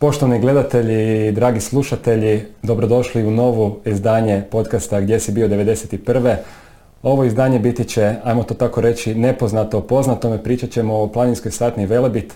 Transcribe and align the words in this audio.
Poštovani 0.00 0.40
gledatelji 0.40 1.28
i 1.28 1.32
dragi 1.32 1.60
slušatelji, 1.60 2.42
dobrodošli 2.62 3.26
u 3.26 3.30
novu 3.30 3.80
izdanje 3.84 4.42
podcasta 4.50 5.00
Gdje 5.00 5.20
si 5.20 5.32
bio 5.32 5.48
91. 5.48 6.36
Ovo 7.02 7.24
izdanje 7.24 7.58
biti 7.58 7.84
će, 7.84 8.14
ajmo 8.24 8.42
to 8.42 8.54
tako 8.54 8.80
reći, 8.80 9.14
nepoznato 9.14 9.86
o 9.90 10.30
me 10.30 10.42
Pričat 10.42 10.70
ćemo 10.70 11.02
o 11.02 11.08
planinskoj 11.08 11.50
satni 11.50 11.86
Velebit, 11.86 12.34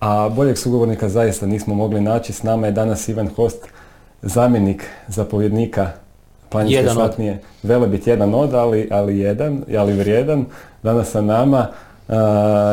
a 0.00 0.28
boljeg 0.28 0.58
sugovornika 0.58 1.08
zaista 1.08 1.46
nismo 1.46 1.74
mogli 1.74 2.00
naći. 2.00 2.32
S 2.32 2.42
nama 2.42 2.66
je 2.66 2.72
danas 2.72 3.08
Ivan 3.08 3.28
Host, 3.36 3.66
zamjenik 4.22 4.84
zapovjednika 5.06 5.90
planinske 6.48 6.76
jedan 6.76 6.94
satnije. 6.96 7.38
Velebit 7.62 8.06
jedan 8.06 8.34
od, 8.34 8.54
ali, 8.54 8.88
ali 8.90 9.18
jedan, 9.18 9.64
ali 9.76 9.92
vrijedan. 9.92 10.44
Danas 10.82 11.10
sa 11.10 11.20
nama. 11.20 11.66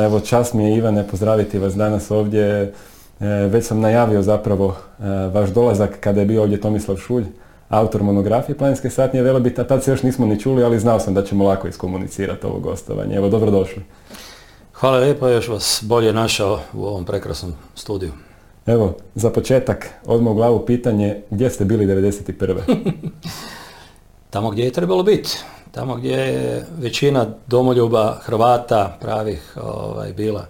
Evo, 0.05 0.19
čast 0.19 0.53
mi 0.53 0.63
je 0.63 0.77
Ivane 0.77 1.07
pozdraviti 1.07 1.59
vas 1.59 1.75
danas 1.75 2.11
ovdje 2.11 2.73
već 3.19 3.65
sam 3.65 3.79
najavio 3.79 4.21
zapravo 4.21 4.75
e, 4.99 5.03
vaš 5.07 5.49
dolazak 5.49 5.99
kada 5.99 6.19
je 6.19 6.25
bio 6.25 6.41
ovdje 6.41 6.61
Tomislav 6.61 6.97
Šulj, 6.97 7.23
autor 7.69 8.03
monografije 8.03 8.57
Planinske 8.57 8.89
satnije 8.89 9.23
Velebita. 9.23 9.63
Tad 9.63 9.83
se 9.83 9.91
još 9.91 10.03
nismo 10.03 10.25
ni 10.25 10.39
čuli, 10.39 10.63
ali 10.63 10.79
znao 10.79 10.99
sam 10.99 11.13
da 11.13 11.23
ćemo 11.23 11.43
lako 11.43 11.67
iskomunicirati 11.67 12.45
ovo 12.45 12.59
gostovanje. 12.59 13.15
Evo, 13.15 13.29
dobrodošli. 13.29 13.83
Hvala 14.73 14.97
lijepo, 14.97 15.27
još 15.27 15.47
vas 15.47 15.83
bolje 15.87 16.13
našao 16.13 16.59
u 16.73 16.85
ovom 16.85 17.05
prekrasnom 17.05 17.53
studiju. 17.75 18.11
Evo, 18.65 18.93
za 19.15 19.29
početak, 19.29 19.89
odmah 20.05 20.31
u 20.31 20.35
glavu 20.35 20.65
pitanje, 20.65 21.21
gdje 21.29 21.49
ste 21.49 21.65
bili 21.65 21.85
91. 21.85 22.59
Tamo 24.29 24.49
gdje 24.49 24.63
je 24.63 24.71
trebalo 24.71 25.03
biti. 25.03 25.37
Tamo 25.71 25.95
gdje 25.95 26.11
je 26.11 26.65
većina 26.77 27.25
domoljuba 27.47 28.17
Hrvata 28.21 28.97
pravih 29.01 29.57
ovaj, 29.61 30.13
bila 30.13 30.45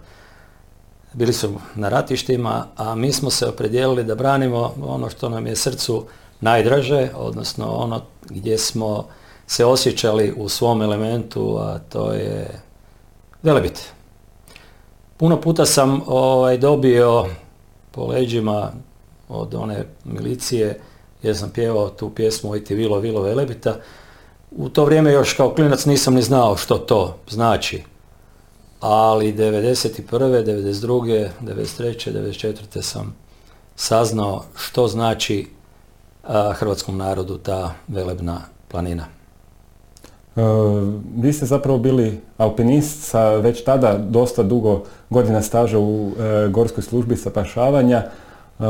bili 1.15 1.33
su 1.33 1.53
na 1.75 1.89
ratištima, 1.89 2.67
a 2.77 2.95
mi 2.95 3.11
smo 3.11 3.29
se 3.29 3.47
opredijelili 3.47 4.03
da 4.03 4.15
branimo 4.15 4.73
ono 4.83 5.09
što 5.09 5.29
nam 5.29 5.47
je 5.47 5.55
srcu 5.55 6.05
najdraže, 6.41 7.09
odnosno 7.15 7.71
ono 7.71 8.01
gdje 8.29 8.57
smo 8.57 9.05
se 9.47 9.65
osjećali 9.65 10.33
u 10.37 10.49
svom 10.49 10.81
elementu, 10.81 11.57
a 11.59 11.79
to 11.79 12.11
je 12.11 12.61
Velebit. 13.43 13.81
Puno 15.17 15.41
puta 15.41 15.65
sam 15.65 16.01
ovaj, 16.07 16.57
dobio 16.57 17.25
po 17.91 18.05
leđima 18.07 18.71
od 19.29 19.55
one 19.55 19.85
milicije, 20.05 20.79
jer 21.23 21.37
sam 21.37 21.49
pjevao 21.49 21.89
tu 21.89 22.09
pjesmu 22.09 22.51
Ojti 22.51 22.75
Vilo, 22.75 22.99
Vilo 22.99 23.21
Velebita. 23.21 23.75
U 24.51 24.69
to 24.69 24.85
vrijeme 24.85 25.11
još 25.11 25.33
kao 25.33 25.53
klinac 25.53 25.85
nisam 25.85 26.13
ni 26.13 26.21
znao 26.21 26.57
što 26.57 26.77
to 26.77 27.17
znači 27.29 27.83
ali 28.87 29.33
91. 29.33 30.03
92. 30.11 31.29
93. 31.41 32.11
94. 32.11 32.81
sam 32.81 33.15
saznao 33.75 34.43
što 34.55 34.87
znači 34.87 35.47
hrvatskom 36.53 36.97
narodu 36.97 37.37
ta 37.37 37.73
velebna 37.87 38.41
planina. 38.67 39.05
E, 40.35 40.41
vi 41.17 41.33
ste 41.33 41.45
zapravo 41.45 41.77
bili 41.77 42.21
alpinist 42.37 43.03
sa 43.03 43.29
već 43.29 43.63
tada 43.63 43.97
dosta 43.97 44.43
dugo 44.43 44.83
godina 45.09 45.41
staža 45.41 45.79
u 45.79 46.11
e, 46.19 46.47
gorskoj 46.49 46.83
službi 46.83 47.15
spašavanja. 47.15 47.97
E, 47.97 48.63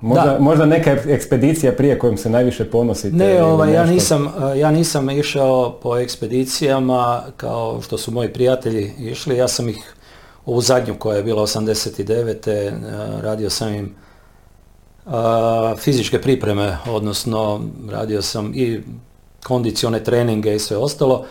možda, 0.00 0.36
možda 0.40 0.66
neka 0.66 0.90
ekspedicija 0.90 1.72
prije 1.72 1.98
kojom 1.98 2.16
se 2.16 2.30
najviše 2.30 2.70
ponosite? 2.70 3.16
Ne, 3.16 3.42
ovaj, 3.42 3.72
ja, 3.72 3.84
nisam, 3.84 4.28
ja 4.56 4.70
nisam 4.70 5.10
išao 5.10 5.78
po 5.82 5.98
ekspedicijama 5.98 7.22
kao 7.36 7.82
što 7.82 7.98
su 7.98 8.10
moji 8.10 8.32
prijatelji 8.32 8.92
išli. 8.98 9.36
Ja 9.36 9.48
sam 9.48 9.68
ih 9.68 9.94
ovu 10.46 10.60
zadnju 10.60 10.94
koja 10.98 11.16
je 11.16 11.22
bila 11.22 11.42
89. 11.42 12.72
radio 13.22 13.50
sam 13.50 13.74
im 13.74 13.94
fizičke 15.78 16.20
pripreme, 16.20 16.76
odnosno 16.90 17.60
radio 17.90 18.22
sam 18.22 18.52
i 18.54 18.82
kondicione 19.44 20.04
treninge 20.04 20.54
i 20.54 20.58
sve 20.58 20.76
ostalo. 20.76 21.24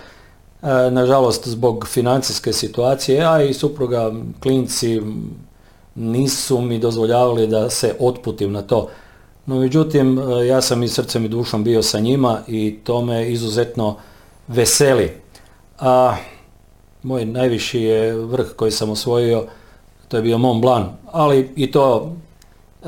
Nažalost, 0.92 1.48
zbog 1.48 1.88
financijske 1.88 2.54
situacije, 2.54 3.26
a 3.26 3.42
i 3.42 3.54
supruga, 3.54 4.12
klinci, 4.40 5.02
nisu 5.98 6.62
mi 6.62 6.80
dozvoljavali 6.80 7.48
da 7.48 7.70
se 7.70 7.96
otputim 8.00 8.52
na 8.52 8.62
to. 8.62 8.90
No 9.46 9.60
međutim, 9.60 10.20
e, 10.20 10.48
ja 10.48 10.62
sam 10.62 10.84
i 10.84 10.88
srcem 10.88 11.26
i 11.26 11.30
dušom 11.30 11.64
bio 11.64 11.84
sa 11.84 12.00
njima 12.00 12.40
i 12.48 12.80
to 12.84 13.02
me 13.02 13.32
izuzetno 13.32 13.96
veseli. 14.48 15.12
A 15.80 16.16
moj 17.04 17.26
najviši 17.26 17.82
je 17.82 18.14
vrh 18.14 18.48
koji 18.56 18.72
sam 18.72 18.90
osvojio, 18.90 19.46
to 20.08 20.18
je 20.18 20.24
bio 20.24 20.38
Mont 20.38 20.62
Blanc, 20.62 20.88
ali 21.12 21.50
i 21.56 21.72
to 21.72 22.16
e, 22.84 22.88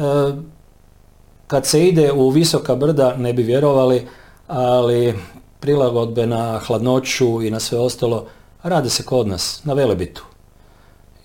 kad 1.47 1.65
se 1.65 1.87
ide 1.87 2.11
u 2.11 2.29
visoka 2.29 2.75
brda 2.75 3.15
ne 3.17 3.33
bi 3.33 3.43
vjerovali, 3.43 4.07
ali 4.47 5.13
prilagodbe 5.59 6.27
na 6.27 6.59
hladnoću 6.59 7.41
i 7.41 7.51
na 7.51 7.59
sve 7.59 7.79
ostalo 7.79 8.25
rade 8.63 8.89
se 8.89 9.03
kod 9.03 9.27
nas, 9.27 9.61
na 9.63 9.73
Velebitu 9.73 10.28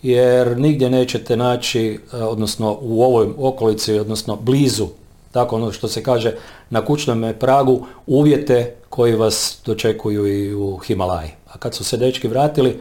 jer 0.04 0.58
nigdje 0.58 0.90
nećete 0.90 1.36
naći, 1.36 2.00
e, 2.12 2.16
odnosno 2.16 2.78
u 2.80 3.02
ovoj 3.02 3.28
okolici, 3.38 3.98
odnosno 3.98 4.36
blizu, 4.36 4.86
tako 5.32 5.56
ono 5.56 5.72
što 5.72 5.88
se 5.88 6.02
kaže 6.02 6.34
na 6.70 6.84
kućnom 6.84 7.32
pragu, 7.40 7.86
uvjete 8.06 8.74
koji 8.88 9.14
vas 9.14 9.58
dočekuju 9.66 10.26
i 10.26 10.54
u 10.54 10.76
Himalaji. 10.76 11.30
A 11.52 11.58
kad 11.58 11.74
su 11.74 11.84
se 11.84 11.96
dečki 11.96 12.28
vratili, 12.28 12.80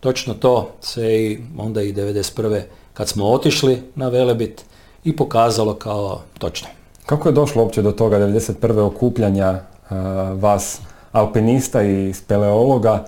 točno 0.00 0.34
to 0.34 0.70
se 0.80 1.22
i 1.22 1.38
onda 1.58 1.82
i 1.82 1.92
91. 1.92 2.60
kad 2.94 3.08
smo 3.08 3.30
otišli 3.30 3.82
na 3.94 4.08
Velebit 4.08 4.64
i 5.04 5.16
pokazalo 5.16 5.74
kao 5.74 6.20
točno. 6.38 6.68
Kako 7.06 7.28
je 7.28 7.32
došlo 7.32 7.62
uopće 7.62 7.82
do 7.82 7.92
toga 7.92 8.18
91. 8.18 8.80
okupljanja 8.80 9.50
uh, 9.50 9.96
vas 10.42 10.80
alpinista 11.12 11.82
i 11.82 12.12
speleologa 12.12 13.04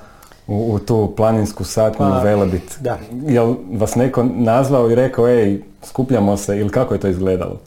u, 0.46 0.74
u 0.74 0.78
tu 0.78 1.12
planinsku 1.16 1.64
satnju 1.64 1.98
pa, 1.98 2.20
Velebit. 2.20 2.78
Da. 2.80 2.98
Jel 3.26 3.54
vas 3.72 3.94
neko 3.94 4.22
nazvao 4.22 4.90
i 4.90 4.94
rekao, 4.94 5.28
ej, 5.28 5.62
skupljamo 5.82 6.36
se 6.36 6.58
ili 6.58 6.70
kako 6.70 6.94
je 6.94 7.00
to 7.00 7.08
izgledalo? 7.08 7.60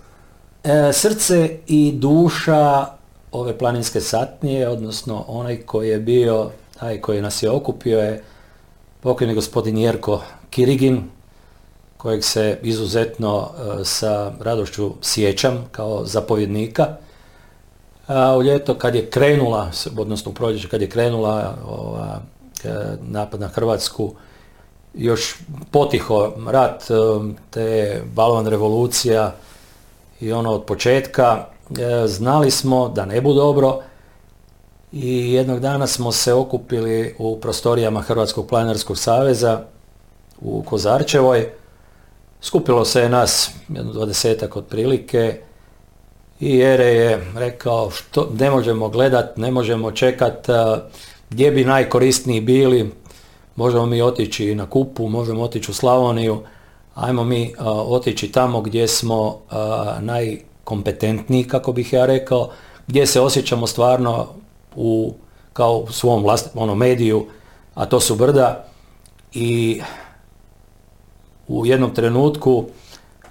E, 0.63 0.93
srce 0.93 1.57
i 1.67 1.91
duša 1.91 2.85
ove 3.31 3.57
planinske 3.57 4.01
satnije, 4.01 4.69
odnosno 4.69 5.25
onaj 5.27 5.57
koji 5.57 5.89
je 5.89 5.99
bio, 5.99 6.49
taj 6.79 7.01
koji 7.01 7.21
nas 7.21 7.43
je 7.43 7.51
okupio 7.51 7.99
je 7.99 8.23
pokojni 9.01 9.33
gospodin 9.33 9.77
Jerko 9.77 10.21
Kirigin, 10.49 11.03
kojeg 11.97 12.23
se 12.23 12.59
izuzetno 12.61 13.49
e, 13.49 13.85
sa 13.85 14.31
radošću 14.39 14.91
sjećam 15.01 15.65
kao 15.71 16.05
zapovjednika. 16.05 16.87
A 18.07 18.37
u 18.37 18.43
ljeto 18.43 18.73
kad 18.73 18.95
je 18.95 19.09
krenula, 19.09 19.71
odnosno 19.97 20.31
u 20.31 20.33
proljeće 20.33 20.69
kad 20.69 20.81
je 20.81 20.89
krenula 20.89 21.55
ova, 21.67 22.21
napad 23.01 23.39
na 23.39 23.47
Hrvatsku, 23.47 24.13
još 24.93 25.35
potiho 25.71 26.31
rat, 26.47 26.83
e, 26.91 26.93
te 27.49 28.01
balvan 28.13 28.47
revolucija 28.47 29.35
i 30.19 30.31
ono 30.31 30.51
od 30.51 30.63
početka, 30.63 31.45
e, 31.69 32.07
znali 32.07 32.51
smo 32.51 32.89
da 32.89 33.05
ne 33.05 33.21
bu 33.21 33.33
dobro 33.33 33.79
i 34.91 35.33
jednog 35.33 35.59
dana 35.59 35.87
smo 35.87 36.11
se 36.11 36.33
okupili 36.33 37.15
u 37.19 37.39
prostorijama 37.39 38.01
Hrvatskog 38.01 38.47
planinarskog 38.47 38.97
saveza 38.97 39.61
u 40.41 40.63
Kozarčevoj. 40.63 41.49
Skupilo 42.41 42.85
se 42.85 43.01
je 43.01 43.09
nas 43.09 43.51
jedno 43.69 43.93
dvadesetak 43.93 44.55
otprilike 44.55 45.41
i 46.39 46.59
Ere 46.59 46.85
je 46.85 47.31
rekao 47.35 47.91
što 47.91 48.29
ne 48.39 48.51
možemo 48.51 48.89
gledat, 48.89 49.37
ne 49.37 49.51
možemo 49.51 49.91
čekat, 49.91 50.47
gdje 51.29 51.51
bi 51.51 51.65
najkorisniji 51.65 52.41
bili, 52.41 52.91
možemo 53.55 53.85
mi 53.85 54.01
otići 54.01 54.55
na 54.55 54.69
Kupu, 54.69 55.09
možemo 55.09 55.41
otići 55.41 55.71
u 55.71 55.73
Slavoniju, 55.73 56.41
ajmo 56.95 57.23
mi 57.23 57.53
otići 57.87 58.31
tamo 58.31 58.61
gdje 58.61 58.87
smo 58.87 59.39
najkompetentniji, 59.99 61.43
kako 61.43 61.71
bih 61.71 61.93
ja 61.93 62.05
rekao, 62.05 62.49
gdje 62.87 63.05
se 63.05 63.21
osjećamo 63.21 63.67
stvarno 63.67 64.27
u, 64.75 65.13
kao 65.53 65.77
u 65.77 65.91
svom 65.91 66.23
vlastnom 66.23 66.63
ono, 66.63 66.75
mediju, 66.75 67.25
a 67.75 67.85
to 67.85 67.99
su 67.99 68.15
brda. 68.15 68.67
I 69.33 69.81
u 71.47 71.65
jednom 71.65 71.93
trenutku 71.93 72.65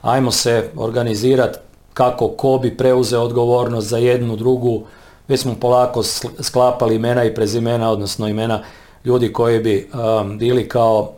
ajmo 0.03 0.31
se 0.31 0.71
organizirati 0.77 1.59
kako 1.95 2.29
ko 2.29 2.59
bi 2.63 2.77
preuzeo 2.77 3.23
odgovornost 3.23 3.89
za 3.89 3.99
jednu, 3.99 4.37
drugu, 4.37 4.83
već 5.29 5.41
smo 5.41 5.55
polako 5.61 6.03
sklapali 6.41 6.95
imena 6.95 7.25
i 7.25 7.35
prezimena, 7.35 7.91
odnosno 7.91 8.29
imena 8.29 8.63
ljudi 9.05 9.33
koji 9.33 9.61
bi 9.61 9.91
um, 10.21 10.39
bili 10.39 10.69
kao 10.69 11.13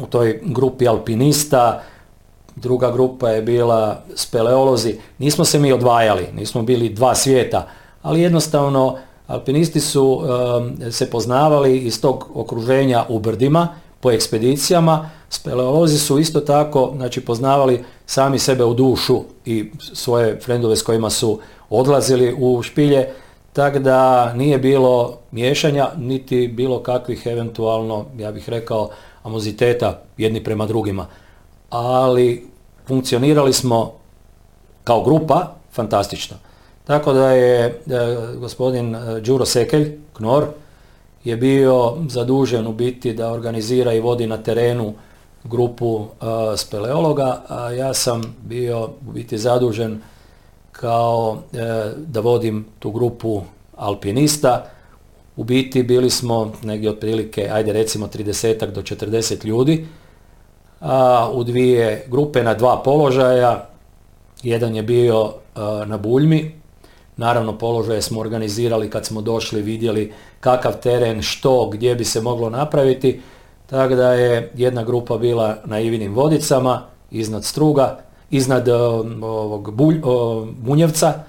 u 0.00 0.06
toj 0.06 0.40
grupi 0.42 0.88
alpinista, 0.88 1.82
druga 2.56 2.90
grupa 2.90 3.30
je 3.30 3.42
bila 3.42 4.02
speleolozi. 4.14 4.98
Nismo 5.18 5.44
se 5.44 5.58
mi 5.58 5.72
odvajali, 5.72 6.26
nismo 6.34 6.62
bili 6.62 6.88
dva 6.88 7.14
svijeta, 7.14 7.68
ali 8.02 8.20
jednostavno 8.20 8.98
alpinisti 9.26 9.80
su 9.80 10.22
um, 10.22 10.92
se 10.92 11.10
poznavali 11.10 11.78
iz 11.78 12.00
tog 12.00 12.30
okruženja 12.34 13.04
u 13.08 13.18
brdima, 13.18 13.68
po 14.00 14.10
ekspedicijama, 14.10 15.10
Speleolozi 15.30 15.98
su 15.98 16.18
isto 16.18 16.40
tako 16.40 16.92
znači, 16.96 17.20
poznavali 17.20 17.84
sami 18.06 18.38
sebe 18.38 18.64
u 18.64 18.74
dušu 18.74 19.22
i 19.44 19.70
svoje 19.94 20.40
frendove 20.40 20.76
s 20.76 20.82
kojima 20.82 21.10
su 21.10 21.40
odlazili 21.70 22.34
u 22.38 22.62
špilje, 22.62 23.08
tako 23.56 23.78
da 23.78 24.32
nije 24.34 24.58
bilo 24.58 25.18
miješanja, 25.30 25.88
niti 25.96 26.48
bilo 26.48 26.82
kakvih 26.82 27.26
eventualno, 27.26 28.04
ja 28.18 28.32
bih 28.32 28.48
rekao, 28.48 28.90
amoziteta 29.22 30.02
jedni 30.16 30.44
prema 30.44 30.66
drugima. 30.66 31.06
Ali 31.70 32.46
funkcionirali 32.86 33.52
smo 33.52 33.92
kao 34.84 35.04
grupa 35.04 35.54
fantastično. 35.72 36.36
Tako 36.84 37.12
da 37.12 37.30
je 37.30 37.64
e, 37.66 37.72
gospodin 38.36 38.94
e, 38.94 39.20
Đuro 39.20 39.44
Sekelj, 39.44 39.98
Knor, 40.12 40.46
je 41.24 41.36
bio 41.36 41.96
zadužen 42.08 42.66
u 42.66 42.72
biti 42.72 43.12
da 43.12 43.32
organizira 43.32 43.92
i 43.92 44.00
vodi 44.00 44.26
na 44.26 44.36
terenu 44.36 44.94
grupu 45.44 45.86
uh, 45.96 46.06
speleologa, 46.56 47.42
a 47.48 47.70
ja 47.70 47.94
sam 47.94 48.36
bio 48.44 48.84
u 49.08 49.12
biti 49.12 49.38
zadužen 49.38 50.00
kao 50.76 51.38
da 51.96 52.20
vodim 52.20 52.66
tu 52.78 52.90
grupu 52.90 53.42
alpinista. 53.76 54.66
U 55.36 55.44
biti 55.44 55.82
bili 55.82 56.10
smo 56.10 56.52
negdje 56.62 56.90
otprilike, 56.90 57.48
ajde 57.52 57.72
recimo 57.72 58.06
30 58.06 58.70
do 58.70 58.82
40 58.82 59.44
ljudi, 59.44 59.86
a, 60.80 61.30
u 61.32 61.44
dvije 61.44 62.04
grupe 62.08 62.42
na 62.42 62.54
dva 62.54 62.82
položaja. 62.84 63.68
Jedan 64.42 64.76
je 64.76 64.82
bio 64.82 65.32
na 65.86 65.98
Buljmi, 65.98 66.60
naravno 67.16 67.58
položaje 67.58 68.02
smo 68.02 68.20
organizirali 68.20 68.90
kad 68.90 69.06
smo 69.06 69.20
došli, 69.20 69.62
vidjeli 69.62 70.12
kakav 70.40 70.80
teren, 70.80 71.22
što, 71.22 71.70
gdje 71.72 71.94
bi 71.94 72.04
se 72.04 72.20
moglo 72.20 72.50
napraviti, 72.50 73.20
tako 73.66 73.94
da 73.94 74.12
je 74.12 74.52
jedna 74.54 74.84
grupa 74.84 75.18
bila 75.18 75.56
na 75.64 75.80
Ivinim 75.80 76.14
vodicama, 76.14 76.82
iznad 77.10 77.44
Struga, 77.44 77.98
iznad 78.30 78.68
ovog 78.68 79.74
Bunjevca, 80.58 81.24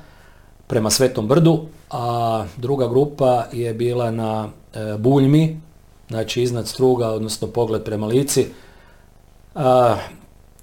prema 0.68 0.90
Svetom 0.90 1.28
brdu, 1.28 1.66
a 1.90 2.46
druga 2.58 2.88
grupa 2.88 3.46
je 3.54 3.74
bila 3.74 4.12
na 4.12 4.48
e, 4.74 4.98
Buljmi, 4.98 5.62
znači 6.10 6.42
iznad 6.42 6.68
Struga, 6.68 7.08
odnosno 7.10 7.48
pogled 7.48 7.84
prema 7.84 8.08
Lici. 8.08 8.48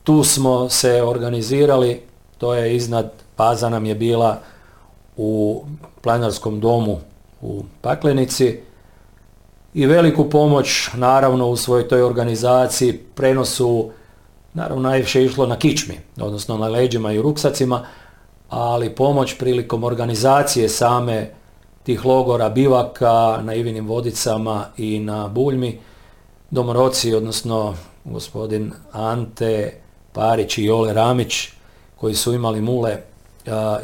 tu 0.05 0.25
smo 0.25 0.69
se 0.69 1.03
organizirali, 1.03 2.01
to 2.39 2.55
je 2.55 2.77
iznad, 2.77 3.13
paza 3.37 3.69
nam 3.69 3.87
je 3.87 3.95
bila 3.95 4.39
u 5.17 5.65
planarskom 6.01 6.61
domu 6.61 6.99
u 7.43 7.63
Paklenici 7.81 8.61
i 9.75 9.87
veliku 9.87 10.31
pomoć 10.31 10.89
naravno 10.95 11.49
u 11.49 11.57
svojoj 11.57 11.89
toj 11.89 12.03
organizaciji, 12.03 12.93
prenosu, 12.93 13.91
naravno 14.55 14.83
najviše 14.83 15.25
išlo 15.25 15.47
na 15.47 15.57
kičmi, 15.57 15.95
odnosno 16.21 16.59
na 16.59 16.69
leđima 16.69 17.13
i 17.13 17.23
ruksacima, 17.23 17.87
ali 18.49 18.95
pomoć 18.95 19.35
prilikom 19.39 19.85
organizacije 19.85 20.69
same 20.69 21.31
tih 21.83 22.05
logora, 22.05 22.49
bivaka 22.49 23.41
na 23.43 23.55
Ivinim 23.55 23.87
vodicama 23.87 24.67
i 24.77 24.99
na 24.99 25.29
Buljmi, 25.29 25.79
domoroci, 26.51 27.15
odnosno 27.15 27.75
gospodin 28.05 28.73
Ante 28.93 29.81
Parić 30.13 30.59
i 30.59 30.65
Jole 30.65 30.93
Ramić, 30.93 31.49
koji 31.97 32.15
su 32.15 32.35
imali 32.35 32.61
mule 32.61 32.97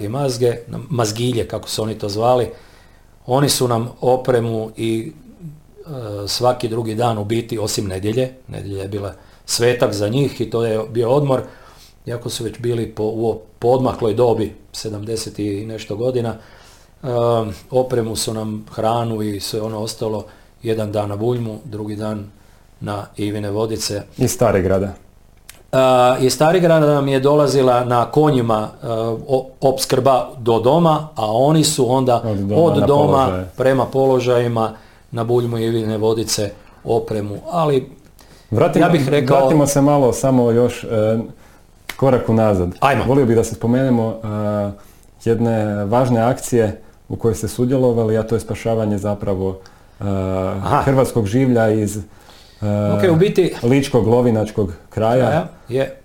i 0.00 0.08
mazge, 0.08 0.56
mazgilje 0.88 1.48
kako 1.48 1.68
su 1.68 1.82
oni 1.82 1.98
to 1.98 2.08
zvali, 2.08 2.48
oni 3.26 3.48
su 3.48 3.68
nam 3.68 3.90
opremu 4.00 4.70
i 4.76 5.12
svaki 6.28 6.68
drugi 6.68 6.94
dan 6.94 7.18
u 7.18 7.24
biti, 7.24 7.58
osim 7.58 7.86
nedjelje, 7.86 8.34
nedjelja 8.48 8.82
je 8.82 8.88
bila 8.88 9.14
svetak 9.46 9.92
za 9.92 10.08
njih 10.08 10.40
i 10.40 10.50
to 10.50 10.64
je 10.64 10.80
bio 10.88 11.10
odmor, 11.10 11.42
iako 12.06 12.30
su 12.30 12.44
već 12.44 12.58
bili 12.58 12.94
po, 12.94 13.04
u 13.04 13.40
podmakloj 13.58 14.14
dobi, 14.14 14.54
70 14.72 15.40
i 15.40 15.66
nešto 15.66 15.96
godina, 15.96 16.36
opremu 17.70 18.16
su 18.16 18.34
nam 18.34 18.66
hranu 18.72 19.22
i 19.22 19.40
sve 19.40 19.62
ono 19.62 19.78
ostalo, 19.78 20.24
jedan 20.62 20.92
dan 20.92 21.08
na 21.08 21.16
Buljmu, 21.16 21.58
drugi 21.64 21.96
dan 21.96 22.30
na 22.80 23.06
Ivine 23.16 23.50
vodice. 23.50 24.02
I 24.18 24.28
Stare 24.28 24.62
grada. 24.62 24.92
Uh, 25.72 26.24
iz 26.24 26.34
Starigrada 26.34 26.86
nam 26.86 27.08
je 27.08 27.20
dolazila 27.20 27.84
na 27.84 28.10
konjima 28.10 28.68
uh, 29.28 29.44
opskrba 29.60 30.30
do 30.38 30.58
doma, 30.58 31.08
a 31.14 31.32
oni 31.32 31.64
su 31.64 31.92
onda 31.92 32.22
od 32.56 32.86
doma, 32.86 33.44
prema 33.56 33.86
položajima 33.86 34.72
na 35.10 35.24
Buljmu 35.24 35.58
i 35.58 35.64
Ivine 35.64 35.98
vodice 35.98 36.50
opremu. 36.84 37.38
Ali 37.50 37.90
Vratimo, 38.50 38.84
ja 38.84 38.90
bih 38.90 39.08
rekao... 39.08 39.38
Vratimo 39.38 39.66
se 39.66 39.80
malo 39.80 40.12
samo 40.12 40.50
još 40.50 40.84
uh, 40.84 40.90
korak 41.96 42.28
unazad. 42.28 42.74
Ajmo. 42.80 43.04
Volio 43.04 43.26
bih 43.26 43.36
da 43.36 43.44
se 43.44 43.54
spomenemo 43.54 44.20
jedne 45.24 45.84
važne 45.84 46.20
akcije 46.20 46.80
u 47.08 47.16
kojoj 47.16 47.34
ste 47.34 47.48
sudjelovali, 47.48 48.18
a 48.18 48.22
to 48.22 48.34
je 48.34 48.40
spašavanje 48.40 48.98
zapravo 48.98 49.60
hrvatskog 50.84 51.26
življa 51.26 51.68
iz 51.70 51.98
Okay, 52.60 53.10
u 53.12 53.16
biti... 53.16 53.54
Ličkog 53.62 54.06
lovinačkog 54.06 54.72
kraja. 54.90 55.48
je. 55.68 55.96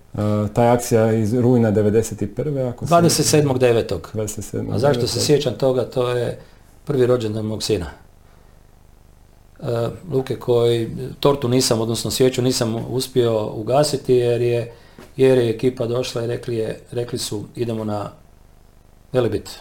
ta 0.52 0.72
akcija 0.72 1.12
iz 1.12 1.34
rujna 1.34 1.72
91. 1.72 2.68
Ako 2.70 2.86
27.9. 2.86 3.98
27. 4.14 4.74
A 4.74 4.78
zašto 4.78 5.06
se 5.06 5.20
sjećam 5.20 5.54
toga? 5.54 5.84
To 5.84 6.10
je 6.10 6.38
prvi 6.84 7.06
rođendan 7.06 7.44
mog 7.44 7.62
sina. 7.62 7.86
Luke 10.12 10.36
koji, 10.36 10.96
tortu 11.20 11.48
nisam, 11.48 11.80
odnosno 11.80 12.10
sjeću 12.10 12.42
nisam 12.42 12.74
uspio 12.88 13.46
ugasiti 13.46 14.14
jer 14.14 14.42
je, 14.42 14.74
jer 15.16 15.38
je 15.38 15.50
ekipa 15.50 15.86
došla 15.86 16.24
i 16.24 16.26
rekli, 16.26 16.56
je, 16.56 16.80
rekli 16.90 17.18
su 17.18 17.44
idemo 17.54 17.84
na 17.84 18.10
Velibit. 19.12 19.58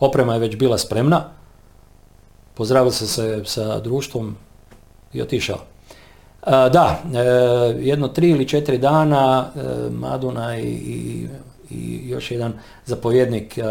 Oprema 0.00 0.34
je 0.34 0.40
već 0.40 0.56
bila 0.56 0.78
spremna. 0.78 1.24
Pozdravili 2.54 2.92
se 2.92 3.44
sa 3.44 3.80
društvom, 3.80 4.36
i 5.12 5.22
otišao. 5.22 5.58
Da, 6.46 7.02
e, 7.14 7.18
jedno 7.80 8.08
tri 8.08 8.30
ili 8.30 8.48
četiri 8.48 8.78
dana 8.78 9.50
e, 9.54 9.60
Maduna 9.90 10.58
i, 10.58 11.26
i 11.70 12.08
još 12.08 12.30
jedan 12.30 12.52
zapovjednik 12.86 13.58
e, 13.58 13.62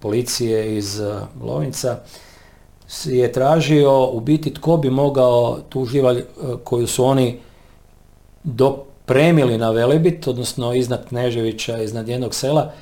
policije 0.00 0.76
iz 0.76 1.00
Lovinca 1.42 1.98
je 3.04 3.32
tražio 3.32 4.10
u 4.12 4.20
biti 4.20 4.54
tko 4.54 4.76
bi 4.76 4.90
mogao 4.90 5.58
tu 5.68 5.84
živalj 5.84 6.24
koju 6.64 6.86
su 6.86 7.04
oni 7.04 7.40
dopremili 8.44 9.58
na 9.58 9.70
Velebit, 9.70 10.28
odnosno 10.28 10.74
iznad 10.74 11.08
Kneževića, 11.08 11.82
iznad 11.82 12.08
jednog 12.08 12.34
sela, 12.34 12.72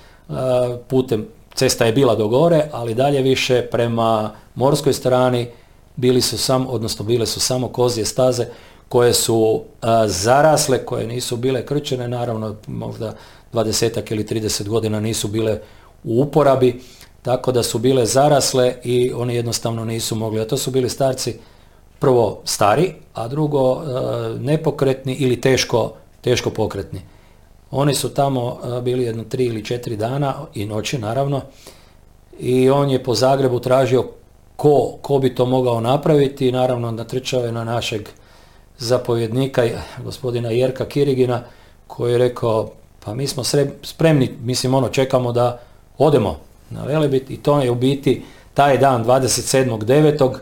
putem, 0.88 1.26
cesta 1.55 1.86
je 1.86 1.93
bila 1.93 2.15
do 2.15 2.29
gore, 2.29 2.69
ali 2.72 2.94
dalje 2.94 3.22
više 3.22 3.63
prema 3.70 4.31
morskoj 4.55 4.93
strani 4.93 5.48
bili 5.96 6.20
su 6.20 6.39
samo, 6.39 6.70
odnosno 6.70 7.05
bile 7.05 7.27
su 7.27 7.41
samo 7.41 7.69
kozije 7.69 8.05
staze 8.05 8.46
koje 8.89 9.15
su 9.15 9.63
zarasle, 10.06 10.84
koje 10.84 11.06
nisu 11.06 11.36
bile 11.36 11.67
krčene, 11.67 12.08
naravno 12.08 12.56
možda 12.67 13.15
20 13.53 14.13
ili 14.13 14.25
30 14.25 14.69
godina 14.69 15.01
nisu 15.01 15.29
bile 15.29 15.60
u 16.05 16.22
uporabi, 16.22 16.81
tako 17.26 17.52
da 17.52 17.62
su 17.62 17.78
bile 17.78 18.06
zarasle 18.06 18.74
i 18.84 19.12
oni 19.12 19.34
jednostavno 19.34 19.84
nisu 19.84 20.14
mogli. 20.14 20.40
A 20.40 20.46
to 20.46 20.56
su 20.56 20.70
bili 20.70 20.88
starci 20.88 21.38
prvo 21.98 22.40
stari, 22.44 22.94
a 23.14 23.28
drugo 23.28 23.82
nepokretni 24.38 25.14
ili 25.14 25.40
teško, 25.40 25.92
teško 26.20 26.50
pokretni. 26.50 27.00
Oni 27.70 27.94
su 27.94 28.14
tamo 28.14 28.58
bili 28.82 29.04
jedno 29.04 29.24
tri 29.24 29.44
ili 29.44 29.64
četiri 29.64 29.96
dana 29.96 30.34
i 30.54 30.66
noći 30.66 30.98
naravno 30.98 31.40
i 32.38 32.70
on 32.70 32.90
je 32.90 33.02
po 33.02 33.14
Zagrebu 33.14 33.60
tražio 33.60 34.04
ko, 34.56 34.98
ko 35.02 35.18
bi 35.18 35.34
to 35.34 35.46
mogao 35.46 35.80
napraviti. 35.80 36.52
Naravno 36.52 36.90
natrčao 36.90 37.44
je 37.44 37.52
na 37.52 37.64
našeg 37.64 38.08
zapovjednika, 38.78 39.62
gospodina 40.04 40.50
Jerka 40.50 40.84
Kirigina, 40.84 41.42
koji 41.86 42.12
je 42.12 42.18
rekao, 42.18 42.70
pa 43.04 43.14
mi 43.14 43.26
smo 43.26 43.42
spremni, 43.82 44.30
mislim 44.42 44.74
ono, 44.74 44.88
čekamo 44.88 45.32
da 45.32 45.60
odemo 45.98 46.46
na 46.70 46.85
Velebit 46.85 47.31
i 47.31 47.37
to 47.37 47.61
je 47.61 47.70
u 47.70 47.75
biti 47.75 48.23
taj 48.55 48.79
dan 48.79 49.05
27.9. 49.05 50.37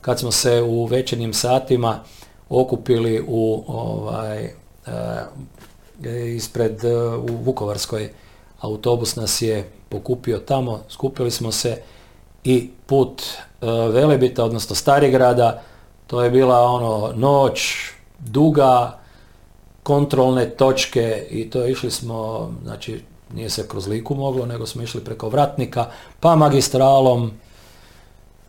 kad 0.00 0.18
smo 0.18 0.32
se 0.32 0.62
u 0.62 0.84
večernjim 0.86 1.34
satima 1.34 2.00
okupili 2.48 3.24
u 3.28 3.64
ovaj, 3.66 4.44
e, 4.44 4.52
ispred 6.36 6.84
e, 6.84 6.96
u 7.06 7.36
Vukovarskoj 7.44 8.10
autobus 8.60 9.16
nas 9.16 9.42
je 9.42 9.70
pokupio 9.88 10.38
tamo, 10.38 10.80
skupili 10.88 11.30
smo 11.30 11.52
se 11.52 11.82
i 12.44 12.70
put 12.86 13.22
e, 13.22 13.66
Velebita, 13.66 14.44
odnosno 14.44 14.76
Starigrada, 14.76 15.62
to 16.06 16.22
je 16.22 16.30
bila 16.30 16.60
ono 16.60 17.12
noć 17.16 17.90
duga, 18.18 18.98
kontrolne 19.82 20.50
točke 20.50 21.26
i 21.30 21.50
to 21.50 21.66
išli 21.66 21.90
smo, 21.90 22.52
znači 22.64 23.00
nije 23.34 23.50
se 23.50 23.68
kroz 23.68 23.86
liku 23.86 24.14
moglo, 24.14 24.46
nego 24.46 24.66
smo 24.66 24.82
išli 24.82 25.04
preko 25.04 25.28
Vratnika, 25.28 25.86
pa 26.20 26.36
magistralom 26.36 27.30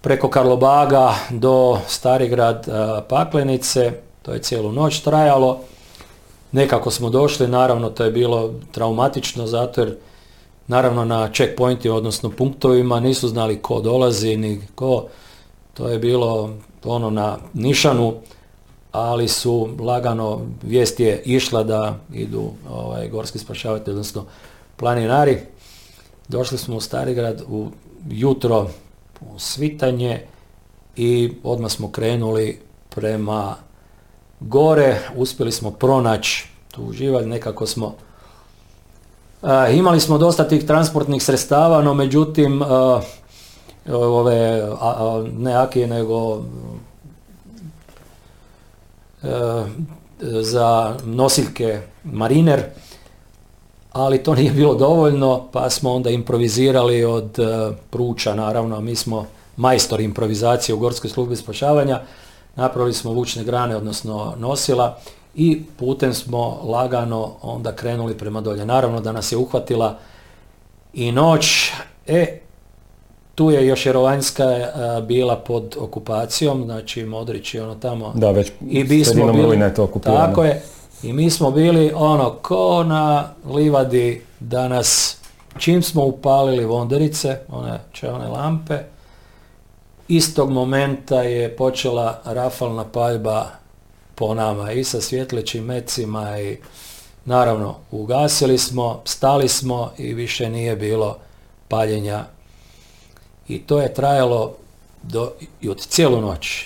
preko 0.01 0.29
Karlobaga 0.29 1.13
do 1.29 1.79
Starigrad 1.87 2.67
e, 2.67 2.71
Paklenice 3.09 3.91
to 4.21 4.33
je 4.33 4.41
cijelu 4.41 4.71
noć 4.71 4.99
trajalo. 4.99 5.59
Nekako 6.51 6.91
smo 6.91 7.09
došli, 7.09 7.47
naravno 7.47 7.89
to 7.89 8.03
je 8.03 8.11
bilo 8.11 8.53
traumatično 8.71 9.47
zato 9.47 9.81
jer 9.81 9.97
naravno 10.67 11.05
na 11.05 11.29
checkpointima, 11.33 11.95
odnosno 11.95 12.29
punktovima 12.29 12.99
nisu 12.99 13.27
znali 13.27 13.61
ko 13.61 13.81
dolazi 13.81 14.37
ni 14.37 14.61
ko. 14.75 15.05
To 15.73 15.89
je 15.89 15.99
bilo 15.99 16.53
ono 16.83 17.09
na 17.09 17.37
nišanu, 17.53 18.13
ali 18.91 19.27
su 19.27 19.69
lagano, 19.79 20.41
vijest 20.63 20.99
je 20.99 21.21
išla 21.25 21.63
da 21.63 21.95
idu 22.13 22.51
ovaj, 22.69 23.09
gorski 23.09 23.39
spašavatelji, 23.39 23.93
odnosno 23.93 24.25
planinari. 24.77 25.39
Došli 26.27 26.57
smo 26.57 26.75
u 26.75 26.81
Starigrad 26.81 27.41
u 27.47 27.67
jutro 28.09 28.69
u 29.21 29.39
svitanje 29.39 30.21
i 30.95 31.33
odmah 31.43 31.71
smo 31.71 31.91
krenuli 31.91 32.59
prema 32.89 33.55
gore, 34.39 34.99
uspjeli 35.15 35.51
smo 35.51 35.71
pronaći 35.71 36.47
tu 36.71 36.93
živalj, 36.93 37.25
nekako 37.25 37.67
smo 37.67 37.95
imali 39.73 39.99
smo 39.99 40.17
dosta 40.17 40.47
tih 40.47 40.65
transportnih 40.65 41.23
sredstava, 41.23 41.81
no 41.81 41.93
međutim 41.93 42.61
ove 43.91 44.69
ne 45.37 45.53
akije 45.53 45.87
nego 45.87 46.43
za 50.21 50.95
nosiljke 51.03 51.81
Mariner, 52.03 52.63
ali 53.95 54.23
to 54.23 54.35
nije 54.35 54.51
bilo 54.51 54.75
dovoljno, 54.75 55.47
pa 55.51 55.69
smo 55.69 55.93
onda 55.93 56.09
improvizirali 56.09 57.03
od 57.03 57.39
pruča, 57.89 58.33
naravno, 58.33 58.81
mi 58.81 58.95
smo 58.95 59.25
majstor 59.57 60.01
improvizacije 60.01 60.75
u 60.75 60.79
Gorskoj 60.79 61.09
službi 61.09 61.35
spašavanja, 61.35 62.01
napravili 62.55 62.93
smo 62.93 63.11
vučne 63.11 63.43
grane, 63.43 63.75
odnosno 63.75 64.33
nosila 64.37 64.97
i 65.35 65.61
putem 65.77 66.13
smo 66.13 66.59
lagano 66.63 67.31
onda 67.41 67.75
krenuli 67.75 68.17
prema 68.17 68.41
dolje. 68.41 68.65
Naravno 68.65 69.01
da 69.01 69.11
nas 69.11 69.31
je 69.31 69.37
uhvatila 69.37 69.97
i 70.93 71.11
noć, 71.11 71.71
e, 72.07 72.39
tu 73.35 73.51
je 73.51 73.67
još 73.67 73.85
Jerovanjska 73.85 74.43
e, 74.43 74.71
bila 75.07 75.35
pod 75.35 75.75
okupacijom, 75.79 76.63
znači 76.63 77.03
Modrić 77.05 77.53
i 77.53 77.59
ono 77.59 77.75
tamo. 77.75 78.13
Da, 78.15 78.31
već 78.31 78.51
i 78.69 78.83
bi 78.83 79.03
smo 79.03 79.33
bili, 79.33 79.73
to 79.75 79.87
Tako 80.03 80.43
je. 80.43 80.61
I 81.03 81.13
mi 81.13 81.29
smo 81.29 81.51
bili 81.51 81.91
ono 81.95 82.31
ko 82.31 82.83
na 82.83 83.29
livadi 83.45 84.25
da 84.39 84.67
nas, 84.67 85.17
čim 85.57 85.83
smo 85.83 86.05
upalili 86.05 86.65
vonderice, 86.65 87.37
one 87.49 87.79
čelne 87.91 88.27
lampe, 88.27 88.79
istog 90.07 90.51
momenta 90.51 91.21
je 91.21 91.55
počela 91.55 92.21
rafalna 92.25 92.85
paljba 92.85 93.47
po 94.15 94.33
nama 94.33 94.71
i 94.71 94.83
sa 94.83 95.01
svjetlećim 95.01 95.63
mecima 95.63 96.39
i 96.39 96.57
naravno 97.25 97.75
ugasili 97.91 98.57
smo, 98.57 99.01
stali 99.05 99.47
smo 99.47 99.91
i 99.97 100.13
više 100.13 100.49
nije 100.49 100.75
bilo 100.75 101.17
paljenja 101.67 102.25
i 103.47 103.61
to 103.61 103.81
je 103.81 103.93
trajalo 103.93 104.55
do, 105.03 105.31
i 105.61 105.69
od 105.69 105.79
cijelu 105.79 106.21
noć. 106.21 106.65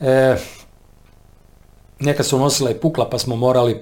E, 0.00 0.36
neka 2.02 2.22
su 2.22 2.38
nosila 2.38 2.70
i 2.70 2.74
pukla 2.74 3.08
pa 3.10 3.18
smo 3.18 3.36
morali 3.36 3.76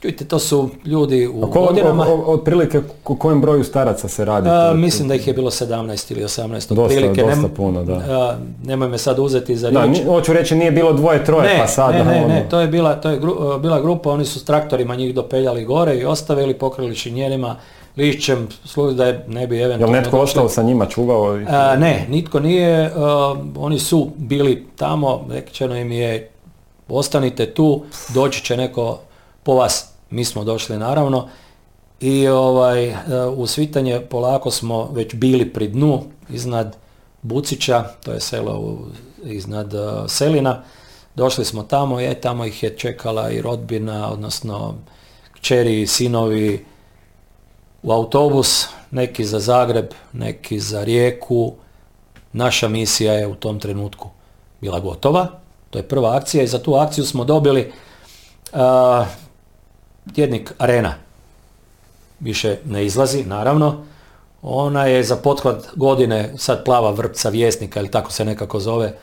Čujte, 0.00 0.24
to 0.24 0.38
su 0.38 0.68
ljudi 0.84 1.26
u 1.26 1.44
A 1.44 1.46
godinama. 1.46 2.06
Otprilike 2.26 2.80
o 3.04 3.14
kojem 3.14 3.40
broju 3.40 3.64
staraca 3.64 4.08
se 4.08 4.24
radi? 4.24 4.48
A, 4.48 4.72
mislim 4.74 5.08
da 5.08 5.14
ih 5.14 5.26
je 5.26 5.32
bilo 5.32 5.50
17 5.50 6.12
ili 6.12 6.22
18. 6.22 6.74
Dosta, 6.74 7.24
dosta 7.24 7.48
puno, 7.56 7.84
da. 7.84 7.92
A, 7.92 8.36
nemoj 8.64 8.88
me 8.88 8.98
sad 8.98 9.18
uzeti 9.18 9.56
za 9.56 9.68
riječ. 9.68 9.98
Da, 9.98 10.12
hoću 10.12 10.32
reći 10.32 10.54
nije 10.54 10.70
bilo 10.70 10.92
dvoje, 10.92 11.24
troje 11.24 11.52
ne, 11.52 11.58
pa 11.58 11.66
sada. 11.66 12.04
Ne, 12.04 12.04
ne, 12.04 12.24
ono. 12.24 12.28
ne, 12.28 12.46
to 12.50 12.60
je, 12.60 12.68
bila, 12.68 12.94
to 12.94 13.10
je 13.10 13.20
bila 13.60 13.80
grupa, 13.80 14.10
oni 14.10 14.24
su 14.24 14.38
s 14.38 14.44
traktorima 14.44 14.96
njih 14.96 15.14
dopeljali 15.14 15.64
gore 15.64 15.96
i 15.96 16.04
ostavili, 16.04 16.54
pokrili 16.54 16.94
šinjerima, 16.94 17.56
lišćem, 17.96 18.48
služi 18.64 18.96
da 18.96 19.06
je, 19.06 19.24
ne 19.28 19.46
bi 19.46 19.60
eventualno... 19.60 19.96
Jel 19.96 20.02
netko 20.02 20.18
ostao 20.18 20.48
sa 20.48 20.62
njima, 20.62 20.86
čuvao? 20.86 21.38
A, 21.48 21.76
ne, 21.76 22.06
nitko 22.10 22.40
nije, 22.40 22.92
oni 23.56 23.78
su 23.78 24.10
bili 24.16 24.66
tamo, 24.76 25.26
rečeno 25.30 25.76
im 25.76 25.92
je 25.92 26.30
ostanite 26.90 27.54
tu, 27.54 27.82
doći 28.14 28.44
će 28.44 28.56
neko 28.56 29.00
po 29.42 29.54
vas 29.54 29.90
mi 30.10 30.24
smo 30.24 30.44
došli 30.44 30.78
naravno 30.78 31.28
i 32.00 32.28
ovaj, 32.28 32.88
e, 32.88 32.96
u 33.36 33.46
svitanje 33.46 34.00
polako 34.00 34.50
smo 34.50 34.90
već 34.92 35.14
bili 35.14 35.52
pri 35.52 35.68
dnu 35.68 36.02
iznad 36.30 36.76
Bucića, 37.22 37.84
to 38.04 38.12
je 38.12 38.20
selo 38.20 38.78
iznad 39.24 39.74
e, 39.74 39.78
Selina. 40.08 40.62
Došli 41.14 41.44
smo 41.44 41.62
tamo, 41.62 42.00
je, 42.00 42.20
tamo 42.20 42.44
ih 42.44 42.62
je 42.62 42.76
čekala 42.76 43.30
i 43.30 43.42
rodbina, 43.42 44.12
odnosno 44.12 44.74
kćeri 45.32 45.82
i 45.82 45.86
sinovi 45.86 46.64
u 47.82 47.92
autobus, 47.92 48.66
neki 48.90 49.24
za 49.24 49.38
Zagreb, 49.38 49.86
neki 50.12 50.60
za 50.60 50.84
Rijeku. 50.84 51.54
Naša 52.32 52.68
misija 52.68 53.12
je 53.12 53.26
u 53.26 53.34
tom 53.34 53.60
trenutku 53.60 54.08
bila 54.60 54.80
gotova. 54.80 55.39
To 55.70 55.78
je 55.78 55.88
prva 55.88 56.16
akcija 56.16 56.42
i 56.42 56.46
za 56.46 56.58
tu 56.58 56.74
akciju 56.74 57.04
smo 57.04 57.24
dobili 57.24 57.72
tjednik 60.14 60.52
Arena 60.58 60.94
više 62.20 62.56
ne 62.64 62.86
izlazi, 62.86 63.24
naravno. 63.24 63.84
Ona 64.42 64.86
je 64.86 65.04
za 65.04 65.16
pothvat 65.16 65.66
godine, 65.76 66.34
sad 66.36 66.64
plava 66.64 66.90
vrpca 66.90 67.28
vjesnika 67.28 67.80
ili 67.80 67.90
tako 67.90 68.12
se 68.12 68.24
nekako 68.24 68.60
zove, 68.60 68.94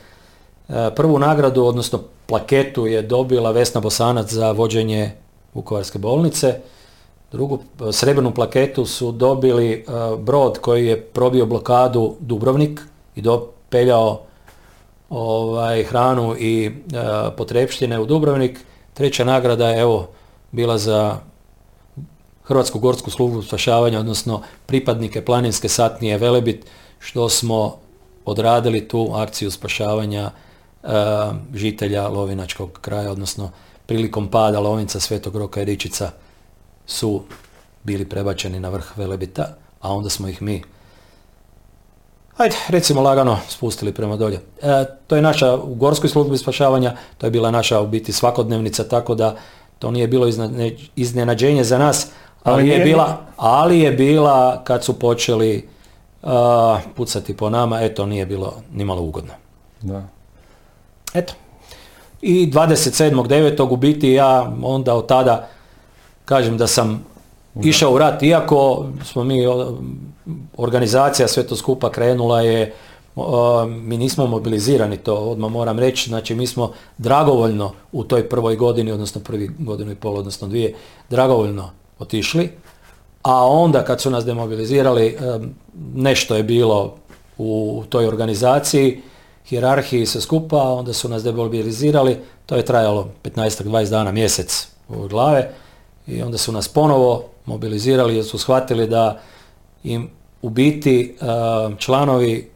prvu 0.96 1.18
nagradu, 1.18 1.64
odnosno 1.64 2.00
plaketu 2.26 2.86
je 2.86 3.02
dobila 3.02 3.50
Vesna 3.50 3.80
Bosanac 3.80 4.32
za 4.32 4.52
vođenje 4.52 5.12
Vukovarske 5.54 5.98
bolnice. 5.98 6.60
Drugu 7.32 7.58
srebrnu 7.92 8.34
plaketu 8.34 8.86
su 8.86 9.12
dobili 9.12 9.84
brod 10.18 10.58
koji 10.58 10.86
je 10.86 11.00
probio 11.00 11.46
blokadu 11.46 12.16
Dubrovnik 12.20 12.80
i 13.16 13.22
dopeljao 13.22 14.20
ovaj, 15.08 15.84
hranu 15.84 16.36
i 16.38 16.66
e, 16.66 16.70
potrepštine 17.36 18.00
u 18.00 18.06
Dubrovnik. 18.06 18.60
Treća 18.94 19.24
nagrada 19.24 19.68
je 19.68 19.80
evo 19.80 20.08
bila 20.52 20.78
za 20.78 21.16
Hrvatsku 22.44 22.78
gorsku 22.78 23.10
službu 23.10 23.42
spašavanja, 23.42 24.00
odnosno 24.00 24.42
pripadnike 24.66 25.24
planinske 25.24 25.68
satnije 25.68 26.18
Velebit, 26.18 26.66
što 26.98 27.28
smo 27.28 27.76
odradili 28.24 28.88
tu 28.88 29.10
akciju 29.14 29.50
spašavanja 29.50 30.30
e, 30.30 30.88
žitelja 31.54 32.08
Lovinačkog 32.08 32.78
kraja, 32.80 33.12
odnosno 33.12 33.50
prilikom 33.86 34.28
pada 34.28 34.60
Lovinca 34.60 35.00
Svetog 35.00 35.36
Roka 35.36 35.62
i 35.62 35.64
Ričica 35.64 36.10
su 36.86 37.22
bili 37.84 38.08
prebačeni 38.08 38.60
na 38.60 38.68
vrh 38.68 38.96
Velebita, 38.96 39.56
a 39.80 39.92
onda 39.92 40.10
smo 40.10 40.28
ih 40.28 40.42
mi 40.42 40.62
ajde, 42.38 42.56
recimo 42.68 43.02
lagano 43.02 43.38
spustili 43.48 43.92
prema 43.92 44.16
dolje. 44.16 44.40
E, 44.62 44.84
to 45.06 45.16
je 45.16 45.22
naša 45.22 45.56
u 45.56 45.74
gorskoj 45.74 46.10
službi 46.10 46.38
spašavanja, 46.38 46.94
to 47.18 47.26
je 47.26 47.30
bila 47.30 47.50
naša 47.50 47.80
u 47.80 47.86
biti 47.86 48.12
svakodnevnica, 48.12 48.84
tako 48.84 49.14
da 49.14 49.36
to 49.78 49.90
nije 49.90 50.08
bilo 50.08 50.26
iznenađenje 50.96 51.64
za 51.64 51.78
nas, 51.78 52.06
ali, 52.42 52.68
je 52.68 52.84
bila, 52.84 53.20
ali 53.36 53.80
je 53.80 53.92
bila 53.92 54.64
kad 54.64 54.84
su 54.84 54.98
počeli 54.98 55.68
uh, 56.22 56.30
pucati 56.96 57.36
po 57.36 57.50
nama, 57.50 57.80
eto 57.82 58.06
nije 58.06 58.26
bilo 58.26 58.54
nimalo 58.72 59.02
ugodno. 59.02 59.32
Da. 59.82 60.02
Eto. 61.14 61.34
I 62.20 62.50
27.9. 62.52 63.72
u 63.72 63.76
biti 63.76 64.12
ja 64.12 64.52
onda 64.62 64.94
od 64.94 65.06
tada 65.06 65.48
kažem 66.24 66.56
da 66.56 66.66
sam 66.66 67.04
išao 67.62 67.92
u 67.92 67.98
rat, 67.98 68.22
iako 68.22 68.86
smo 69.04 69.24
mi, 69.24 69.46
organizacija 70.56 71.28
sve 71.28 71.46
to 71.46 71.56
skupa 71.56 71.90
krenula 71.90 72.40
je 72.40 72.74
mi 73.68 73.96
nismo 73.96 74.26
mobilizirani, 74.26 74.96
to 74.96 75.14
odmah 75.14 75.50
moram 75.50 75.78
reći, 75.78 76.08
znači 76.08 76.34
mi 76.34 76.46
smo 76.46 76.72
dragovoljno 76.98 77.72
u 77.92 78.04
toj 78.04 78.28
prvoj 78.28 78.56
godini, 78.56 78.92
odnosno 78.92 79.20
prvi 79.20 79.50
godinu 79.58 79.92
i 79.92 79.94
pol, 79.94 80.16
odnosno 80.16 80.48
dvije, 80.48 80.74
dragovoljno 81.10 81.70
otišli, 81.98 82.50
a 83.22 83.46
onda 83.46 83.84
kad 83.84 84.00
su 84.00 84.10
nas 84.10 84.24
demobilizirali, 84.24 85.18
nešto 85.94 86.36
je 86.36 86.42
bilo 86.42 86.94
u 87.38 87.84
toj 87.88 88.06
organizaciji, 88.06 89.00
hirarhiji 89.46 90.06
se 90.06 90.20
skupa, 90.20 90.62
onda 90.62 90.92
su 90.92 91.08
nas 91.08 91.22
demobilizirali, 91.22 92.16
to 92.46 92.56
je 92.56 92.64
trajalo 92.64 93.08
15-20 93.24 93.90
dana, 93.90 94.12
mjesec 94.12 94.68
u 94.88 95.08
glave 95.08 95.50
i 96.06 96.22
onda 96.22 96.38
su 96.38 96.52
nas 96.52 96.68
ponovo 96.68 97.24
mobilizirali 97.46 98.16
jer 98.16 98.24
su 98.24 98.38
shvatili 98.38 98.86
da 98.86 99.20
im 99.84 100.10
u 100.42 100.50
biti 100.50 101.16
članovi 101.78 102.50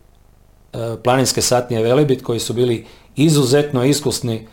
E, 0.72 0.96
planinske 1.04 1.42
satnije 1.42 1.82
Velebit 1.82 2.22
koji 2.22 2.40
su 2.40 2.52
bili 2.52 2.86
izuzetno 3.16 3.84
iskusni 3.84 4.46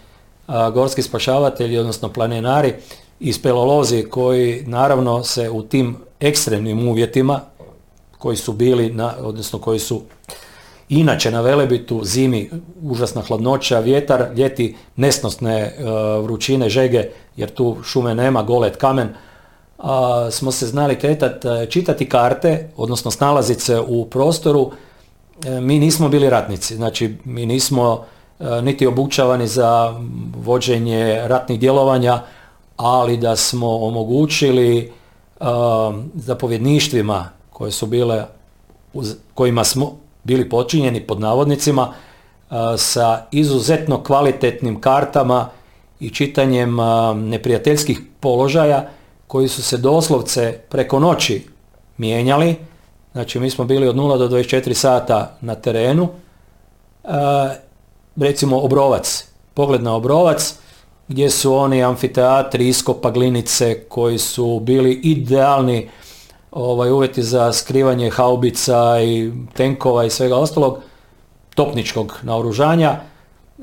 gorski 0.73 1.01
spašavatelji, 1.01 1.77
odnosno 1.77 2.09
planinari 2.09 2.73
i 3.19 3.33
spelolozi 3.33 4.03
koji 4.03 4.63
naravno 4.67 5.23
se 5.23 5.49
u 5.49 5.63
tim 5.63 5.97
ekstremnim 6.19 6.87
uvjetima 6.87 7.41
koji 8.17 8.37
su 8.37 8.53
bili, 8.53 8.89
na, 8.89 9.13
odnosno 9.19 9.59
koji 9.59 9.79
su 9.79 10.01
inače 10.89 11.31
na 11.31 11.41
Velebitu 11.41 12.01
zimi 12.03 12.49
užasna 12.81 13.21
hladnoća, 13.21 13.79
vjetar, 13.79 14.27
ljeti 14.35 14.75
nesnosne 14.95 15.59
e, 15.59 15.73
vrućine, 16.21 16.69
žege, 16.69 17.09
jer 17.35 17.49
tu 17.49 17.77
šume 17.83 18.15
nema, 18.15 18.43
golet 18.43 18.75
kamen, 18.75 19.09
a, 19.79 20.27
smo 20.31 20.51
se 20.51 20.67
znali 20.67 20.99
kretat, 20.99 21.45
e, 21.45 21.65
čitati 21.69 22.09
karte, 22.09 22.69
odnosno 22.77 23.11
snalaziti 23.11 23.61
se 23.61 23.79
u 23.79 24.05
prostoru, 24.05 24.71
e, 25.45 25.61
mi 25.61 25.79
nismo 25.79 26.09
bili 26.09 26.29
ratnici, 26.29 26.75
znači 26.75 27.15
mi 27.25 27.45
nismo 27.45 28.05
niti 28.61 28.87
obučavani 28.87 29.47
za 29.47 29.99
vođenje 30.43 31.21
ratnih 31.25 31.59
djelovanja, 31.59 32.21
ali 32.77 33.17
da 33.17 33.35
smo 33.35 33.75
omogućili 33.75 34.91
zapovjedništvima 36.15 37.29
koje 37.49 37.71
su 37.71 37.85
bile, 37.85 38.25
kojima 39.33 39.63
smo 39.63 39.97
bili 40.23 40.49
počinjeni 40.49 41.07
pod 41.07 41.19
navodnicima 41.19 41.93
sa 42.77 43.25
izuzetno 43.31 44.03
kvalitetnim 44.03 44.81
kartama 44.81 45.49
i 45.99 46.09
čitanjem 46.09 46.77
neprijateljskih 47.15 48.01
položaja 48.19 48.89
koji 49.29 49.47
su 49.47 49.63
se 49.63 49.77
doslovce 49.77 50.59
preko 50.69 50.99
noći 50.99 51.47
mijenjali. 51.97 52.55
Znači 53.11 53.39
mi 53.39 53.49
smo 53.49 53.65
bili 53.65 53.87
od 53.87 53.95
0 53.95 54.17
do 54.17 54.27
24 54.27 54.73
sata 54.73 55.37
na 55.41 55.55
terenu. 55.55 56.07
Recimo 58.15 58.61
Obrovac, 58.61 59.27
pogled 59.53 59.83
na 59.83 59.95
Obrovac, 59.95 60.55
gdje 61.07 61.29
su 61.29 61.55
oni 61.55 61.83
amfiteatri, 61.83 62.67
iskopa 62.67 63.11
glinice 63.11 63.83
koji 63.89 64.17
su 64.17 64.59
bili 64.59 64.99
idealni 65.03 65.89
ovaj, 66.51 66.91
uvjeti 66.91 67.23
za 67.23 67.53
skrivanje 67.53 68.09
haubica 68.09 69.01
i 69.01 69.31
tenkova 69.53 70.05
i 70.05 70.09
svega 70.09 70.35
ostalog, 70.35 70.77
topničkog 71.55 72.19
naoružanja. 72.21 72.99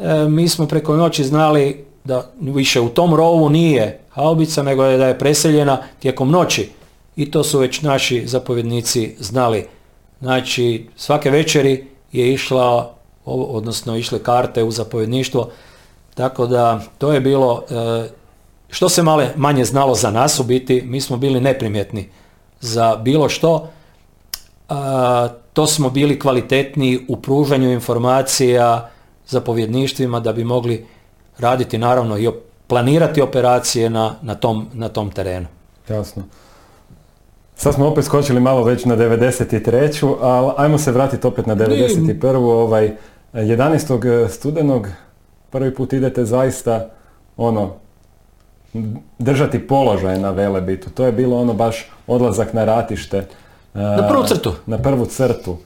E, 0.01 0.29
mi 0.29 0.49
smo 0.49 0.67
preko 0.67 0.97
noći 0.97 1.25
znali 1.25 1.85
da 2.05 2.31
više 2.41 2.81
u 2.81 2.89
tom 2.89 3.15
rovu 3.15 3.49
nije 3.49 4.06
haubica, 4.17 4.63
nego 4.63 4.85
je 4.85 4.99
da 4.99 5.09
je 5.09 5.19
preseljena 5.19 5.79
tijekom 5.99 6.31
noći. 6.31 6.71
I 7.17 7.31
to 7.31 7.45
su 7.45 7.59
već 7.59 7.81
naši 7.81 8.27
zapovjednici 8.27 9.17
znali. 9.19 9.67
Znači, 10.21 10.89
svake 10.97 11.31
večeri 11.31 11.87
je 12.13 12.33
išla, 12.33 12.95
odnosno 13.25 13.97
išle 13.97 14.19
karte 14.19 14.65
u 14.65 14.71
zapovjedništvo, 14.71 15.51
tako 16.15 16.47
da 16.47 16.81
to 16.99 17.13
je 17.13 17.21
bilo, 17.21 17.63
e, 17.71 18.09
što 18.71 18.89
se 18.89 19.03
male, 19.03 19.29
manje 19.37 19.65
znalo 19.65 19.95
za 19.95 20.11
nas 20.11 20.41
u 20.41 20.45
biti, 20.45 20.83
mi 20.83 21.01
smo 21.01 21.17
bili 21.17 21.41
neprimjetni 21.41 22.09
za 22.61 22.97
bilo 22.97 23.29
što, 23.29 23.69
to 25.53 25.67
smo 25.67 25.91
bili 25.91 26.19
kvalitetniji 26.19 27.01
u 27.09 27.17
pružanju 27.17 27.73
informacija 27.73 28.91
zapovjedništvima 29.27 30.21
da 30.21 30.33
bi 30.33 30.45
mogli 30.45 30.87
raditi 31.39 31.79
naravno 31.79 32.19
i 32.19 32.31
planirati 32.67 33.23
operacije 33.23 33.91
na, 33.91 34.15
na, 34.23 34.35
tom, 34.35 34.67
na 34.73 34.89
tom 34.89 35.11
terenu. 35.11 35.47
Jasno. 35.89 36.23
Sad 37.55 37.75
smo 37.75 37.89
opet 37.89 38.05
skočili 38.05 38.41
malo 38.41 38.65
već 38.65 38.85
na 38.85 38.97
93. 38.97 40.17
ali 40.21 40.53
ajmo 40.57 40.79
se 40.79 40.93
vratiti 40.93 41.27
opet 41.27 41.47
na 41.47 41.57
91. 41.57 42.37
Ovaj, 42.37 42.97
11. 43.33 44.29
studenog 44.29 44.89
prvi 45.51 45.75
put 45.75 45.93
idete 45.93 46.25
zaista 46.25 46.89
ono 47.37 47.75
držati 49.19 49.67
položaj 49.67 50.19
na 50.21 50.31
Velebitu. 50.31 50.91
To 50.91 51.07
je 51.07 51.13
bilo 51.13 51.41
ono 51.41 51.55
baš 51.55 51.91
odlazak 52.07 52.53
na 52.53 52.65
ratište. 52.65 53.27
Na 53.75 54.09
prvu 54.09 54.25
crtu. 54.25 54.53
Na 54.67 54.79
prvu 54.79 55.07
crtu. 55.07 55.57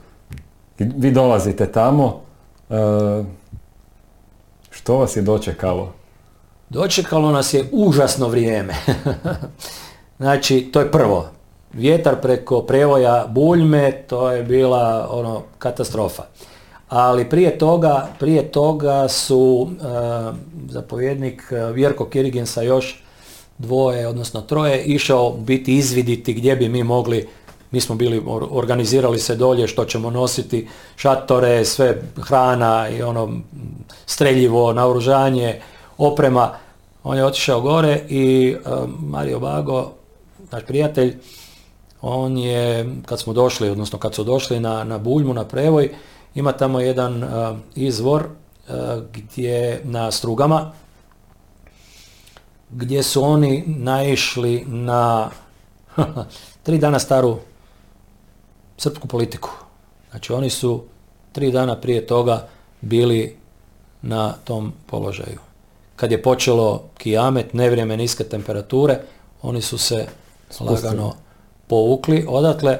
Vi 0.77 1.11
dolazite 1.11 1.71
tamo. 1.71 2.21
Što 4.69 4.97
vas 4.97 5.15
je 5.15 5.21
dočekalo? 5.21 5.93
Dočekalo 6.71 7.31
nas 7.31 7.53
je 7.53 7.65
užasno 7.71 8.27
vrijeme. 8.27 8.73
znači, 10.19 10.69
to 10.73 10.79
je 10.79 10.91
prvo. 10.91 11.29
Vjetar 11.73 12.21
preko 12.21 12.61
prevoja 12.61 13.25
Buljme, 13.29 13.91
to 14.07 14.31
je 14.31 14.43
bila 14.43 15.07
ono 15.11 15.41
katastrofa. 15.59 16.23
Ali 16.89 17.29
prije 17.29 17.57
toga, 17.57 18.07
prije 18.19 18.51
toga 18.51 19.07
su 19.07 19.69
zapovjednik 20.69 21.51
Vjerko 21.73 22.05
Kirigin 22.05 22.45
sa 22.45 22.61
još 22.61 23.03
dvoje, 23.57 24.07
odnosno 24.07 24.41
troje, 24.41 24.83
išao 24.83 25.31
biti 25.31 25.75
izviditi 25.75 26.33
gdje 26.33 26.55
bi 26.55 26.69
mi 26.69 26.83
mogli, 26.83 27.27
mi 27.71 27.81
smo 27.81 27.95
bili, 27.95 28.23
organizirali 28.51 29.19
se 29.19 29.35
dolje 29.35 29.67
što 29.67 29.85
ćemo 29.85 30.09
nositi, 30.09 30.67
šatore, 30.95 31.65
sve 31.65 32.01
hrana 32.21 32.89
i 32.89 33.01
ono 33.01 33.39
streljivo, 34.05 34.73
naoružanje, 34.73 35.61
oprema. 36.07 36.51
On 37.03 37.17
je 37.17 37.25
otišao 37.25 37.61
gore 37.61 38.01
i 38.09 38.55
Mario 38.99 39.39
Bago, 39.39 39.91
naš 40.51 40.63
prijatelj, 40.67 41.17
on 42.01 42.37
je, 42.37 42.89
kad 43.05 43.19
smo 43.19 43.33
došli, 43.33 43.69
odnosno 43.69 43.99
kad 43.99 44.15
su 44.15 44.23
došli 44.23 44.59
na, 44.59 44.83
na 44.83 44.97
Buljmu, 44.97 45.33
na 45.33 45.45
Prevoj, 45.45 45.89
ima 46.35 46.51
tamo 46.51 46.79
jedan 46.79 47.23
izvor 47.75 48.27
gdje 49.13 49.81
na 49.83 50.11
strugama 50.11 50.71
gdje 52.71 53.03
su 53.03 53.23
oni 53.23 53.63
naišli 53.67 54.65
na 54.67 55.29
tri 56.63 56.77
dana 56.77 56.99
staru 56.99 57.37
srpsku 58.77 59.07
politiku. 59.07 59.49
Znači 60.11 60.33
oni 60.33 60.49
su 60.49 60.83
tri 61.31 61.51
dana 61.51 61.75
prije 61.75 62.07
toga 62.07 62.47
bili 62.81 63.37
na 64.01 64.33
tom 64.43 64.73
položaju. 64.85 65.39
Kad 66.01 66.11
je 66.11 66.21
počelo 66.21 66.83
kijamet, 66.97 67.53
nevrijeme 67.53 67.97
niske 67.97 68.23
temperature, 68.23 68.99
oni 69.41 69.61
su 69.61 69.77
se 69.77 70.05
lagano 70.59 71.13
povukli 71.67 72.25
odatle 72.29 72.79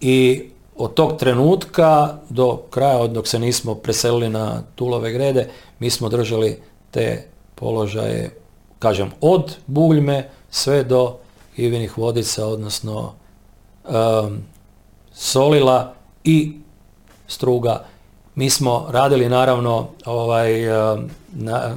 i 0.00 0.48
od 0.76 0.94
tog 0.94 1.18
trenutka 1.18 2.18
do 2.28 2.56
kraja, 2.70 3.06
dok 3.06 3.28
se 3.28 3.38
nismo 3.38 3.74
preselili 3.74 4.28
na 4.28 4.62
Tulove 4.74 5.12
grede, 5.12 5.48
mi 5.78 5.90
smo 5.90 6.08
držali 6.08 6.62
te 6.90 7.28
položaje 7.54 8.30
kažem, 8.78 9.10
od 9.20 9.56
Buljme 9.66 10.30
sve 10.50 10.84
do 10.84 11.16
Ivinih 11.56 11.98
vodica, 11.98 12.46
odnosno 12.46 13.12
Solila 15.12 15.94
i 16.24 16.52
Struga. 17.26 17.84
Mi 18.34 18.50
smo 18.50 18.86
radili 18.90 19.28
naravno 19.28 19.88
ovaj, 20.04 20.66
na, 21.32 21.76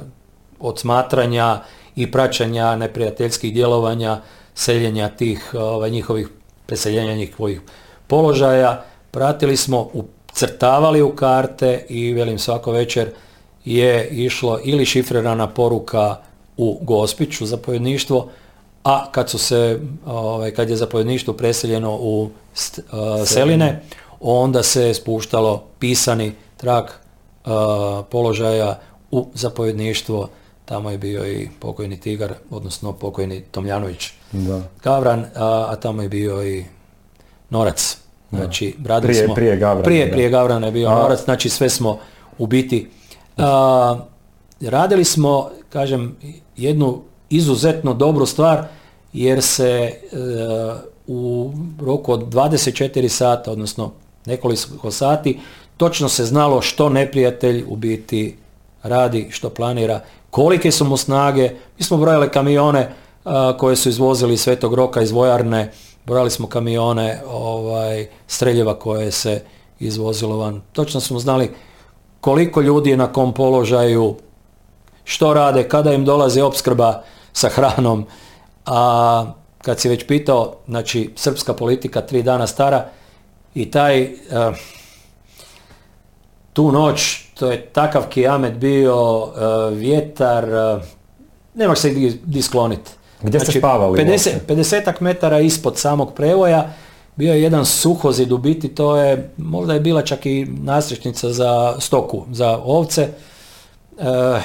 od 0.60 0.78
smatranja 0.78 1.60
i 1.96 2.10
praćanja 2.10 2.76
neprijateljskih 2.76 3.54
djelovanja, 3.54 4.20
seljenja 4.54 5.08
tih 5.08 5.54
ovaj, 5.54 5.90
njihovih, 5.90 6.28
preseljenja 6.66 7.14
njihovih 7.14 7.60
položaja. 8.06 8.84
Pratili 9.10 9.56
smo, 9.56 9.90
ucrtavali 9.92 11.02
u 11.02 11.16
karte 11.16 11.86
i 11.88 12.12
velim 12.12 12.38
svako 12.38 12.72
večer 12.72 13.10
je 13.64 14.08
išlo 14.08 14.60
ili 14.64 14.84
šifrirana 14.84 15.46
poruka 15.46 16.16
u 16.56 16.78
Gospić, 16.82 17.40
u 17.40 17.46
zapovjedništvo, 17.46 18.28
a 18.84 19.12
kad 19.12 19.30
su 19.30 19.38
se, 19.38 19.80
ovaj, 20.06 20.50
kad 20.50 20.70
je 20.70 20.76
zapovjedništvo 20.76 21.34
preseljeno 21.34 21.96
u 22.00 22.30
Seline, 23.26 23.82
onda 24.20 24.62
se 24.62 24.94
spuštalo 24.94 25.64
pisani 25.78 26.32
trak 26.56 27.00
položaja 28.10 28.78
u 29.10 29.26
zapovjedništvo, 29.34 30.28
tamo 30.70 30.90
je 30.90 30.98
bio 30.98 31.26
i 31.26 31.48
pokojni 31.60 32.00
Tigar, 32.00 32.34
odnosno 32.50 32.92
pokojni 32.92 33.40
Tomljanović 33.50 34.12
da. 34.32 34.62
Gavran, 34.82 35.24
a, 35.34 35.76
tamo 35.82 36.02
je 36.02 36.08
bio 36.08 36.46
i 36.46 36.64
Norac. 37.50 37.98
Znači, 38.30 38.76
radili 38.86 39.12
prije, 39.12 39.24
smo, 39.24 39.34
prije 39.34 39.56
Gavrana. 39.56 39.82
Prije, 39.82 40.12
prije 40.12 40.30
Gavrana 40.30 40.66
je 40.66 40.72
bio 40.72 40.90
Norac, 40.90 41.24
znači 41.24 41.48
sve 41.48 41.70
smo 41.70 41.98
u 42.38 42.46
biti 42.46 42.90
radili 44.60 45.04
smo, 45.04 45.50
kažem, 45.72 46.16
jednu 46.56 47.02
izuzetno 47.30 47.94
dobru 47.94 48.26
stvar 48.26 48.64
jer 49.12 49.42
se 49.42 49.68
e, 49.68 49.94
u 51.06 51.52
roku 51.80 52.12
od 52.12 52.20
24 52.20 53.08
sata, 53.08 53.52
odnosno 53.52 53.92
nekoliko 54.26 54.90
sati, 54.90 55.38
točno 55.76 56.08
se 56.08 56.24
znalo 56.24 56.62
što 56.62 56.88
neprijatelj 56.88 57.64
u 57.68 57.76
biti 57.76 58.36
radi, 58.82 59.28
što 59.30 59.50
planira, 59.50 60.00
kolike 60.30 60.70
su 60.70 60.84
mu 60.84 60.96
snage. 60.96 61.50
Mi 61.78 61.84
smo 61.84 61.96
brojali 61.96 62.30
kamione 62.30 62.94
koje 63.58 63.76
su 63.76 63.88
izvozili 63.88 64.36
Svetog 64.36 64.74
Roka 64.74 65.02
iz 65.02 65.10
vojarne, 65.10 65.72
brojali 66.06 66.30
smo 66.30 66.46
kamione 66.46 67.20
ovaj, 67.28 68.06
streljeva 68.26 68.78
koje 68.78 69.10
se 69.10 69.42
izvozilo 69.78 70.36
van. 70.36 70.60
Točno 70.72 71.00
smo 71.00 71.18
znali 71.18 71.50
koliko 72.20 72.60
ljudi 72.60 72.90
je 72.90 72.96
na 72.96 73.12
kom 73.12 73.34
položaju, 73.34 74.16
što 75.04 75.34
rade, 75.34 75.68
kada 75.68 75.92
im 75.92 76.04
dolazi 76.04 76.40
opskrba 76.40 77.02
sa 77.32 77.48
hranom. 77.48 78.06
A 78.66 79.24
kad 79.62 79.80
si 79.80 79.88
već 79.88 80.06
pitao, 80.06 80.56
znači 80.68 81.12
srpska 81.16 81.54
politika 81.54 82.00
tri 82.00 82.22
dana 82.22 82.46
stara 82.46 82.88
i 83.54 83.70
taj, 83.70 84.02
uh, 84.02 84.56
tu 86.52 86.72
noć, 86.72 87.29
to 87.40 87.50
je 87.50 87.66
takav 87.66 88.08
kijamet 88.08 88.54
bio, 88.54 89.28
e, 89.28 89.74
vjetar, 89.74 90.44
uh, 90.44 90.82
nemaš 91.54 91.78
se 91.78 91.90
gdje 92.24 92.42
skloniti. 92.42 92.90
Gdje 93.22 93.40
ste 93.40 93.44
znači, 93.44 93.58
spavali? 93.58 93.98
50, 93.98 94.30
50 94.48 95.00
metara 95.00 95.40
ispod 95.40 95.78
samog 95.78 96.14
prevoja 96.14 96.72
bio 97.16 97.32
je 97.32 97.42
jedan 97.42 97.66
suhozid 97.66 98.32
u 98.32 98.38
biti, 98.38 98.68
to 98.68 98.96
je, 98.96 99.30
možda 99.36 99.74
je 99.74 99.80
bila 99.80 100.02
čak 100.02 100.26
i 100.26 100.46
nasrečnica 100.62 101.32
za 101.32 101.74
stoku, 101.78 102.24
za 102.32 102.58
ovce. 102.64 103.02
E, 103.02 103.10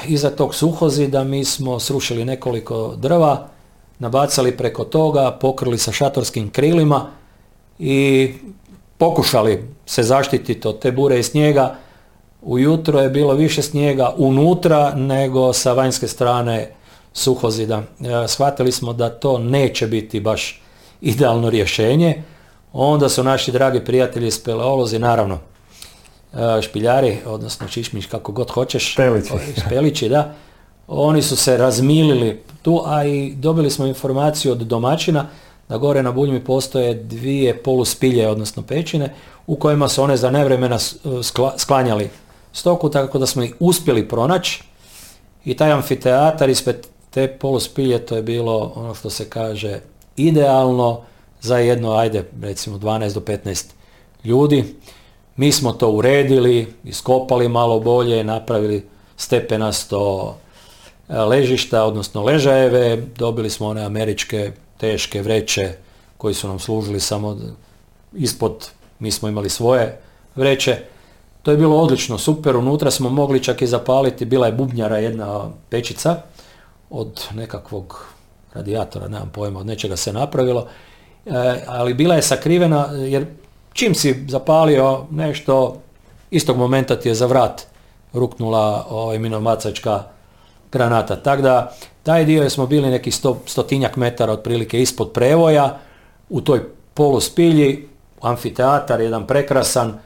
iza 0.07 0.29
tog 0.29 0.55
suhozida 0.55 1.23
mi 1.23 1.45
smo 1.45 1.79
srušili 1.79 2.25
nekoliko 2.25 2.95
drva, 2.97 3.47
nabacali 3.99 4.57
preko 4.57 4.83
toga, 4.83 5.37
pokrili 5.41 5.77
sa 5.77 5.91
šatorskim 5.91 6.49
krilima 6.49 7.05
i 7.79 8.33
pokušali 8.97 9.67
se 9.85 10.03
zaštititi 10.03 10.67
od 10.67 10.79
te 10.79 10.91
bure 10.91 11.19
i 11.19 11.23
snijega. 11.23 11.75
Ujutro 12.45 12.99
je 12.99 13.09
bilo 13.09 13.33
više 13.33 13.61
snijega 13.61 14.13
unutra 14.17 14.95
nego 14.95 15.53
sa 15.53 15.73
vanjske 15.73 16.07
strane 16.07 16.71
suhozida. 17.13 17.77
E, 17.77 18.27
shvatili 18.27 18.71
smo 18.71 18.93
da 18.93 19.09
to 19.09 19.37
neće 19.37 19.87
biti 19.87 20.19
baš 20.19 20.61
idealno 21.01 21.49
rješenje. 21.49 22.23
Onda 22.73 23.09
su 23.09 23.23
naši 23.23 23.51
dragi 23.51 23.79
prijatelji 23.79 24.31
speleolozi, 24.31 24.99
naravno, 24.99 25.39
e, 26.33 26.61
špiljari, 26.61 27.17
odnosno 27.25 27.67
čišmiš 27.67 28.05
kako 28.05 28.31
god 28.31 28.51
hoćeš. 28.51 28.91
Špelići. 28.91 29.33
Špelići, 29.65 30.09
da. 30.09 30.33
Oni 30.87 31.21
su 31.21 31.35
se 31.35 31.57
razmilili 31.57 32.43
tu, 32.61 32.81
a 32.85 33.05
i 33.05 33.33
dobili 33.35 33.69
smo 33.69 33.85
informaciju 33.85 34.51
od 34.51 34.57
domaćina 34.57 35.27
da 35.69 35.77
gore 35.77 36.03
na 36.03 36.11
Buljmi 36.11 36.43
postoje 36.43 36.93
dvije 36.93 37.63
poluspilje, 37.63 38.27
odnosno 38.27 38.63
pećine, 38.63 39.13
u 39.47 39.55
kojima 39.55 39.87
su 39.87 40.03
one 40.03 40.17
za 40.17 40.31
nevremena 40.31 40.77
sklanjali 41.57 42.09
stoku, 42.55 42.89
tako 42.89 43.19
da 43.19 43.25
smo 43.25 43.43
ih 43.43 43.55
uspjeli 43.59 44.07
pronaći 44.07 44.63
i 45.45 45.55
taj 45.55 45.71
amfiteatar 45.71 46.49
ispred 46.49 46.87
te 47.09 47.27
poluspilje 47.27 48.05
to 48.05 48.15
je 48.15 48.21
bilo 48.21 48.73
ono 48.75 48.95
što 48.95 49.09
se 49.09 49.29
kaže 49.29 49.79
idealno 50.17 51.01
za 51.41 51.57
jedno, 51.57 51.91
ajde 51.91 52.23
recimo 52.41 52.77
12 52.77 53.13
do 53.13 53.19
15 53.19 53.65
ljudi. 54.23 54.75
Mi 55.35 55.51
smo 55.51 55.71
to 55.71 55.89
uredili, 55.89 56.73
iskopali 56.83 57.49
malo 57.49 57.79
bolje, 57.79 58.23
napravili 58.23 58.87
stepenasto 59.17 60.35
e, 61.09 61.17
ležišta, 61.19 61.83
odnosno 61.83 62.23
ležajeve, 62.23 63.03
dobili 63.17 63.49
smo 63.49 63.67
one 63.67 63.83
američke 63.83 64.51
teške 64.77 65.21
vreće 65.21 65.73
koji 66.17 66.33
su 66.33 66.47
nam 66.47 66.59
služili 66.59 66.99
samo 66.99 67.37
ispod, 68.13 68.69
mi 68.99 69.11
smo 69.11 69.27
imali 69.29 69.49
svoje 69.49 69.99
vreće. 70.35 70.94
To 71.45 71.51
je 71.51 71.57
bilo 71.57 71.77
odlično, 71.77 72.17
super, 72.17 72.55
unutra 72.57 72.91
smo 72.91 73.09
mogli 73.09 73.43
čak 73.43 73.61
i 73.61 73.67
zapaliti, 73.67 74.25
bila 74.25 74.47
je 74.47 74.53
bubnjara 74.53 74.97
jedna 74.97 75.51
pečica 75.69 76.15
od 76.89 77.21
nekakvog 77.33 78.05
radijatora, 78.53 79.07
nemam 79.07 79.29
pojma, 79.33 79.59
od 79.59 79.65
nečega 79.65 79.95
se 79.95 80.13
napravilo, 80.13 80.67
e, 81.25 81.63
ali 81.67 81.93
bila 81.93 82.15
je 82.15 82.21
sakrivena 82.21 82.85
jer 82.93 83.25
čim 83.73 83.95
si 83.95 84.25
zapalio 84.27 85.05
nešto, 85.11 85.77
istog 86.31 86.57
momenta 86.57 86.95
ti 86.95 87.09
je 87.09 87.15
za 87.15 87.25
vrat 87.25 87.67
ruknula 88.13 88.85
ovaj 88.89 89.19
minomacačka 89.19 90.03
granata. 90.71 91.15
Tako 91.15 91.41
da 91.41 91.75
taj 92.03 92.25
dio 92.25 92.49
smo 92.49 92.65
bili 92.65 92.89
neki 92.89 93.11
sto, 93.11 93.37
stotinjak 93.45 93.95
metara 93.95 94.33
otprilike 94.33 94.81
ispod 94.81 95.11
prevoja, 95.11 95.77
u 96.29 96.41
toj 96.41 96.63
poluspilji, 96.93 97.87
amfiteatar, 98.21 99.01
jedan 99.01 99.27
prekrasan, 99.27 99.99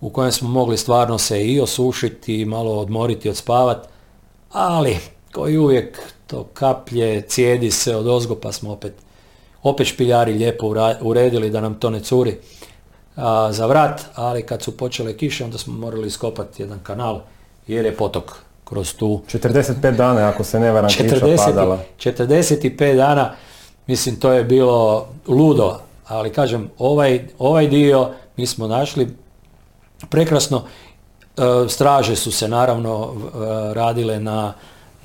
u 0.00 0.10
kojem 0.10 0.32
smo 0.32 0.48
mogli 0.48 0.76
stvarno 0.76 1.18
se 1.18 1.46
i 1.46 1.60
osušiti 1.60 2.40
i 2.40 2.44
malo 2.44 2.78
odmoriti, 2.78 3.28
odspavati, 3.28 3.88
ali 4.52 4.98
koji 5.32 5.58
uvijek 5.58 5.98
to 6.26 6.44
kaplje, 6.54 7.20
cijedi 7.20 7.70
se 7.70 7.96
od 7.96 8.06
ozgo, 8.06 8.34
pa 8.34 8.52
smo 8.52 8.72
opet, 8.72 8.92
opet 9.62 9.86
špiljari 9.86 10.32
lijepo 10.32 10.74
uredili 11.00 11.50
da 11.50 11.60
nam 11.60 11.74
to 11.74 11.90
ne 11.90 12.00
curi 12.00 12.36
a, 13.16 13.52
za 13.52 13.66
vrat, 13.66 14.00
ali 14.14 14.42
kad 14.42 14.62
su 14.62 14.76
počele 14.76 15.16
kiše, 15.16 15.44
onda 15.44 15.58
smo 15.58 15.74
morali 15.74 16.06
iskopati 16.06 16.62
jedan 16.62 16.78
kanal, 16.82 17.20
jer 17.66 17.84
je 17.84 17.96
potok 17.96 18.36
kroz 18.64 18.94
tu... 18.94 19.20
45 19.32 19.96
dana, 19.96 20.28
ako 20.28 20.44
se 20.44 20.60
ne 20.60 20.72
varam, 20.72 20.90
40, 20.90 21.36
padala. 21.36 21.78
45 21.98 22.96
dana, 22.96 23.34
mislim, 23.86 24.16
to 24.16 24.32
je 24.32 24.44
bilo 24.44 25.08
ludo, 25.26 25.78
ali 26.06 26.32
kažem, 26.32 26.70
ovaj, 26.78 27.28
ovaj 27.38 27.68
dio 27.68 28.10
mi 28.36 28.46
smo 28.46 28.66
našli 28.66 29.08
prekrasno, 30.10 30.64
e, 31.36 31.68
straže 31.68 32.16
su 32.16 32.32
se 32.32 32.48
naravno 32.48 33.12
e, 33.14 33.74
radile 33.74 34.20
na 34.20 34.54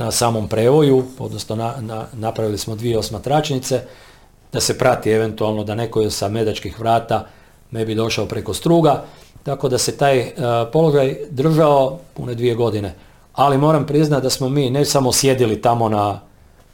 na 0.01 0.12
samom 0.12 0.47
prevoju, 0.47 1.04
odnosno 1.19 1.56
na, 1.56 1.73
na, 1.80 2.06
napravili 2.13 2.58
smo 2.58 2.75
dvije 2.75 2.97
osmatračnice, 2.97 3.82
da 4.54 4.60
se 4.60 4.77
prati 4.77 5.12
eventualno 5.12 5.63
da 5.63 5.75
neko 5.75 6.10
sa 6.10 6.30
medačkih 6.30 6.80
vrata 6.80 7.27
ne 7.71 7.86
bi 7.86 7.95
došao 7.95 8.25
preko 8.25 8.54
struga, 8.54 9.04
tako 9.43 9.69
da 9.69 9.77
se 9.77 9.97
taj 9.97 10.19
uh, 10.19 10.34
položaj 10.73 11.17
držao 11.30 11.99
pune 12.13 12.36
dvije 12.36 12.56
godine. 12.56 12.95
Ali 13.34 13.58
moram 13.58 13.86
priznati 13.86 14.23
da 14.23 14.30
smo 14.30 14.49
mi 14.49 14.69
ne 14.69 14.86
samo 14.86 15.12
sjedili 15.12 15.62
tamo 15.62 15.89
na, 15.89 16.19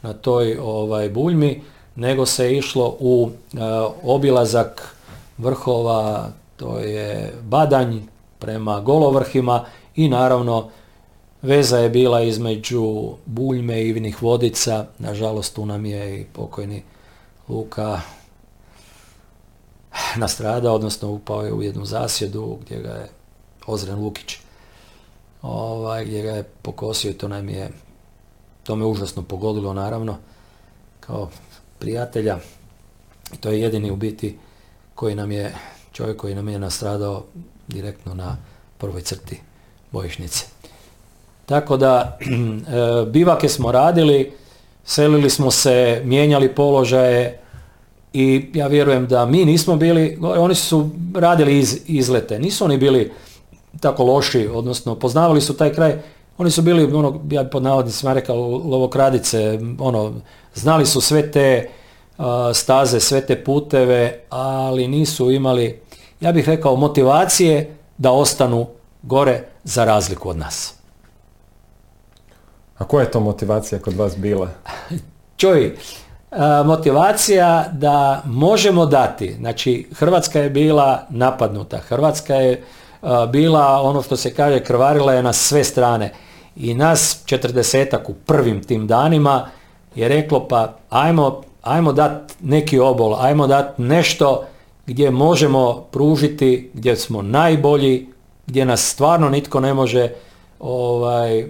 na 0.01 0.13
toj 0.13 0.58
ovaj, 0.62 1.10
buljmi, 1.10 1.62
nego 1.95 2.25
se 2.25 2.58
išlo 2.58 2.97
u 2.99 3.23
uh, 3.23 3.60
obilazak 4.03 4.95
vrhova, 5.38 6.30
to 6.57 6.79
je 6.79 7.33
Badanj 7.43 7.99
prema 8.39 8.79
Golovrhima 8.79 9.65
i 9.95 10.09
naravno 10.09 10.69
Veza 11.41 11.77
je 11.77 11.89
bila 11.89 12.21
između 12.21 13.13
Buljme 13.25 13.81
i 13.81 13.89
Ivnih 13.89 14.23
vodica, 14.23 14.85
nažalost 14.99 15.55
tu 15.55 15.65
nam 15.65 15.85
je 15.85 16.21
i 16.21 16.25
pokojni 16.25 16.83
Luka 17.49 18.01
nastradao, 20.15 20.75
odnosno 20.75 21.09
upao 21.09 21.43
je 21.43 21.53
u 21.53 21.61
jednu 21.61 21.85
zasjedu 21.85 22.57
gdje 22.61 22.81
ga 22.81 22.89
je 22.89 23.09
Ozren 23.67 23.99
Lukić 23.99 24.37
ovaj, 25.41 26.05
gdje 26.05 26.21
ga 26.21 26.31
je 26.31 26.43
pokosio 26.43 27.11
i 27.11 27.13
to 27.13 27.27
nam 27.27 27.49
je 27.49 27.71
to 28.63 28.75
me 28.75 28.85
užasno 28.85 29.23
pogodilo 29.23 29.73
naravno 29.73 30.17
kao 30.99 31.29
prijatelja. 31.79 32.37
I 33.33 33.37
to 33.37 33.49
je 33.49 33.61
jedini 33.61 33.91
u 33.91 33.95
biti 33.95 34.37
koji 34.95 35.15
nam 35.15 35.31
je 35.31 35.55
čovjek 35.97 36.17
koji 36.17 36.36
nam 36.36 36.49
je 36.49 36.60
nastradao 36.60 37.23
direktno 37.67 38.13
na 38.13 38.38
prvoj 38.77 39.01
crti 39.01 39.39
bojišnice. 39.91 40.45
Tako 41.45 41.77
da 41.77 42.17
e, 42.21 43.05
bivake 43.05 43.49
smo 43.49 43.71
radili, 43.71 44.31
selili 44.86 45.29
smo 45.29 45.51
se, 45.51 46.01
mijenjali 46.05 46.55
položaje 46.55 47.39
i 48.13 48.49
ja 48.53 48.67
vjerujem 48.67 49.07
da 49.07 49.25
mi 49.25 49.45
nismo 49.45 49.75
bili, 49.75 50.17
oni 50.21 50.55
su 50.55 50.89
radili 51.15 51.57
iz, 51.60 51.79
izlete, 51.86 52.39
nisu 52.39 52.65
oni 52.65 52.77
bili 52.77 53.12
tako 53.79 54.03
loši, 54.03 54.49
odnosno 54.53 54.95
poznavali 54.95 55.41
su 55.41 55.57
taj 55.57 55.73
kraj, 55.73 55.97
oni 56.38 56.51
su 56.51 56.62
bili, 56.62 56.93
ono, 56.93 57.21
ja 57.31 57.43
pod 57.43 57.63
navodnicima 57.63 58.13
rekao, 58.13 58.36
lovokradice, 58.47 59.60
ono, 59.79 60.13
znali 60.55 60.86
su 60.86 61.01
sve 61.01 61.31
te 61.31 61.69
staze, 62.53 62.99
sve 62.99 63.25
te 63.25 63.43
puteve, 63.43 64.19
ali 64.29 64.88
nisu 64.88 65.31
imali, 65.31 65.87
ja 66.21 66.32
bih 66.32 66.49
rekao, 66.49 66.75
motivacije 66.75 67.77
da 67.97 68.12
ostanu 68.12 68.67
gore 69.01 69.43
za 69.63 69.86
razliku 69.86 70.30
od 70.30 70.38
nas. 70.38 70.73
A 72.77 72.84
koja 72.84 73.03
je 73.03 73.12
to 73.12 73.19
motivacija 73.19 73.80
kod 73.80 73.93
vas 73.93 74.17
bila? 74.17 74.49
Čuj, 75.38 75.75
motivacija 76.65 77.65
da 77.71 78.21
možemo 78.25 78.86
dati, 78.86 79.36
znači 79.39 79.89
Hrvatska 79.95 80.39
je 80.39 80.49
bila 80.49 81.06
napadnuta, 81.10 81.77
Hrvatska 81.77 82.36
je 82.36 82.63
bila 83.32 83.82
ono 83.82 84.01
što 84.01 84.17
se 84.17 84.34
kaže 84.34 84.60
krvarila 84.60 85.13
je 85.13 85.23
na 85.23 85.34
sve 85.34 85.63
strane 85.63 86.13
i 86.56 86.73
nas 86.73 87.21
četrdesetak 87.25 88.10
u 88.10 88.13
prvim 88.13 88.63
tim 88.63 88.88
danima 88.88 89.49
je 89.95 90.08
reklo 90.08 90.47
pa 90.47 90.73
ajmo, 90.89 91.41
ajmo 91.62 91.93
dati 91.93 92.34
neki 92.41 92.80
obol, 92.80 93.15
ajmo 93.19 93.47
dati 93.47 93.82
nešto 93.82 94.45
gdje 94.88 95.12
možemo 95.12 95.86
pružiti, 95.91 96.71
gdje 96.73 96.95
smo 96.95 97.21
najbolji, 97.21 98.08
gdje 98.47 98.65
nas 98.65 98.89
stvarno 98.89 99.30
nitko 99.30 99.60
ne 99.60 99.73
može 99.73 100.10
ovaj, 100.60 101.39
e, 101.39 101.45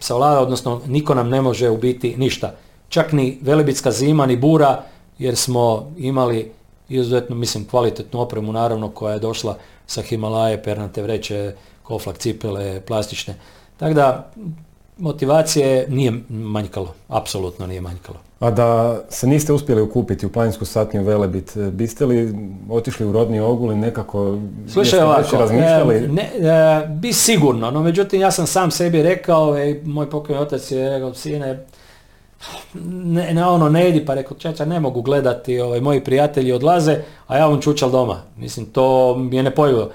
savlada, 0.00 0.40
odnosno 0.40 0.80
niko 0.86 1.14
nam 1.14 1.28
ne 1.28 1.42
može 1.42 1.70
ubiti 1.70 2.16
ništa. 2.16 2.54
Čak 2.88 3.12
ni 3.12 3.38
velebitska 3.42 3.90
zima, 3.90 4.26
ni 4.26 4.36
bura, 4.36 4.82
jer 5.18 5.36
smo 5.36 5.90
imali 5.98 6.50
izuzetno, 6.88 7.36
mislim, 7.36 7.64
kvalitetnu 7.64 8.20
opremu, 8.20 8.52
naravno, 8.52 8.90
koja 8.90 9.12
je 9.12 9.18
došla 9.18 9.56
sa 9.86 10.02
Himalaje, 10.02 10.62
pernate 10.62 11.02
vreće, 11.02 11.54
koflak 11.82 12.18
cipele, 12.18 12.80
plastične. 12.80 13.34
Tako 13.76 13.94
da, 13.94 14.32
motivacije 14.98 15.86
nije 15.88 16.12
manjkalo, 16.28 16.94
apsolutno 17.08 17.66
nije 17.66 17.80
manjkalo. 17.80 18.18
A 18.40 18.50
da 18.50 19.00
se 19.08 19.26
niste 19.26 19.52
uspjeli 19.52 19.82
ukupiti 19.82 20.26
u 20.26 20.32
planinsku 20.32 20.64
satniju 20.64 21.04
Velebit, 21.04 21.56
e, 21.56 21.70
biste 21.70 22.06
li 22.06 22.34
otišli 22.70 23.06
u 23.06 23.12
rodni 23.12 23.40
ogul 23.40 23.72
i 23.72 23.76
nekako 23.76 24.38
Slušaj 24.68 25.00
ovako, 25.00 25.36
razmišljali? 25.36 26.08
ne, 26.08 26.30
bi 26.88 27.12
sigurno, 27.12 27.70
no 27.70 27.82
međutim 27.82 28.20
ja 28.20 28.30
sam 28.30 28.46
sam 28.46 28.70
sebi 28.70 29.02
rekao, 29.02 29.58
i 29.58 29.80
moj 29.84 30.10
pokojni 30.10 30.42
otac 30.42 30.70
je 30.70 30.90
rekao, 30.90 31.14
sine, 31.14 31.66
ne, 32.84 33.34
ne, 33.34 33.46
ono 33.46 33.68
ne 33.68 33.88
idi, 33.88 34.06
pa 34.06 34.14
rekao, 34.14 34.36
čača 34.36 34.64
ne 34.64 34.80
mogu 34.80 35.02
gledati, 35.02 35.60
ovaj, 35.60 35.80
moji 35.80 36.04
prijatelji 36.04 36.52
odlaze, 36.52 36.96
a 37.26 37.36
ja 37.36 37.48
on 37.48 37.60
čučal 37.60 37.90
doma. 37.90 38.22
Mislim, 38.36 38.66
to 38.66 39.16
mi 39.16 39.36
je 39.36 39.42
nepojivo. 39.42 39.90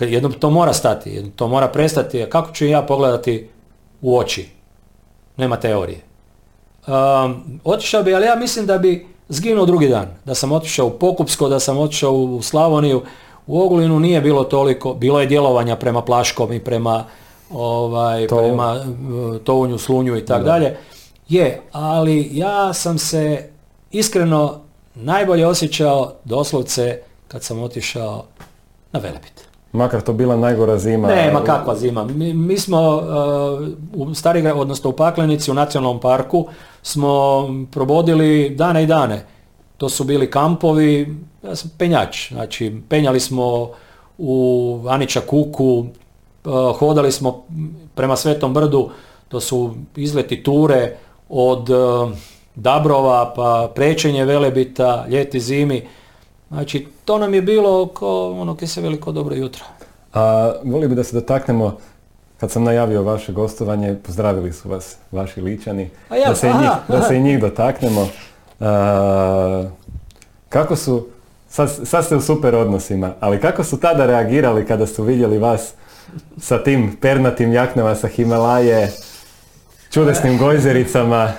Jednom 0.00 0.32
to 0.32 0.50
mora 0.50 0.72
stati, 0.72 1.10
jednom 1.10 1.32
to 1.32 1.48
mora 1.48 1.68
prestati, 1.68 2.22
a 2.22 2.28
kako 2.28 2.52
ću 2.52 2.66
ja 2.66 2.82
pogledati 2.82 3.48
u 4.00 4.18
oči? 4.18 4.48
Nema 5.36 5.56
teorije. 5.56 6.00
Um, 6.86 7.60
otišao 7.64 8.02
bi, 8.02 8.14
ali 8.14 8.26
ja 8.26 8.36
mislim 8.36 8.66
da 8.66 8.78
bi 8.78 9.06
zginuo 9.28 9.66
drugi 9.66 9.88
dan. 9.88 10.06
Da 10.24 10.34
sam 10.34 10.52
otišao 10.52 10.86
u 10.86 10.90
Pokupsko, 10.90 11.48
da 11.48 11.60
sam 11.60 11.78
otišao 11.78 12.12
u 12.12 12.42
Slavoniju, 12.42 13.02
u 13.46 13.60
Ogulinu 13.60 14.00
nije 14.00 14.20
bilo 14.20 14.44
toliko, 14.44 14.94
bilo 14.94 15.20
je 15.20 15.26
djelovanja 15.26 15.76
prema 15.76 16.02
Plaškom 16.02 16.52
i 16.52 16.60
prema 16.60 17.04
ovaj, 17.50 18.26
to... 18.26 18.36
prema 18.36 18.72
uh, 18.72 19.38
Tounju, 19.38 19.78
Slunju 19.78 20.16
i 20.16 20.24
tako 20.24 20.44
dalje. 20.44 20.76
Je, 21.28 21.60
ali 21.72 22.28
ja 22.32 22.72
sam 22.72 22.98
se 22.98 23.50
iskreno 23.90 24.60
najbolje 24.94 25.46
osjećao 25.46 26.12
doslovce 26.24 27.00
kad 27.28 27.42
sam 27.42 27.62
otišao 27.62 28.24
na 28.92 29.00
Velebit. 29.00 29.45
Makar 29.72 30.00
to 30.00 30.12
bila 30.12 30.36
najgora 30.36 30.78
zima. 30.78 31.08
Ne, 31.08 31.30
ma 31.32 31.40
kakva 31.40 31.76
zima. 31.76 32.04
Mi, 32.04 32.34
mi 32.34 32.58
smo 32.58 32.96
uh, 33.94 34.08
u 34.08 34.14
Starigra, 34.14 34.54
odnosno 34.54 34.90
u 34.90 34.92
Paklenici, 34.92 35.50
u 35.50 35.54
nacionalnom 35.54 36.00
parku, 36.00 36.46
smo 36.82 37.44
probodili 37.70 38.50
dane 38.50 38.82
i 38.82 38.86
dane. 38.86 39.26
To 39.76 39.88
su 39.88 40.04
bili 40.04 40.30
kampovi, 40.30 41.16
ja 41.42 41.56
sam 41.56 41.70
penjač, 41.78 42.32
znači 42.32 42.76
penjali 42.88 43.20
smo 43.20 43.70
u 44.18 44.80
Anića 44.88 45.20
Kuku, 45.20 45.86
uh, 46.44 46.78
hodali 46.78 47.12
smo 47.12 47.44
prema 47.94 48.16
Svetom 48.16 48.54
brdu, 48.54 48.90
to 49.28 49.40
su 49.40 49.74
izleti 49.96 50.42
ture, 50.42 50.96
od 51.28 51.70
e, 51.70 51.74
Dabrova 52.54 53.32
pa 53.36 53.70
prečenje 53.74 54.24
Velebita, 54.24 55.06
ljeti 55.08 55.40
zimi. 55.40 55.88
Znači, 56.48 56.86
to 57.04 57.18
nam 57.18 57.34
je 57.34 57.42
bilo 57.42 57.86
ko, 57.86 58.30
ono, 58.30 58.56
kje 58.56 58.68
se 58.68 58.80
veliko 58.80 59.12
dobro 59.12 59.34
jutro. 59.34 59.64
A 60.14 60.52
volio 60.64 60.88
bi 60.88 60.94
da 60.94 61.04
se 61.04 61.16
dotaknemo, 61.16 61.76
kad 62.40 62.50
sam 62.50 62.64
najavio 62.64 63.02
vaše 63.02 63.32
gostovanje, 63.32 63.96
pozdravili 64.06 64.52
su 64.52 64.68
vas 64.68 64.96
vaši 65.12 65.40
ličani, 65.40 65.90
da, 66.26 66.34
se 66.34 66.48
i 66.48 66.52
njih, 66.52 66.70
da 66.88 67.02
se 67.02 67.16
i 67.16 67.20
njih 67.20 67.40
dotaknemo. 67.40 68.08
kako 70.48 70.76
su, 70.76 71.06
sad, 71.48 71.70
sad 71.84 72.04
ste 72.04 72.16
u 72.16 72.20
super 72.20 72.54
odnosima, 72.54 73.14
ali 73.20 73.40
kako 73.40 73.64
su 73.64 73.80
tada 73.80 74.06
reagirali 74.06 74.66
kada 74.66 74.86
su 74.86 75.02
vidjeli 75.02 75.38
vas 75.38 75.72
sa 76.38 76.62
tim 76.62 76.96
pernatim 77.00 77.52
jaknama 77.52 77.94
sa 77.94 78.08
Himalaje, 78.08 78.92
čudesnim 79.90 80.38
gojzericama. 80.38 81.32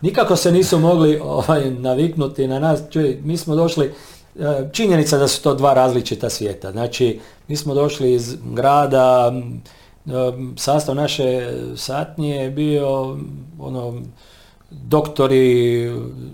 Nikako 0.00 0.36
se 0.36 0.52
nisu 0.52 0.78
mogli 0.78 1.20
ovaj, 1.22 1.70
naviknuti 1.70 2.48
na 2.48 2.58
nas. 2.58 2.80
Čuj, 2.90 3.18
mi 3.24 3.36
smo 3.36 3.56
došli, 3.56 3.86
e, 3.86 3.90
činjenica 4.72 5.18
da 5.18 5.28
su 5.28 5.42
to 5.42 5.54
dva 5.54 5.74
različita 5.74 6.30
svijeta. 6.30 6.72
Znači, 6.72 7.20
mi 7.48 7.56
smo 7.56 7.74
došli 7.74 8.12
iz 8.12 8.36
grada, 8.44 9.32
sastav 10.56 10.94
naše 10.94 11.52
satnije 11.76 12.42
je 12.42 12.50
bio 12.50 13.16
ono, 13.58 14.02
doktori, 14.70 15.90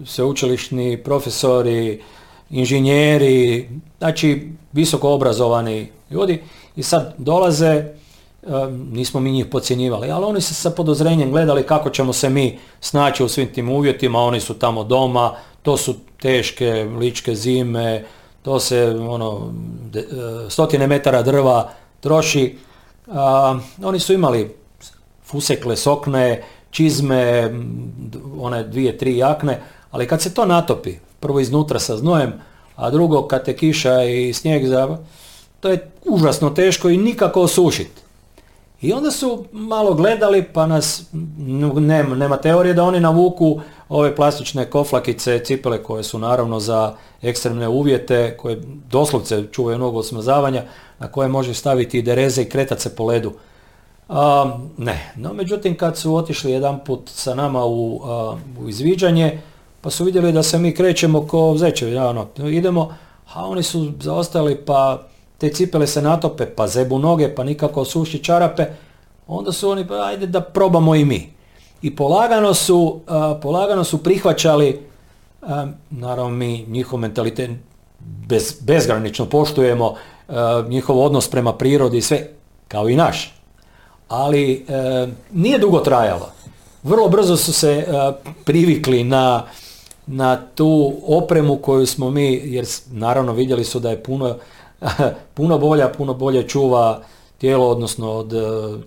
sveučilišni 0.06 1.02
profesori, 1.02 2.02
inženjeri, 2.50 3.68
znači 3.98 4.48
visoko 4.72 5.10
obrazovani 5.10 5.88
ljudi 6.10 6.42
i 6.76 6.82
sad 6.82 7.14
dolaze 7.18 7.84
nismo 8.90 9.20
mi 9.20 9.32
njih 9.32 9.46
podcjenjivali, 9.46 10.10
ali 10.10 10.24
oni 10.24 10.40
su 10.40 10.54
sa 10.54 10.70
podozrenjem 10.70 11.30
gledali 11.30 11.62
kako 11.62 11.90
ćemo 11.90 12.12
se 12.12 12.30
mi 12.30 12.58
snaći 12.80 13.24
u 13.24 13.28
svim 13.28 13.52
tim 13.52 13.68
uvjetima, 13.68 14.18
oni 14.18 14.40
su 14.40 14.54
tamo 14.54 14.84
doma, 14.84 15.34
to 15.62 15.76
su 15.76 15.94
teške 16.20 16.86
ličke 16.98 17.34
zime, 17.34 18.04
to 18.42 18.60
se 18.60 18.96
ono, 19.08 19.52
e, 19.94 20.00
stotine 20.50 20.86
metara 20.86 21.22
drva 21.22 21.70
troši. 22.00 22.58
oni 23.82 23.98
su 23.98 24.12
imali 24.12 24.54
fusekle, 25.24 25.76
sokne, 25.76 26.42
čizme, 26.70 27.50
one 28.38 28.64
dvije, 28.64 28.98
tri 28.98 29.16
jakne, 29.16 29.60
ali 29.90 30.06
kad 30.06 30.22
se 30.22 30.34
to 30.34 30.46
natopi, 30.46 30.94
prvo 31.20 31.40
iznutra 31.40 31.78
sa 31.78 31.96
znojem, 31.96 32.32
a 32.76 32.90
drugo 32.90 33.22
kad 33.22 33.44
te 33.44 33.56
kiša 33.56 34.02
i 34.02 34.32
snijeg, 34.32 34.62
to 35.60 35.68
je 35.68 35.90
užasno 36.04 36.50
teško 36.50 36.88
i 36.88 36.96
nikako 36.96 37.42
osušiti. 37.42 38.02
I 38.82 38.92
onda 38.92 39.10
su 39.10 39.44
malo 39.52 39.94
gledali 39.94 40.42
pa 40.42 40.66
nas, 40.66 41.02
nema, 41.76 42.14
nema 42.16 42.36
teorije 42.36 42.74
da 42.74 42.84
oni 42.84 43.00
navuku 43.00 43.60
ove 43.92 44.16
plastične 44.16 44.70
koflakice, 44.70 45.38
cipele 45.44 45.82
koje 45.82 46.02
su 46.02 46.18
naravno 46.18 46.60
za 46.60 46.94
ekstremne 47.22 47.68
uvjete, 47.68 48.36
koje 48.36 48.62
doslovce 48.90 49.44
čuvaju 49.52 49.78
nogu 49.78 49.98
od 49.98 50.06
smazavanja, 50.06 50.62
na 50.98 51.08
koje 51.08 51.28
može 51.28 51.54
staviti 51.54 51.98
i 51.98 52.02
dereze 52.02 52.42
i 52.42 52.48
kretat 52.48 52.80
se 52.80 52.96
po 52.96 53.04
ledu. 53.04 53.32
ne, 54.76 55.12
no 55.16 55.32
međutim 55.32 55.76
kad 55.76 55.96
su 55.98 56.16
otišli 56.16 56.52
jedan 56.52 56.84
put 56.84 57.00
sa 57.08 57.34
nama 57.34 57.64
u, 57.64 58.00
u 58.60 58.68
izviđanje, 58.68 59.40
pa 59.80 59.90
su 59.90 60.04
vidjeli 60.04 60.32
da 60.32 60.42
se 60.42 60.58
mi 60.58 60.74
krećemo 60.74 61.26
ko 61.26 61.54
zečevi, 61.56 61.96
ono, 61.96 62.26
idemo, 62.38 62.94
a 63.34 63.46
oni 63.46 63.62
su 63.62 63.92
zaostali 64.00 64.56
pa 64.56 65.02
te 65.38 65.50
cipele 65.50 65.86
se 65.86 66.02
natope, 66.02 66.46
pa 66.46 66.66
zebu 66.66 66.98
noge, 66.98 67.34
pa 67.34 67.44
nikako 67.44 67.84
suši 67.84 68.24
čarape, 68.24 68.66
onda 69.26 69.52
su 69.52 69.70
oni, 69.70 69.86
pa 69.86 69.94
ajde 69.94 70.26
da 70.26 70.40
probamo 70.40 70.94
i 70.94 71.04
mi. 71.04 71.41
I 71.82 71.96
polagano 71.96 72.54
su, 72.54 73.00
polagano 73.42 73.84
su 73.84 74.02
prihvaćali, 74.02 74.80
naravno 75.90 76.30
mi 76.30 76.66
njihov 76.68 76.98
mentalitet 76.98 77.50
bez, 78.00 78.56
bezgranično 78.60 79.26
poštujemo, 79.26 79.94
njihov 80.68 80.98
odnos 80.98 81.28
prema 81.30 81.52
prirodi 81.52 81.98
i 81.98 82.02
sve, 82.02 82.28
kao 82.68 82.88
i 82.88 82.96
naš. 82.96 83.34
Ali 84.08 84.52
e, 84.68 85.06
nije 85.32 85.58
dugo 85.58 85.78
trajalo. 85.78 86.32
Vrlo 86.82 87.08
brzo 87.08 87.36
su 87.36 87.52
se 87.52 87.86
privikli 88.44 89.04
na, 89.04 89.46
na 90.06 90.40
tu 90.54 90.94
opremu 91.06 91.56
koju 91.56 91.86
smo 91.86 92.10
mi, 92.10 92.40
jer 92.44 92.66
naravno 92.90 93.32
vidjeli 93.32 93.64
su 93.64 93.80
da 93.80 93.90
je 93.90 94.02
puno 94.02 94.36
puno 95.34 95.58
bolja, 95.58 95.88
puno 95.88 96.14
bolje 96.14 96.48
čuva 96.48 97.02
tijelo, 97.38 97.68
odnosno 97.68 98.12
od 98.12 98.32
e, 98.32 98.38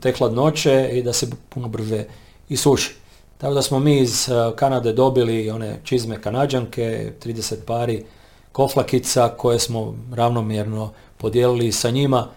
te 0.01 0.12
hladnoće 0.12 0.89
i 0.93 1.03
da 1.03 1.13
se 1.13 1.27
puno 1.49 1.67
brže 1.67 2.03
isuši. 2.49 2.95
Tako 3.38 3.53
da 3.53 3.62
smo 3.62 3.79
mi 3.79 3.99
iz 3.99 4.29
e, 4.29 4.55
Kanade 4.55 4.93
dobili 4.93 5.49
one 5.49 5.79
čizme 5.84 6.21
kanadžanke, 6.21 7.12
30 7.23 7.55
pari 7.65 8.05
koflakica 8.51 9.29
koje 9.38 9.60
smo 9.60 9.95
ravnomjerno 10.13 10.91
podijelili 11.17 11.71
sa 11.71 11.89
njima. 11.89 12.27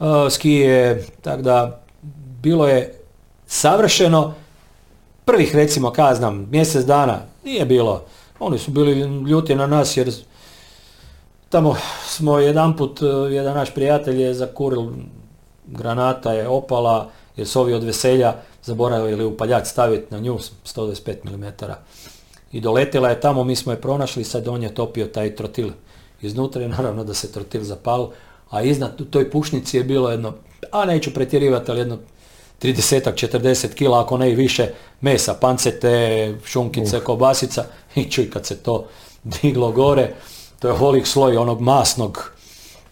E, 0.00 0.04
skije, 0.30 1.06
tako 1.22 1.42
da 1.42 1.82
bilo 2.42 2.68
je 2.68 2.94
savršeno. 3.46 4.34
Prvih 5.24 5.54
recimo, 5.54 5.90
kaznam, 5.90 6.48
mjesec 6.50 6.84
dana 6.84 7.18
nije 7.44 7.64
bilo. 7.64 8.04
Oni 8.38 8.58
su 8.58 8.70
bili 8.70 9.00
ljuti 9.30 9.54
na 9.54 9.66
nas 9.66 9.96
jer 9.96 10.12
Tamo 11.50 11.76
smo 12.06 12.38
jedan 12.38 12.76
put, 12.76 13.02
e, 13.02 13.06
jedan 13.34 13.54
naš 13.54 13.74
prijatelj 13.74 14.22
je 14.22 14.34
zakuril, 14.34 14.86
granata 15.66 16.32
je 16.32 16.48
opala, 16.48 17.10
jer 17.36 17.46
su 17.46 17.60
ovi 17.60 17.74
od 17.74 17.84
veselja 17.84 18.34
zaboravili 18.70 19.24
upaljač 19.24 19.66
staviti 19.66 20.14
na 20.14 20.20
nju 20.20 20.38
125 20.38 21.24
mm. 21.24 21.64
I 22.52 22.60
doletila 22.60 23.10
je 23.10 23.20
tamo, 23.20 23.44
mi 23.44 23.56
smo 23.56 23.72
je 23.72 23.80
pronašli, 23.80 24.24
sad 24.24 24.48
on 24.48 24.62
je 24.62 24.74
topio 24.74 25.06
taj 25.06 25.34
trotil 25.36 25.70
iznutra 26.22 26.62
i 26.62 26.68
naravno 26.68 27.04
da 27.04 27.14
se 27.14 27.32
trotil 27.32 27.64
zapal, 27.64 28.10
a 28.50 28.62
iznad 28.62 29.10
toj 29.10 29.30
pušnici 29.30 29.76
je 29.76 29.84
bilo 29.84 30.10
jedno, 30.10 30.34
a 30.70 30.84
neću 30.84 31.14
pretjerivati, 31.14 31.70
ali 31.70 31.80
jedno 31.80 31.98
30-40 32.62 33.74
kila, 33.74 34.00
ako 34.02 34.18
ne 34.18 34.30
i 34.30 34.34
više, 34.34 34.68
mesa, 35.00 35.34
pancete, 35.34 36.34
šunkice, 36.44 36.98
uh. 36.98 37.02
kobasica 37.02 37.64
i 38.00 38.04
čuj 38.10 38.30
kad 38.30 38.46
se 38.46 38.56
to 38.56 38.86
diglo 39.24 39.72
gore, 39.72 40.14
to 40.58 40.68
je 40.68 40.76
holik 40.78 41.06
sloj 41.06 41.36
onog 41.36 41.60
masnog 41.60 42.32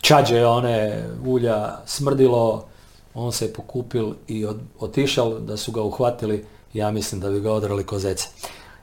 čađe, 0.00 0.46
one 0.46 1.04
ulja 1.26 1.76
smrdilo, 1.86 2.66
on 3.14 3.32
se 3.32 3.44
je 3.44 3.52
pokupil 3.52 4.12
i 4.28 4.46
otišao 4.80 5.38
da 5.38 5.56
su 5.56 5.72
ga 5.72 5.82
uhvatili, 5.82 6.44
ja 6.74 6.90
mislim 6.90 7.20
da 7.20 7.30
bi 7.30 7.40
ga 7.40 7.52
odrali 7.52 7.84
kozece. 7.84 8.28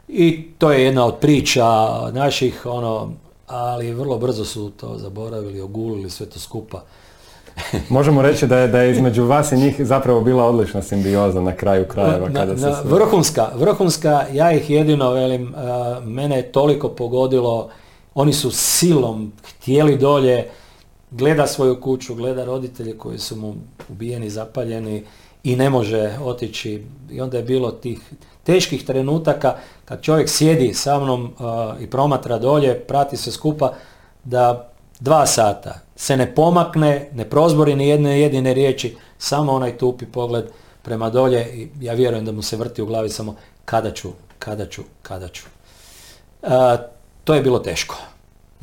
I 0.07 0.47
to 0.57 0.71
je 0.71 0.83
jedna 0.83 1.05
od 1.05 1.15
priča 1.15 1.65
naših, 2.13 2.65
ono, 2.65 3.11
ali 3.47 3.93
vrlo 3.93 4.17
brzo 4.17 4.45
su 4.45 4.69
to 4.69 4.97
zaboravili, 4.97 5.61
ogulili 5.61 6.09
sve 6.09 6.25
to 6.25 6.39
skupa. 6.39 6.81
Možemo 7.89 8.21
reći 8.21 8.47
da 8.47 8.57
je, 8.57 8.67
da 8.67 8.81
je 8.81 8.91
između 8.91 9.25
vas 9.25 9.51
i 9.51 9.57
njih 9.57 9.75
zapravo 9.79 10.21
bila 10.21 10.45
odlična 10.45 10.81
simbioza 10.81 11.41
na 11.41 11.55
kraju 11.55 11.85
krajeva. 11.87 12.29
Na- 12.29 12.39
kada 12.39 12.57
se 12.57 12.65
na- 12.65 12.81
vrhunska, 12.83 13.49
vrhunska, 13.55 14.25
ja 14.33 14.51
ih 14.51 14.69
jedino 14.69 15.11
velim, 15.11 15.53
a, 15.57 15.99
mene 16.05 16.35
je 16.37 16.51
toliko 16.51 16.89
pogodilo, 16.89 17.69
oni 18.15 18.33
su 18.33 18.51
silom 18.51 19.31
htjeli 19.47 19.97
dolje, 19.97 20.49
gleda 21.17 21.47
svoju 21.47 21.81
kuću, 21.81 22.15
gleda 22.15 22.45
roditelje 22.45 22.97
koji 22.97 23.19
su 23.19 23.35
mu 23.35 23.55
ubijeni, 23.89 24.29
zapaljeni 24.29 25.03
i 25.43 25.55
ne 25.55 25.69
može 25.69 26.17
otići. 26.23 26.83
I 27.11 27.21
onda 27.21 27.37
je 27.37 27.43
bilo 27.43 27.71
tih 27.71 27.99
teških 28.43 28.85
trenutaka 28.85 29.55
kad 29.85 30.01
čovjek 30.01 30.29
sjedi 30.29 30.73
sa 30.73 30.99
mnom 30.99 31.33
a, 31.39 31.75
i 31.79 31.87
promatra 31.89 32.37
dolje, 32.37 32.79
prati 32.79 33.17
se 33.17 33.31
skupa, 33.31 33.73
da 34.23 34.69
dva 34.99 35.25
sata 35.25 35.79
se 35.95 36.17
ne 36.17 36.35
pomakne, 36.35 37.09
ne 37.13 37.29
prozbori 37.29 37.75
ni 37.75 37.87
jedne 37.87 38.21
jedine 38.21 38.53
riječi, 38.53 38.95
samo 39.17 39.51
onaj 39.53 39.77
tupi 39.77 40.05
pogled 40.05 40.45
prema 40.81 41.09
dolje 41.09 41.45
i 41.53 41.69
ja 41.81 41.93
vjerujem 41.93 42.25
da 42.25 42.31
mu 42.31 42.41
se 42.41 42.57
vrti 42.57 42.81
u 42.81 42.85
glavi 42.85 43.09
samo 43.09 43.35
kada 43.65 43.91
ću, 43.91 44.09
kada 44.39 44.65
ću, 44.65 44.81
kada 45.01 45.27
ću. 45.27 45.43
A, 46.43 46.77
to 47.23 47.33
je 47.33 47.41
bilo 47.41 47.59
teško. 47.59 47.95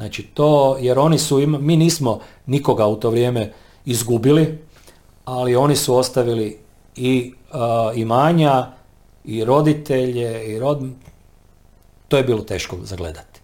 Znači 0.02 0.22
to, 0.22 0.76
jer 0.80 0.98
oni 0.98 1.18
su, 1.18 1.40
ima- 1.40 1.58
mi 1.58 1.76
nismo 1.76 2.20
nikoga 2.46 2.86
u 2.86 2.96
to 2.96 3.10
vrijeme 3.10 3.52
izgubili, 3.84 4.58
ali 5.24 5.56
oni 5.56 5.76
su 5.76 5.96
ostavili 5.96 6.58
i 6.96 7.34
a, 7.52 7.92
imanja, 7.94 8.66
i 9.24 9.44
roditelje, 9.44 10.46
i 10.54 10.58
rod... 10.58 10.82
To 12.08 12.16
je 12.16 12.22
bilo 12.22 12.42
teško 12.42 12.76
zagledati. 12.82 13.40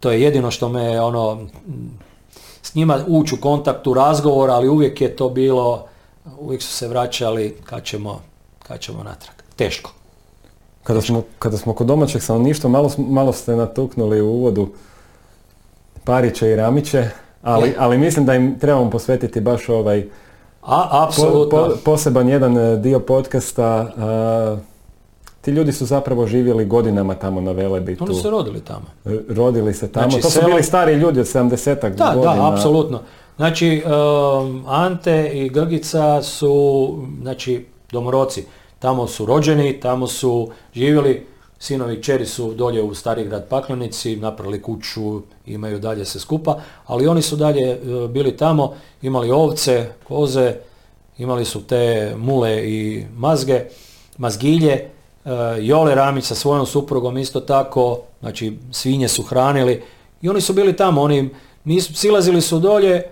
To 0.00 0.10
je 0.10 0.22
jedino 0.22 0.50
što 0.50 0.68
me 0.68 1.00
ono, 1.00 1.46
s 2.62 2.74
njima 2.74 3.04
ući 3.06 3.34
u 3.34 3.40
kontakt, 3.40 3.86
u 3.86 3.94
razgovor, 3.94 4.50
ali 4.50 4.68
uvijek 4.68 5.00
je 5.00 5.16
to 5.16 5.28
bilo, 5.28 5.86
uvijek 6.38 6.62
su 6.62 6.72
se 6.72 6.88
vraćali 6.88 7.56
kad 7.64 7.84
ćemo, 7.84 8.20
kad 8.62 8.80
ćemo 8.80 9.02
natrag. 9.02 9.34
Teško. 9.56 9.92
Kada 10.82 11.00
smo, 11.00 11.22
kada 11.38 11.56
smo 11.56 11.74
kod 11.74 11.86
domaćeg 11.86 12.22
stanovništva, 12.22 12.70
malo, 12.70 12.90
malo 12.98 13.32
ste 13.32 13.56
natuknuli 13.56 14.20
u 14.20 14.28
uvodu 14.28 14.68
Pariće 16.04 16.48
i 16.48 16.56
Ramiće, 16.56 17.08
ali, 17.42 17.68
Je. 17.68 17.74
ali 17.78 17.98
mislim 17.98 18.26
da 18.26 18.34
im 18.34 18.58
trebamo 18.58 18.90
posvetiti 18.90 19.40
baš 19.40 19.68
ovaj 19.68 20.06
A, 20.62 21.08
po- 21.16 21.48
po- 21.50 21.76
poseban 21.84 22.28
jedan 22.28 22.58
e, 22.58 22.76
dio 22.76 23.00
podcasta. 23.00 23.64
a, 23.66 24.56
ti 25.40 25.50
ljudi 25.50 25.72
su 25.72 25.86
zapravo 25.86 26.26
živjeli 26.26 26.64
godinama 26.64 27.14
tamo 27.14 27.40
na 27.40 27.52
Velebitu. 27.52 28.04
Oni 28.04 28.14
su 28.14 28.30
rodili 28.30 28.60
tamo. 28.60 28.86
R- 29.06 29.20
Rodili 29.28 29.74
se 29.74 29.88
tamo. 29.88 30.10
Znači, 30.10 30.22
to 30.22 30.30
su 30.30 30.34
selo- 30.34 30.46
bili 30.46 30.62
stari 30.62 30.94
ljudi 30.94 31.20
od 31.20 31.26
70-ak 31.26 31.90
Da, 31.90 32.12
godina. 32.14 32.34
da, 32.34 32.52
apsolutno. 32.52 33.00
Znači, 33.36 33.82
um, 33.86 34.64
Ante 34.66 35.30
i 35.34 35.48
Grgica 35.48 36.22
su, 36.22 36.88
znači, 37.22 37.66
domoroci. 37.92 38.44
Tamo 38.78 39.06
su 39.06 39.26
rođeni, 39.26 39.80
tamo 39.80 40.06
su 40.06 40.48
živjeli, 40.74 41.26
sinovi 41.62 42.02
čeri 42.02 42.26
su 42.26 42.54
dolje 42.54 42.82
u 42.82 42.94
Stari 42.94 43.24
grad 43.24 43.48
Paklenici, 43.48 44.16
napravili 44.16 44.62
kuću, 44.62 45.22
imaju 45.46 45.78
dalje 45.78 46.04
se 46.04 46.20
skupa, 46.20 46.60
ali 46.86 47.06
oni 47.06 47.22
su 47.22 47.36
dalje 47.36 47.70
e, 47.70 47.78
bili 48.08 48.36
tamo, 48.36 48.74
imali 49.02 49.30
ovce, 49.30 49.86
koze, 50.04 50.54
imali 51.18 51.44
su 51.44 51.62
te 51.62 52.14
mule 52.16 52.70
i 52.70 53.04
mazge, 53.16 53.64
mazgilje, 54.18 54.72
e, 54.72 54.88
Jole 55.60 55.94
Ramić 55.94 56.24
sa 56.24 56.34
svojom 56.34 56.66
suprugom 56.66 57.18
isto 57.18 57.40
tako, 57.40 58.00
znači 58.20 58.58
svinje 58.70 59.08
su 59.08 59.22
hranili 59.22 59.82
i 60.22 60.28
oni 60.28 60.40
su 60.40 60.52
bili 60.52 60.76
tamo, 60.76 61.02
oni 61.02 61.30
nisu, 61.64 61.94
silazili 61.94 62.40
su 62.40 62.58
dolje 62.58 63.02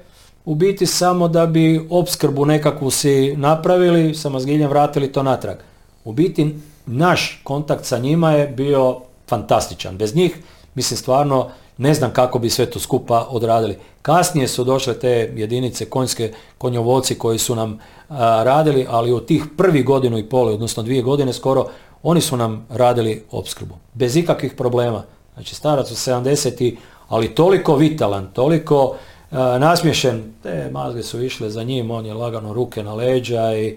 u 0.44 0.54
biti 0.54 0.86
samo 0.86 1.28
da 1.28 1.46
bi 1.46 1.86
opskrbu 1.90 2.44
nekakvu 2.44 2.90
si 2.90 3.36
napravili, 3.36 4.14
sa 4.14 4.28
mazgiljem 4.28 4.68
vratili 4.68 5.12
to 5.12 5.22
natrag. 5.22 5.56
U 6.04 6.12
biti 6.12 6.54
naš 6.86 7.40
kontakt 7.44 7.84
sa 7.84 7.98
njima 7.98 8.32
je 8.32 8.46
bio 8.46 9.00
fantastičan. 9.28 9.98
Bez 9.98 10.14
njih, 10.14 10.36
mislim 10.74 10.98
stvarno, 10.98 11.50
ne 11.80 11.94
znam 11.94 12.12
kako 12.12 12.38
bi 12.38 12.50
sve 12.50 12.66
to 12.66 12.80
skupa 12.80 13.26
odradili. 13.30 13.78
Kasnije 14.02 14.48
su 14.48 14.64
došle 14.64 14.94
te 14.94 15.32
jedinice 15.36 15.84
konjske 15.84 16.32
konjovolci 16.58 17.14
koji 17.18 17.38
su 17.38 17.54
nam 17.54 17.78
a, 18.08 18.42
radili, 18.44 18.86
ali 18.90 19.12
u 19.12 19.20
tih 19.20 19.44
prvih 19.56 19.84
godinu 19.84 20.18
i 20.18 20.28
pol, 20.28 20.48
odnosno 20.48 20.82
dvije 20.82 21.02
godine 21.02 21.32
skoro, 21.32 21.66
oni 22.02 22.20
su 22.20 22.36
nam 22.36 22.66
radili 22.70 23.24
opskrbu. 23.30 23.74
Bez 23.94 24.16
ikakvih 24.16 24.54
problema. 24.54 25.02
Znači 25.34 25.54
starac 25.54 25.90
u 25.90 25.94
70 25.94 26.76
ali 27.08 27.34
toliko 27.34 27.76
vitalan, 27.76 28.30
toliko 28.32 28.96
a, 29.30 29.58
nasmješen, 29.58 30.32
te 30.42 30.70
mazge 30.72 31.02
su 31.02 31.22
išle 31.22 31.50
za 31.50 31.62
njim, 31.62 31.90
on 31.90 32.06
je 32.06 32.14
lagano 32.14 32.52
ruke 32.52 32.82
na 32.82 32.94
leđa 32.94 33.54
i 33.54 33.76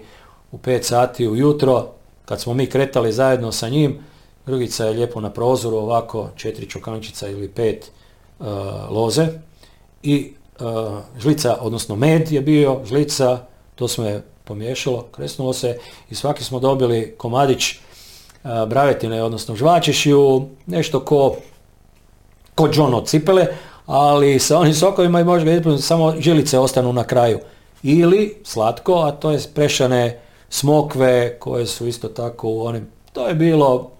u 0.52 0.58
5 0.58 0.82
sati 0.82 1.28
ujutro, 1.28 1.86
kad 2.24 2.40
smo 2.40 2.54
mi 2.54 2.66
kretali 2.66 3.12
zajedno 3.12 3.52
sa 3.52 3.68
njim, 3.68 3.98
Grgica 4.46 4.84
je 4.84 4.92
lijepo 4.92 5.20
na 5.20 5.30
prozoru 5.30 5.76
ovako 5.76 6.28
četiri 6.36 6.70
čokančica 6.70 7.28
ili 7.28 7.48
pet 7.48 7.90
uh, 8.38 8.46
loze 8.90 9.26
i 10.02 10.32
uh, 10.60 10.98
žlica, 11.18 11.56
odnosno 11.60 11.96
med 11.96 12.32
je 12.32 12.40
bio, 12.40 12.80
žlica, 12.84 13.38
to 13.74 13.88
smo 13.88 14.04
je 14.04 14.22
pomiješalo, 14.44 15.02
kresnulo 15.02 15.52
se 15.52 15.78
i 16.10 16.14
svaki 16.14 16.44
smo 16.44 16.60
dobili 16.60 17.14
komadić 17.18 17.74
uh, 17.74 18.50
bravetine, 18.68 19.22
odnosno 19.22 19.56
žvačišju, 19.56 20.48
nešto 20.66 21.00
ko 21.00 21.36
ko 22.54 22.68
John 22.74 22.94
od 22.94 23.08
cipele, 23.08 23.46
ali 23.86 24.38
sa 24.38 24.58
onim 24.58 24.74
sokovima 24.74 25.20
i 25.20 25.24
vidjeti 25.24 25.82
samo 25.82 26.14
žilice 26.18 26.58
ostanu 26.58 26.92
na 26.92 27.04
kraju. 27.04 27.38
Ili 27.82 28.36
slatko, 28.44 28.94
a 28.94 29.12
to 29.12 29.30
je 29.30 29.40
prešane 29.54 30.20
smokve 30.48 31.36
koje 31.38 31.66
su 31.66 31.86
isto 31.86 32.08
tako 32.08 32.48
u 32.48 32.66
onim, 32.66 32.88
to 33.12 33.28
je 33.28 33.34
bilo 33.34 33.90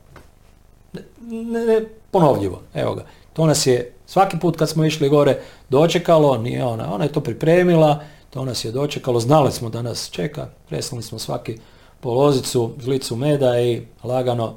ne, 1.20 1.66
ne, 1.66 1.85
ponovljivo, 2.11 2.61
evo 2.74 2.94
ga. 2.94 3.04
To 3.33 3.46
nas 3.46 3.66
je 3.66 3.92
svaki 4.07 4.38
put 4.38 4.57
kad 4.57 4.68
smo 4.68 4.85
išli 4.85 5.09
gore 5.09 5.40
dočekalo, 5.68 6.38
nije 6.38 6.64
ona, 6.64 6.94
ona 6.94 7.04
je 7.04 7.12
to 7.12 7.20
pripremila, 7.20 8.00
to 8.30 8.44
nas 8.44 8.64
je 8.64 8.72
dočekalo, 8.72 9.20
znali 9.20 9.52
smo 9.52 9.70
da 9.70 9.83
nas 9.83 10.11
čeka, 10.11 10.48
presnuli 10.68 11.02
smo 11.02 11.18
svaki 11.18 11.59
polozicu, 12.00 12.72
žlicu 12.80 13.16
meda 13.16 13.61
i 13.61 13.83
lagano. 14.04 14.54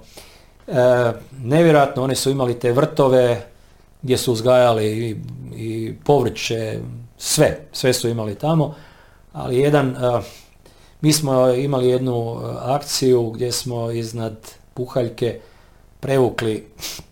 E, 0.68 0.74
nevjerojatno, 1.44 2.04
oni 2.04 2.16
su 2.16 2.30
imali 2.30 2.60
te 2.60 2.72
vrtove 2.72 3.48
gdje 4.02 4.18
su 4.18 4.34
uzgajali 4.34 4.86
i, 4.86 5.16
i 5.56 5.96
povrće, 6.06 6.80
sve, 7.18 7.60
sve 7.72 7.94
su 7.94 8.10
imali 8.10 8.36
tamo, 8.36 8.76
ali 9.34 9.58
jedan, 9.58 9.90
e, 9.90 10.22
mi 11.02 11.14
smo 11.14 11.50
imali 11.50 11.88
jednu 11.88 12.40
e, 12.42 12.56
akciju 12.62 13.30
gdje 13.30 13.52
smo 13.52 13.92
iznad 13.92 14.36
Puhaljke 14.74 15.40
prevukli 16.00 16.68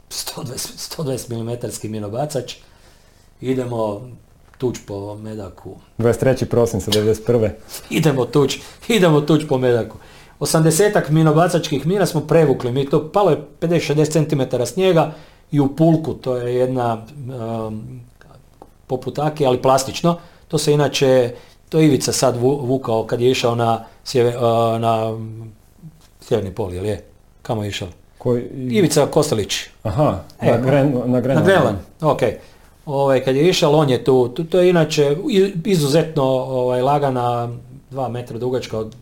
120, 0.10 0.98
120 0.98 1.84
mm 1.84 1.92
minobacač, 1.92 2.56
idemo 3.42 4.02
tuć 4.58 4.78
po 4.88 5.16
medaku, 5.16 5.76
23. 5.98 6.46
prosinca 6.46 6.92
91. 6.92 7.50
idemo 7.90 8.26
tuć, 8.26 8.60
idemo 8.88 9.22
tuć 9.22 9.48
po 9.50 9.58
medaku. 9.58 9.98
80-ak 10.40 11.10
minobacačkih 11.10 11.88
mina 11.88 12.06
smo 12.06 12.22
prevukli, 12.22 12.72
mi 12.72 12.90
to 12.90 13.12
palo 13.12 13.32
je 13.32 13.38
50-60 13.62 14.30
cm 14.30 14.64
snijega 14.66 15.12
i 15.52 15.60
u 15.60 15.76
pulku, 15.76 16.14
to 16.14 16.38
je 16.38 16.56
jedna 16.56 17.06
um, 17.68 18.02
poput 18.88 19.20
aki, 19.20 19.46
ali 19.46 19.62
plastično. 19.62 20.20
To 20.48 20.58
se 20.58 20.74
inače, 20.74 21.36
to 21.70 21.80
je 21.80 21.86
Ivica 21.86 22.12
sad 22.12 22.38
vu- 22.38 22.62
vukao 22.62 23.04
kad 23.04 23.22
je 23.22 23.32
išao 23.32 23.56
na, 23.56 23.84
sjeve, 24.04 24.32
na 24.80 25.18
sjeverni 26.22 26.52
pol, 26.52 26.74
jel 26.74 26.86
je? 26.86 27.04
Kamo 27.42 27.64
je 27.64 27.70
išao? 27.70 27.88
Koji... 28.18 28.44
Ivica 28.70 29.06
Kostelić. 29.06 29.56
Aha, 29.84 30.20
E, 30.42 30.52
na, 30.52 30.58
Gren, 30.58 30.94
na 30.96 31.06
Na 31.06 31.20
Grenlandu. 31.22 31.46
Grenland, 31.46 31.78
ok. 32.02 32.20
Ovaj, 32.86 33.24
kad 33.24 33.36
je 33.36 33.50
išao, 33.50 33.72
on 33.72 33.90
je 33.90 34.04
tu, 34.04 34.28
tu, 34.28 34.44
to 34.44 34.60
je 34.60 34.70
inače 34.70 35.18
izuzetno 35.66 36.24
ovaj, 36.24 36.82
lagana, 36.82 37.50
dva 37.90 38.10
metra 38.10 38.38
dugačka 38.38 38.80
od, 38.80 38.96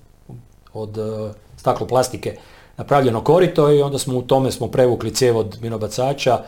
od 0.73 0.97
uh, 0.97 1.32
stakloplastike 1.58 2.38
napravljeno 2.78 3.21
korito 3.21 3.71
i 3.71 3.82
onda 3.82 3.97
smo 3.99 4.17
u 4.17 4.21
tome 4.21 4.52
smo 4.52 4.67
prevukli 4.67 5.13
cijev 5.13 5.38
od 5.38 5.58
minobacača, 5.62 6.39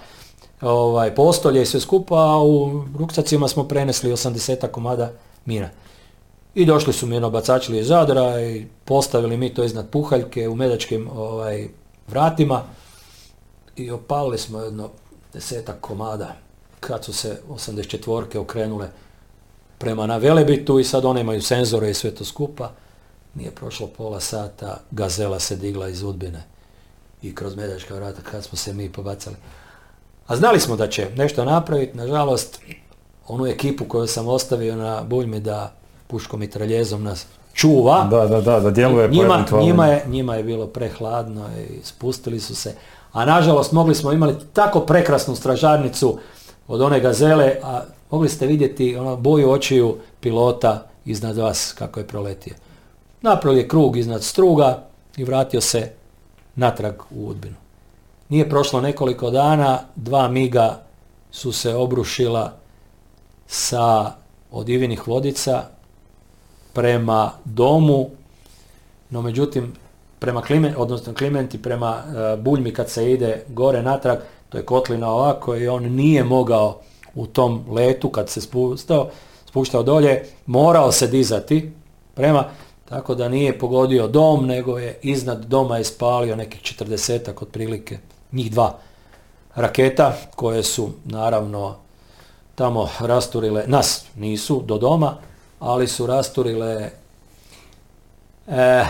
ovaj, 0.61 1.15
postolje 1.15 1.61
i 1.61 1.65
sve 1.65 1.79
skupa, 1.79 2.15
a 2.15 2.43
u 2.43 2.83
ruksacima 2.97 3.47
smo 3.47 3.63
prenesli 3.63 4.11
80 4.11 4.67
komada 4.67 5.11
mina. 5.45 5.69
I 6.55 6.65
došli 6.65 6.93
su 6.93 7.07
minobacačili 7.07 7.79
iz 7.79 7.87
Zadra 7.87 8.41
i 8.41 8.65
postavili 8.85 9.37
mi 9.37 9.53
to 9.53 9.63
iznad 9.63 9.89
puhaljke 9.89 10.49
u 10.49 10.55
medačkim 10.55 11.09
ovaj, 11.15 11.67
vratima 12.07 12.63
i 13.75 13.91
opalili 13.91 14.37
smo 14.37 14.59
jedno 14.59 14.89
desetak 15.33 15.75
komada 15.81 16.35
kad 16.79 17.05
su 17.05 17.13
se 17.13 17.41
84-ke 17.49 18.39
okrenule 18.39 18.89
prema 19.77 20.05
na 20.05 20.17
Velebitu 20.17 20.79
i 20.79 20.83
sad 20.83 21.05
one 21.05 21.21
imaju 21.21 21.41
senzore 21.41 21.89
i 21.89 21.93
sve 21.93 22.11
to 22.11 22.25
skupa. 22.25 22.71
Nije 23.33 23.51
prošlo 23.51 23.87
pola 23.87 24.19
sata, 24.19 24.81
gazela 24.91 25.39
se 25.39 25.55
digla 25.55 25.89
iz 25.89 26.03
Udbine 26.03 26.43
i 27.21 27.35
kroz 27.35 27.55
medačka 27.55 27.95
vrata 27.95 28.21
kad 28.21 28.43
smo 28.43 28.57
se 28.57 28.73
mi 28.73 28.91
pobacali. 28.91 29.35
A 30.27 30.35
znali 30.35 30.59
smo 30.59 30.75
da 30.75 30.89
će 30.89 31.09
nešto 31.15 31.45
napraviti, 31.45 31.97
nažalost, 31.97 32.59
onu 33.27 33.47
ekipu 33.47 33.85
koju 33.85 34.07
sam 34.07 34.27
ostavio 34.27 34.75
na 34.75 35.03
Buljmi 35.03 35.39
da 35.39 35.73
puškom 36.07 36.43
i 36.43 36.49
traljezom 36.49 37.03
nas 37.03 37.25
čuva. 37.53 38.07
Da, 38.11 38.27
da, 38.27 38.41
da, 38.41 38.59
da 38.59 38.71
djeluje 38.71 39.07
njima, 39.09 39.45
njima, 39.61 39.87
je, 39.87 40.03
njima 40.07 40.35
je 40.35 40.43
bilo 40.43 40.67
prehladno 40.67 41.45
i 41.57 41.79
spustili 41.83 42.39
su 42.39 42.55
se. 42.55 42.75
A 43.11 43.25
nažalost 43.25 43.71
mogli 43.71 43.95
smo 43.95 44.11
imali 44.11 44.35
tako 44.53 44.79
prekrasnu 44.79 45.35
stražarnicu 45.35 46.17
od 46.67 46.81
one 46.81 46.99
gazele, 46.99 47.55
a 47.63 47.81
mogli 48.11 48.29
ste 48.29 48.47
vidjeti 48.47 48.95
ono, 48.95 49.15
boju 49.17 49.51
očiju 49.51 49.97
pilota 50.19 50.87
iznad 51.05 51.37
vas 51.37 51.73
kako 51.77 51.99
je 51.99 52.07
proletio. 52.07 52.53
Napravio 53.21 53.59
je 53.59 53.67
krug 53.67 53.97
iznad 53.97 54.23
struga 54.23 54.83
i 55.17 55.23
vratio 55.23 55.61
se 55.61 55.91
natrag 56.55 56.93
u 57.11 57.27
Udbinu. 57.27 57.55
Nije 58.29 58.49
prošlo 58.49 58.81
nekoliko 58.81 59.29
dana, 59.29 59.79
dva 59.95 60.27
miga 60.27 60.81
su 61.31 61.51
se 61.51 61.75
obrušila 61.75 62.53
sa 63.47 64.11
od 64.51 64.69
Ivinih 64.69 65.07
vodica 65.07 65.63
prema 66.75 67.31
domu, 67.45 68.09
no 69.09 69.21
međutim 69.21 69.73
prema 70.19 70.41
Kliment, 70.41 70.75
odnosno 70.77 71.13
Klimenti 71.13 71.61
prema 71.61 72.03
uh, 72.05 72.43
Buljmi 72.43 72.73
kad 72.73 72.89
se 72.89 73.11
ide 73.11 73.43
gore 73.47 73.83
natrag, 73.83 74.17
to 74.49 74.57
je 74.57 74.65
kotlina 74.65 75.09
ovako 75.09 75.55
i 75.55 75.67
on 75.67 75.83
nije 75.83 76.23
mogao 76.23 76.79
u 77.15 77.27
tom 77.27 77.65
letu 77.69 78.09
kad 78.09 78.29
se 78.29 78.41
spustao, 78.41 79.09
spuštao 79.45 79.83
dolje, 79.83 80.23
morao 80.45 80.91
se 80.91 81.07
dizati 81.07 81.71
prema, 82.13 82.45
tako 82.89 83.15
da 83.15 83.29
nije 83.29 83.59
pogodio 83.59 84.07
dom, 84.07 84.45
nego 84.45 84.77
je 84.77 84.99
iznad 85.01 85.45
doma 85.45 85.79
ispalio 85.79 86.35
nekih 86.35 86.61
četrdesetak 86.61 87.41
otprilike, 87.41 87.97
njih 88.31 88.51
dva 88.51 88.77
raketa 89.55 90.13
koje 90.35 90.63
su 90.63 90.89
naravno 91.05 91.75
tamo 92.55 92.89
rasturile, 92.99 93.63
nas 93.67 94.05
nisu 94.15 94.61
do 94.65 94.77
doma, 94.77 95.17
ali 95.59 95.87
su 95.87 96.05
rasturile 96.07 96.91
e, 98.47 98.85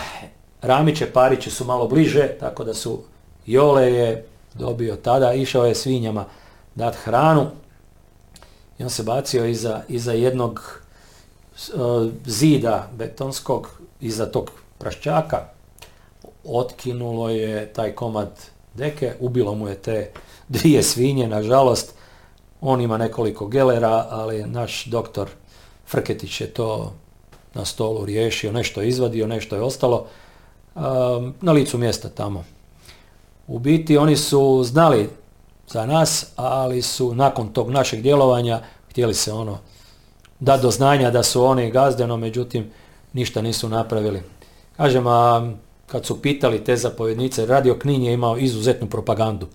Ramiće, 0.62 1.12
Pariće 1.12 1.52
su 1.52 1.66
malo 1.66 1.88
bliže, 1.88 2.28
tako 2.40 2.64
da 2.64 2.74
su 2.74 3.02
Jole 3.46 3.94
je 3.94 4.26
dobio 4.54 4.96
tada, 4.96 5.34
išao 5.34 5.66
je 5.66 5.76
svinjama 5.76 6.26
dat 6.76 6.96
hranu 6.96 7.48
i 8.80 8.84
on 8.84 8.90
se 8.90 9.04
bacio 9.04 9.46
iza, 9.46 9.82
iza 9.88 10.12
jednog 10.12 10.82
e, 11.56 11.72
zida 12.26 12.90
betonskog, 12.94 13.70
iza 14.02 14.26
tog 14.26 14.52
praščaka, 14.78 15.50
otkinulo 16.46 17.30
je 17.30 17.74
taj 17.74 17.92
komad 17.92 18.30
deke, 18.74 19.14
ubilo 19.20 19.56
mu 19.56 19.68
je 19.68 19.76
te 19.76 20.12
dvije 20.50 20.84
svinje, 20.84 21.28
nažalost, 21.28 21.94
on 22.62 22.82
ima 22.82 22.98
nekoliko 22.98 23.48
gelera, 23.48 24.08
ali 24.10 24.44
naš 24.44 24.86
doktor 24.86 25.30
Frketić 25.88 26.42
je 26.42 26.48
to 26.48 26.94
na 27.54 27.66
stolu 27.66 28.06
riješio, 28.06 28.52
nešto 28.52 28.82
je 28.82 28.90
izvadio, 28.90 29.28
nešto 29.28 29.56
je 29.56 29.62
ostalo 29.62 30.08
na 31.42 31.52
licu 31.52 31.78
mjesta 31.78 32.10
tamo. 32.10 32.46
U 33.48 33.60
biti 33.60 33.98
oni 33.98 34.16
su 34.16 34.64
znali 34.64 35.10
za 35.68 35.86
nas, 35.86 36.26
ali 36.36 36.82
su 36.82 37.16
nakon 37.16 37.54
tog 37.54 37.72
našeg 37.72 38.02
djelovanja 38.02 38.62
htjeli 38.90 39.14
se 39.14 39.34
ono 39.34 39.58
da 40.40 40.58
do 40.58 40.72
znanja 40.72 41.12
da 41.12 41.24
su 41.24 41.44
oni 41.44 41.72
gazdeno, 41.72 42.18
međutim 42.18 42.72
ništa 43.14 43.42
nisu 43.42 43.70
napravili. 43.70 44.22
Kažem, 44.78 45.08
a 45.08 45.52
kad 45.88 46.06
su 46.06 46.22
pitali 46.22 46.64
te 46.64 46.76
zapovjednice, 46.76 47.46
Radio 47.46 47.80
Knin 47.80 48.04
je 48.04 48.14
imao 48.14 48.38
izuzetnu 48.38 48.88
propagandu. 48.88 49.48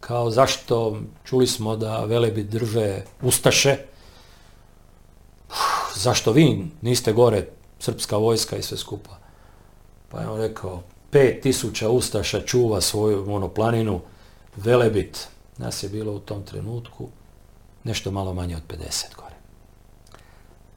Kao 0.00 0.30
zašto 0.30 1.00
čuli 1.24 1.46
smo 1.46 1.76
da 1.76 2.04
Velebit 2.04 2.46
drže 2.46 3.02
Ustaše, 3.22 3.76
zašto 5.94 6.32
vi 6.32 6.66
niste 6.80 7.12
gore 7.12 7.46
srpska 7.78 8.16
vojska 8.16 8.56
i 8.56 8.62
sve 8.62 8.76
skupa. 8.76 9.18
Pa 10.08 10.20
je 10.20 10.28
on 10.28 10.40
rekao, 10.40 10.82
pet 11.10 11.42
tisuća 11.42 11.90
Ustaša 11.90 12.40
čuva 12.40 12.80
svoju 12.80 13.34
ono, 13.34 13.48
planinu, 13.48 14.00
Velebit. 14.56 15.28
Nas 15.58 15.82
je 15.82 15.88
bilo 15.88 16.12
u 16.12 16.18
tom 16.18 16.42
trenutku 16.42 17.08
nešto 17.84 18.10
malo 18.10 18.34
manje 18.34 18.56
od 18.56 18.62
50 18.68 19.16
gore. 19.16 19.34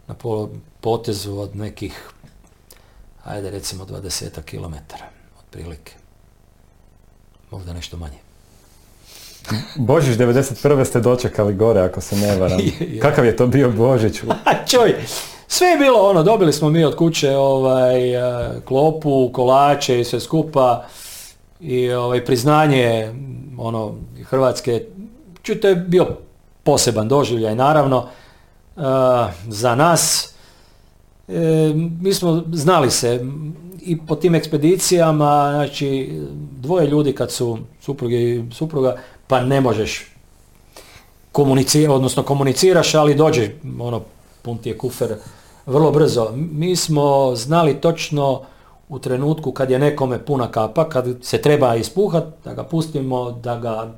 Na 0.08 0.16
potezu 0.82 1.38
od 1.38 1.56
nekih, 1.56 2.10
ajde 3.24 3.50
recimo 3.50 3.86
20 3.86 4.42
km, 4.42 4.76
otprilike. 5.40 5.94
Možda 7.52 7.74
nešto 7.74 7.98
manje. 7.98 8.25
Božić 9.76 10.18
91. 10.18 10.86
ste 10.86 11.00
dočekali 11.00 11.54
gore, 11.54 11.82
ako 11.82 12.02
se 12.02 12.16
ne 12.16 12.38
varam. 12.38 12.60
Kakav 13.02 13.26
je 13.26 13.36
to 13.36 13.48
bio 13.48 13.72
Božić? 13.72 14.22
Čoj, 14.72 14.96
sve 15.48 15.68
je 15.68 15.78
bilo 15.78 16.10
ono, 16.10 16.24
dobili 16.24 16.54
smo 16.54 16.70
mi 16.70 16.84
od 16.84 16.96
kuće 16.96 17.36
ovaj, 17.36 18.14
e, 18.14 18.22
klopu, 18.66 19.30
kolače 19.34 20.00
i 20.00 20.04
sve 20.04 20.20
skupa 20.20 20.86
i 21.60 21.92
ovaj, 21.92 22.26
priznanje 22.26 23.14
ono, 23.58 23.96
Hrvatske. 24.24 24.86
Čuj, 25.42 25.62
to 25.62 25.68
je 25.68 25.76
bio 25.76 26.08
poseban 26.64 27.08
doživljaj, 27.08 27.56
naravno, 27.56 27.98
uh, 28.76 28.84
za 29.48 29.76
nas. 29.76 30.34
E, 31.28 31.74
mi 32.02 32.14
smo 32.14 32.44
znali 32.54 32.92
se 32.92 33.26
i 33.82 33.98
po 34.08 34.16
tim 34.16 34.36
ekspedicijama, 34.36 35.52
znači 35.54 36.20
dvoje 36.52 36.88
ljudi 36.88 37.14
kad 37.14 37.32
su 37.32 37.58
supruge 37.82 38.16
i 38.16 38.44
supruga, 38.52 38.98
pa 39.28 39.42
ne 39.42 39.62
možeš 39.62 40.16
komunicirati, 41.32 41.96
odnosno 41.96 42.24
komuniciraš, 42.24 42.96
ali 42.96 43.16
dođe, 43.16 43.50
ono, 43.80 44.02
pun 44.42 44.58
ti 44.58 44.70
je 44.70 44.78
kufer 44.78 45.16
vrlo 45.66 45.92
brzo. 45.92 46.32
Mi 46.36 46.76
smo 46.76 47.36
znali 47.36 47.82
točno 47.82 48.42
u 48.90 49.00
trenutku 49.00 49.52
kad 49.52 49.70
je 49.70 49.80
nekome 49.80 50.26
puna 50.26 50.52
kapa, 50.52 50.90
kad 50.90 51.08
se 51.22 51.42
treba 51.42 51.76
ispuhat, 51.76 52.24
da 52.44 52.54
ga 52.54 52.64
pustimo, 52.64 53.32
da 53.32 53.58
ga 53.60 53.94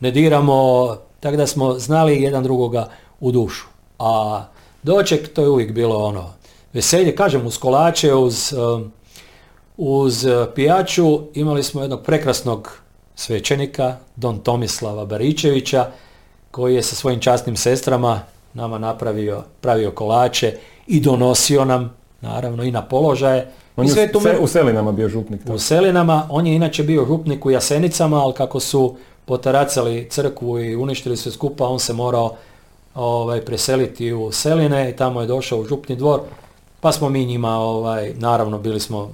ne 0.00 0.10
diramo, 0.10 0.88
tako 1.20 1.36
da 1.36 1.46
smo 1.46 1.78
znali 1.78 2.22
jedan 2.22 2.42
drugoga 2.42 2.88
u 3.20 3.32
dušu. 3.32 3.66
A 3.98 4.44
doček, 4.82 5.34
to 5.34 5.42
je 5.42 5.48
uvijek 5.48 5.72
bilo 5.72 6.04
ono, 6.04 6.24
veselje, 6.72 7.16
kažem, 7.16 7.46
uz 7.46 7.58
kolače, 7.58 8.14
uz, 8.14 8.52
um, 8.52 8.92
uz 9.76 10.26
pijaču, 10.54 11.20
imali 11.34 11.62
smo 11.62 11.80
jednog 11.80 12.02
prekrasnog 12.02 12.72
svećenika, 13.18 13.96
don 14.16 14.38
Tomislava 14.38 15.04
Baričevića, 15.04 15.86
koji 16.50 16.74
je 16.74 16.82
sa 16.82 16.96
svojim 16.96 17.20
časnim 17.20 17.56
sestrama 17.56 18.20
nama 18.54 18.78
napravio, 18.78 19.42
pravio 19.60 19.90
kolače 19.90 20.56
i 20.86 21.00
donosio 21.00 21.64
nam, 21.64 21.94
naravno, 22.20 22.64
i 22.64 22.70
na 22.70 22.82
položaje. 22.82 23.50
On 23.76 23.86
I 23.86 23.88
sve 23.88 24.10
u 24.40 24.46
Selinama 24.46 24.92
bio 24.92 25.08
župnik. 25.08 25.40
U 25.46 25.58
Selinama, 25.58 26.26
on 26.30 26.46
je 26.46 26.54
inače 26.54 26.82
bio 26.82 27.06
župnik 27.06 27.46
u 27.46 27.50
Jasenicama, 27.50 28.16
ali 28.16 28.34
kako 28.34 28.60
su 28.60 28.96
potaracali 29.24 30.08
crkvu 30.10 30.58
i 30.58 30.76
uništili 30.76 31.16
sve 31.16 31.32
skupa, 31.32 31.66
on 31.66 31.78
se 31.78 31.92
morao 31.92 32.36
ovaj, 32.94 33.40
preseliti 33.40 34.12
u 34.12 34.32
Seline 34.32 34.90
i 34.90 34.96
tamo 34.96 35.20
je 35.20 35.26
došao 35.26 35.58
u 35.58 35.64
župni 35.64 35.96
dvor, 35.96 36.20
pa 36.80 36.92
smo 36.92 37.08
mi 37.08 37.24
njima, 37.24 37.58
ovaj, 37.58 38.14
naravno, 38.14 38.58
bili 38.58 38.80
smo 38.80 38.98
uh, 38.98 39.08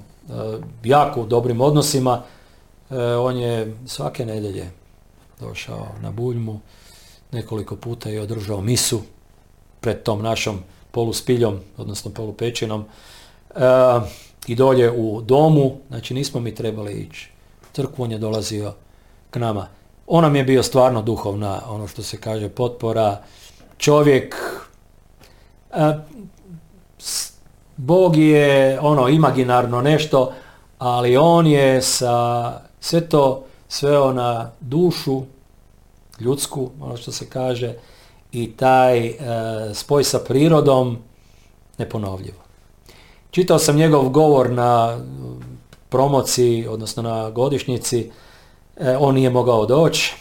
jako 0.83 1.21
u 1.21 1.25
dobrim 1.25 1.61
odnosima, 1.61 2.21
on 3.19 3.37
je 3.37 3.75
svake 3.85 4.25
nedelje 4.25 4.71
došao 5.39 5.87
na 6.01 6.11
Buljmu, 6.11 6.59
nekoliko 7.31 7.75
puta 7.75 8.09
je 8.09 8.21
održao 8.21 8.61
misu 8.61 9.01
pred 9.81 10.03
tom 10.03 10.21
našom 10.21 10.59
poluspiljom, 10.91 11.59
odnosno 11.77 12.11
polupećinom 12.11 12.85
e, 13.55 13.59
i 14.47 14.55
dolje 14.55 14.91
u 14.91 15.21
domu, 15.21 15.77
znači 15.87 16.13
nismo 16.13 16.39
mi 16.39 16.55
trebali 16.55 16.93
ići. 16.93 17.29
Crkvu 17.73 18.03
on 18.03 18.11
je 18.11 18.17
dolazio 18.17 18.73
k 19.31 19.35
nama. 19.35 19.67
On 20.07 20.23
nam 20.23 20.35
je 20.35 20.43
bio 20.43 20.63
stvarno 20.63 21.01
duhovna, 21.01 21.61
ono 21.67 21.87
što 21.87 22.03
se 22.03 22.17
kaže, 22.17 22.49
potpora, 22.49 23.21
čovjek, 23.77 24.35
e, 25.71 25.93
Bog 27.77 28.17
je 28.17 28.79
ono 28.79 29.09
imaginarno 29.09 29.81
nešto, 29.81 30.33
ali 30.79 31.17
on 31.17 31.47
je 31.47 31.81
sa 31.81 32.64
sve 32.85 33.09
to 33.09 33.43
sveo 33.67 34.13
na 34.13 34.51
dušu 34.59 35.21
ljudsku, 36.19 36.69
ono 36.81 36.97
što 36.97 37.11
se 37.11 37.29
kaže, 37.29 37.73
i 38.31 38.51
taj 38.51 39.07
e, 39.07 39.15
spoj 39.73 40.03
sa 40.03 40.19
prirodom 40.19 40.97
neponovljivo. 41.77 42.37
Čitao 43.31 43.59
sam 43.59 43.75
njegov 43.75 44.09
govor 44.09 44.51
na 44.51 44.99
promociji, 45.89 46.67
odnosno 46.67 47.03
na 47.03 47.29
godišnjici, 47.29 48.11
e, 48.77 48.97
on 48.97 49.15
nije 49.15 49.29
mogao 49.29 49.65
doći, 49.65 50.13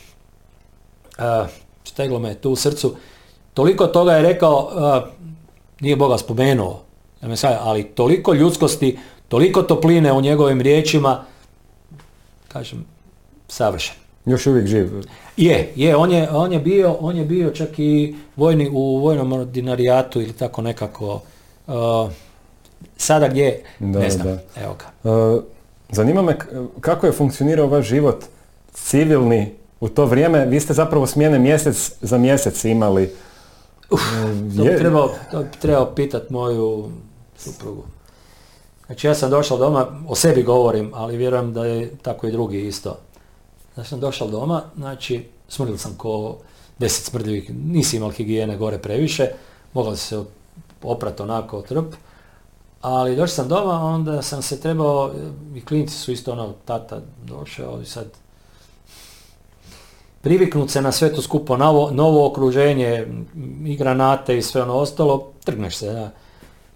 e, 1.18 1.46
steglo 1.84 2.18
me 2.18 2.34
tu 2.34 2.50
u 2.50 2.56
srcu, 2.56 2.96
toliko 3.54 3.86
toga 3.86 4.12
je 4.12 4.22
rekao, 4.22 4.70
e, 4.72 5.10
nije 5.80 5.96
Boga 5.96 6.18
spomenuo, 6.18 6.82
ali 7.60 7.84
toliko 7.84 8.34
ljudskosti, 8.34 8.98
toliko 9.28 9.62
topline 9.62 10.12
u 10.12 10.20
njegovim 10.20 10.60
riječima, 10.60 11.33
kažem, 12.54 12.84
savršen. 13.48 13.94
Još 14.26 14.46
uvijek 14.46 14.66
živ. 14.66 14.90
Je, 15.36 15.72
je, 15.76 15.96
on 15.96 16.12
je, 16.12 16.30
on 16.30 16.52
je 16.52 16.58
bio, 16.58 16.92
on 17.00 17.16
je 17.16 17.24
bio 17.24 17.50
čak 17.50 17.78
i 17.78 18.14
vojni, 18.36 18.68
u 18.72 18.98
vojnom 18.98 19.32
ordinarijatu 19.32 20.20
ili 20.20 20.32
tako 20.32 20.62
nekako 20.62 21.20
sada 22.96 23.28
gdje, 23.28 23.62
ne 23.78 24.10
znam, 24.10 24.38
evo 24.62 24.76
ga. 24.78 25.10
zanima 25.88 26.22
me 26.22 26.38
kako 26.80 27.06
je 27.06 27.12
funkcionirao 27.12 27.66
vaš 27.66 27.86
život 27.86 28.24
civilni 28.72 29.54
u 29.80 29.88
to 29.88 30.06
vrijeme, 30.06 30.46
vi 30.46 30.60
ste 30.60 30.74
zapravo 30.74 31.06
smjene 31.06 31.38
mjesec 31.38 31.92
za 32.00 32.18
mjesec 32.18 32.64
imali. 32.64 33.12
Uf, 33.90 34.00
to 34.56 34.64
bi 34.64 34.76
trebao, 34.78 35.10
to 35.30 35.44
trebao 35.60 35.94
pitat 35.94 36.30
moju 36.30 36.90
suprugu. 37.36 37.84
Znači 38.94 39.06
ja 39.06 39.14
sam 39.14 39.30
došao 39.30 39.58
doma, 39.58 39.86
o 40.08 40.14
sebi 40.14 40.42
govorim, 40.42 40.90
ali 40.94 41.16
vjerujem 41.16 41.52
da 41.52 41.64
je 41.64 41.96
tako 42.02 42.26
i 42.26 42.32
drugi 42.32 42.66
isto. 42.66 42.96
Znači 43.74 43.88
sam 43.88 44.00
došao 44.00 44.28
doma, 44.28 44.62
znači 44.76 45.24
smrdili 45.48 45.78
sam 45.78 45.94
ko 45.96 46.36
deset 46.78 47.04
smrdljivih, 47.04 47.50
nisi 47.54 47.96
imao 47.96 48.10
higijene 48.10 48.56
gore 48.56 48.78
previše, 48.78 49.28
mogao 49.72 49.96
se 49.96 50.22
oprati 50.82 51.22
onako 51.22 51.62
trp, 51.62 51.94
ali 52.80 53.16
došao 53.16 53.34
sam 53.34 53.48
doma, 53.48 53.84
onda 53.84 54.22
sam 54.22 54.42
se 54.42 54.60
trebao, 54.60 55.12
i 55.54 55.64
klinci 55.64 55.94
su 55.94 56.12
isto 56.12 56.32
ono, 56.32 56.52
tata 56.64 57.00
došao 57.24 57.80
i 57.82 57.86
sad 57.86 58.06
priviknut 60.20 60.70
se 60.70 60.82
na 60.82 60.92
sve 60.92 61.12
to 61.12 61.22
skupo, 61.22 61.56
novo, 61.56 61.90
novo 61.90 62.26
okruženje, 62.26 63.06
i 63.64 63.76
granate 63.76 64.38
i 64.38 64.42
sve 64.42 64.62
ono 64.62 64.74
ostalo, 64.74 65.32
trgneš 65.44 65.76
se. 65.76 65.92
Da. 65.92 66.10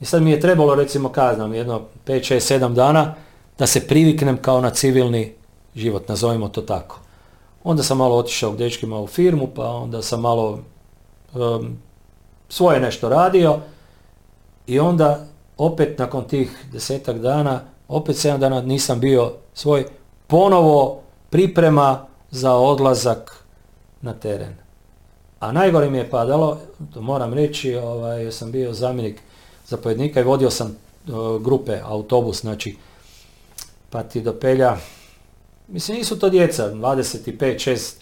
I 0.01 0.05
sad 0.05 0.23
mi 0.23 0.31
je 0.31 0.41
trebalo 0.41 0.75
recimo 0.75 1.09
kaznam 1.09 1.55
jedno 1.55 1.81
5, 2.07 2.35
6, 2.35 2.59
7 2.59 2.75
dana 2.75 3.15
da 3.59 3.67
se 3.67 3.87
priviknem 3.87 4.37
kao 4.37 4.61
na 4.61 4.71
civilni 4.71 5.35
život, 5.75 6.09
nazovimo 6.09 6.49
to 6.49 6.63
tako. 6.63 7.01
Onda 7.65 7.83
sam 7.83 7.99
malo 7.99 8.17
otišao 8.17 8.53
k 8.53 8.57
dečkima 8.57 9.01
u 9.01 9.07
firmu, 9.07 9.49
pa 9.55 9.71
onda 9.71 10.03
sam 10.03 10.21
malo 10.21 10.59
um, 11.35 11.79
svoje 12.49 12.81
nešto 12.81 13.09
radio 13.09 13.59
i 14.67 14.81
onda 14.81 15.27
opet 15.57 15.99
nakon 15.99 16.25
tih 16.25 16.65
desetak 16.73 17.19
dana, 17.19 17.61
opet 17.89 18.17
sedam 18.17 18.41
dana 18.41 18.61
nisam 18.61 19.01
bio 19.01 19.33
svoj, 19.55 19.85
ponovo 20.27 21.01
priprema 21.31 22.07
za 22.31 22.55
odlazak 22.55 23.45
na 24.03 24.13
teren. 24.13 24.55
A 25.41 25.53
najgore 25.53 25.91
mi 25.91 25.99
je 25.99 26.11
padalo, 26.11 26.59
to 26.95 27.01
moram 27.01 27.35
reći, 27.35 27.75
ovaj, 27.75 28.33
sam 28.33 28.53
bio 28.53 28.73
zamjenik 28.73 29.23
zapovjednika 29.69 30.21
i 30.21 30.25
vodio 30.25 30.51
sam 30.51 30.67
uh, 31.07 31.43
grupe, 31.43 31.81
autobus, 31.85 32.41
znači, 32.41 32.77
pa 33.91 34.03
ti 34.03 34.21
do 34.21 34.33
Pelja, 34.33 34.77
mislim 35.69 35.99
nisu 35.99 36.19
to 36.19 36.31
djeca, 36.31 36.71
25, 36.71 37.95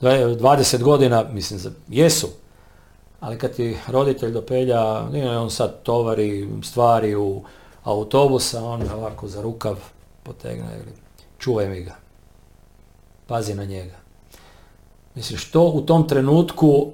6, 0.00 0.36
20 0.36 0.82
godina, 0.82 1.24
mislim, 1.32 1.60
jesu, 1.88 2.28
ali 3.20 3.38
kad 3.38 3.56
ti 3.56 3.76
roditelj 3.88 4.30
do 4.30 4.42
Pelja, 4.42 5.08
nije 5.08 5.38
on 5.38 5.50
sad 5.50 5.82
tovari 5.82 6.48
stvari 6.62 7.14
u 7.14 7.42
autobusa, 7.84 8.64
on 8.64 8.82
ovako 8.94 9.28
za 9.28 9.42
rukav 9.42 9.78
potegne, 10.22 10.80
čuvaj 11.38 11.68
mi 11.68 11.80
ga, 11.80 11.96
pazi 13.26 13.54
na 13.54 13.64
njega. 13.64 13.96
Mislim, 15.14 15.38
što 15.38 15.64
u 15.64 15.80
tom 15.80 16.08
trenutku, 16.08 16.92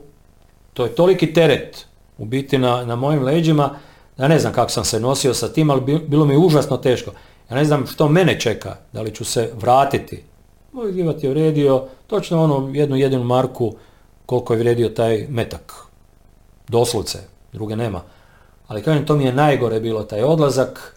to 0.73 0.85
je 0.85 0.95
toliki 0.95 1.33
teret 1.33 1.87
u 2.19 2.25
biti 2.25 2.59
na, 2.59 2.85
na 2.85 2.97
mojim 2.97 3.23
leđima, 3.23 3.79
ja 4.21 4.29
ne 4.29 4.39
znam 4.39 4.53
kako 4.53 4.71
sam 4.71 4.85
se 4.85 5.01
nosio 5.01 5.35
sa 5.35 5.49
tim, 5.49 5.71
ali 5.71 6.01
bilo 6.07 6.25
mi 6.25 6.37
užasno 6.37 6.77
teško. 6.77 7.11
Ja 7.51 7.57
ne 7.57 7.65
znam 7.65 7.87
što 7.87 8.09
mene 8.09 8.41
čeka, 8.41 8.77
da 8.93 9.03
li 9.03 9.15
ću 9.15 9.25
se 9.25 9.53
vratiti. 9.61 10.25
Moj 10.73 10.93
givat 10.93 11.23
je 11.23 11.31
vredio 11.31 11.85
točno 12.07 12.43
ono 12.45 12.71
jednu 12.75 12.97
jedinu 12.97 13.25
marku 13.25 13.75
koliko 14.27 14.53
je 14.53 14.59
vrijedio 14.59 14.89
taj 14.89 15.27
metak. 15.29 15.75
Doslovce, 16.69 17.19
druge 17.53 17.77
nema. 17.77 18.03
Ali 18.69 18.83
kažem, 18.83 19.07
to 19.07 19.17
mi 19.17 19.25
je 19.25 19.33
najgore 19.33 19.81
bilo 19.81 20.03
taj 20.03 20.23
odlazak. 20.23 20.97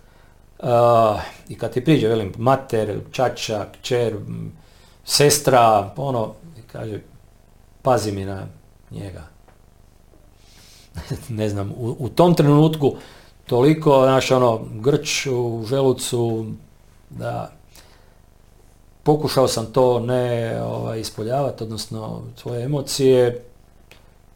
I 1.49 1.57
kad 1.57 1.73
ti 1.73 1.83
priđe, 1.83 2.07
velim, 2.07 2.33
mater, 2.37 2.99
čača, 3.11 3.65
kćer, 3.71 4.15
sestra, 5.05 5.93
ono, 5.97 6.33
kaže, 6.71 6.99
pazi 7.81 8.11
mi 8.11 8.25
na 8.25 8.47
njega. 8.91 9.32
ne 11.29 11.49
znam, 11.49 11.71
u, 11.71 11.95
u, 11.99 12.09
tom 12.09 12.35
trenutku 12.35 12.95
toliko, 13.45 14.03
znaš, 14.03 14.31
ono, 14.31 14.61
grč 14.73 15.25
u 15.25 15.65
želucu, 15.69 16.45
da 17.09 17.51
pokušao 19.03 19.47
sam 19.47 19.65
to 19.65 19.99
ne 19.99 20.61
ovaj, 20.63 20.99
ispoljavati, 20.99 21.63
odnosno 21.63 22.21
svoje 22.37 22.63
emocije 22.63 23.43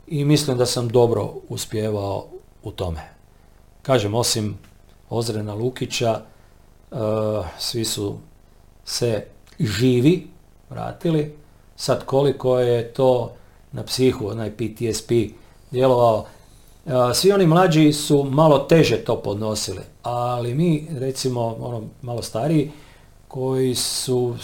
i 0.08 0.26
mislim 0.26 0.58
da 0.58 0.66
sam 0.66 0.90
dobro 0.90 1.34
uspjevao 1.50 2.26
u 2.64 2.72
tome. 2.72 3.02
Kažem, 3.82 4.14
osim 4.14 4.58
Ozrena 5.10 5.54
Lukića, 5.54 6.22
uh, 6.92 6.98
svi 7.58 7.86
su 7.86 8.18
se 8.86 9.26
živi 9.60 10.28
vratili, 10.70 11.36
sad 11.76 12.06
koliko 12.06 12.60
je 12.60 12.94
to 12.94 13.34
na 13.72 13.84
psihu, 13.84 14.28
onaj 14.28 14.52
PTSP 14.52 15.12
djelovao, 15.72 16.26
svi 17.14 17.32
oni 17.32 17.48
mlađi 17.48 17.94
su 17.94 18.24
malo 18.24 18.60
teže 18.60 18.98
to 18.98 19.16
podnosili, 19.16 19.82
ali 20.04 20.54
mi 20.54 20.88
recimo 21.00 21.56
ono 21.60 21.84
malo 22.02 22.22
stariji 22.22 22.72
koji 23.28 23.76
su 23.76 24.36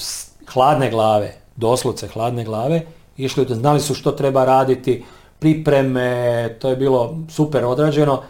hladne 0.53 0.89
glave, 0.89 1.35
doslovce 1.55 2.07
hladne 2.07 2.43
glave, 2.43 2.85
išli, 3.17 3.45
znali 3.49 3.79
su 3.79 3.93
što 3.93 4.11
treba 4.11 4.45
raditi, 4.45 5.03
pripreme, 5.39 6.55
to 6.59 6.69
je 6.69 6.75
bilo 6.75 7.17
super 7.29 7.65
odrađeno, 7.65 8.21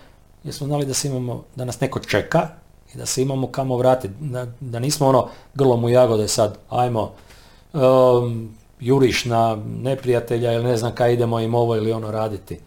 jer 0.43 0.53
smo 0.53 0.67
znali 0.67 0.85
da, 0.85 0.93
se 0.93 1.07
imamo, 1.07 1.43
da 1.55 1.65
nas 1.65 1.79
neko 1.79 1.99
čeka 1.99 2.47
i 2.93 2.97
da 2.97 3.05
se 3.05 3.21
imamo 3.21 3.47
kamo 3.47 3.77
vratiti, 3.77 4.13
da, 4.19 4.47
da 4.59 4.79
nismo 4.79 5.07
ono 5.07 5.27
grlom 5.53 5.83
u 5.83 5.89
jagode 5.89 6.27
sad, 6.27 6.57
ajmo, 6.69 7.11
um, 7.73 8.55
juriš 8.79 9.25
na 9.25 9.57
neprijatelja 9.81 10.53
ili 10.53 10.63
ne 10.63 10.77
znam 10.77 10.95
kaj 10.95 11.13
idemo 11.13 11.39
im 11.39 11.55
ovo 11.55 11.75
ili 11.75 11.91
ono 11.91 12.11
raditi. 12.11 12.59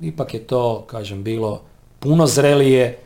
Ipak 0.00 0.34
je 0.34 0.46
to, 0.46 0.84
kažem, 0.86 1.22
bilo 1.22 1.62
puno 1.98 2.26
zrelije 2.26 2.98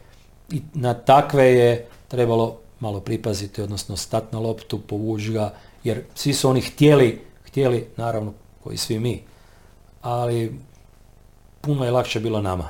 i 0.50 0.62
na 0.74 0.94
takve 0.94 1.44
je 1.44 1.86
trebalo 2.08 2.56
malo 2.80 3.00
pripaziti, 3.00 3.62
odnosno 3.62 3.96
stat 3.96 4.32
na 4.32 4.38
loptu, 4.38 4.78
povući 4.78 5.32
ga, 5.32 5.54
jer 5.84 6.02
svi 6.14 6.34
su 6.34 6.50
oni 6.50 6.60
htjeli, 6.60 7.20
htjeli, 7.46 7.86
naravno, 7.96 8.32
koji 8.64 8.76
svi 8.76 8.98
mi, 8.98 9.22
ali 10.02 10.58
puno 11.60 11.84
je 11.84 11.90
lakše 11.90 12.20
bilo 12.20 12.42
nama, 12.42 12.68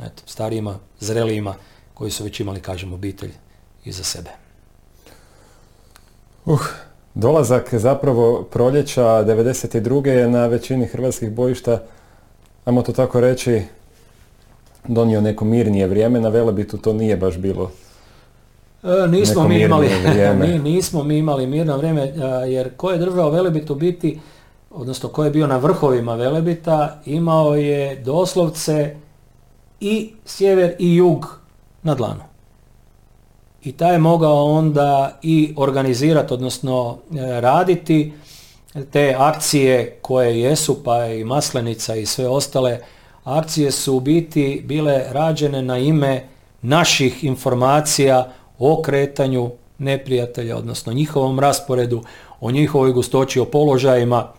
eto, 0.00 0.22
starijima, 0.26 0.78
zrelijima, 1.00 1.54
koji 1.94 2.10
su 2.10 2.24
već 2.24 2.40
imali, 2.40 2.60
kažem, 2.60 2.92
obitelj 2.92 3.32
iza 3.84 4.04
sebe. 4.04 4.30
Uh, 6.44 6.60
Dolazak 7.14 7.74
zapravo 7.74 8.42
proljeća 8.42 9.02
92. 9.02 10.06
je 10.06 10.28
na 10.28 10.46
većini 10.46 10.86
hrvatskih 10.86 11.32
bojišta, 11.32 11.82
ajmo 12.66 12.82
to 12.82 12.92
tako 12.92 13.20
reći, 13.20 13.62
donio 14.88 15.20
neko 15.20 15.44
mirnije 15.44 15.86
vrijeme, 15.86 16.20
na 16.20 16.28
Velebitu 16.28 16.78
to 16.78 16.92
nije 16.92 17.16
baš 17.16 17.38
bilo 17.38 17.70
e, 18.82 19.08
nismo 19.08 19.48
mi 19.48 19.62
imali, 19.62 19.88
mi, 20.40 20.58
nismo 20.70 21.04
mi 21.04 21.18
imali 21.18 21.46
mirno 21.46 21.76
vrijeme, 21.76 22.02
e, 22.02 22.12
jer 22.50 22.76
ko 22.76 22.90
je 22.90 22.98
držao 22.98 23.30
Velebit 23.30 23.70
u 23.70 23.74
biti, 23.74 24.20
odnosno 24.70 25.08
ko 25.08 25.24
je 25.24 25.30
bio 25.30 25.46
na 25.46 25.56
vrhovima 25.56 26.14
Velebita, 26.14 27.00
imao 27.04 27.56
je 27.56 27.96
doslovce 27.96 28.96
i 29.80 30.12
sjever 30.24 30.74
i 30.78 30.96
jug 30.96 31.38
na 31.82 31.94
dlanu. 31.94 32.22
I 33.64 33.72
taj 33.72 33.92
je 33.92 33.98
mogao 33.98 34.44
onda 34.44 35.18
i 35.22 35.54
organizirati, 35.56 36.34
odnosno 36.34 36.96
e, 36.96 37.40
raditi 37.40 38.12
te 38.92 39.14
akcije 39.18 39.98
koje 40.02 40.40
jesu, 40.40 40.84
pa 40.84 41.06
i 41.06 41.24
Maslenica 41.24 41.96
i 41.96 42.06
sve 42.06 42.28
ostale 42.28 42.80
akcije 43.24 43.70
su 43.70 43.96
u 43.96 44.00
biti 44.00 44.62
bile 44.64 45.04
rađene 45.10 45.62
na 45.62 45.78
ime 45.78 46.28
naših 46.62 47.24
informacija 47.24 48.32
o 48.58 48.82
kretanju 48.82 49.50
neprijatelja, 49.78 50.56
odnosno 50.56 50.92
njihovom 50.92 51.40
rasporedu, 51.40 52.02
o 52.40 52.50
njihovoj 52.50 52.92
gustoći, 52.92 53.40
o 53.40 53.44
položajima 53.44 54.32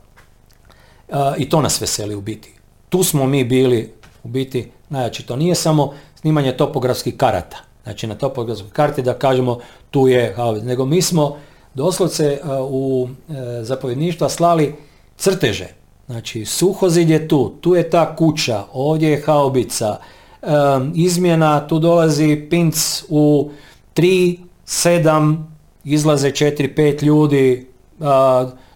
i 1.38 1.49
to 1.49 1.61
nas 1.61 1.81
veseli 1.81 2.15
u 2.15 2.21
biti. 2.21 2.53
Tu 2.89 3.03
smo 3.03 3.25
mi 3.25 3.43
bili 3.43 3.93
u 4.23 4.27
biti 4.27 4.71
najjači. 4.89 5.23
To 5.23 5.35
nije 5.35 5.55
samo 5.55 5.93
snimanje 6.15 6.51
topografskih 6.51 7.17
karata 7.17 7.57
znači 7.88 8.07
na 8.07 8.15
topografskoj 8.15 8.69
karti 8.71 9.01
da 9.01 9.13
kažemo 9.13 9.59
tu 9.91 10.07
je 10.07 10.35
nego 10.63 10.85
mi 10.85 11.01
smo 11.01 11.38
doslovce 11.78 12.25
e, 12.25 12.39
u 12.69 13.07
e, 13.30 13.34
zapovjedništva 13.63 14.30
slali 14.30 14.75
crteže. 15.17 15.67
Znači 16.05 16.45
suhozid 16.45 17.09
je 17.09 17.28
tu, 17.28 17.53
tu 17.61 17.75
je 17.75 17.89
ta 17.89 18.15
kuća, 18.15 18.63
ovdje 18.73 19.09
je 19.09 19.21
haubica, 19.25 19.97
e, 20.41 20.47
izmjena, 20.95 21.67
tu 21.67 21.80
dolazi 21.80 22.47
pinc 22.49 23.03
u 23.09 23.51
3, 23.95 24.38
7, 24.67 25.38
izlaze 25.84 26.32
4, 26.32 26.75
5 26.75 27.03
ljudi, 27.03 27.67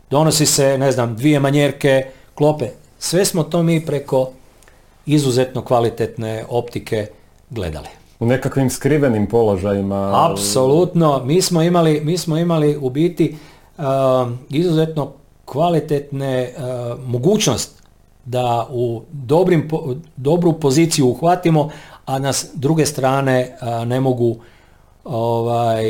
donosi 0.10 0.46
se, 0.46 0.78
ne 0.78 0.92
znam, 0.92 1.16
dvije 1.16 1.40
manjerke, 1.40 2.06
klope. 2.36 2.70
Sve 3.00 3.26
smo 3.26 3.44
to 3.44 3.64
mi 3.64 3.86
preko 3.86 4.32
izuzetno 5.06 5.62
kvalitetne 5.62 6.46
optike 6.50 7.08
gledali. 7.50 8.01
U 8.22 8.26
nekakvim 8.26 8.70
skrivenim 8.70 9.28
položajima. 9.28 10.30
Apsolutno, 10.32 11.22
mi 11.26 11.42
smo 11.42 11.62
imali, 11.62 12.02
mi 12.04 12.18
smo 12.18 12.38
imali 12.38 12.78
u 12.78 12.90
biti 12.90 13.38
izuzetno 14.50 15.12
kvalitetne 15.46 16.54
mogućnost 17.06 17.84
da 18.26 18.68
u 18.72 19.02
dobrim, 19.12 19.70
dobru 20.16 20.54
poziciju 20.54 21.08
uhvatimo, 21.08 21.70
a 22.06 22.20
nas 22.20 22.50
druge 22.54 22.86
strane 22.86 23.58
ne 23.86 24.00
mogu 24.00 24.36
ovaj, 25.04 25.84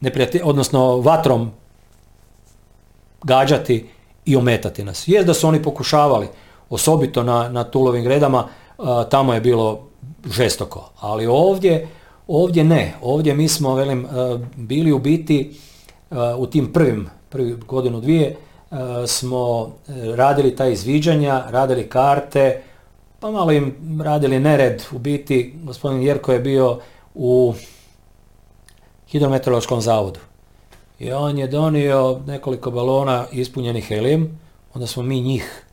neprijatelj, 0.00 0.40
odnosno 0.44 0.96
vatrom 0.96 1.50
gađati 3.22 3.88
i 4.24 4.36
ometati 4.36 4.84
nas. 4.84 5.08
Jest 5.08 5.26
da 5.26 5.34
su 5.34 5.48
oni 5.48 5.62
pokušavali, 5.62 6.28
osobito 6.70 7.22
na, 7.22 7.48
na 7.48 7.64
tulovim 7.64 8.04
gredama, 8.04 8.48
tamo 9.10 9.34
je 9.34 9.40
bilo 9.40 9.87
žestoko, 10.26 10.90
ali 11.00 11.26
ovdje, 11.26 11.88
ovdje 12.26 12.64
ne. 12.64 12.94
Ovdje 13.02 13.34
mi 13.34 13.48
smo, 13.48 13.74
velim, 13.74 14.06
bili 14.56 14.92
u 14.92 14.98
biti 14.98 15.56
u 16.38 16.46
tim 16.46 16.72
prvim, 16.72 17.08
prvi 17.28 17.56
godinu 17.66 18.00
dvije, 18.00 18.36
smo 19.06 19.72
radili 20.14 20.56
ta 20.56 20.66
izviđanja, 20.66 21.44
radili 21.48 21.88
karte, 21.88 22.62
pa 23.20 23.30
malo 23.30 23.52
im 23.52 23.74
radili 24.04 24.40
nered. 24.40 24.82
U 24.92 24.98
biti, 24.98 25.54
gospodin 25.62 26.02
Jerko 26.02 26.32
je 26.32 26.40
bio 26.40 26.78
u 27.14 27.54
hidrometeorološkom 29.08 29.80
zavodu. 29.80 30.20
I 30.98 31.12
on 31.12 31.38
je 31.38 31.46
donio 31.46 32.20
nekoliko 32.26 32.70
balona 32.70 33.26
ispunjenih 33.32 33.84
helijem, 33.84 34.40
onda 34.74 34.86
smo 34.86 35.02
mi 35.02 35.20
njih 35.20 35.64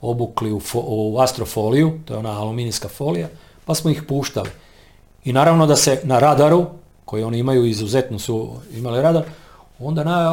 obukli 0.00 0.52
u, 0.52 0.60
u 0.74 1.18
astrofoliju, 1.18 2.00
to 2.04 2.14
je 2.14 2.18
ona 2.18 2.40
aluminijska 2.40 2.88
folija, 2.88 3.28
pa 3.64 3.74
smo 3.74 3.90
ih 3.90 4.02
puštali. 4.02 4.50
I 5.24 5.32
naravno 5.32 5.66
da 5.66 5.76
se 5.76 6.00
na 6.04 6.18
radaru, 6.18 6.66
koji 7.04 7.22
oni 7.22 7.38
imaju 7.38 7.64
izuzetno 7.64 8.18
su 8.18 8.50
imali 8.74 9.02
radar, 9.02 9.22
onda 9.78 10.04
na, 10.04 10.32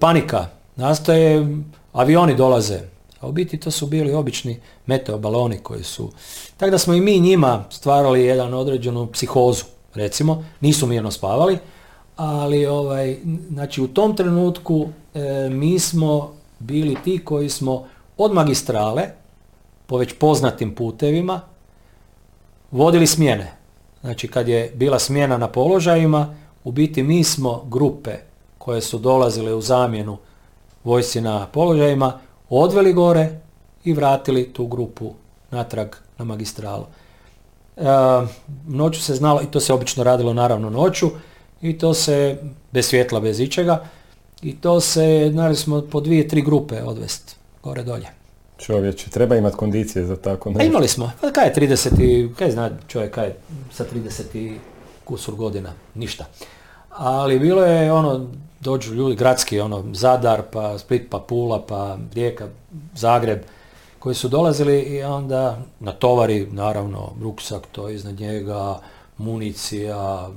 panika, 0.00 0.46
nastaje, 0.76 1.46
avioni 1.92 2.34
dolaze, 2.34 2.80
a 3.20 3.28
u 3.28 3.32
biti 3.32 3.60
to 3.60 3.70
su 3.70 3.86
bili 3.86 4.14
obični 4.14 4.60
meteobaloni 4.86 5.58
koji 5.58 5.84
su... 5.84 6.10
Tako 6.56 6.70
da 6.70 6.78
smo 6.78 6.94
i 6.94 7.00
mi 7.00 7.20
njima 7.20 7.64
stvarali 7.70 8.24
jedan 8.24 8.54
određenu 8.54 9.06
psihozu, 9.06 9.64
recimo, 9.94 10.44
nisu 10.60 10.86
mirno 10.86 11.10
spavali, 11.10 11.58
ali 12.16 12.66
ovaj, 12.66 13.16
znači 13.50 13.82
u 13.82 13.88
tom 13.88 14.16
trenutku 14.16 14.88
e, 15.14 15.48
mi 15.50 15.78
smo 15.78 16.34
bili 16.58 16.96
ti 17.04 17.20
koji 17.24 17.48
smo 17.48 17.86
od 18.16 18.32
magistrale, 18.32 19.02
po 19.86 19.96
već 19.96 20.14
poznatim 20.18 20.74
putevima, 20.74 21.40
vodili 22.70 23.06
smjene. 23.06 23.52
Znači 24.00 24.28
kad 24.28 24.48
je 24.48 24.72
bila 24.74 24.98
smjena 24.98 25.38
na 25.38 25.48
položajima, 25.48 26.34
u 26.64 26.72
biti 26.72 27.02
mi 27.02 27.24
smo 27.24 27.64
grupe 27.66 28.16
koje 28.58 28.80
su 28.80 28.98
dolazile 28.98 29.54
u 29.54 29.60
zamjenu 29.60 30.16
vojsci 30.84 31.20
na 31.20 31.46
položajima, 31.46 32.18
odveli 32.50 32.92
gore 32.92 33.40
i 33.84 33.92
vratili 33.92 34.52
tu 34.52 34.66
grupu 34.66 35.12
natrag 35.50 35.88
na 36.18 36.24
magistralu. 36.24 36.84
E, 37.76 37.82
noću 38.66 39.02
se 39.02 39.14
znalo, 39.14 39.42
i 39.42 39.46
to 39.46 39.60
se 39.60 39.72
obično 39.72 40.04
radilo 40.04 40.34
naravno 40.34 40.70
noću, 40.70 41.10
i 41.62 41.78
to 41.78 41.94
se 41.94 42.38
bez 42.72 42.88
svjetla, 42.88 43.20
bez 43.20 43.40
ičega, 43.40 43.84
i 44.42 44.56
to 44.56 44.80
se, 44.80 45.28
znali 45.32 45.56
smo 45.56 45.82
po 45.90 46.00
dvije, 46.00 46.28
tri 46.28 46.42
grupe 46.42 46.82
odvesti 46.82 47.36
gore 47.62 47.82
dolje. 47.82 48.17
Čovječe, 48.58 49.10
treba 49.10 49.36
imati 49.36 49.56
kondicije 49.56 50.04
za 50.04 50.16
tako 50.16 50.50
nešto. 50.50 50.62
A 50.62 50.66
imali 50.66 50.88
smo, 50.88 51.12
pa 51.20 51.30
kaj 51.30 51.46
je 51.46 51.54
30 51.54 52.02
i, 52.02 52.34
kaj 52.34 52.50
zna 52.50 52.70
čovjek 52.88 53.14
kaj 53.14 53.26
je 53.26 53.36
sa 53.72 53.84
30 53.94 54.36
i 54.36 54.58
kusur 55.04 55.34
godina, 55.34 55.72
ništa. 55.94 56.24
Ali 56.88 57.38
bilo 57.38 57.64
je 57.64 57.92
ono, 57.92 58.26
dođu 58.60 58.94
ljudi 58.94 59.16
gradski, 59.16 59.60
ono, 59.60 59.84
Zadar, 59.92 60.42
pa 60.52 60.78
Split, 60.78 61.10
pa 61.10 61.18
Pula, 61.18 61.66
pa 61.66 61.98
Rijeka, 62.14 62.48
Zagreb, 62.94 63.38
koji 63.98 64.14
su 64.14 64.28
dolazili 64.28 64.80
i 64.80 65.02
onda 65.02 65.58
na 65.80 65.92
tovari, 65.92 66.46
naravno, 66.50 67.12
ruksak, 67.22 67.62
to 67.72 67.88
iznad 67.88 68.20
njega, 68.20 68.80
municija, 69.18 70.30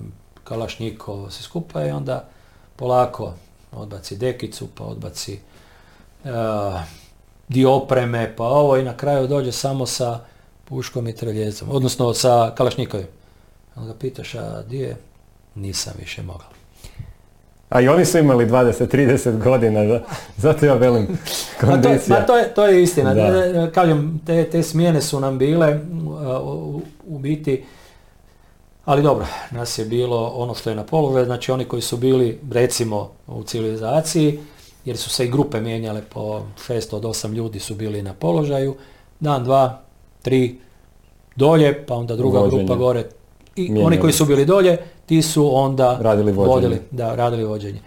kalašnjikov, 0.44 1.30
sve 1.30 1.44
skupa 1.44 1.86
i 1.86 1.92
onda 1.92 2.30
polako 2.76 3.34
odbaci 3.72 4.18
dekicu, 4.18 4.68
pa 4.76 4.84
odbaci 4.84 5.40
uh, 6.24 6.30
dio 7.52 7.74
opreme, 7.74 8.34
pa 8.38 8.44
ovo 8.44 8.78
i 8.78 8.84
na 8.84 8.98
kraju 8.98 9.28
dođe 9.28 9.52
samo 9.52 9.86
sa 9.86 10.20
puškom 10.66 11.08
i 11.08 11.16
treljezom, 11.16 11.70
odnosno 11.72 12.14
sa 12.14 12.52
kalašnjikovim. 12.58 13.08
Onda 13.76 13.94
ga 13.94 14.00
pitaš, 14.00 14.36
a 14.36 14.62
di 14.70 14.78
je? 14.78 14.98
Nisam 15.56 15.94
više 16.00 16.24
mogao. 16.24 16.48
A 17.70 17.82
i 17.82 17.88
oni 17.88 18.06
su 18.06 18.18
imali 18.18 18.46
20-30 18.46 19.44
godina, 19.44 20.00
zato 20.38 20.66
ja 20.66 20.74
velim 20.74 21.08
kondicija. 21.62 22.20
Ma 22.20 22.26
to, 22.26 22.38
je, 22.38 22.54
to 22.54 22.66
je 22.66 22.84
istina. 22.84 23.16
Kažem, 23.74 24.22
te, 24.26 24.44
te 24.44 24.64
smjene 24.64 25.02
su 25.02 25.20
nam 25.20 25.38
bile 25.38 25.80
u, 26.44 26.82
u 27.08 27.20
biti, 27.20 27.64
ali 28.86 29.04
dobro, 29.04 29.26
nas 29.52 29.78
je 29.78 29.86
bilo 29.86 30.28
ono 30.36 30.56
što 30.56 30.70
je 30.70 30.76
na 30.76 30.84
položaju, 30.84 31.26
znači 31.26 31.52
oni 31.52 31.66
koji 31.66 31.82
su 31.82 31.98
bili 31.98 32.40
recimo 32.52 33.12
u 33.28 33.44
civilizaciji, 33.44 34.40
jer 34.86 34.98
su 34.98 35.10
se 35.10 35.26
i 35.26 35.30
grupe 35.30 35.62
mijenjale 35.62 36.02
po 36.14 36.42
600 36.68 36.96
od 36.96 37.04
8 37.04 37.34
ljudi 37.34 37.60
su 37.60 37.76
bili 37.76 38.02
na 38.02 38.14
položaju, 38.14 38.76
dan, 39.20 39.44
dva, 39.44 39.82
tri, 40.22 40.60
dolje, 41.36 41.86
pa 41.86 41.96
onda 41.96 42.16
druga 42.16 42.48
grupa 42.48 42.76
gore. 42.76 43.04
I 43.56 43.84
oni 43.84 44.00
koji 44.00 44.14
su 44.14 44.26
bili 44.26 44.46
dolje, 44.46 44.78
ti 45.06 45.22
su 45.22 45.56
onda 45.56 45.98
radili 46.02 46.32
vođenje. 46.32 46.54
Vodili, 46.54 46.82
da, 46.92 47.16
radili 47.16 47.44
vođenje. 47.44 47.80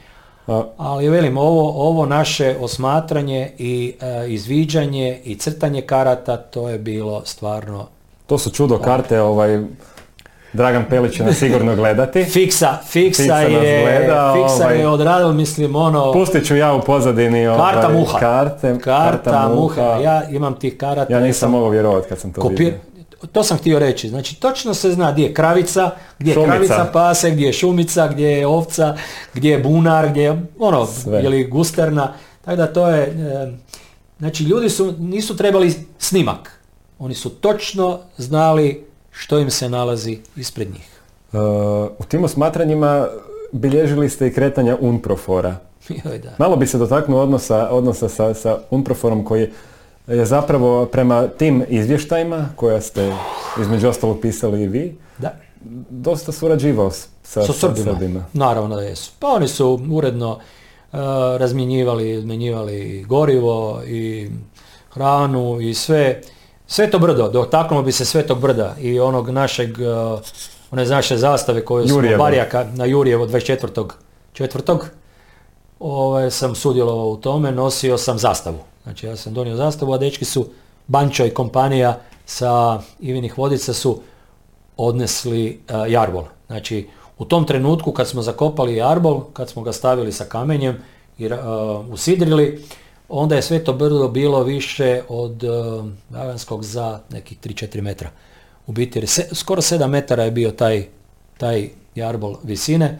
Ali 0.76 1.08
velim, 1.08 1.38
ovo, 1.38 1.88
ovo 1.88 2.06
naše 2.06 2.56
osmatranje 2.60 3.52
i 3.58 3.94
e, 4.00 4.26
izviđanje 4.28 5.20
i 5.24 5.34
crtanje 5.34 5.82
karata, 5.82 6.36
to 6.36 6.68
je 6.68 6.78
bilo 6.78 7.22
stvarno... 7.24 7.86
To 8.26 8.38
su 8.38 8.50
čudo 8.50 8.78
karte, 8.78 9.20
ovaj, 9.20 9.64
Dragan 10.54 10.84
Pelić 10.90 11.16
će 11.16 11.24
nas 11.24 11.36
sigurno 11.36 11.76
gledati. 11.76 12.24
Fiksa, 12.24 12.78
Fiksa, 12.86 13.22
je, 13.22 13.82
gleda, 13.82 14.34
Fiksa 14.34 14.64
ovaj, 14.64 14.78
je 14.78 14.88
odradil, 14.88 15.32
mislim, 15.32 15.76
ono... 15.76 16.12
Pustit 16.12 16.46
ću 16.46 16.56
ja 16.56 16.74
u 16.74 16.80
pozadini 16.80 17.46
ovaj, 17.46 17.72
karta 17.72 17.88
muha. 17.88 18.18
Karte, 18.18 18.78
karta, 18.78 19.30
karta 19.30 19.48
muha. 19.48 19.82
Ja 19.82 20.22
imam 20.30 20.54
tih 20.54 20.76
karata. 20.76 21.12
Ja 21.12 21.20
nisam 21.20 21.50
mogao 21.50 21.68
vjerovati 21.68 22.08
kad 22.08 22.18
sam 22.18 22.32
to 22.32 22.48
vidio 22.48 22.72
to 23.32 23.42
sam 23.42 23.58
htio 23.58 23.78
reći. 23.78 24.08
Znači, 24.08 24.40
točno 24.40 24.74
se 24.74 24.90
zna 24.90 25.12
gdje 25.12 25.22
je 25.22 25.34
kravica, 25.34 25.90
gdje 26.18 26.30
je 26.30 26.44
kravica 26.44 26.90
pase, 26.92 27.30
gdje 27.30 27.46
je 27.46 27.52
šumica, 27.52 28.08
gdje 28.08 28.26
je 28.26 28.46
ovca, 28.46 28.96
gdje 29.34 29.50
je 29.50 29.58
bunar, 29.58 30.08
gdje 30.08 30.22
je 30.22 30.42
ono, 30.58 30.88
ili 31.22 31.44
gusterna. 31.44 32.12
Tako 32.44 32.56
da 32.56 32.72
to 32.72 32.88
je, 32.88 33.02
e, 33.02 33.52
znači 34.18 34.44
ljudi 34.44 34.70
su, 34.70 34.94
nisu 34.98 35.36
trebali 35.36 35.74
snimak. 35.98 36.60
Oni 36.98 37.14
su 37.14 37.28
točno 37.30 38.00
znali 38.16 38.84
što 39.14 39.38
im 39.38 39.50
se 39.50 39.68
nalazi 39.68 40.18
ispred 40.36 40.68
njih. 40.72 40.88
Uh, 41.32 41.40
u 41.98 42.04
tim 42.08 42.24
osmatranjima 42.24 43.08
bilježili 43.52 44.08
ste 44.08 44.26
i 44.26 44.32
kretanja 44.32 44.76
Unprofora. 44.80 45.56
Joj, 46.04 46.18
da. 46.18 46.34
Malo 46.38 46.56
bi 46.56 46.66
se 46.66 46.78
dotaknuo 46.78 47.22
odnosa, 47.22 47.68
odnosa 47.70 48.08
sa, 48.08 48.34
sa 48.34 48.58
Unproforom 48.70 49.24
koji 49.24 49.50
je 50.06 50.24
zapravo 50.24 50.86
prema 50.86 51.28
tim 51.28 51.64
izvještajima 51.68 52.48
koja 52.56 52.80
ste 52.80 53.12
između 53.60 53.88
ostalog 53.88 54.20
pisali 54.20 54.62
i 54.62 54.68
vi, 54.68 54.96
da. 55.18 55.34
dosta 55.90 56.32
surađivao 56.32 56.90
sa, 56.90 57.42
sa 57.42 57.52
Srbima. 57.52 58.24
Naravno 58.32 58.76
da 58.76 58.82
jesu. 58.82 59.12
Pa 59.18 59.26
oni 59.26 59.48
su 59.48 59.80
uredno 59.92 60.30
uh, 60.30 60.98
razmjenjivali, 61.36 62.10
izmenjivali 62.10 63.04
gorivo 63.08 63.82
i 63.86 64.30
hranu 64.90 65.60
i 65.60 65.74
sve. 65.74 66.20
Sve 66.66 66.90
to 66.90 66.98
brdo, 66.98 67.28
dotaknuo 67.28 67.82
bi 67.82 67.92
se 67.92 68.04
Svetog 68.04 68.40
brda 68.40 68.74
i 68.80 69.00
onog 69.00 69.30
našeg, 69.30 69.70
uh, 69.78 70.20
one 70.70 70.84
naše 70.84 71.16
zastave 71.16 71.64
koje 71.64 71.88
smo 71.88 72.02
Barijaka 72.18 72.66
na 72.74 72.84
Jurijevo 72.84 73.26
24. 73.26 73.90
četvrtog. 74.32 74.88
Ovaj, 75.80 76.30
sam 76.30 76.54
sudjelovao 76.54 77.08
u 77.08 77.16
tome, 77.16 77.52
nosio 77.52 77.98
sam 77.98 78.18
zastavu. 78.18 78.58
Znači 78.82 79.06
ja 79.06 79.16
sam 79.16 79.34
donio 79.34 79.56
zastavu, 79.56 79.92
a 79.92 79.98
dečki 79.98 80.24
su, 80.24 80.46
Bančo 80.86 81.26
i 81.26 81.30
kompanija 81.30 82.00
sa 82.26 82.80
Ivinih 83.00 83.38
vodica 83.38 83.72
su 83.72 84.00
odnesli 84.76 85.60
uh, 85.68 85.92
jarbol. 85.92 86.24
Znači 86.46 86.88
u 87.18 87.24
tom 87.24 87.46
trenutku 87.46 87.92
kad 87.92 88.08
smo 88.08 88.22
zakopali 88.22 88.76
jarbol, 88.76 89.24
kad 89.32 89.48
smo 89.48 89.62
ga 89.62 89.72
stavili 89.72 90.12
sa 90.12 90.24
kamenjem 90.24 90.76
i 91.18 91.26
uh, 91.26 91.32
usidrili, 91.90 92.64
onda 93.08 93.36
je 93.36 93.42
sve 93.42 93.64
to 93.64 93.72
brdo 93.72 94.08
bilo 94.08 94.42
više 94.42 95.02
od 95.08 95.42
uh, 95.44 96.62
za 96.62 97.00
nekih 97.10 97.38
3-4 97.38 97.80
metra. 97.80 98.10
U 98.66 98.72
biti, 98.72 99.06
skoro 99.32 99.62
7 99.62 99.86
metara 99.86 100.24
je 100.24 100.30
bio 100.30 100.50
taj, 100.50 100.84
taj 101.38 101.68
jarbol 101.94 102.36
visine 102.42 102.98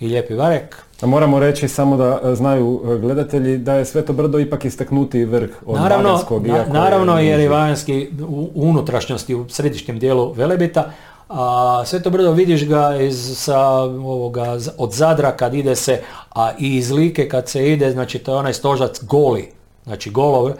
i 0.00 0.08
Lijepi 0.08 0.34
Varek. 0.34 0.76
A 1.02 1.06
moramo 1.06 1.38
reći 1.38 1.68
samo 1.68 1.96
da 1.96 2.20
e, 2.24 2.34
znaju 2.34 2.82
e, 2.84 2.98
gledatelji 2.98 3.58
da 3.58 3.74
je 3.74 3.84
Sveto 3.84 4.12
Brdo 4.12 4.38
ipak 4.38 4.64
istaknuti 4.64 5.24
vrh 5.24 5.50
od 5.66 5.76
Naravno, 5.80 6.08
Vaganskog, 6.08 6.46
na- 6.46 6.66
naravno 6.72 7.18
je 7.18 7.26
jer 7.26 7.40
je. 7.40 7.48
Vajanski 7.48 8.08
u 8.28 8.50
unutrašnjosti, 8.54 9.34
u 9.34 9.48
središnjem 9.48 9.98
dijelu 9.98 10.32
Velebita, 10.32 10.92
a 11.28 11.82
Sveto 11.86 12.10
Brdo 12.10 12.32
vidiš 12.32 12.64
ga 12.64 12.96
iz, 13.00 13.38
sa 13.38 13.60
ovoga, 13.80 14.58
od 14.78 14.92
Zadra 14.92 15.36
kad 15.36 15.54
ide 15.54 15.76
se, 15.76 16.02
a 16.30 16.50
i 16.58 16.76
iz 16.76 16.90
Like 16.90 17.28
kad 17.28 17.48
se 17.48 17.72
ide, 17.72 17.90
znači 17.90 18.18
to 18.18 18.32
je 18.32 18.38
onaj 18.38 18.54
stožac 18.54 19.04
goli, 19.04 19.52
znači 19.84 20.10
golov, 20.10 20.52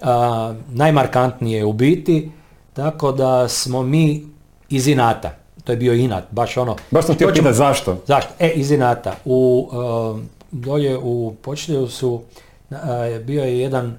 a, 0.00 0.54
najmarkantnije 0.68 1.64
u 1.64 1.72
biti, 1.72 2.30
tako 2.72 3.12
da 3.12 3.48
smo 3.48 3.82
mi 3.82 4.26
iz 4.68 4.86
inata, 4.86 5.30
to 5.64 5.72
je 5.72 5.76
bio 5.76 5.94
inat, 5.94 6.24
baš 6.30 6.56
ono. 6.56 6.76
Baš 6.90 7.06
sam 7.06 7.14
htio 7.14 7.28
to 7.28 7.34
pitati 7.34 7.56
zašto. 7.56 7.98
Zašto? 8.06 8.30
E, 8.38 8.48
iz 8.48 8.70
inata. 8.70 9.14
U, 9.24 9.68
uh, 9.70 10.20
dolje 10.50 10.98
u 10.98 11.34
Počljevu 11.42 11.88
su, 11.88 12.22
uh, 12.70 12.76
bio 13.24 13.44
je 13.44 13.58
jedan, 13.60 13.98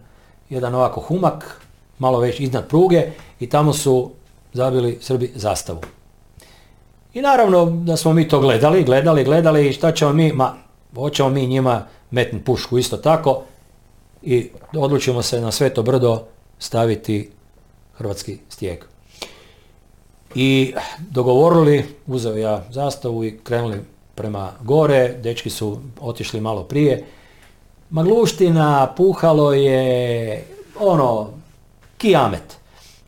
jedan 0.49 0.75
ovako 0.75 1.01
humak, 1.01 1.61
malo 1.99 2.19
već 2.19 2.39
iznad 2.39 2.67
pruge 2.67 3.11
i 3.39 3.49
tamo 3.49 3.73
su 3.73 4.11
zabili 4.53 4.97
Srbi 5.01 5.31
zastavu. 5.35 5.79
I 7.13 7.21
naravno 7.21 7.65
da 7.65 7.97
smo 7.97 8.13
mi 8.13 8.27
to 8.27 8.39
gledali, 8.39 8.83
gledali, 8.83 9.23
gledali 9.23 9.69
i 9.69 9.73
šta 9.73 9.91
ćemo 9.91 10.13
mi, 10.13 10.31
ma, 10.33 10.53
hoćemo 10.95 11.29
mi 11.29 11.47
njima 11.47 11.85
metnuti 12.11 12.45
pušku 12.45 12.77
isto 12.77 12.97
tako 12.97 13.41
i 14.21 14.49
odlučimo 14.75 15.21
se 15.21 15.41
na 15.41 15.51
sveto 15.51 15.83
brdo 15.83 16.23
staviti 16.59 17.31
hrvatski 17.97 18.37
stijeg. 18.49 18.79
I 20.35 20.73
dogovorili, 20.99 21.85
uzeo 22.07 22.37
ja 22.37 22.63
zastavu 22.69 23.25
i 23.25 23.39
krenuli 23.43 23.81
prema 24.15 24.51
gore, 24.61 25.13
dečki 25.23 25.49
su 25.49 25.79
otišli 25.99 26.41
malo 26.41 26.63
prije. 26.63 27.05
Magluština, 27.89 28.93
puhalo 28.97 29.53
je 29.53 30.45
ono, 30.79 31.29
kijamet. 31.97 32.57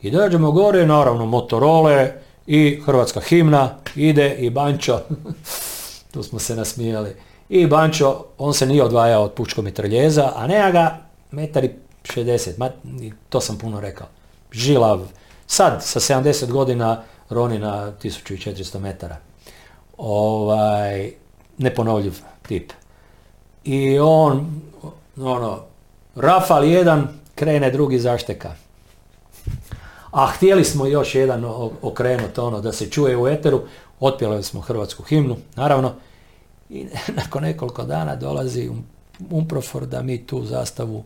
I 0.02 0.12
dođemo 0.12 0.52
gore, 0.52 0.86
naravno 0.86 1.26
motorole 1.26 2.21
i 2.52 2.82
hrvatska 2.86 3.20
himna, 3.20 3.76
ide 3.96 4.36
i 4.36 4.50
Bančo, 4.50 5.00
tu 6.12 6.24
smo 6.24 6.40
se 6.40 6.56
nasmijali. 6.56 7.16
I 7.50 7.68
Bančo, 7.68 8.26
on 8.38 8.54
se 8.54 8.66
nije 8.66 8.84
odvajao 8.84 9.24
od 9.24 9.32
pučkog 9.34 9.66
mitraljeza, 9.66 10.32
a 10.36 10.48
nema 10.48 10.72
ga 10.72 10.98
metar 11.32 11.64
i 11.64 11.72
60, 12.04 12.58
ma, 12.58 12.70
to 13.30 13.42
sam 13.42 13.58
puno 13.58 13.80
rekao. 13.80 14.08
Žilav, 14.52 15.08
sad 15.48 15.84
sa 15.84 16.00
70 16.00 16.52
godina 16.52 17.04
roni 17.30 17.60
na 17.60 17.92
1400 18.04 18.80
metara. 18.80 19.18
Ovaj, 19.98 21.12
neponovljiv 21.58 22.20
tip. 22.48 22.72
I 23.64 24.00
on, 24.00 24.62
ono, 25.18 25.60
Rafal 26.16 26.64
jedan, 26.64 27.08
krene 27.36 27.72
drugi 27.72 28.00
zašteka. 28.00 28.56
A 30.12 30.28
htjeli 30.28 30.66
smo 30.66 30.86
još 30.86 31.16
jedan 31.16 31.46
okrenut, 31.82 32.38
ono, 32.38 32.62
da 32.62 32.72
se 32.72 32.90
čuje 32.90 33.18
u 33.18 33.28
eteru, 33.28 33.62
otpjevali 34.00 34.44
smo 34.44 34.62
hrvatsku 34.62 35.04
himnu, 35.04 35.38
naravno, 35.56 35.94
i 36.70 36.86
nakon 37.22 37.44
nekoliko 37.44 37.84
dana 37.84 38.16
dolazi 38.16 38.70
um- 38.70 38.84
Umprofor 39.30 39.86
da 39.86 40.02
mi 40.02 40.26
tu 40.26 40.46
zastavu 40.46 41.04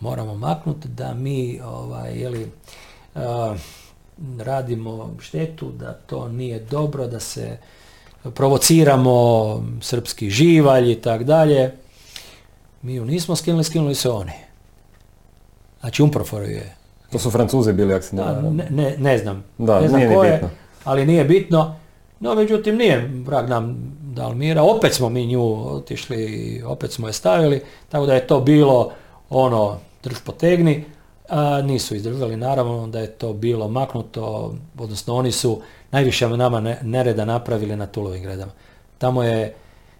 moramo 0.00 0.34
maknuti, 0.34 0.88
da 0.88 1.14
mi, 1.14 1.60
ovaj, 1.64 2.18
jeli, 2.20 2.50
a, 3.14 3.56
radimo 4.38 5.14
štetu, 5.20 5.72
da 5.72 5.92
to 5.92 6.28
nije 6.28 6.60
dobro, 6.60 7.06
da 7.06 7.20
se 7.20 7.58
provociramo 8.34 9.64
srpski 9.80 10.30
živalj 10.30 10.92
i 10.92 11.00
tak 11.00 11.24
dalje. 11.24 11.74
Mi 12.82 12.94
ju 12.94 13.04
nismo 13.04 13.36
skinuli, 13.36 13.64
skinuli 13.64 13.94
se 13.94 14.10
oni. 14.10 14.32
Znači 15.80 16.02
Umprofor 16.02 16.42
je 16.42 16.76
To 17.12 17.18
su 17.18 17.30
Francuzi 17.30 17.72
bili, 17.72 17.94
ako 17.94 18.04
se 18.04 18.16
ne 18.16 18.24
ne, 18.70 18.94
ne, 18.98 19.18
znam. 19.18 19.44
Da, 19.58 19.80
ne 19.80 19.88
znam 19.88 20.00
nije 20.00 20.08
ni 20.10 20.16
ko 20.16 20.24
je, 20.24 20.32
bitno. 20.32 20.48
ali 20.84 21.06
nije 21.06 21.24
bitno. 21.24 21.74
No, 22.20 22.34
međutim, 22.34 22.76
nije 22.76 23.10
vrag 23.26 23.48
nam 23.48 23.76
dal 24.00 24.34
mira. 24.34 24.62
Opet 24.62 24.94
smo 24.94 25.08
mi 25.08 25.26
nju 25.26 25.66
otišli 25.76 26.16
i 26.24 26.62
opet 26.62 26.92
smo 26.92 27.06
je 27.06 27.12
stavili. 27.12 27.62
Tako 27.88 28.06
da 28.06 28.14
je 28.14 28.26
to 28.26 28.40
bilo 28.40 28.90
ono, 29.30 29.78
drž 30.02 30.16
potegni. 30.24 30.84
A, 31.28 31.62
nisu 31.62 31.94
izdržali, 31.96 32.36
naravno 32.36 32.86
da 32.86 32.98
je 33.00 33.06
to 33.06 33.32
bilo 33.32 33.68
maknuto, 33.68 34.54
odnosno 34.78 35.14
oni 35.14 35.32
su 35.32 35.60
najviše 35.90 36.28
nama 36.28 36.60
ne- 36.60 36.78
nereda 36.82 37.24
napravili 37.24 37.76
na 37.76 37.86
Tulovim 37.86 38.22
gredama. 38.22 38.52
Tamo 38.98 39.22
je, 39.22 39.54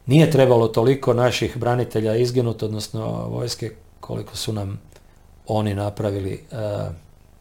nije 0.07 0.31
trebalo 0.31 0.69
toliko 0.69 1.15
naših 1.15 1.57
branitelja 1.57 2.17
izginuti, 2.17 2.65
odnosno 2.65 3.27
vojske, 3.29 3.71
koliko 4.01 4.37
su 4.37 4.53
nam 4.53 4.81
oni 5.49 5.75
napravili, 5.75 6.33
e, 6.53 6.57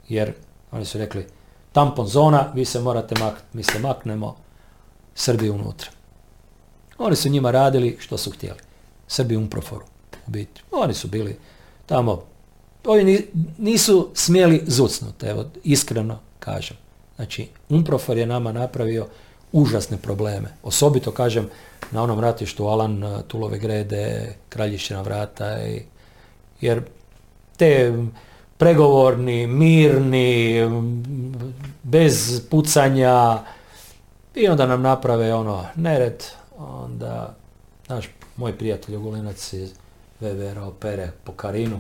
jer 0.10 0.34
oni 0.72 0.86
su 0.86 0.98
rekli 0.98 1.28
tampon 1.72 2.08
zona, 2.08 2.52
vi 2.54 2.66
se 2.66 2.80
morate 2.80 3.16
maknuti, 3.20 3.46
mi 3.54 3.64
se 3.64 3.80
maknemo, 3.80 4.36
Srbi 5.16 5.50
unutra. 5.50 5.90
Oni 6.98 7.16
su 7.16 7.30
njima 7.30 7.52
radili 7.52 7.98
što 8.00 8.18
su 8.18 8.32
htjeli. 8.32 8.60
Srbi 9.08 9.36
umproforu, 9.36 9.86
u 10.28 10.32
biti. 10.32 10.62
Oni 10.72 10.94
su 10.94 11.08
bili 11.08 11.38
tamo, 11.86 12.24
oni 12.86 13.04
ni- 13.04 13.26
nisu 13.58 14.10
smjeli 14.14 14.64
zucnuti, 14.68 15.26
evo, 15.26 15.46
iskreno 15.64 16.20
kažem. 16.40 16.78
Znači, 17.16 17.48
umprofor 17.70 18.18
je 18.18 18.26
nama 18.26 18.52
napravio 18.52 19.08
užasne 19.52 19.98
probleme. 19.98 20.50
Osobito, 20.64 21.12
kažem, 21.12 21.50
na 21.92 22.04
onom 22.04 22.20
ratištu 22.20 22.68
Alan, 22.68 23.04
eh, 23.04 23.22
Tulove 23.28 23.60
grede, 23.60 24.36
Kraljišćina 24.50 25.02
vrata, 25.02 25.64
i, 25.68 25.82
jer 26.62 26.82
te 27.58 27.94
pregovorni, 28.58 29.48
mirni, 29.48 30.62
bez 31.84 32.42
pucanja 32.50 33.40
i 34.36 34.48
onda 34.48 34.66
nam 34.66 34.82
naprave 34.82 35.34
ono 35.34 35.66
nered, 35.76 36.24
onda 36.58 37.36
naš 37.88 38.10
moj 38.36 38.58
prijatelj 38.58 38.96
Ogulinac 38.96 39.54
iz 39.54 39.74
VVR 40.20 40.60
opere 40.60 41.12
po 41.24 41.32
Karinu, 41.32 41.80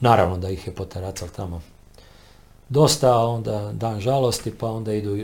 naravno 0.00 0.38
da 0.38 0.50
ih 0.50 0.66
je 0.66 0.74
poteracal 0.74 1.28
tamo 1.36 1.62
dosta, 2.68 3.16
onda 3.18 3.70
dan 3.72 4.00
žalosti, 4.00 4.50
pa 4.50 4.70
onda 4.70 4.92
idu, 4.92 5.18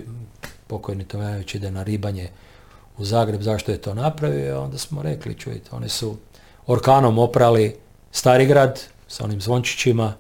pokojni 0.67 1.05
Tomljanović 1.05 1.55
ide 1.55 1.71
na 1.71 1.83
ribanje 1.83 2.31
u 2.99 3.05
Zagreb, 3.05 3.43
zašto 3.43 3.73
je 3.73 3.79
to 3.79 3.95
napravio, 3.95 4.63
onda 4.63 4.79
smo 4.79 5.03
rekli, 5.03 5.35
čujte, 5.35 5.71
oni 5.73 5.89
su 5.89 6.17
orkanom 6.67 7.19
oprali 7.19 7.77
Starigrad 8.13 8.81
sa 9.09 9.25
onim 9.25 9.41
zvončićima, 9.41 10.15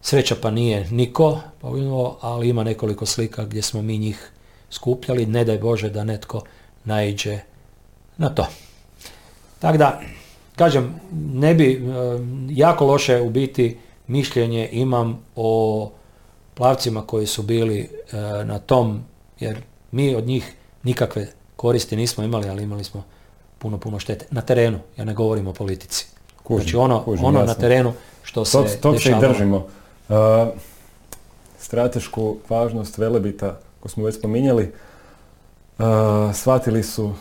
sreća 0.00 0.36
pa 0.42 0.50
nije 0.50 0.90
niko 0.90 1.40
poginuo, 1.60 2.18
ali 2.20 2.48
ima 2.48 2.64
nekoliko 2.64 3.06
slika 3.06 3.44
gdje 3.44 3.62
smo 3.62 3.82
mi 3.82 3.98
njih 3.98 4.30
skupljali, 4.70 5.26
ne 5.26 5.44
daj 5.44 5.58
Bože 5.58 5.90
da 5.90 6.04
netko 6.04 6.42
naiđe 6.84 7.38
na 8.16 8.28
to. 8.28 8.46
Tako 9.58 9.78
da, 9.78 10.00
kažem, 10.56 11.00
ne 11.12 11.54
bi, 11.54 11.72
e, 11.72 11.78
jako 12.50 12.86
loše 12.86 13.20
u 13.20 13.30
biti 13.30 13.78
mišljenje 14.06 14.68
imam 14.72 15.24
o 15.36 15.90
plavcima 16.54 17.02
koji 17.02 17.26
su 17.26 17.42
bili 17.42 17.78
e, 17.80 18.16
na 18.44 18.58
tom, 18.58 19.04
jer 19.40 19.60
mi 19.90 20.14
od 20.14 20.26
njih 20.26 20.54
nikakve 20.82 21.28
koristi 21.56 21.96
nismo 21.96 22.24
imali, 22.24 22.48
ali 22.48 22.62
imali 22.62 22.84
smo 22.84 23.04
puno, 23.58 23.78
puno 23.78 23.98
štete. 23.98 24.26
Na 24.30 24.40
terenu, 24.40 24.78
ja 24.96 25.04
ne 25.04 25.14
govorim 25.14 25.46
o 25.46 25.52
politici. 25.52 26.17
Kužim, 26.48 26.62
znači 26.62 26.76
ono, 26.76 27.04
kužim, 27.04 27.24
ono 27.24 27.44
na 27.44 27.54
terenu 27.54 27.92
što 28.22 28.44
se 28.44 28.52
To, 28.52 28.64
to 28.80 28.98
se 28.98 29.10
i 29.10 29.14
držimo. 29.20 29.56
Uh, 30.08 30.16
stratešku 31.58 32.36
važnost 32.48 32.98
Velebita, 32.98 33.58
ko 33.80 33.88
smo 33.88 34.04
već 34.04 34.18
spominjali, 34.18 34.72
uh, 35.78 35.84
shvatili 36.34 36.82
su 36.82 37.12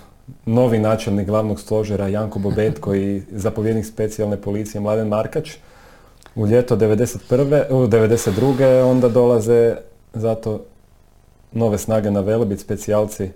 novi 0.45 0.79
načelnik 0.79 1.27
glavnog 1.27 1.59
stožera 1.59 2.07
Janko 2.07 2.39
Bobetko 2.39 2.95
i 3.05 3.21
zapovjednik 3.31 3.85
specijalne 3.85 4.41
policije 4.41 4.81
Mladen 4.81 5.07
Markač. 5.07 5.51
U 6.35 6.47
ljeto 6.47 6.75
91. 6.75 7.63
u 7.69 7.87
92. 7.87 8.83
onda 8.83 9.09
dolaze 9.09 9.75
zato 10.13 10.61
nove 11.51 11.77
snage 11.77 12.11
na 12.11 12.19
Velebit, 12.19 12.59
specijalci 12.59 13.29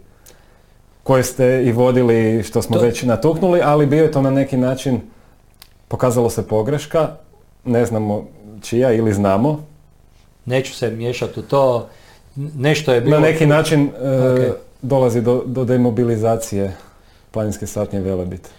koje 1.03 1.23
ste 1.23 1.63
i 1.63 1.71
vodili, 1.71 2.43
što 2.43 2.61
smo 2.61 2.77
To- 2.77 2.83
već 2.83 3.03
natuknuli, 3.03 3.61
ali 3.63 3.85
bio 3.85 4.03
je 4.03 4.11
to 4.11 4.21
na 4.21 4.31
neki 4.31 4.57
način, 4.57 5.01
pokazalo 5.91 6.29
se 6.29 6.47
pogreška, 6.47 7.09
ne 7.65 7.85
znamo 7.85 8.27
čija 8.61 8.91
ili 8.91 9.13
znamo. 9.13 9.63
Neću 10.45 10.73
se 10.73 10.91
miješati 10.91 11.39
u 11.39 11.43
to. 11.43 11.87
Nešto 12.35 12.93
je 12.93 13.01
bilo... 13.01 13.19
Na 13.19 13.27
neki 13.27 13.45
način 13.45 13.85
e, 13.85 14.51
dolazi 14.81 15.21
do, 15.21 15.43
do 15.45 15.65
demobilizacije 15.65 16.75
planinske 17.31 17.67
satnje 17.67 17.99
Velebit. 17.99 18.49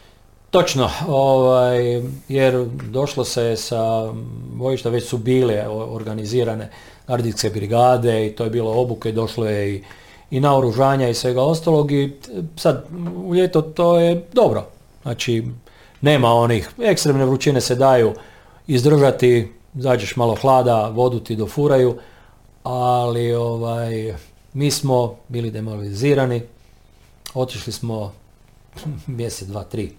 Točno, 0.50 0.90
ovaj, 1.08 2.02
jer 2.28 2.66
došlo 2.90 3.24
se 3.24 3.56
sa 3.56 4.12
bojišta, 4.52 4.90
već 4.90 5.08
su 5.08 5.18
bile 5.18 5.68
organizirane 5.68 6.70
nardijske 7.08 7.50
brigade 7.50 8.26
i 8.26 8.32
to 8.32 8.44
je 8.44 8.50
bilo 8.50 8.80
obuke, 8.80 9.12
došlo 9.12 9.48
je 9.48 9.74
i, 9.74 9.82
i 10.30 10.40
naoružanja 10.40 11.08
i 11.08 11.14
svega 11.14 11.42
ostalog 11.42 11.92
i 11.92 12.12
sad 12.56 12.84
u 13.24 13.34
ljeto 13.34 13.62
to 13.62 13.98
je 13.98 14.24
dobro. 14.32 14.66
Znači, 15.02 15.44
nema 16.02 16.32
onih, 16.32 16.70
ekstremne 16.78 17.24
vrućine 17.24 17.60
se 17.60 17.74
daju 17.74 18.14
izdržati, 18.66 19.52
zađeš 19.74 20.16
malo 20.16 20.34
hlada, 20.34 20.88
vodu 20.88 21.20
ti 21.20 21.36
dofuraju, 21.36 21.98
ali 22.62 23.34
ovaj, 23.34 24.14
mi 24.52 24.70
smo 24.70 25.16
bili 25.28 25.50
demoralizirani, 25.50 26.42
otišli 27.34 27.72
smo 27.72 28.12
mjesec, 29.06 29.48
dva, 29.48 29.64
tri 29.64 29.92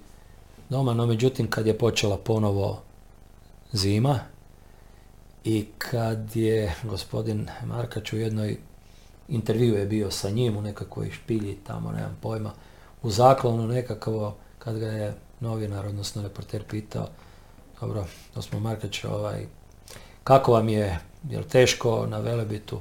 doma, 0.70 0.93
no 0.93 1.06
međutim 1.06 1.49
kad 1.49 1.68
je 1.68 1.78
počela 1.78 2.18
ponovo 2.18 2.82
zima 3.72 4.20
i 5.43 5.66
kad 5.78 6.36
je 6.36 6.76
gospodin 6.84 7.47
Markač 7.66 8.14
u 8.14 8.18
jednoj 8.18 8.58
intervju 9.28 9.76
je 9.76 9.86
bio 9.86 10.12
sa 10.12 10.30
njim 10.30 10.58
u 10.58 10.62
nekakvoj 10.62 11.12
špilji 11.12 11.58
tamo, 11.68 11.91
nemam 11.91 12.18
pojma, 12.22 12.51
u 13.04 13.10
zaklonu 13.10 13.68
nekakvo, 13.68 14.36
kad 14.60 14.80
ga 14.80 14.88
je 14.88 15.14
novinar, 15.43 15.85
odnosno 15.85 16.21
reporter 16.21 16.63
pitao, 16.63 17.07
dobro, 17.81 18.05
to 18.33 18.41
smo 18.41 18.59
Markač, 18.59 19.03
ovaj, 19.03 19.45
kako 20.23 20.51
vam 20.51 20.69
je, 20.69 20.99
jel 21.29 21.43
teško 21.43 22.05
na 22.07 22.19
Velebitu? 22.19 22.79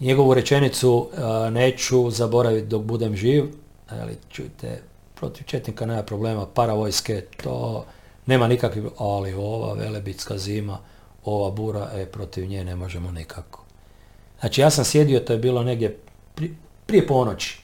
Njegovu 0.00 0.34
rečenicu 0.34 1.08
neću 1.50 2.10
zaboraviti 2.10 2.66
dok 2.66 2.82
budem 2.82 3.16
živ, 3.16 3.44
ali 3.88 4.16
čujte, 4.28 4.82
protiv 5.14 5.44
Četnika 5.44 5.86
nema 5.86 6.02
problema, 6.02 6.46
paravojske, 6.46 7.20
to 7.42 7.84
nema 8.26 8.48
nikakvih, 8.48 8.84
ali 8.98 9.34
ova 9.34 9.72
velebitska 9.74 10.38
zima, 10.38 10.78
ova 11.24 11.50
bura, 11.50 11.90
e, 11.94 12.06
protiv 12.06 12.46
nje 12.46 12.64
ne 12.64 12.76
možemo 12.76 13.10
nikako. 13.12 13.64
Znači 14.40 14.60
ja 14.60 14.70
sam 14.70 14.84
sjedio, 14.84 15.20
to 15.20 15.32
je 15.32 15.38
bilo 15.38 15.62
negdje 15.62 15.98
prije 16.86 17.06
ponoći. 17.06 17.60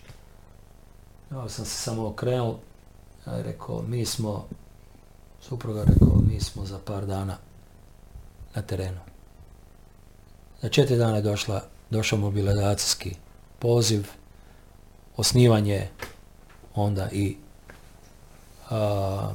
Ja 1.31 1.49
sam 1.49 1.65
se 1.65 1.83
samo 1.83 2.07
okrenuo, 2.07 2.59
ja 3.27 3.43
rekao, 3.43 3.83
mi 3.83 4.05
smo, 4.05 4.47
supruga 5.41 5.85
rekao, 5.85 6.21
mi 6.29 6.41
smo 6.41 6.67
za 6.67 6.79
par 6.79 7.07
dana 7.07 7.37
na 8.55 8.63
terenu. 8.63 9.01
Za 10.63 10.69
četiri 10.69 10.97
dana 10.97 11.17
je 11.17 11.23
došla, 11.23 11.63
došao 11.91 12.19
mobilizacijski 12.19 13.15
poziv, 13.59 14.09
osnivanje 15.17 15.89
onda 16.75 17.09
i 17.13 17.37
a, 18.71 19.33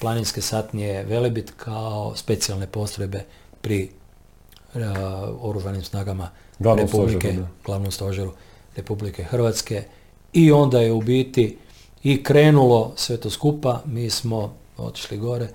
planinske 0.00 0.42
satnije 0.42 1.04
Velebit 1.04 1.52
kao 1.56 2.16
specijalne 2.16 2.66
postrojbe 2.66 3.24
pri 3.60 3.90
oružanim 5.40 5.84
snagama 5.84 6.30
glavnom 6.58 6.86
Republike, 6.86 7.18
stožeru, 7.18 7.46
glavnom 7.64 7.92
stožeru 7.92 8.32
Republike 8.76 9.24
Hrvatske 9.24 9.84
i 10.32 10.52
onda 10.52 10.80
je 10.80 10.92
u 10.92 11.00
biti 11.00 11.58
i 12.02 12.22
krenulo 12.22 12.92
sve 12.96 13.16
to 13.16 13.30
skupa, 13.30 13.80
mi 13.86 14.10
smo 14.10 14.54
otišli 14.76 15.18
gore, 15.18 15.48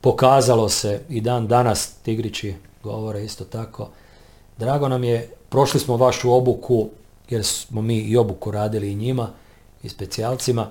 pokazalo 0.00 0.68
se 0.68 1.00
i 1.08 1.20
dan 1.20 1.46
danas 1.46 1.92
Tigrići 2.02 2.54
govore 2.82 3.24
isto 3.24 3.44
tako, 3.44 3.88
drago 4.58 4.88
nam 4.88 5.04
je, 5.04 5.30
prošli 5.48 5.80
smo 5.80 5.96
vašu 5.96 6.32
obuku, 6.32 6.88
jer 7.30 7.44
smo 7.44 7.82
mi 7.82 7.98
i 7.98 8.16
obuku 8.16 8.50
radili 8.50 8.92
i 8.92 8.94
njima, 8.94 9.30
i 9.82 9.88
specijalcima, 9.88 10.70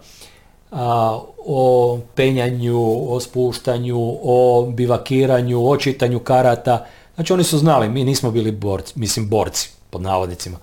a, 0.72 1.20
o 1.46 2.00
penjanju, 2.16 3.14
o 3.14 3.20
spuštanju, 3.20 3.98
o 4.24 4.72
bivakiranju, 4.74 5.70
o 5.70 5.78
čitanju 5.78 6.20
karata. 6.20 6.86
Znači 7.16 7.34
oni 7.34 7.44
su 7.44 7.58
znali, 7.58 7.90
mi 7.90 8.04
nismo 8.04 8.32
bili 8.32 8.52
borci, 8.52 8.94
mislim 9.00 9.30
borci, 9.30 9.70
pod 9.90 10.02
navodnicima. 10.02 10.58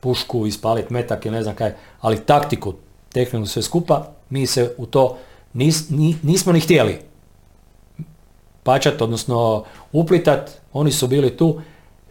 Pušku, 0.00 0.46
ispalit 0.46 0.90
metak 0.90 1.26
i 1.26 1.30
ne 1.30 1.42
znam 1.42 1.54
kaj, 1.54 1.74
ali 2.00 2.20
taktiku, 2.20 2.74
tehniku 3.12 3.46
sve 3.46 3.62
skupa, 3.62 4.12
mi 4.30 4.46
se 4.46 4.74
u 4.78 4.86
to 4.86 5.18
nis, 5.52 5.90
nismo 6.22 6.52
ni 6.52 6.60
htjeli 6.60 7.10
pačat, 8.62 9.02
odnosno 9.02 9.64
uplitat, 9.92 10.50
oni 10.72 10.92
su 10.92 11.06
bili 11.06 11.36
tu, 11.36 11.60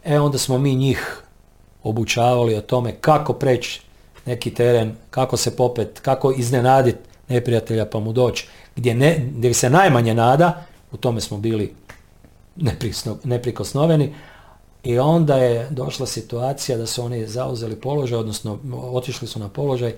e 0.04 0.20
onda 0.20 0.38
smo 0.38 0.58
mi 0.58 0.76
njih 0.76 1.22
obučavali 1.84 2.56
o 2.56 2.62
tome 2.62 2.96
kako 3.02 3.34
preći 3.34 3.82
neki 4.26 4.54
teren, 4.54 4.96
kako 5.10 5.38
se 5.38 5.56
popet, 5.56 6.00
kako 6.00 6.32
iznenaditi 6.32 6.98
neprijatelja 7.28 7.86
pa 7.86 8.00
mu 8.00 8.14
doći. 8.14 8.48
Gdje, 8.76 8.96
ne, 8.96 9.30
gdje 9.36 9.54
se 9.54 9.70
najmanje 9.70 10.14
nada, 10.14 10.66
u 10.92 10.98
tome 10.98 11.22
smo 11.22 11.38
bili 11.38 11.74
neprikosnoveni, 13.24 14.16
i 14.84 15.00
onda 15.00 15.38
je 15.38 15.68
došla 15.70 16.06
situacija 16.06 16.78
da 16.78 16.86
su 16.86 17.04
oni 17.04 17.28
zauzeli 17.28 17.76
položaj, 17.76 18.20
odnosno 18.20 18.60
otišli 18.74 19.28
su 19.28 19.40
na 19.40 19.50
položaj, 19.50 19.94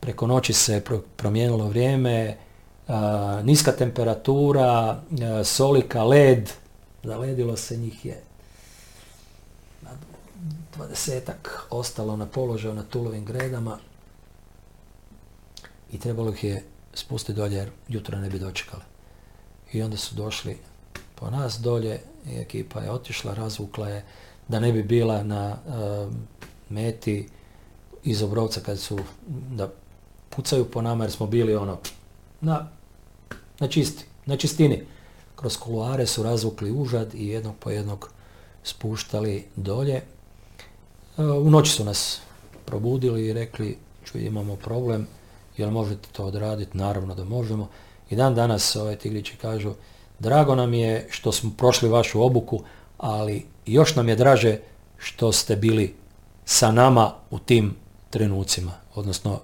preko 0.00 0.26
noći 0.26 0.52
se 0.52 0.82
promijenilo 1.16 1.68
vrijeme, 1.68 2.36
niska 3.42 3.72
temperatura, 3.72 5.02
solika, 5.44 6.04
led, 6.04 6.50
zaledilo 7.02 7.56
se 7.56 7.76
njih 7.76 8.04
je 8.04 8.22
dvadesetak 10.76 11.66
ostalo 11.70 12.16
na 12.16 12.26
položaju 12.26 12.74
na 12.74 12.82
tulovim 12.82 13.24
gredama 13.24 13.78
i 15.92 15.98
trebalo 15.98 16.30
ih 16.30 16.44
je 16.44 16.64
spustiti 16.94 17.32
dolje 17.32 17.56
jer 17.56 17.70
jutro 17.88 18.18
ne 18.18 18.30
bi 18.30 18.38
dočekali. 18.38 18.82
I 19.72 19.82
onda 19.82 19.96
su 19.96 20.14
došli 20.14 20.58
po 21.14 21.30
nas 21.30 21.58
dolje 21.58 22.00
i 22.26 22.38
ekipa 22.38 22.80
je 22.80 22.90
otišla, 22.90 23.34
razvukla 23.34 23.88
je 23.88 24.04
da 24.48 24.60
ne 24.60 24.72
bi 24.72 24.82
bila 24.82 25.22
na 25.22 25.56
uh, 25.66 26.12
meti 26.68 27.28
iz 28.04 28.22
Obrovca 28.22 28.60
kad 28.60 28.78
su 28.78 28.98
da 29.28 29.70
pucaju 30.38 30.64
po 30.64 30.82
nama 30.82 31.04
jer 31.04 31.12
smo 31.12 31.26
bili 31.26 31.56
ono 31.56 31.78
na, 32.40 32.68
na 33.58 33.68
čisti, 33.68 34.04
na 34.26 34.36
čistini. 34.36 34.82
Kroz 35.36 35.56
kuluare 35.56 36.06
su 36.06 36.22
razvukli 36.22 36.70
užad 36.70 37.14
i 37.14 37.28
jednog 37.28 37.54
po 37.60 37.70
jednog 37.70 38.10
spuštali 38.62 39.44
dolje. 39.56 40.02
Uh, 41.16 41.46
u 41.46 41.50
noći 41.50 41.72
su 41.72 41.84
nas 41.84 42.20
probudili 42.66 43.26
i 43.26 43.32
rekli, 43.32 43.78
čuj 44.04 44.26
imamo 44.26 44.56
problem, 44.56 45.06
jel 45.56 45.70
možete 45.70 46.08
to 46.12 46.24
odraditi? 46.24 46.78
Naravno 46.78 47.14
da 47.14 47.24
možemo. 47.24 47.68
I 48.10 48.16
dan 48.16 48.34
danas 48.34 48.76
ove 48.76 48.96
tigrići 48.96 49.36
kažu, 49.36 49.74
drago 50.18 50.54
nam 50.54 50.74
je 50.74 51.06
što 51.10 51.32
smo 51.32 51.50
prošli 51.56 51.88
vašu 51.88 52.22
obuku, 52.22 52.62
ali 52.98 53.46
još 53.66 53.96
nam 53.96 54.08
je 54.08 54.16
draže 54.16 54.58
što 54.98 55.32
ste 55.32 55.56
bili 55.56 55.94
sa 56.44 56.70
nama 56.70 57.12
u 57.30 57.38
tim 57.38 57.76
trenucima, 58.10 58.72
odnosno 58.94 59.40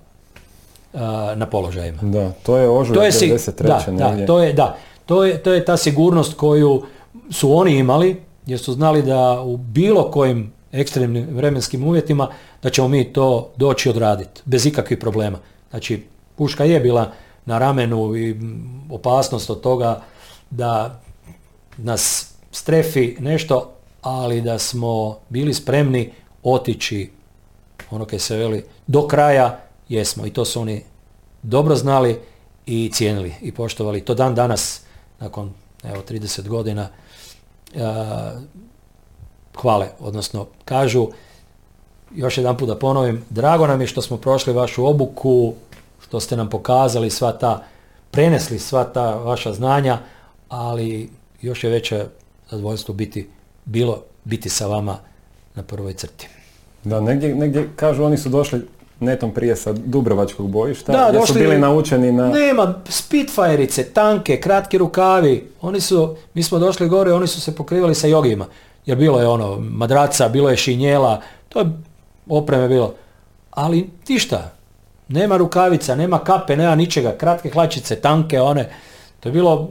na 1.36 1.46
položajima. 1.46 1.98
Da, 2.02 2.32
to 2.42 2.56
je 2.56 2.68
ožujak 2.68 3.12
93. 3.12 3.62
Da, 3.62 4.16
da, 4.16 4.26
to 4.26 4.42
je, 4.42 4.52
da, 4.52 4.76
to 5.06 5.24
je, 5.24 5.42
to 5.42 5.52
je 5.52 5.64
ta 5.64 5.76
sigurnost 5.76 6.34
koju 6.34 6.82
su 7.30 7.56
oni 7.56 7.76
imali, 7.76 8.16
jer 8.46 8.58
su 8.58 8.72
znali 8.72 9.02
da 9.02 9.42
u 9.42 9.56
bilo 9.56 10.10
kojim 10.10 10.52
ekstremnim 10.72 11.26
vremenskim 11.30 11.84
uvjetima 11.84 12.28
da 12.62 12.70
ćemo 12.70 12.88
mi 12.88 13.12
to 13.12 13.52
doći 13.56 13.90
odraditi, 13.90 14.40
bez 14.44 14.66
ikakvih 14.66 14.98
problema. 14.98 15.38
Znači, 15.70 16.02
puška 16.36 16.64
je 16.64 16.80
bila 16.80 17.12
na 17.46 17.58
ramenu 17.58 18.16
i 18.16 18.36
opasnost 18.90 19.50
od 19.50 19.60
toga 19.60 20.02
da 20.50 21.00
nas 21.76 22.32
strefi 22.50 23.16
nešto, 23.18 23.70
ali 24.02 24.40
da 24.40 24.58
smo 24.58 25.18
bili 25.28 25.54
spremni 25.54 26.12
otići, 26.42 27.10
ono 27.90 28.04
kaj 28.04 28.18
se 28.18 28.36
veli, 28.36 28.64
do 28.86 29.08
kraja 29.08 29.60
jesmo. 29.88 30.26
I 30.26 30.30
to 30.30 30.44
su 30.44 30.60
oni 30.60 30.82
dobro 31.42 31.76
znali 31.76 32.20
i 32.66 32.90
cijenili 32.92 33.34
i 33.42 33.52
poštovali. 33.52 34.00
To 34.00 34.14
dan 34.14 34.34
danas, 34.34 34.80
nakon 35.20 35.52
evo 35.84 36.02
30 36.08 36.48
godina, 36.48 36.88
hvale, 39.60 39.88
odnosno 40.00 40.46
kažu 40.64 41.08
još 42.14 42.38
jedan 42.38 42.56
put 42.56 42.68
da 42.68 42.78
ponovim, 42.78 43.24
drago 43.30 43.66
nam 43.66 43.80
je 43.80 43.86
što 43.86 44.02
smo 44.02 44.16
prošli 44.16 44.52
vašu 44.52 44.86
obuku, 44.86 45.54
što 46.02 46.20
ste 46.20 46.36
nam 46.36 46.50
pokazali 46.50 47.10
sva 47.10 47.32
ta, 47.32 47.64
prenesli 48.10 48.58
sva 48.58 48.84
ta 48.84 49.14
vaša 49.14 49.52
znanja, 49.52 49.98
ali 50.48 51.10
još 51.42 51.64
je 51.64 51.70
veće 51.70 52.06
zadovoljstvo 52.50 52.94
biti, 52.94 53.28
bilo 53.64 54.02
biti 54.24 54.48
sa 54.48 54.66
vama 54.66 54.98
na 55.54 55.62
prvoj 55.62 55.92
crti. 55.94 56.28
Da, 56.84 57.00
negdje, 57.00 57.34
negdje 57.34 57.68
kažu 57.76 58.04
oni 58.04 58.16
su 58.16 58.28
došli 58.28 58.66
netom 59.00 59.30
prije 59.34 59.56
sa 59.56 59.72
Dubrovačkog 59.72 60.50
bojišta, 60.50 60.92
da, 60.92 61.10
došli, 61.12 61.26
su 61.26 61.38
bili 61.38 61.58
naučeni 61.58 62.12
na... 62.12 62.28
Nema, 62.28 62.74
spitfajerice, 62.88 63.84
tanke, 63.84 64.40
kratki 64.40 64.78
rukavi, 64.78 65.50
oni 65.60 65.80
su, 65.80 66.16
mi 66.34 66.42
smo 66.42 66.58
došli 66.58 66.88
gore, 66.88 67.12
oni 67.12 67.26
su 67.26 67.40
se 67.40 67.54
pokrivali 67.54 67.94
sa 67.94 68.06
jogima, 68.06 68.46
jer 68.86 68.98
bilo 68.98 69.20
je 69.20 69.28
ono, 69.28 69.58
madraca, 69.60 70.28
bilo 70.28 70.50
je 70.50 70.56
šinjela, 70.56 71.20
to 71.48 71.60
je 71.60 71.66
opreme 72.28 72.68
bilo. 72.68 72.94
Ali 73.50 73.90
ništa, 74.08 74.52
nema 75.08 75.36
rukavica, 75.36 75.94
nema 75.94 76.18
kape, 76.18 76.56
nema 76.56 76.74
ničega, 76.74 77.16
kratke 77.18 77.50
hlačice, 77.50 77.96
tanke, 77.96 78.40
one. 78.40 78.70
To 79.20 79.28
je 79.28 79.32
bilo 79.32 79.68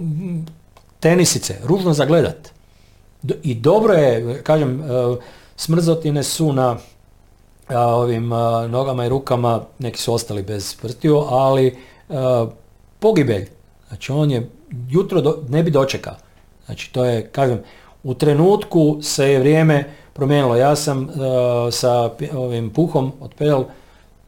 tenisice, 0.99 1.55
ružno 1.63 1.93
za 1.93 2.05
gledat. 2.05 2.49
I 3.43 3.55
dobro 3.55 3.93
je, 3.93 4.43
kažem, 4.43 4.81
e, 4.81 4.85
smrzotine 5.55 6.23
su 6.23 6.53
na 6.53 6.77
ovim 7.69 8.29
nogama 8.69 9.05
i 9.05 9.09
rukama, 9.09 9.61
neki 9.79 9.99
su 9.99 10.13
ostali 10.13 10.43
bez 10.43 10.75
prstiju, 10.75 11.17
ali 11.17 11.77
pogibelj, 12.99 13.49
Znači 13.93 14.11
on 14.11 14.31
je 14.31 14.49
jutro 14.89 15.37
ne 15.49 15.63
bi 15.63 15.71
dočekao. 15.71 16.15
Znači 16.65 16.93
to 16.93 17.05
je, 17.05 17.27
kažem, 17.27 17.59
u 18.03 18.13
trenutku 18.13 18.99
se 19.01 19.31
je 19.31 19.39
vrijeme 19.39 19.93
promijenilo. 20.13 20.55
Ja 20.55 20.75
sam 20.75 21.09
sa 21.71 22.09
ovim 22.35 22.69
puhom 22.69 23.11
otpeljal 23.21 23.63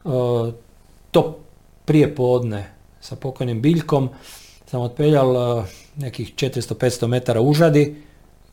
uh, 0.04 0.52
to 1.10 1.38
prije 1.84 2.14
podne 2.14 2.70
sa 3.00 3.16
pokojnim 3.16 3.62
biljkom 3.62 4.08
sam 4.66 4.80
otpeljal 4.80 5.62
nekih 5.96 6.34
400-500 6.34 7.06
metara 7.06 7.40
užadi 7.40 8.02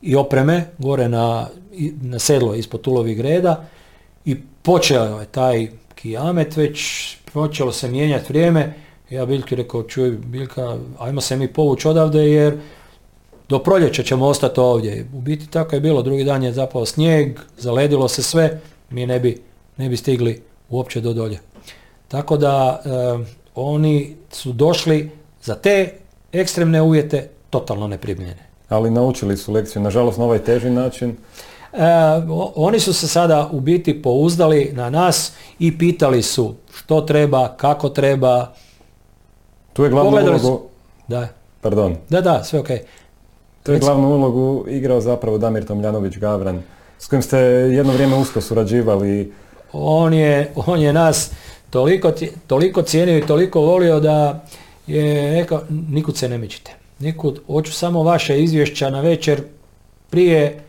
i 0.02 0.16
opreme 0.16 0.66
gore 0.78 1.08
na, 1.08 1.48
na 2.02 2.18
sedlo 2.18 2.54
ispod 2.54 2.80
tulovih 2.80 3.16
greda 3.16 3.64
i 4.24 4.36
počeo 4.64 5.20
je 5.20 5.26
taj 5.26 5.68
kijamet 5.94 6.56
već 6.56 6.78
počelo 7.32 7.72
se 7.72 7.88
mijenjati 7.88 8.26
vrijeme 8.28 8.74
ja 9.10 9.26
Biljki 9.26 9.54
rekao 9.54 9.82
čuj 9.82 10.10
Biljka 10.10 10.76
ajmo 10.98 11.20
se 11.20 11.36
mi 11.36 11.52
povući 11.52 11.88
odavde 11.88 12.30
jer 12.30 12.58
do 13.48 13.58
proljeća 13.58 14.02
ćemo 14.02 14.26
ostati 14.26 14.60
ovdje. 14.60 15.06
U 15.14 15.20
biti 15.20 15.46
tako 15.46 15.76
je 15.76 15.80
bilo, 15.80 16.02
drugi 16.02 16.24
dan 16.24 16.42
je 16.42 16.52
zapao 16.52 16.86
snijeg, 16.86 17.38
zaledilo 17.58 18.08
se 18.08 18.22
sve, 18.22 18.60
mi 18.90 19.06
ne 19.06 19.20
bi, 19.20 19.42
ne 19.76 19.88
bi 19.88 19.96
stigli 19.96 20.42
uopće 20.70 21.00
do 21.00 21.12
dolje. 21.12 21.38
Tako 22.08 22.36
da 22.36 22.82
oni 23.54 24.16
su 24.30 24.52
došli 24.52 25.10
za 25.42 25.54
te 25.54 25.92
ekstremne 26.32 26.82
uvjete 26.82 27.28
totalno 27.50 27.86
neprimljene. 27.88 28.48
Ali 28.68 28.90
naučili 28.90 29.36
su 29.36 29.52
lekciju, 29.52 29.82
nažalost 29.82 30.18
na 30.18 30.24
ovaj 30.24 30.38
teži 30.38 30.70
način. 30.70 31.16
E, 31.74 31.86
oni 32.54 32.80
su 32.80 32.92
se 32.92 33.08
sada 33.08 33.48
u 33.52 33.60
biti 33.60 34.02
pouzdali 34.02 34.70
na 34.72 34.90
nas 34.90 35.32
i 35.58 35.78
pitali 35.78 36.22
su 36.22 36.54
što 36.74 37.00
treba, 37.00 37.48
kako 37.56 37.88
treba. 37.88 38.52
Tu 39.72 39.84
je 39.84 39.90
glavnu 39.90 40.10
ulogu... 40.10 40.62
Da. 41.08 41.28
Pardon. 41.60 41.96
Da, 42.08 42.20
da, 42.20 42.44
sve 42.44 42.60
ok. 42.60 42.68
Tu 43.62 43.72
je 43.72 43.78
glavnu 43.78 44.08
ulogu 44.08 44.64
igrao 44.68 45.00
zapravo 45.00 45.38
Damir 45.38 45.66
Tomljanović 45.66 46.16
Gavran, 46.16 46.62
s 46.98 47.06
kojim 47.06 47.22
ste 47.22 47.38
jedno 47.38 47.92
vrijeme 47.92 48.16
usko 48.16 48.40
surađivali. 48.40 49.32
On 49.72 50.14
je, 50.14 50.52
on 50.66 50.80
je 50.80 50.92
nas 50.92 51.30
toliko, 51.70 52.12
toliko 52.46 52.82
cijenio 52.82 53.18
i 53.18 53.26
toliko 53.26 53.60
volio 53.60 54.00
da 54.00 54.44
je 54.86 55.34
rekao, 55.40 55.60
nikud 55.68 56.16
se 56.16 56.28
ne 56.28 56.38
mičite. 56.38 56.72
Nikud, 56.98 57.40
hoću 57.46 57.72
samo 57.72 58.02
vaše 58.02 58.42
izvješća 58.42 58.90
na 58.90 59.00
večer 59.00 59.42
prije 60.10 60.63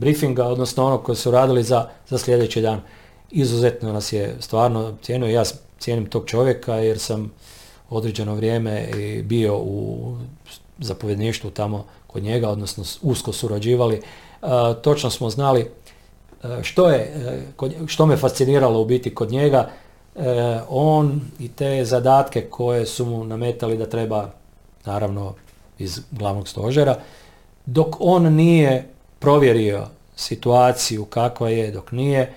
briefinga, 0.00 0.46
odnosno 0.46 0.86
onog 0.86 1.02
koji 1.02 1.16
su 1.16 1.30
radili 1.30 1.62
za, 1.62 1.88
za 2.08 2.18
sljedeći 2.18 2.60
dan. 2.60 2.80
Izuzetno 3.30 3.92
nas 3.92 4.12
je 4.12 4.36
stvarno 4.40 4.96
cijenio, 5.02 5.28
ja 5.28 5.42
cijenim 5.78 6.06
tog 6.06 6.26
čovjeka 6.26 6.74
jer 6.74 6.98
sam 6.98 7.32
određeno 7.90 8.34
vrijeme 8.34 8.88
bio 9.24 9.58
u 9.58 10.16
zapovjedništvu 10.78 11.50
tamo 11.50 11.84
kod 12.06 12.22
njega, 12.22 12.48
odnosno 12.48 12.84
usko 13.02 13.32
surađivali. 13.32 13.96
E, 13.96 14.46
točno 14.82 15.10
smo 15.10 15.30
znali 15.30 15.60
e, 15.60 16.62
što, 16.62 16.88
je, 16.88 16.98
e, 17.62 17.86
što 17.86 18.06
me 18.06 18.16
fasciniralo 18.16 18.80
u 18.80 18.84
biti 18.84 19.14
kod 19.14 19.30
njega. 19.30 19.70
On 20.68 21.20
i 21.38 21.48
te 21.48 21.84
zadatke 21.84 22.40
koje 22.50 22.86
su 22.86 23.04
mu 23.04 23.24
nametali 23.24 23.76
da 23.78 23.86
treba, 23.86 24.30
naravno 24.84 25.34
iz 25.78 26.00
glavnog 26.10 26.48
stožera, 26.48 26.96
dok 27.66 27.96
on 28.00 28.34
nije 28.34 28.88
provjerio 29.20 29.86
situaciju 30.16 31.04
kakva 31.04 31.48
je, 31.48 31.70
dok 31.70 31.92
nije 31.92 32.32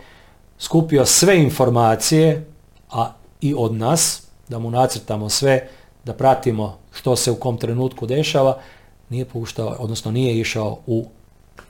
skupio 0.60 1.06
sve 1.06 1.44
informacije, 1.44 2.46
a 2.92 3.14
i 3.42 3.54
od 3.58 3.74
nas, 3.74 4.24
da 4.50 4.60
mu 4.60 4.72
nacrtamo 4.72 5.30
sve, 5.30 5.68
da 6.04 6.14
pratimo 6.14 6.78
što 6.92 7.16
se 7.16 7.32
u 7.32 7.36
kom 7.36 7.58
trenutku 7.58 8.06
dešava, 8.06 8.58
nije 9.10 9.26
puštao, 9.26 9.76
odnosno 9.80 10.12
nije 10.12 10.40
išao 10.40 10.78
u 10.88 11.06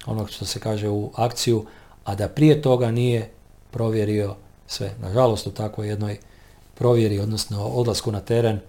ono 0.06 0.28
što 0.28 0.46
se 0.46 0.60
kaže 0.60 0.90
u 0.90 1.12
akciju, 1.16 1.66
a 2.04 2.16
da 2.16 2.28
prije 2.28 2.62
toga 2.62 2.92
nije 2.92 3.32
provjerio 3.72 4.36
sve. 4.68 4.96
Nažalost 5.02 5.48
u 5.48 5.52
takvoj 5.52 5.88
jednoj 5.88 6.18
provjeri, 6.76 7.20
odnosno 7.20 7.68
odlasku 7.68 8.12
na 8.12 8.20
teren 8.20 8.60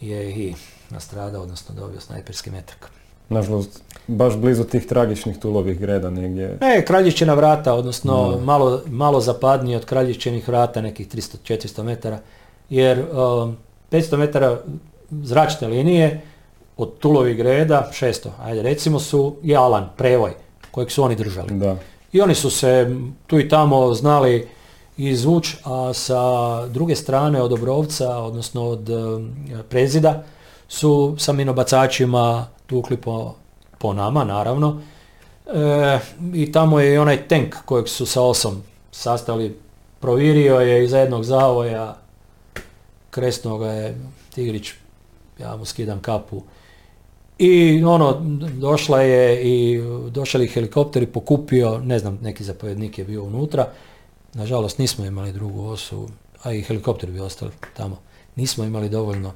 je 0.00 0.30
i 0.30 0.54
nastradao, 0.90 1.42
odnosno 1.42 1.74
dobio 1.74 2.00
snajperski 2.00 2.50
metak. 2.50 2.90
Nažalost, 3.28 3.82
baš 4.06 4.36
blizu 4.36 4.64
tih 4.64 4.86
tragičnih 4.86 5.38
tulovih 5.38 5.80
greda 5.80 6.10
negdje. 6.10 6.58
Ne, 6.60 6.84
kraljičina 6.84 7.34
vrata, 7.34 7.74
odnosno 7.74 8.40
malo, 8.44 8.80
malo 8.86 9.20
zapadnije 9.20 9.76
od 9.76 9.84
kraljičenih 9.84 10.48
vrata, 10.48 10.80
nekih 10.80 11.08
300-400 11.08 11.82
metara, 11.82 12.18
jer 12.70 12.98
um, 13.00 13.56
500 13.90 14.16
metara 14.16 14.58
zračne 15.10 15.68
linije 15.68 16.20
od 16.76 16.98
tulovih 16.98 17.36
greda, 17.36 17.90
600, 17.92 18.28
ajde 18.42 18.62
recimo 18.62 18.98
su 18.98 19.36
je 19.42 19.56
Alan, 19.56 19.88
prevoj, 19.96 20.32
kojeg 20.70 20.90
su 20.90 21.02
oni 21.02 21.14
držali. 21.16 21.54
Da. 21.54 21.76
I 22.12 22.20
oni 22.20 22.34
su 22.34 22.50
se 22.50 22.96
tu 23.26 23.40
i 23.40 23.48
tamo 23.48 23.94
znali 23.94 24.48
izvući, 24.96 25.56
a 25.64 25.92
sa 25.94 26.66
druge 26.66 26.96
strane 26.96 27.42
od 27.42 27.52
Obrovca, 27.52 28.18
odnosno 28.18 28.68
od 28.68 28.88
um, 28.88 29.36
prezida, 29.68 30.24
su 30.68 31.14
sa 31.18 31.32
minobacačima 31.32 32.46
tukli 32.66 32.96
po, 32.96 33.34
po 33.78 33.92
nama, 33.92 34.24
naravno. 34.24 34.80
E, 35.46 35.98
I 36.34 36.52
tamo 36.52 36.80
je 36.80 36.94
i 36.94 36.98
onaj 36.98 37.28
tank 37.28 37.54
kojeg 37.64 37.88
su 37.88 38.06
sa 38.06 38.22
osom 38.22 38.62
sastali, 38.90 39.58
provirio 40.00 40.60
je 40.60 40.84
iza 40.84 40.98
jednog 40.98 41.24
zavoja, 41.24 41.96
kresno 43.10 43.58
ga 43.58 43.66
je 43.66 44.00
Tigrić, 44.34 44.72
ja 45.38 45.56
mu 45.56 45.64
skidam 45.64 46.00
kapu, 46.00 46.42
i 47.38 47.84
ono, 47.84 48.20
došla 48.58 49.02
je 49.02 49.42
i 49.42 49.80
došli 50.10 50.48
helikopter 50.48 51.02
i 51.02 51.06
pokupio, 51.06 51.78
ne 51.78 51.98
znam, 51.98 52.18
neki 52.22 52.44
zapovjednik 52.44 52.98
je 52.98 53.04
bio 53.04 53.24
unutra. 53.24 53.68
Nažalost 54.34 54.78
nismo 54.78 55.04
imali 55.04 55.32
drugu 55.32 55.66
osu, 55.66 56.08
a 56.42 56.52
i 56.52 56.62
helikopter 56.62 57.10
bi 57.10 57.20
ostali 57.20 57.52
tamo. 57.76 57.98
Nismo 58.36 58.64
imali 58.64 58.88
dovoljno 58.88 59.32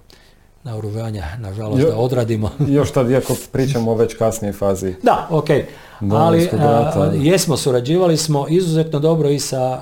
naoružanja, 0.64 1.24
nažalost, 1.38 1.86
da 1.86 1.96
odradimo. 1.96 2.50
Još 2.68 2.92
tad, 2.92 3.10
iako 3.10 3.36
pričamo 3.52 3.90
o 3.90 3.94
već 3.94 4.14
kasnijoj 4.14 4.52
fazi. 4.52 4.94
Da, 5.02 5.26
ok. 5.30 5.48
Ali 6.12 6.48
jesmo, 7.14 7.56
surađivali 7.56 8.16
smo 8.16 8.46
izuzetno 8.48 8.98
dobro 8.98 9.28
i 9.28 9.38
sa, 9.38 9.80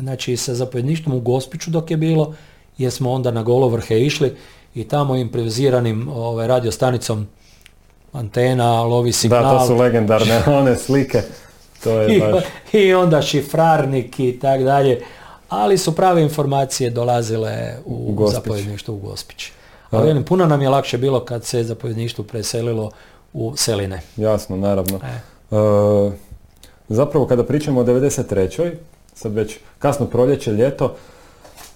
znači, 0.00 0.36
sa 0.36 0.54
zapovjedništvom 0.54 1.16
u 1.16 1.20
Gospiću 1.20 1.70
dok 1.70 1.90
je 1.90 1.96
bilo, 1.96 2.34
jer 2.78 2.92
smo 2.92 3.12
onda 3.12 3.30
na 3.30 3.42
golovrhe 3.42 4.00
išli 4.00 4.36
i 4.74 4.84
tamo 4.84 5.16
improviziranim 5.16 6.08
ovaj, 6.08 6.46
radiostanicom 6.46 7.26
antena, 8.12 8.82
lovi 8.82 9.12
signal. 9.12 9.42
Da, 9.42 9.58
to 9.58 9.66
su 9.66 9.76
legendarne 9.76 10.42
one 10.60 10.76
slike. 10.76 11.22
To 11.84 12.00
je 12.00 12.16
I, 12.16 12.20
baš... 12.20 12.44
I 12.72 12.94
onda 12.94 13.22
šifrarnik 13.22 14.20
i 14.20 14.38
tak 14.38 14.62
dalje. 14.62 15.02
Ali 15.48 15.78
su 15.78 15.96
prave 15.96 16.22
informacije 16.22 16.90
dolazile 16.90 17.76
u, 17.84 18.14
u 18.18 18.30
zapovjedništvo 18.30 18.94
u 18.94 18.98
Gospić. 18.98 19.52
Ali 19.90 20.24
puno 20.24 20.46
nam 20.46 20.62
je 20.62 20.68
lakše 20.68 20.98
bilo 20.98 21.24
kad 21.24 21.44
se 21.44 21.62
zapovjedništvo 21.64 22.24
preselilo 22.24 22.90
u 23.32 23.56
Seline. 23.56 24.00
Jasno, 24.16 24.56
naravno. 24.56 25.00
E. 25.02 25.08
E, 25.56 26.12
zapravo 26.88 27.26
kada 27.26 27.44
pričamo 27.44 27.80
o 27.80 27.84
93. 27.84 28.72
sad 29.14 29.32
već 29.32 29.58
kasno 29.78 30.06
proljeće, 30.06 30.52
ljeto, 30.52 30.94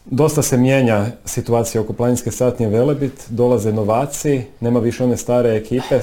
dosta 0.05 0.43
se 0.43 0.57
mijenja 0.57 1.07
situacija 1.25 1.81
oko 1.81 1.93
planinske 1.93 2.31
satnije 2.31 2.71
Velebit, 2.71 3.25
dolaze 3.29 3.73
novaci, 3.73 4.43
nema 4.61 4.81
više 4.81 5.05
one 5.05 5.17
stare 5.17 5.57
ekipe, 5.57 6.01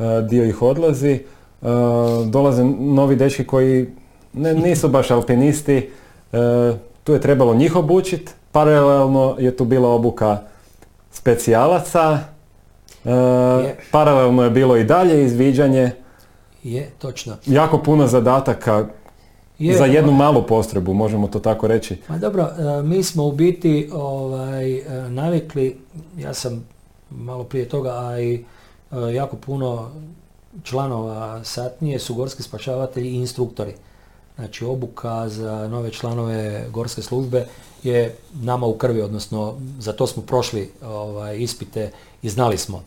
E, 0.00 0.22
dio 0.22 0.44
ih 0.44 0.62
odlazi. 0.62 1.12
E, 1.12 1.22
dolaze 2.26 2.64
novi 2.78 3.16
dečki 3.16 3.46
koji 3.46 3.86
ne, 4.32 4.54
nisu 4.54 4.88
baš 4.88 5.10
alpinisti, 5.10 5.90
tu 7.04 7.12
je 7.12 7.20
trebalo 7.20 7.54
njih 7.54 7.76
obučiti, 7.76 8.32
paralelno 8.52 9.36
je 9.38 9.56
tu 9.56 9.64
bila 9.64 9.88
obuka 9.88 10.38
specijalaca, 11.10 12.18
paralelno 13.90 14.44
je 14.44 14.50
bilo 14.50 14.76
i 14.76 14.84
dalje 14.84 15.24
izviđanje. 15.24 15.90
Je, 16.62 16.90
točno. 16.98 17.36
Jako 17.46 17.78
puno 17.78 18.06
zadataka 18.06 18.86
za 19.78 19.84
jednu 19.84 20.12
malu 20.12 20.46
postrebu, 20.46 20.94
možemo 20.94 21.28
to 21.28 21.38
tako 21.38 21.66
reći. 21.66 21.96
Ma 22.08 22.18
dobro, 22.18 22.48
mi 22.84 23.02
smo 23.02 23.26
u 23.26 23.32
biti 23.32 23.90
ovaj, 23.92 24.82
navikli, 25.08 25.76
ja 26.18 26.34
sam 26.34 26.64
malo 27.10 27.44
prije 27.44 27.68
toga, 27.68 27.90
a 27.90 28.20
i 28.20 28.44
E, 28.92 29.14
jako 29.14 29.36
puno 29.36 29.90
članova 30.62 31.44
satnije 31.44 31.98
su 31.98 32.14
gorski 32.14 32.42
spašavatelji 32.42 33.08
i 33.08 33.14
instruktori. 33.14 33.74
Znači 34.40 34.64
obuka 34.64 35.28
za 35.28 35.68
nove 35.68 35.90
članove 35.90 36.66
gorske 36.70 37.02
službe 37.02 37.46
je 37.82 38.16
nama 38.32 38.66
u 38.66 38.74
krvi, 38.78 39.02
odnosno 39.02 39.58
za 39.78 39.92
to 39.92 40.06
smo 40.06 40.22
prošli 40.22 40.72
ovaj, 40.82 41.38
ispite 41.38 41.92
i 42.22 42.28
znali 42.28 42.58
smo. 42.58 42.82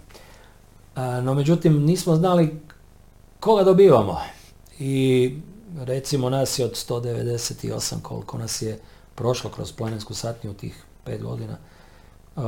No 0.96 1.34
međutim 1.34 1.84
nismo 1.84 2.16
znali 2.16 2.60
koga 3.40 3.64
dobivamo. 3.64 4.18
I 4.80 5.36
recimo 5.78 6.30
nas 6.30 6.60
je 6.60 6.66
od 6.66 6.72
198 6.90 8.02
koliko 8.02 8.38
nas 8.38 8.62
je 8.62 8.80
prošlo 9.16 9.50
kroz 9.50 9.72
planinsku 9.72 10.14
satniju 10.14 10.54
tih 10.54 10.84
pet 11.04 11.22
godina. 11.22 11.58
E, 11.58 12.42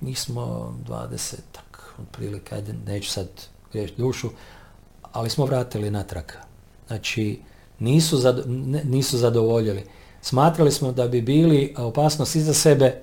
njih 0.00 0.20
smo 0.20 0.74
dvadesetak, 0.86 1.94
otprilike, 2.02 2.54
ajde, 2.54 2.74
neću 2.86 3.10
sad 3.10 3.28
griješiti 3.72 4.02
dušu, 4.02 4.30
ali 5.12 5.30
smo 5.30 5.44
vratili 5.44 5.90
natrag. 5.90 6.24
Znači, 6.86 7.40
nisu, 7.78 8.18
nisu 8.84 9.18
zadovoljili. 9.18 9.84
Smatrali 10.20 10.72
smo 10.72 10.92
da 10.92 11.08
bi 11.08 11.22
bili 11.22 11.74
opasnost 11.78 12.36
i 12.36 12.40
za 12.40 12.54
sebe, 12.54 12.94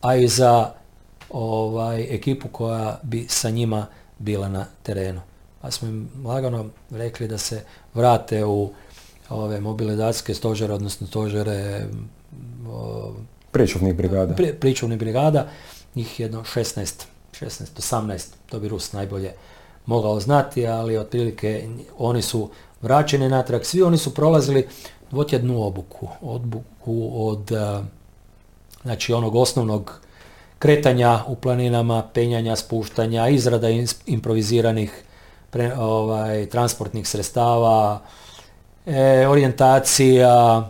a 0.00 0.16
i 0.16 0.28
za 0.28 0.72
ovaj, 1.30 2.14
ekipu 2.14 2.48
koja 2.48 3.00
bi 3.02 3.26
sa 3.28 3.50
njima 3.50 3.86
bila 4.18 4.48
na 4.48 4.66
terenu. 4.82 5.20
Pa 5.60 5.70
smo 5.70 5.88
im 5.88 6.08
lagano 6.24 6.66
rekli 6.90 7.28
da 7.28 7.38
se 7.38 7.62
vrate 7.94 8.44
u 8.44 8.72
ove 9.30 9.60
mobilizacijske 9.60 10.34
stožere, 10.34 10.74
odnosno 10.74 11.06
stožere 11.06 11.86
pričuvnih 13.50 13.94
brigada. 13.94 14.34
Pri, 14.34 14.52
pričuvnih 14.52 14.98
brigada, 14.98 15.48
njih 15.94 16.20
jedno 16.20 16.42
16, 16.42 17.04
16, 17.40 17.66
18, 17.76 18.26
to 18.50 18.60
bi 18.60 18.68
Rus 18.68 18.92
najbolje 18.92 19.32
mogao 19.86 20.20
znati, 20.20 20.66
ali 20.66 20.96
otprilike 20.96 21.68
oni 21.98 22.22
su 22.22 22.50
vraćeni 22.82 23.28
natrag, 23.28 23.64
svi 23.64 23.82
oni 23.82 23.98
su 23.98 24.14
prolazili 24.14 24.68
dvotjednu 25.10 25.62
obuku, 25.62 26.08
obuku 26.20 27.10
od 27.14 27.52
znači 28.82 29.12
onog 29.12 29.34
osnovnog 29.34 30.00
kretanja 30.58 31.20
u 31.26 31.34
planinama, 31.34 32.02
penjanja, 32.14 32.56
spuštanja, 32.56 33.28
izrada 33.28 33.68
improviziranih 34.06 35.04
ovaj, 35.78 36.46
transportnih 36.46 37.08
sredstava, 37.08 38.00
e, 38.86 39.28
orijentacija, 39.28 40.68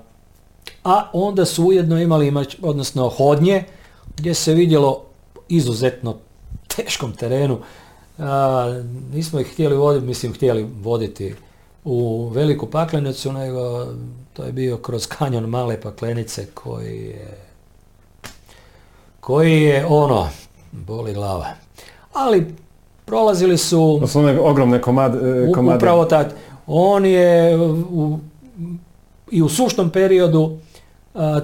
a 0.85 1.11
onda 1.13 1.45
su 1.45 1.65
ujedno 1.65 2.01
imali, 2.01 2.33
odnosno 2.63 3.09
hodnje, 3.09 3.65
gdje 4.17 4.35
se 4.35 4.55
vidjelo 4.55 5.05
izuzetno 5.49 6.17
teškom 6.77 7.13
terenu. 7.13 7.59
A, 8.19 8.83
nismo 9.13 9.41
ih 9.41 9.53
htjeli 9.53 9.77
voditi, 9.77 10.07
mislim 10.07 10.35
htjeli 10.35 10.67
voditi 10.81 11.35
u 11.85 12.29
veliku 12.29 12.67
paklenicu, 12.67 13.33
nego 13.33 13.87
to 14.33 14.45
je 14.45 14.53
bio 14.53 14.77
kroz 14.77 15.07
kanjon 15.07 15.45
male 15.45 15.81
paklenice 15.81 16.47
koji 16.55 17.05
je 17.05 17.49
koji 19.29 19.63
je 19.63 19.87
ono, 19.87 20.29
boli 20.73 21.15
glava. 21.15 21.47
Ali 22.13 22.55
prolazili 23.05 23.59
su... 23.59 23.99
To 24.01 24.07
su 24.07 24.19
one 24.19 24.41
ogromne 24.41 24.81
komad, 24.81 25.15
e, 25.15 25.53
komade. 25.55 25.77
Upravo 25.77 26.05
tad. 26.05 26.35
On 26.67 27.07
je 27.07 27.59
u, 27.91 28.19
i 29.31 29.43
u 29.43 29.49
sušnom 29.49 29.91
periodu 29.91 30.59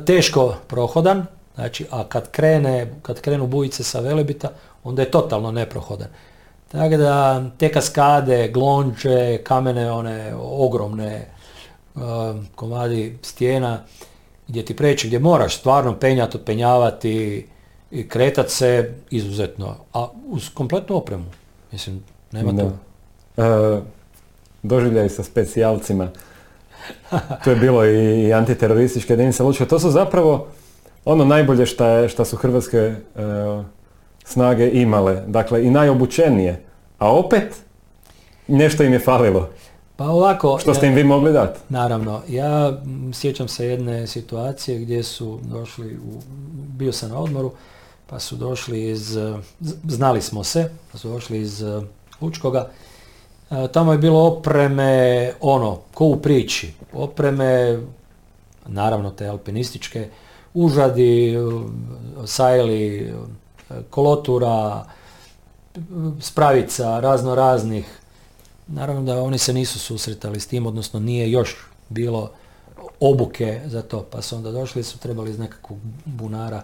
teško 0.07 0.55
prohodan, 0.67 1.27
znači, 1.55 1.87
a 1.91 2.05
kad, 2.05 2.31
krene, 2.31 2.95
kad 3.03 3.21
krenu 3.21 3.47
bujice 3.47 3.85
sa 3.85 4.01
Velebita, 4.01 4.49
onda 4.85 5.03
je 5.03 5.11
totalno 5.11 5.51
neprohodan. 5.51 6.09
Tako 6.69 6.97
da 6.97 7.45
te 7.59 7.73
kaskade, 7.73 8.49
glonče, 8.49 9.41
kamene, 9.45 9.91
one 9.91 10.35
ogromne 10.39 11.27
komadi 12.55 13.19
stijena, 13.23 13.79
gdje 14.49 14.65
ti 14.65 14.77
preći, 14.77 15.07
gdje 15.07 15.19
moraš 15.19 15.59
stvarno 15.59 15.99
penjati, 15.99 16.37
otpenjavati 16.37 17.47
i 17.91 18.09
kretat 18.09 18.51
se 18.51 18.95
izuzetno, 19.11 19.77
a 19.93 20.09
uz 20.27 20.49
kompletnu 20.55 20.97
opremu. 20.97 21.25
Mislim, 21.73 22.05
nema 22.33 22.53
to. 22.63 22.73
E, 23.43 23.81
doživljaj 24.63 25.09
sa 25.09 25.23
specijalcima. 25.23 26.09
tu 27.45 27.51
je 27.51 27.57
bilo 27.57 27.87
i, 27.87 28.33
antiterorističke 28.33 29.13
jedinice 29.13 29.43
lučke. 29.43 29.67
To 29.67 29.79
su 29.79 29.91
zapravo 29.91 30.49
ono 31.05 31.25
najbolje 31.25 31.67
što 32.09 32.25
su 32.25 32.37
hrvatske 32.37 32.79
e, 32.79 32.95
snage 34.25 34.71
imale. 34.71 35.23
Dakle, 35.27 35.65
i 35.65 35.71
najobučenije. 35.71 36.65
A 36.99 37.13
opet, 37.13 37.57
nešto 38.49 38.83
im 38.83 38.93
je 38.93 38.99
falilo. 38.99 39.49
Pa 39.97 40.05
ovako... 40.05 40.59
Što 40.59 40.75
ste 40.75 40.87
im 40.87 40.95
vi 40.95 41.05
mogli 41.05 41.33
dati? 41.33 41.61
Naravno. 41.69 42.23
Ja 42.29 42.79
sjećam 43.13 43.49
se 43.49 43.67
jedne 43.67 44.07
situacije 44.07 44.79
gdje 44.79 45.03
su 45.03 45.41
došli, 45.43 45.97
u, 45.97 46.21
bio 46.69 46.93
sam 46.93 47.11
na 47.11 47.19
odmoru, 47.19 47.53
pa 48.07 48.19
su 48.19 48.37
došli 48.37 48.91
iz, 48.91 49.19
znali 49.89 50.23
smo 50.23 50.45
se, 50.45 50.71
pa 50.93 50.99
su 50.99 51.09
došli 51.09 51.41
iz 51.41 51.65
Lučkoga, 52.21 52.71
E, 53.51 53.69
tamo 53.73 53.93
je 53.93 53.99
bilo 53.99 54.27
opreme, 54.27 55.33
ono, 55.41 55.79
ko 55.95 56.05
u 56.05 56.17
priči. 56.17 56.73
Opreme, 56.93 57.81
naravno 58.67 59.11
te 59.11 59.27
alpinističke, 59.27 60.09
užadi, 60.55 61.37
sajli, 62.27 63.13
kolotura, 63.91 64.85
spravica, 66.21 67.01
razno 67.01 67.35
raznih. 67.35 67.87
Naravno 68.67 69.03
da 69.03 69.23
oni 69.23 69.39
se 69.39 69.53
nisu 69.53 69.79
susretali 69.79 70.41
s 70.41 70.47
tim, 70.47 70.67
odnosno 70.67 71.01
nije 71.01 71.31
još 71.31 71.57
bilo 71.89 72.31
obuke 73.01 73.61
za 73.67 73.83
to, 73.83 74.07
pa 74.11 74.23
su 74.23 74.37
onda 74.37 74.51
došli 74.51 74.83
su 74.83 74.99
trebali 74.99 75.31
iz 75.31 75.39
nekakvog 75.39 75.79
bunara 76.05 76.63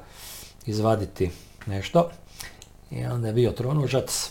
izvaditi 0.67 1.31
nešto. 1.67 2.11
I 2.91 3.05
onda 3.05 3.27
je 3.27 3.35
bio 3.35 3.51
tronužac 3.51 4.31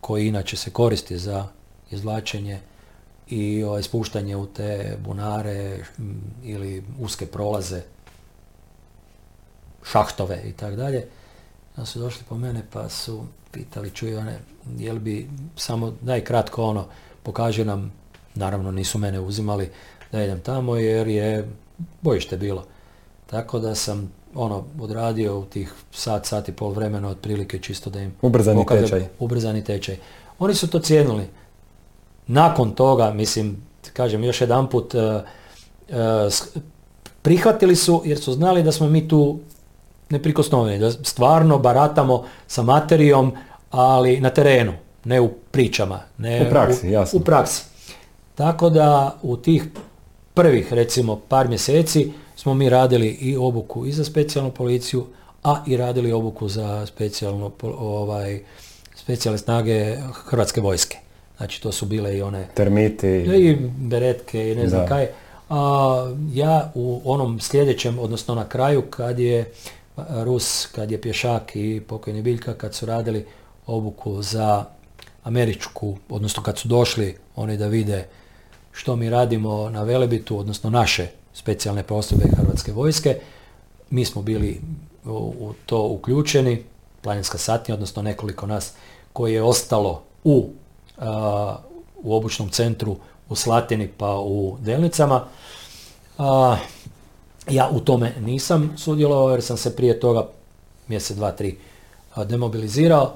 koji 0.00 0.28
inače 0.28 0.56
se 0.56 0.70
koristi 0.70 1.18
za 1.18 1.46
izvlačenje 1.90 2.60
i 3.28 3.62
ovaj, 3.62 3.82
spuštanje 3.82 4.36
u 4.36 4.46
te 4.46 4.96
bunare 5.04 5.84
ili 6.42 6.84
uske 7.00 7.26
prolaze, 7.26 7.82
šahtove 9.84 10.42
i 10.46 10.52
tako 10.52 10.76
dalje. 10.76 11.06
Onda 11.76 11.86
su 11.86 11.98
došli 11.98 12.24
po 12.28 12.36
mene 12.36 12.62
pa 12.72 12.88
su 12.88 13.24
pitali, 13.50 13.90
čuju 13.90 14.18
one, 14.18 14.38
jel 14.78 14.98
bi 14.98 15.28
samo, 15.56 15.92
daj 16.00 16.24
kratko 16.24 16.64
ono, 16.64 16.86
pokaže 17.22 17.64
nam, 17.64 17.92
naravno 18.34 18.70
nisu 18.70 18.98
mene 18.98 19.20
uzimali 19.20 19.70
da 20.12 20.24
idem 20.24 20.40
tamo 20.40 20.76
jer 20.76 21.08
je 21.08 21.48
bojište 22.00 22.36
bilo. 22.36 22.64
Tako 23.26 23.58
da 23.58 23.74
sam 23.74 24.12
ono 24.34 24.64
odradio 24.80 25.38
u 25.38 25.44
tih 25.44 25.74
sat, 25.92 26.26
sat 26.26 26.48
i 26.48 26.52
pol 26.52 26.70
vremena 26.70 27.08
otprilike 27.08 27.58
čisto 27.58 27.90
da 27.90 28.00
im 28.00 28.14
ubrzani 28.22 28.66
tečaj. 28.66 29.08
Ubrzani 29.18 29.64
tečaj. 29.64 29.96
Oni 30.38 30.54
su 30.54 30.68
to 30.68 30.78
cijenili 30.78 31.28
nakon 32.26 32.74
toga, 32.74 33.12
mislim, 33.12 33.62
kažem 33.92 34.24
još 34.24 34.40
jedan 34.40 34.68
put, 34.68 34.94
e, 34.94 34.98
e, 34.98 36.28
prihvatili 37.22 37.76
su 37.76 38.02
jer 38.04 38.18
su 38.18 38.32
znali 38.32 38.62
da 38.62 38.72
smo 38.72 38.88
mi 38.88 39.08
tu 39.08 39.40
neprikosnoveni, 40.12 40.78
da 40.78 40.90
stvarno 40.90 41.58
baratamo 41.58 42.24
sa 42.46 42.62
materijom, 42.62 43.32
ali 43.70 44.20
na 44.20 44.30
terenu, 44.30 44.72
ne 45.04 45.20
u 45.20 45.28
pričama. 45.50 46.00
Ne 46.18 46.46
u 46.46 46.50
praksi, 46.50 46.90
jasno. 46.90 47.18
U 47.18 47.22
praksi. 47.22 47.64
Tako 48.34 48.70
da 48.70 49.16
u 49.22 49.36
tih 49.36 49.64
prvih, 50.34 50.72
recimo, 50.72 51.16
par 51.28 51.48
mjeseci 51.48 52.12
smo 52.36 52.54
mi 52.54 52.68
radili 52.68 53.08
i 53.08 53.36
obuku 53.36 53.86
i 53.86 53.92
za 53.92 54.04
specijalnu 54.04 54.50
policiju, 54.50 55.06
a 55.42 55.62
i 55.66 55.76
radili 55.76 56.12
obuku 56.12 56.48
za 56.48 56.86
specijalno, 56.86 57.50
ovaj, 57.78 58.40
specijalne 58.94 59.38
snage 59.38 59.96
Hrvatske 60.12 60.60
vojske. 60.60 60.98
Znači 61.36 61.62
to 61.62 61.72
su 61.72 61.86
bile 61.86 62.18
i 62.18 62.22
one... 62.22 62.48
Termiti. 62.54 63.08
I 63.08 63.56
beretke 63.76 64.52
i 64.52 64.54
ne 64.54 64.68
znam 64.68 64.86
kaj. 64.86 65.08
A 65.50 66.12
ja 66.32 66.72
u 66.74 67.00
onom 67.04 67.40
sljedećem, 67.40 67.98
odnosno 67.98 68.34
na 68.34 68.48
kraju 68.48 68.82
kad 68.82 69.18
je 69.18 69.52
Rus, 69.96 70.66
kad 70.66 70.90
je 70.90 71.00
Pješak 71.00 71.56
i 71.56 71.82
pokojni 71.88 72.22
Biljka, 72.22 72.54
kad 72.54 72.74
su 72.74 72.86
radili 72.86 73.26
obuku 73.66 74.22
za 74.22 74.64
američku, 75.22 75.96
odnosno 76.08 76.42
kad 76.42 76.58
su 76.58 76.68
došli 76.68 77.16
oni 77.36 77.56
da 77.56 77.66
vide 77.66 78.08
što 78.72 78.96
mi 78.96 79.10
radimo 79.10 79.70
na 79.70 79.82
Velebitu, 79.82 80.38
odnosno 80.38 80.70
naše 80.70 81.06
specijalne 81.34 81.82
postrojbe 81.82 82.36
Hrvatske 82.36 82.72
vojske, 82.72 83.18
mi 83.90 84.04
smo 84.04 84.22
bili 84.22 84.60
u, 85.04 85.52
to 85.66 85.82
uključeni, 85.86 86.64
planinska 87.00 87.38
satnija, 87.38 87.74
odnosno 87.74 88.02
nekoliko 88.02 88.46
nas 88.46 88.72
koji 89.12 89.34
je 89.34 89.42
ostalo 89.42 90.02
u 90.24 90.50
u 92.02 92.14
obučnom 92.14 92.48
centru 92.48 92.96
u 93.28 93.36
Slatini 93.36 93.88
pa 93.88 94.18
u 94.18 94.56
Delnicama. 94.60 95.24
Ja 97.50 97.70
u 97.72 97.80
tome 97.80 98.14
nisam 98.20 98.74
sudjelovao 98.76 99.30
jer 99.30 99.42
sam 99.42 99.56
se 99.56 99.76
prije 99.76 100.00
toga 100.00 100.28
mjesec, 100.88 101.16
dva, 101.16 101.32
tri 101.32 101.58
demobilizirao. 102.16 103.12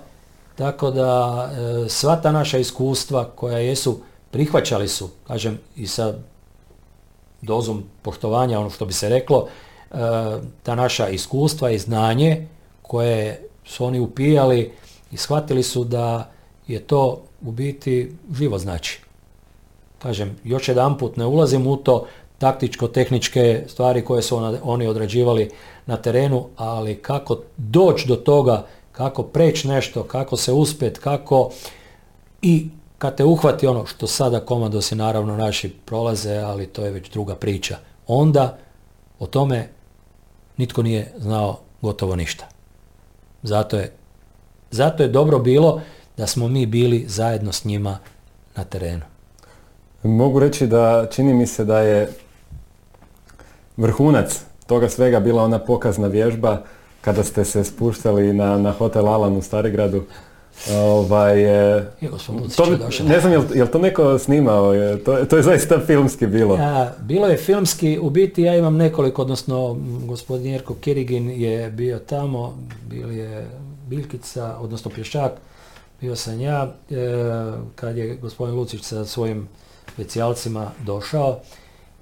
Tako 0.55 0.91
da 0.91 1.51
e, 1.85 1.89
sva 1.89 2.17
ta 2.17 2.33
naša 2.33 2.59
iskustva 2.59 3.25
koja 3.25 3.59
jesu, 3.59 4.01
prihvaćali 4.31 4.89
su, 4.89 5.09
kažem 5.27 5.59
i 5.77 5.87
sa 5.87 6.15
dozom 7.43 7.85
poštovanja, 8.03 8.61
ono 8.61 8.71
što 8.71 8.87
bi 8.87 8.93
se 8.93 9.09
reklo, 9.09 9.49
e, 9.91 9.97
ta 10.63 10.75
naša 10.75 11.09
iskustva 11.09 11.71
i 11.71 11.79
znanje 11.79 12.49
koje 12.83 13.49
su 13.65 13.85
oni 13.85 14.01
upijali 14.01 14.73
i 15.13 15.17
shvatili 15.17 15.63
su 15.63 15.85
da 15.85 16.31
je 16.67 16.81
to 16.81 17.23
u 17.43 17.53
biti 17.53 18.17
živo 18.35 18.59
znači. 18.59 19.01
Kažem, 20.03 20.37
još 20.45 20.69
jedan 20.69 20.99
put 20.99 21.17
ne 21.17 21.27
ulazim 21.27 21.67
u 21.67 21.77
to 21.77 22.07
taktičko-tehničke 22.39 23.65
stvari 23.69 24.05
koje 24.05 24.23
su 24.23 24.37
oni 24.63 24.87
odrađivali 24.87 25.51
na 25.87 25.97
terenu, 25.97 26.47
ali 26.57 26.95
kako 26.95 27.39
doći 27.57 28.09
do 28.09 28.17
toga 28.17 28.67
kako 28.93 29.23
preći 29.23 29.69
nešto, 29.69 30.03
kako 30.03 30.37
se 30.37 30.53
uspjet, 30.53 30.99
kako 30.99 31.51
i 32.43 32.69
kad 32.99 33.17
te 33.17 33.25
uhvati 33.25 33.67
ono 33.67 33.87
što 33.87 34.07
sada 34.07 34.41
komandosi 34.41 34.95
naravno 34.95 35.37
naši 35.37 35.73
prolaze, 35.85 36.37
ali 36.37 36.67
to 36.67 36.85
je 36.85 36.91
već 36.91 37.11
druga 37.11 37.35
priča. 37.35 37.77
Onda 38.07 38.59
o 39.19 39.27
tome 39.27 39.69
nitko 40.57 40.83
nije 40.83 41.13
znao 41.19 41.59
gotovo 41.83 42.17
ništa. 42.17 42.49
Zato 43.43 43.77
je, 43.77 43.93
zato 44.71 45.03
je 45.03 45.09
dobro 45.09 45.39
bilo 45.39 45.81
da 46.17 46.27
smo 46.27 46.49
mi 46.49 46.67
bili 46.67 47.05
zajedno 47.09 47.53
s 47.53 47.65
njima 47.65 47.99
na 48.57 48.65
terenu. 48.65 49.03
Mogu 50.03 50.39
reći 50.39 50.67
da 50.67 51.07
čini 51.11 51.35
mi 51.35 51.47
se 51.47 51.65
da 51.65 51.81
je 51.81 52.09
vrhunac 53.77 54.45
toga 54.67 54.89
svega 54.89 55.21
bila 55.21 55.43
ona 55.43 55.59
pokazna 55.59 56.09
vježba 56.09 56.63
kada 57.01 57.25
ste 57.25 57.45
se 57.45 57.65
spuštali 57.65 58.33
na, 58.33 58.59
na 58.59 58.73
hotel 58.73 59.09
Alan 59.09 59.37
u 59.37 59.43
Starigradu. 59.43 60.03
Ovaj, 60.73 61.37
to, 62.57 62.67
ne 63.05 63.21
znam, 63.21 63.33
je 63.33 63.63
li 63.63 63.71
to 63.71 63.79
neko 63.79 64.19
snimao? 64.19 64.73
Je, 64.73 65.05
to, 65.05 65.25
to 65.25 65.37
je 65.37 65.43
zaista 65.43 65.81
filmski 65.87 66.27
bilo. 66.27 66.57
Ja, 66.57 66.95
bilo 67.01 67.29
je 67.29 67.37
filmski, 67.37 67.99
u 68.03 68.11
biti 68.11 68.43
ja 68.43 68.57
imam 68.57 68.77
nekoliko, 68.77 69.23
odnosno 69.23 69.77
gospodin 70.07 70.53
Jerko 70.53 70.75
Kirigin 70.75 71.31
je 71.31 71.71
bio 71.71 71.99
tamo, 71.99 72.59
bil 72.91 73.13
je 73.13 73.47
Biljkica, 73.87 74.57
odnosno 74.61 74.91
Pješak, 74.91 75.33
bio 76.01 76.17
sam 76.17 76.41
ja, 76.41 76.75
e, 76.91 76.95
kad 77.75 77.97
je 77.97 78.17
gospodin 78.17 78.55
Lucić 78.55 78.83
sa 78.83 79.05
svojim 79.05 79.49
specijalcima 79.93 80.71
došao 80.85 81.41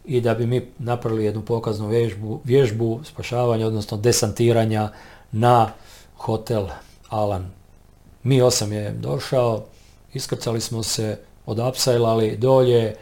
i 0.04 0.20
da 0.20 0.34
bi 0.34 0.46
mi 0.46 0.68
napravili 0.78 1.24
jednu 1.24 1.42
pokaznu 1.42 1.88
vježbu, 1.88 2.40
vježbu 2.44 3.00
spašavanja, 3.04 3.66
odnosno 3.66 3.96
desantiranja 3.96 4.88
na 5.32 5.70
hotel 6.16 6.66
Alan. 7.08 7.50
Mi 8.22 8.42
osam 8.42 8.72
je 8.72 8.90
došao, 8.90 9.62
iskrcali 10.14 10.60
smo 10.60 10.82
se, 10.82 11.18
odapsajlali 11.46 12.36
dolje, 12.36 12.96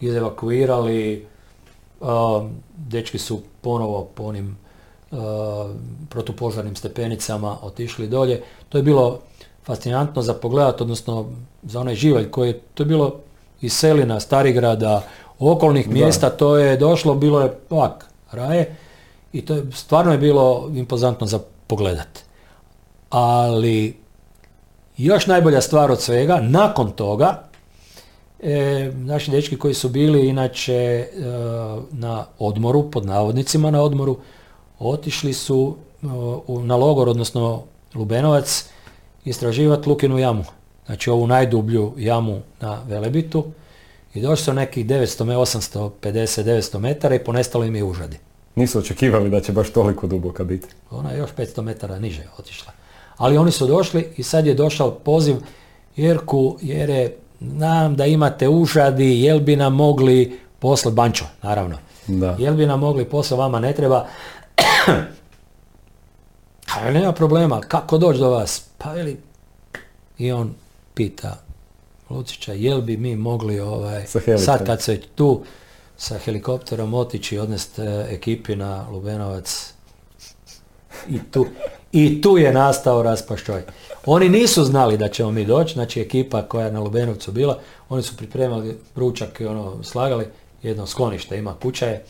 izevakuirali, 0.00 1.26
dečki 2.76 3.18
su 3.18 3.40
ponovo 3.60 4.04
po 4.14 4.22
onim 4.22 4.56
protupožarnim 6.08 6.76
stepenicama 6.76 7.56
otišli 7.62 8.08
dolje. 8.08 8.42
To 8.68 8.78
je 8.78 8.82
bilo 8.82 9.20
fascinantno 9.64 10.22
za 10.22 10.34
pogledat, 10.34 10.80
odnosno 10.80 11.30
za 11.62 11.80
onaj 11.80 11.94
živalj 11.94 12.30
koji 12.30 12.48
je, 12.48 12.60
to 12.74 12.82
je 12.82 12.86
bilo 12.86 13.16
iz 13.60 13.72
Selina, 13.72 14.20
Starigrada, 14.20 15.02
okolnih 15.38 15.88
mjesta, 15.88 16.30
to 16.30 16.56
je 16.56 16.76
došlo, 16.76 17.14
bilo 17.14 17.40
je 17.40 17.58
ovak, 17.70 18.06
raje 18.32 18.76
i 19.32 19.44
to 19.44 19.54
je, 19.54 19.62
stvarno 19.72 20.12
je 20.12 20.18
bilo 20.18 20.70
impozantno 20.74 21.26
za 21.26 21.38
pogledat. 21.66 22.18
Ali 23.10 23.96
još 24.96 25.26
najbolja 25.26 25.60
stvar 25.60 25.90
od 25.90 26.00
svega, 26.00 26.40
nakon 26.40 26.90
toga, 26.90 27.42
e, 28.40 28.90
naši 28.94 29.30
dečki 29.30 29.58
koji 29.58 29.74
su 29.74 29.88
bili 29.88 30.28
inače 30.28 30.74
e, 30.74 31.08
na 31.90 32.26
odmoru, 32.38 32.90
pod 32.90 33.06
navodnicima 33.06 33.70
na 33.70 33.82
odmoru, 33.82 34.18
otišli 34.78 35.32
su 35.32 35.76
e, 36.02 36.06
na 36.62 36.76
logor, 36.76 37.08
odnosno 37.08 37.62
Lubenovac, 37.94 38.68
istraživati 39.24 39.88
Lukinu 39.88 40.18
jamu. 40.18 40.44
Znači 40.86 41.10
ovu 41.10 41.26
najdublju 41.26 41.92
jamu 41.96 42.40
na 42.60 42.82
Velebitu 42.86 43.44
i 44.14 44.20
došli 44.20 44.44
su 44.44 44.52
nekih 44.52 44.86
900, 44.86 45.90
850-900 46.02 46.78
metara 46.78 47.14
i 47.14 47.24
ponestalo 47.24 47.64
im 47.64 47.76
je 47.76 47.84
užadi. 47.84 48.18
Nisu 48.54 48.78
očekivali 48.78 49.30
da 49.30 49.40
će 49.40 49.52
baš 49.52 49.70
toliko 49.70 50.06
duboka 50.06 50.44
biti. 50.44 50.68
Ona 50.90 51.10
je 51.10 51.18
još 51.18 51.30
500 51.36 51.62
metara 51.62 51.98
niže 51.98 52.22
otišla. 52.38 52.72
Ali 53.16 53.38
oni 53.38 53.50
su 53.50 53.66
došli 53.66 54.08
i 54.16 54.22
sad 54.22 54.46
je 54.46 54.54
došao 54.54 54.90
poziv 54.90 55.36
Jerku, 55.96 56.58
jer 56.62 56.90
je, 56.90 57.16
znam 57.40 57.96
da 57.96 58.06
imate 58.06 58.48
užadi, 58.48 59.22
jel 59.22 59.40
bi 59.40 59.56
nam 59.56 59.74
mogli 59.74 60.38
posle, 60.58 60.92
Bančo, 60.92 61.24
naravno. 61.42 61.78
Da. 62.06 62.36
Jel 62.38 62.54
bi 62.54 62.66
nam 62.66 62.80
mogli 62.80 63.04
posle, 63.04 63.36
vama 63.36 63.60
ne 63.60 63.72
treba. 63.72 64.06
Ali 66.76 66.94
nema 66.94 67.12
problema, 67.12 67.60
kako 67.60 67.98
doći 67.98 68.18
do 68.18 68.30
vas? 68.30 68.64
Pa 68.78 68.92
veli, 68.92 69.16
i 70.18 70.32
on 70.32 70.54
pita 70.94 71.47
Lucića, 72.10 72.52
jel 72.52 72.80
bi 72.80 72.96
mi 72.96 73.16
mogli 73.16 73.60
ovaj, 73.60 74.06
sad 74.44 74.66
kad 74.66 74.82
se 74.82 75.00
tu 75.14 75.42
sa 75.96 76.18
helikopterom 76.18 76.94
otići 76.94 77.34
i 77.34 77.38
odnesti 77.38 77.82
e, 77.82 78.06
ekipi 78.10 78.56
na 78.56 78.88
Lubenovac 78.90 79.72
i 81.08 81.18
tu, 81.30 81.46
i 81.92 82.20
tu 82.20 82.38
je 82.38 82.52
nastao 82.52 83.02
raspašćoj. 83.02 83.62
Oni 84.06 84.28
nisu 84.28 84.64
znali 84.64 84.98
da 84.98 85.08
ćemo 85.08 85.30
mi 85.30 85.44
doći, 85.44 85.74
znači 85.74 86.00
ekipa 86.00 86.42
koja 86.42 86.66
je 86.66 86.72
na 86.72 86.80
Lubenovcu 86.80 87.32
bila, 87.32 87.58
oni 87.88 88.02
su 88.02 88.16
pripremali 88.16 88.78
ručak 88.96 89.40
i 89.40 89.46
ono 89.46 89.82
slagali, 89.82 90.26
jedno 90.62 90.86
sklonište 90.86 91.38
ima, 91.38 91.54
kuća 91.62 91.86
je 91.86 92.04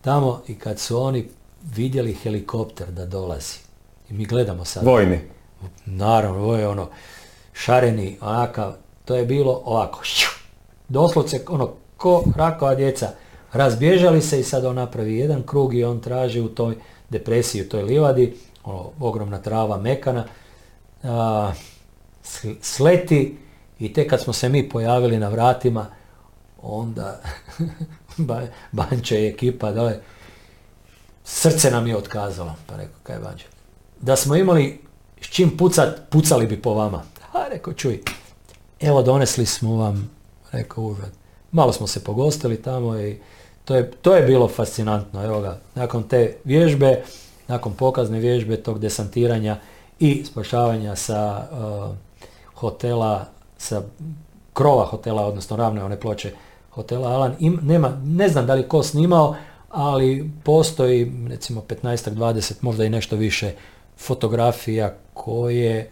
tamo 0.00 0.42
i 0.48 0.54
kad 0.54 0.78
su 0.78 1.02
oni 1.02 1.28
vidjeli 1.62 2.14
helikopter 2.14 2.90
da 2.90 3.06
dolazi 3.06 3.58
i 4.10 4.12
mi 4.12 4.24
gledamo 4.24 4.64
sad. 4.64 4.84
Vojni. 4.84 5.20
Naravno, 5.86 6.42
ovo 6.42 6.56
je 6.56 6.68
ono 6.68 6.88
šareni, 7.52 8.18
onakav, 8.20 8.74
to 9.04 9.16
je 9.16 9.24
bilo 9.24 9.62
ovako, 9.64 10.00
doslovce 10.88 11.40
ono, 11.48 11.72
ko 11.96 12.24
rakova 12.36 12.74
djeca, 12.74 13.10
razbježali 13.52 14.22
se 14.22 14.40
i 14.40 14.44
sad 14.44 14.64
on 14.64 14.76
napravi 14.76 15.16
jedan 15.16 15.42
krug 15.42 15.74
i 15.74 15.84
on 15.84 16.00
traži 16.00 16.40
u 16.40 16.48
toj 16.48 16.74
depresiji, 17.10 17.62
u 17.62 17.68
toj 17.68 17.82
livadi, 17.82 18.36
ono, 18.64 18.90
ogromna 19.00 19.38
trava, 19.38 19.76
mekana, 19.76 20.24
a, 21.02 21.52
sleti 22.60 23.38
i 23.78 23.92
tek 23.92 24.10
kad 24.10 24.20
smo 24.20 24.32
se 24.32 24.48
mi 24.48 24.68
pojavili 24.68 25.18
na 25.18 25.28
vratima, 25.28 25.86
onda 26.62 27.20
Banče 28.72 29.22
i 29.22 29.26
ekipa 29.26 29.72
dole, 29.72 30.00
srce 31.24 31.70
nam 31.70 31.86
je 31.86 31.96
otkazalo, 31.96 32.54
pa 32.66 32.76
rekao, 32.76 32.98
kaj 33.02 33.18
Banče, 33.18 33.46
da 34.00 34.16
smo 34.16 34.36
imali 34.36 34.80
s 35.20 35.26
čim 35.26 35.56
pucat, 35.56 36.00
pucali 36.10 36.46
bi 36.46 36.62
po 36.62 36.74
vama. 36.74 37.02
A 37.32 37.48
rekao, 37.48 37.74
čuj, 37.74 38.00
evo 38.82 39.02
donesli 39.02 39.46
smo 39.46 39.76
vam, 39.76 40.10
rekao 40.52 40.84
užad. 40.84 41.10
Malo 41.52 41.72
smo 41.72 41.86
se 41.86 42.04
pogostili 42.04 42.62
tamo 42.62 42.98
i 42.98 43.18
to 43.64 43.74
je, 43.74 43.90
to 43.90 44.14
je 44.14 44.22
bilo 44.22 44.48
fascinantno. 44.48 45.24
Evo 45.24 45.40
ga, 45.40 45.58
nakon 45.74 46.02
te 46.02 46.36
vježbe, 46.44 47.02
nakon 47.48 47.72
pokazne 47.72 48.18
vježbe 48.18 48.56
tog 48.56 48.78
desantiranja 48.78 49.56
i 50.00 50.24
spašavanja 50.24 50.96
sa 50.96 51.48
uh, 51.52 51.96
hotela, 52.54 53.26
sa 53.58 53.82
krova 54.52 54.84
hotela, 54.84 55.26
odnosno 55.26 55.56
ravne 55.56 55.84
one 55.84 56.00
ploče 56.00 56.32
hotela 56.70 57.08
Alan, 57.08 57.34
im, 57.38 57.58
nema, 57.62 58.00
ne 58.04 58.28
znam 58.28 58.46
da 58.46 58.54
li 58.54 58.68
ko 58.68 58.82
snimao, 58.82 59.36
ali 59.70 60.30
postoji 60.44 61.12
recimo 61.28 61.60
15-20, 61.68 62.52
možda 62.60 62.84
i 62.84 62.90
nešto 62.90 63.16
više 63.16 63.52
fotografija 63.98 64.94
koje 65.14 65.90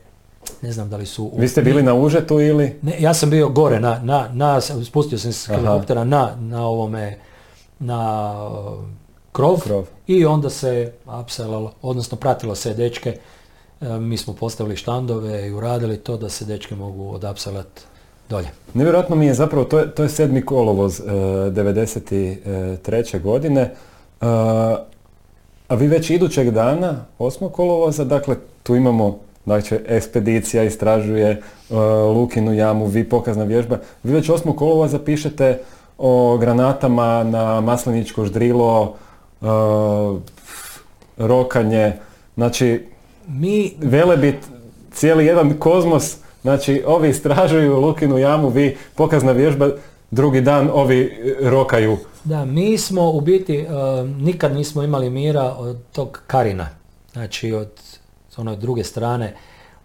ne 0.62 0.72
znam 0.72 0.90
da 0.90 0.96
li 0.96 1.06
su... 1.06 1.32
Vi 1.36 1.48
ste 1.48 1.62
bili 1.62 1.82
na 1.82 1.94
užetu 1.94 2.40
ili? 2.40 2.78
Ne, 2.82 2.96
ja 2.98 3.14
sam 3.14 3.30
bio 3.30 3.48
gore, 3.48 3.80
na, 3.80 4.00
na, 4.02 4.28
na 4.32 4.60
spustio 4.60 5.18
sam 5.18 5.32
se 5.32 5.38
s 5.38 5.46
helikoptera 5.46 6.04
na, 6.04 6.36
na 6.40 6.66
ovome, 6.66 7.18
na 7.78 8.32
uh, 8.48 8.78
krov, 9.32 9.60
krov, 9.60 9.84
i 10.06 10.26
onda 10.26 10.50
se 10.50 10.92
apselalo, 11.06 11.72
odnosno 11.82 12.18
pratilo 12.18 12.54
se 12.54 12.74
dečke, 12.74 13.18
uh, 13.80 13.88
mi 13.88 14.16
smo 14.16 14.34
postavili 14.34 14.76
štandove 14.76 15.48
i 15.48 15.52
uradili 15.52 15.96
to 15.96 16.16
da 16.16 16.28
se 16.28 16.44
dečke 16.44 16.74
mogu 16.74 17.14
odapselati 17.14 17.82
dolje. 18.28 18.48
Nevjerojatno 18.74 19.16
mi 19.16 19.26
je 19.26 19.34
zapravo, 19.34 19.64
to 19.64 19.78
je, 19.78 19.94
to 19.94 20.02
je 20.02 20.08
sedmi 20.08 20.42
kolovoz 20.42 21.00
uh, 21.00 21.06
93. 21.06 23.22
godine, 23.22 23.74
uh, 24.20 24.26
a 25.68 25.74
vi 25.74 25.86
već 25.86 26.10
idućeg 26.10 26.50
dana, 26.50 27.04
osmog 27.18 27.52
kolovoza, 27.52 28.04
dakle 28.04 28.36
tu 28.62 28.76
imamo 28.76 29.18
Znači, 29.44 29.78
ekspedicija 29.86 30.64
istražuje 30.64 31.42
uh, 31.70 31.76
Lukinu 32.16 32.52
jamu, 32.52 32.86
vi 32.86 33.04
pokazna 33.08 33.44
vježba. 33.44 33.78
Vi 34.02 34.12
već 34.12 34.28
8. 34.28 34.54
kolova 34.54 34.88
zapišete 34.88 35.58
o 35.98 36.38
granatama 36.38 37.24
na 37.24 37.60
masleničko 37.60 38.24
ždrilo, 38.24 38.94
uh, 39.40 39.48
rokanje, 41.16 41.92
znači 42.34 42.86
mi 43.28 43.72
velebit, 43.78 44.36
cijeli 44.92 45.26
jedan 45.26 45.58
kozmos, 45.58 46.16
znači 46.42 46.82
ovi 46.86 47.08
istražuju 47.08 47.80
Lukinu 47.80 48.18
jamu, 48.18 48.48
vi 48.48 48.76
pokazna 48.94 49.32
vježba, 49.32 49.70
drugi 50.10 50.40
dan 50.40 50.70
ovi 50.72 51.18
rokaju. 51.42 51.96
Da, 52.24 52.44
mi 52.44 52.78
smo 52.78 53.10
u 53.10 53.20
biti, 53.20 53.66
uh, 53.66 54.08
nikad 54.08 54.54
nismo 54.54 54.82
imali 54.82 55.10
mira 55.10 55.54
od 55.58 55.76
tog 55.92 56.22
Karina, 56.26 56.68
znači 57.12 57.52
od 57.52 57.70
s 58.30 58.38
one 58.38 58.56
druge 58.56 58.84
strane. 58.84 59.36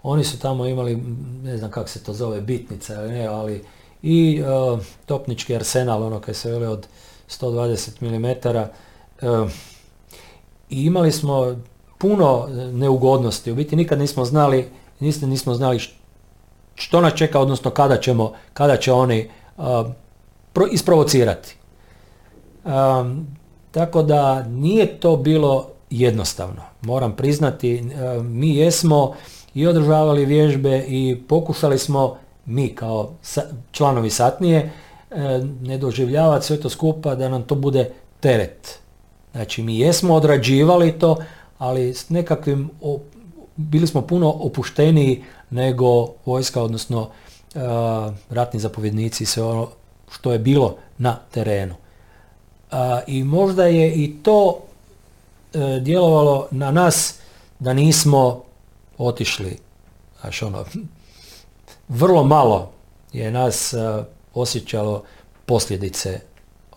Oni 0.04 0.24
su 0.24 0.40
tamo 0.40 0.66
imali, 0.66 0.96
ne 1.44 1.58
znam 1.58 1.72
kako 1.72 1.90
se 1.90 2.04
to 2.04 2.14
zove, 2.14 2.42
bitnica, 2.42 3.02
ne, 3.02 3.26
ali 3.26 3.64
i 4.02 4.42
uh, 4.42 4.80
topnički 5.06 5.56
arsenal, 5.56 6.04
ono 6.04 6.20
kaj 6.20 6.34
se 6.34 6.52
veli 6.52 6.66
od 6.66 6.88
120 7.30 8.02
mm. 8.02 8.50
Uh, 9.22 9.50
I 10.70 10.86
imali 10.86 11.12
smo 11.12 11.56
puno 11.98 12.48
neugodnosti, 12.74 13.52
u 13.52 13.56
biti 13.56 13.76
nikad 13.76 14.00
nismo 14.00 14.26
znali 14.26 14.66
nismo, 15.00 15.28
nismo 15.28 15.54
znali 15.54 15.80
što 16.76 17.02
nas 17.02 17.14
čeka, 17.14 17.40
odnosno 17.40 17.72
kada, 17.72 17.98
ćemo, 17.98 18.34
kada 18.54 18.78
će 18.78 18.92
oni 18.92 19.30
isprovocirati. 20.72 21.56
tako 23.72 24.04
da 24.04 24.44
nije 24.44 25.00
to 25.00 25.18
bilo 25.18 25.70
jednostavno. 25.90 26.62
Moram 26.82 27.16
priznati, 27.16 27.84
mi 28.24 28.56
jesmo 28.56 29.14
i 29.54 29.68
održavali 29.68 30.26
vježbe 30.26 30.86
i 30.88 31.18
pokušali 31.28 31.80
smo 31.80 32.18
mi 32.46 32.76
kao 32.76 33.12
članovi 33.72 34.10
satnije 34.10 34.72
e, 35.12 35.40
ne 35.62 35.78
doživljavati 35.78 36.46
sve 36.46 36.60
to 36.60 36.70
skupa 36.70 37.16
da 37.16 37.30
nam 37.30 37.44
to 37.44 37.56
bude 37.56 37.92
teret. 38.20 38.80
Znači 39.32 39.64
mi 39.64 39.80
jesmo 39.80 40.14
odrađivali 40.14 41.00
to, 41.00 41.18
ali 41.58 41.94
s 41.94 42.10
nekakvim, 42.10 42.70
bili 43.56 43.88
smo 43.88 44.02
puno 44.02 44.30
opušteniji 44.30 45.24
nego 45.50 46.08
vojska, 46.26 46.62
odnosno 46.64 47.10
e, 47.56 47.60
ratni 48.30 48.60
zapovjednici 48.60 49.24
i 49.24 49.28
sve 49.28 49.44
ono 49.44 49.68
što 50.12 50.32
je 50.32 50.40
bilo 50.40 50.76
na 50.98 51.18
terenu. 51.32 51.76
I 53.08 53.24
možda 53.24 53.66
je 53.66 53.94
i 53.94 54.16
to 54.24 54.60
e, 55.56 55.80
djelovalo 55.80 56.48
na 56.52 56.72
nas 56.72 57.20
da 57.60 57.74
nismo 57.74 58.44
otišli, 58.98 59.58
znači 60.22 60.46
ono, 60.46 60.66
vrlo 61.88 62.24
malo 62.24 62.72
je 63.14 63.32
nas 63.32 63.74
e, 63.74 63.78
osjećalo 64.34 65.04
posljedice 65.46 66.20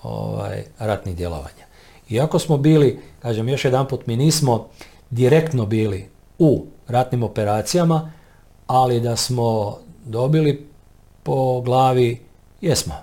ovaj, 0.02 0.64
ratnih 0.78 1.16
djelovanja. 1.16 1.68
Iako 2.10 2.38
smo 2.38 2.56
bili, 2.56 3.00
kažem 3.22 3.48
još 3.48 3.64
jedan 3.64 3.88
put, 3.88 4.06
mi 4.06 4.16
nismo 4.16 4.66
direktno 5.10 5.66
bili 5.66 6.08
u 6.38 6.66
ratnim 6.88 7.22
operacijama, 7.22 8.12
ali 8.66 9.00
da 9.00 9.16
smo 9.16 9.78
dobili 10.04 10.66
po 11.22 11.60
glavi, 11.60 12.20
jesmo. 12.60 12.94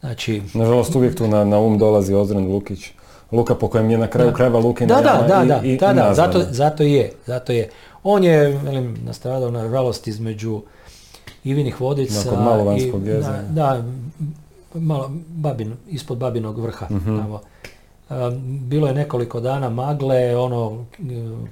Znači, 0.00 0.42
Nažalost 0.54 0.94
uvijek 0.94 1.16
tu 1.16 1.26
na, 1.26 1.44
na 1.44 1.58
um 1.58 1.78
dolazi 1.78 2.14
Ozren 2.14 2.52
Lukić. 2.52 2.90
Luka 3.34 3.54
po 3.54 3.68
kojem 3.68 3.90
je 3.90 3.98
na 3.98 4.06
kraju 4.06 4.32
krajeva 4.32 4.58
Lukin 4.58 4.88
da, 4.88 4.94
da, 4.94 5.24
da, 5.28 5.44
da, 5.44 5.60
i, 5.64 5.76
da, 5.76 5.92
da, 5.92 6.14
zato, 6.14 6.42
zato 6.50 6.82
je, 6.82 7.12
zato 7.26 7.52
je. 7.52 7.70
On 8.02 8.24
je, 8.24 8.58
velim, 8.64 8.96
nastradao 9.04 9.50
nažalost 9.50 10.06
između 10.06 10.60
Ivinih 11.44 11.80
vodica 11.80 12.20
i, 12.66 12.90
da, 13.00 13.42
da, 13.50 13.84
malo, 14.74 15.10
babin, 15.28 15.76
ispod 15.88 16.18
Babinog 16.18 16.58
vrha. 16.58 16.86
Mhm. 16.90 17.18
Tamo. 17.18 17.40
Bilo 18.44 18.86
je 18.86 18.94
nekoliko 18.94 19.40
dana 19.40 19.68
magle, 19.68 20.36
ono 20.36 20.84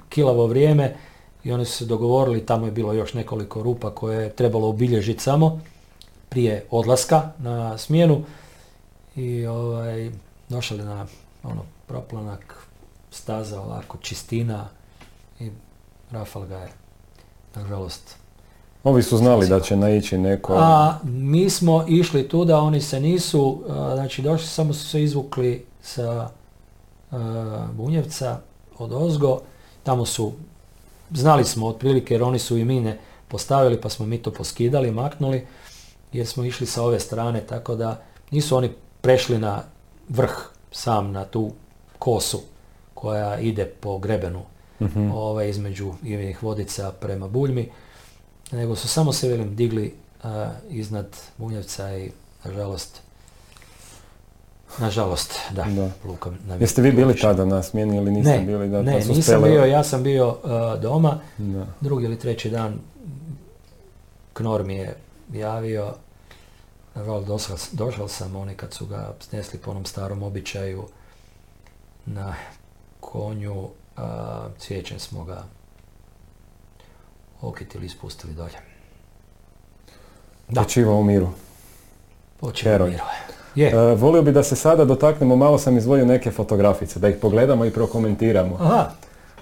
kilavo 0.09 0.47
vrijeme 0.47 0.95
i 1.43 1.51
oni 1.51 1.65
su 1.65 1.77
se 1.77 1.85
dogovorili, 1.85 2.45
tamo 2.45 2.65
je 2.65 2.71
bilo 2.71 2.93
još 2.93 3.13
nekoliko 3.13 3.63
rupa 3.63 3.89
koje 3.89 4.23
je 4.23 4.29
trebalo 4.29 4.69
obilježiti 4.69 5.23
samo 5.23 5.59
prije 6.29 6.65
odlaska 6.71 7.31
na 7.37 7.77
smjenu 7.77 8.23
i 9.15 9.45
ovaj, 9.45 10.11
došli 10.49 10.77
na 10.77 11.05
ono, 11.43 11.61
proplanak, 11.87 12.67
staza 13.11 13.61
ovako, 13.61 13.97
čistina 13.97 14.67
i 15.39 15.51
Rafal 16.11 16.45
ga 16.45 16.57
je, 16.57 16.69
nažalost, 17.55 18.15
Ovi 18.83 19.03
su 19.03 19.17
znali 19.17 19.47
da 19.47 19.59
će 19.59 19.75
naići 19.75 20.17
neko... 20.17 20.53
A 20.59 20.99
mi 21.03 21.49
smo 21.49 21.85
išli 21.87 22.27
tu 22.27 22.45
da 22.45 22.59
oni 22.59 22.81
se 22.81 22.99
nisu, 22.99 23.63
znači 23.93 24.21
došli, 24.21 24.47
samo 24.47 24.73
su 24.73 24.87
se 24.87 25.03
izvukli 25.03 25.65
sa 25.81 26.29
Bunjevca 27.73 28.39
od 28.77 28.93
Ozgo, 28.93 29.41
tamo 29.83 30.05
su, 30.05 30.31
znali 31.11 31.45
smo 31.45 31.67
otprilike 31.67 32.13
jer 32.13 32.23
oni 32.23 32.39
su 32.39 32.57
i 32.57 32.65
mine 32.65 32.99
postavili 33.27 33.81
pa 33.81 33.89
smo 33.89 34.05
mi 34.05 34.17
to 34.17 34.31
poskidali, 34.31 34.91
maknuli 34.91 35.47
jer 36.13 36.27
smo 36.27 36.43
išli 36.43 36.67
sa 36.67 36.83
ove 36.83 36.99
strane, 36.99 37.41
tako 37.41 37.75
da 37.75 38.01
nisu 38.31 38.57
oni 38.57 38.71
prešli 39.01 39.37
na 39.37 39.63
vrh 40.09 40.49
sam 40.71 41.11
na 41.11 41.25
tu 41.25 41.51
kosu 42.03 42.41
koja 42.93 43.39
ide 43.39 43.65
po 43.65 43.97
grebenu 43.97 44.41
uh 44.79 44.89
ovaj, 45.13 45.49
između 45.49 45.93
Ivinih 46.03 46.43
vodica 46.43 46.91
prema 46.91 47.27
Buljmi, 47.27 47.69
nego 48.51 48.75
su 48.75 48.87
samo 48.87 49.13
se 49.13 49.27
velim 49.27 49.55
digli 49.55 49.93
iznad 50.69 51.17
Bunjevca 51.37 51.97
i 51.97 52.11
nažalost 52.45 53.01
Nažalost, 54.79 55.39
da. 55.51 55.63
da. 55.63 55.89
Luka 56.05 56.31
Jeste 56.59 56.81
vi 56.81 56.91
bili 56.91 57.17
tada 57.17 57.45
na 57.45 57.63
smjeni 57.63 57.97
ili 57.97 58.11
niste 58.11 58.37
ne, 58.37 58.45
bili? 58.45 58.69
Da, 58.69 58.81
ne, 58.81 58.99
nisam 58.99 59.43
bio, 59.43 59.65
ja 59.65 59.83
sam 59.83 60.03
bio 60.03 60.37
doma. 60.81 61.19
Da. 61.37 61.65
Drugi 61.81 62.05
ili 62.05 62.19
treći 62.19 62.49
dan 62.49 62.79
Knor 64.33 64.63
mi 64.63 64.75
je 64.75 64.95
javio 65.33 65.93
došao 67.71 68.07
sam 68.07 68.35
oni 68.35 68.55
kad 68.55 68.73
su 68.73 68.85
ga 68.85 69.13
snesli 69.19 69.59
po 69.59 69.71
onom 69.71 69.85
starom 69.85 70.23
običaju 70.23 70.87
na 72.05 72.35
konju, 72.99 73.67
a, 73.97 74.47
cvijećem 74.57 74.99
smo 74.99 75.23
ga 75.23 75.43
okitili 77.41 77.85
i 77.85 77.89
spustili 77.89 78.33
dolje. 78.33 78.57
Da. 80.47 80.61
Počiva 80.61 80.93
u 80.93 81.03
miru. 81.03 81.29
Počiva 82.39 82.85
u 82.85 82.87
miru. 82.87 83.03
Je. 83.55 83.67
E, 83.67 83.95
volio 83.95 84.21
bi 84.21 84.31
da 84.31 84.43
se 84.43 84.55
sada 84.55 84.85
dotaknemo, 84.85 85.35
malo 85.35 85.57
sam 85.57 85.77
izvojio 85.77 86.05
neke 86.05 86.31
fotografice, 86.31 86.99
da 86.99 87.09
ih 87.09 87.15
pogledamo 87.21 87.65
i 87.65 87.71
prokomentiramo. 87.71 88.57
Aha. 88.59 88.89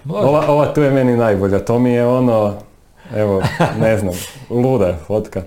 Ova, 0.09 0.51
ova 0.51 0.73
tu 0.73 0.81
je 0.81 0.91
meni 0.91 1.17
najbolja, 1.17 1.65
to 1.65 1.79
mi 1.79 1.91
je 1.91 2.05
ono, 2.05 2.55
evo, 3.15 3.41
ne 3.81 3.97
znam, 3.97 4.13
luda 4.49 4.97
fotka. 5.07 5.43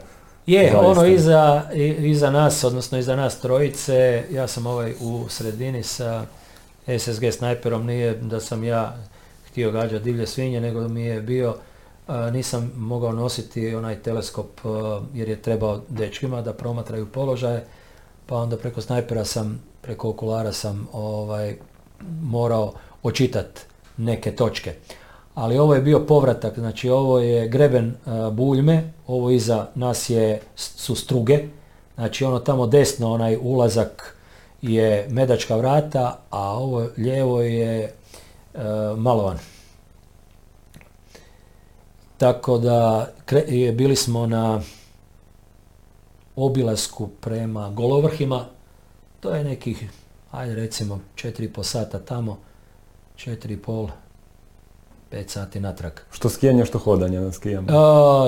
Je, 0.46 0.76
ono 0.76 1.06
iza, 1.06 1.62
iza 1.98 2.30
nas, 2.30 2.64
odnosno 2.64 2.98
iza 2.98 3.16
nas 3.16 3.40
trojice, 3.40 4.24
ja 4.30 4.46
sam 4.46 4.66
ovaj 4.66 4.94
u 5.00 5.24
sredini 5.28 5.82
sa 5.82 6.24
SSG 6.86 7.32
snajperom, 7.32 7.86
nije 7.86 8.14
da 8.14 8.40
sam 8.40 8.64
ja 8.64 8.96
htio 9.48 9.70
gađati 9.70 10.04
divlje 10.04 10.26
svinje, 10.26 10.60
nego 10.60 10.88
mi 10.88 11.02
je 11.02 11.20
bio, 11.20 11.56
nisam 12.32 12.72
mogao 12.76 13.12
nositi 13.12 13.74
onaj 13.74 14.02
teleskop 14.02 14.60
jer 15.14 15.28
je 15.28 15.42
trebao 15.42 15.80
dečkima 15.88 16.42
da 16.42 16.52
promatraju 16.52 17.06
položaje, 17.06 17.64
pa 18.26 18.36
onda 18.36 18.56
preko 18.56 18.80
snajpera 18.80 19.24
sam, 19.24 19.62
preko 19.82 20.08
okulara 20.08 20.52
sam 20.52 20.88
ovaj, 20.92 21.56
morao 22.22 22.72
očitati 23.02 23.60
neke 23.96 24.32
točke. 24.32 24.74
Ali 25.34 25.58
ovo 25.58 25.74
je 25.74 25.80
bio 25.80 26.00
povratak, 26.00 26.58
znači 26.58 26.88
ovo 26.88 27.18
je 27.18 27.48
greben 27.48 27.94
Buljme, 28.32 28.92
ovo 29.06 29.30
iza 29.30 29.66
nas 29.74 30.10
je, 30.10 30.40
su 30.56 30.94
struge, 30.94 31.44
znači 31.94 32.24
ono 32.24 32.38
tamo 32.38 32.66
desno, 32.66 33.12
onaj 33.12 33.38
ulazak 33.40 34.13
je 34.68 35.06
Medačka 35.10 35.56
vrata, 35.56 36.18
a 36.30 36.50
ovo 36.52 36.88
lijevo 36.96 37.42
je 37.42 37.94
Malovan. 38.96 39.38
Tako 42.18 42.58
da 42.58 43.08
bili 43.74 43.96
smo 43.96 44.26
na 44.26 44.60
obilasku 46.36 47.08
prema 47.20 47.70
Golovrhima, 47.70 48.44
to 49.20 49.30
je 49.30 49.44
nekih, 49.44 49.90
ajde 50.30 50.54
recimo, 50.54 51.00
4,5 51.16 51.62
sata 51.62 51.98
tamo, 51.98 52.38
4,5 53.16 53.88
5 55.12 55.28
sati 55.28 55.60
natrag. 55.60 55.92
Što 56.12 56.28
skijanje, 56.28 56.64
što 56.64 56.78
hodanje 56.78 57.20
na 57.20 57.32
skijama? 57.32 57.72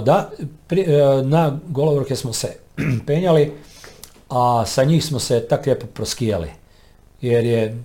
da, 0.05 0.31
e, 0.71 1.23
na 1.25 1.59
golovrke 1.69 2.17
smo 2.17 2.33
se 2.33 2.57
penjali, 3.07 3.53
a 4.29 4.67
sa 4.67 4.85
njih 4.85 5.05
smo 5.05 5.19
se 5.19 5.47
tak 5.49 5.67
lijepo 5.67 5.87
proskijali. 5.87 6.51
Jer 7.21 7.45
je, 7.45 7.83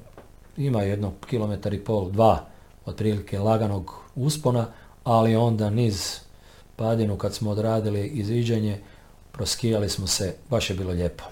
ima 0.58 0.82
jedno 0.82 1.14
kilometar 1.30 1.74
i 1.74 1.84
pol, 1.84 2.12
dva, 2.12 2.46
otprilike 2.86 3.40
laganog 3.40 3.94
uspona, 4.16 4.68
ali 5.04 5.36
onda 5.36 5.70
niz 5.70 6.20
padinu 6.76 7.18
kad 7.18 7.34
smo 7.34 7.52
odradili 7.52 8.08
izviđanje, 8.08 8.80
proskijali 9.32 9.90
smo 9.90 10.08
se, 10.08 10.36
baš 10.50 10.70
je 10.70 10.76
bilo 10.76 10.92
lijepo. 10.92 11.24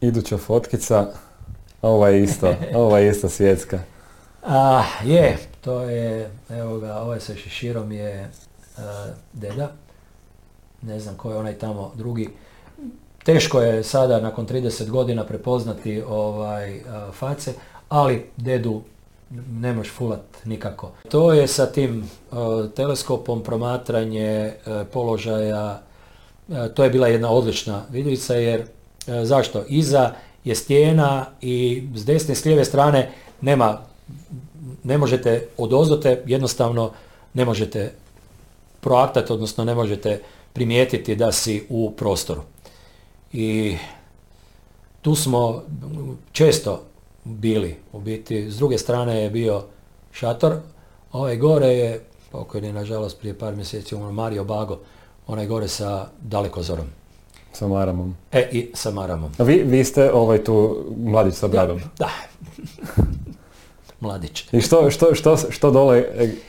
Iduća 0.00 0.38
fotkica, 0.38 1.12
ova 1.82 2.08
je 2.08 2.22
isto, 2.22 2.54
ova 2.74 2.98
je 2.98 3.10
isto 3.10 3.28
svjetska. 3.28 3.80
A, 4.42 4.84
je, 5.04 5.38
to 5.60 5.82
je, 5.82 6.30
evo 6.48 6.78
ga, 6.78 6.96
ovaj 6.96 7.20
sa 7.20 7.34
šeširom 7.34 7.92
je 7.92 8.30
deda. 9.32 9.72
Ne 10.82 11.00
znam 11.00 11.14
ko 11.14 11.30
je 11.30 11.36
onaj 11.36 11.58
tamo 11.58 11.92
drugi. 11.94 12.28
Teško 13.28 13.60
je 13.60 13.82
sada 13.82 14.20
nakon 14.20 14.46
30 14.46 14.88
godina 14.88 15.24
prepoznati 15.24 16.02
ovaj 16.08 16.80
face, 17.12 17.52
ali 17.88 18.26
dedu 18.36 18.82
ne 19.50 19.72
možeš 19.72 19.92
fulat 19.92 20.20
nikako. 20.44 20.90
To 21.08 21.32
je 21.32 21.46
sa 21.46 21.66
tim 21.66 22.10
teleskopom 22.76 23.42
promatranje 23.42 24.52
položaja, 24.92 25.82
to 26.74 26.84
je 26.84 26.90
bila 26.90 27.08
jedna 27.08 27.30
odlična 27.30 27.82
vidljica 27.90 28.34
jer 28.34 28.64
zašto? 29.06 29.64
Iza 29.68 30.12
je 30.44 30.54
stijena 30.54 31.26
i 31.40 31.88
s 31.94 32.04
desne 32.04 32.34
s 32.34 32.44
lijeve 32.44 32.64
strane 32.64 33.10
nema 33.40 33.80
ne 34.84 34.98
možete 34.98 35.48
odozdote, 35.56 36.22
jednostavno 36.26 36.92
ne 37.34 37.44
možete 37.44 37.92
proaktati, 38.80 39.32
odnosno 39.32 39.64
ne 39.64 39.74
možete 39.74 40.22
primijetiti 40.52 41.16
da 41.16 41.32
si 41.32 41.66
u 41.68 41.90
prostoru. 41.90 42.42
I 43.32 43.76
tu 45.02 45.14
smo 45.14 45.62
često 46.32 46.82
bili, 47.24 47.76
u 47.92 48.00
biti, 48.00 48.50
s 48.50 48.56
druge 48.56 48.78
strane 48.78 49.22
je 49.22 49.30
bio 49.30 49.62
šator, 50.12 50.56
ovaj 51.12 51.36
gore 51.36 51.66
je, 51.66 52.00
pokojni 52.32 52.72
nažalost 52.72 53.18
prije 53.18 53.38
par 53.38 53.56
mjeseci 53.56 53.94
umro 53.94 54.12
Mario 54.12 54.44
Bago, 54.44 54.78
onaj 55.26 55.46
gore 55.46 55.68
sa 55.68 56.06
dalekozorom. 56.20 56.86
Sa 57.52 57.68
Maramom. 57.68 58.16
E, 58.32 58.48
i 58.52 58.70
sa 58.74 58.90
Maramom. 58.90 59.30
A 59.38 59.42
vi, 59.42 59.62
vi 59.62 59.84
ste 59.84 60.12
ovaj 60.12 60.44
tu 60.44 60.84
mladić 60.96 61.34
sa 61.34 61.48
bradom. 61.48 61.80
Da. 61.98 62.08
Mladić. 64.00 64.44
I 64.52 64.60
što, 64.60 64.90
što, 64.90 65.14
što, 65.14 65.36
što 65.36 65.70
dole, 65.70 66.04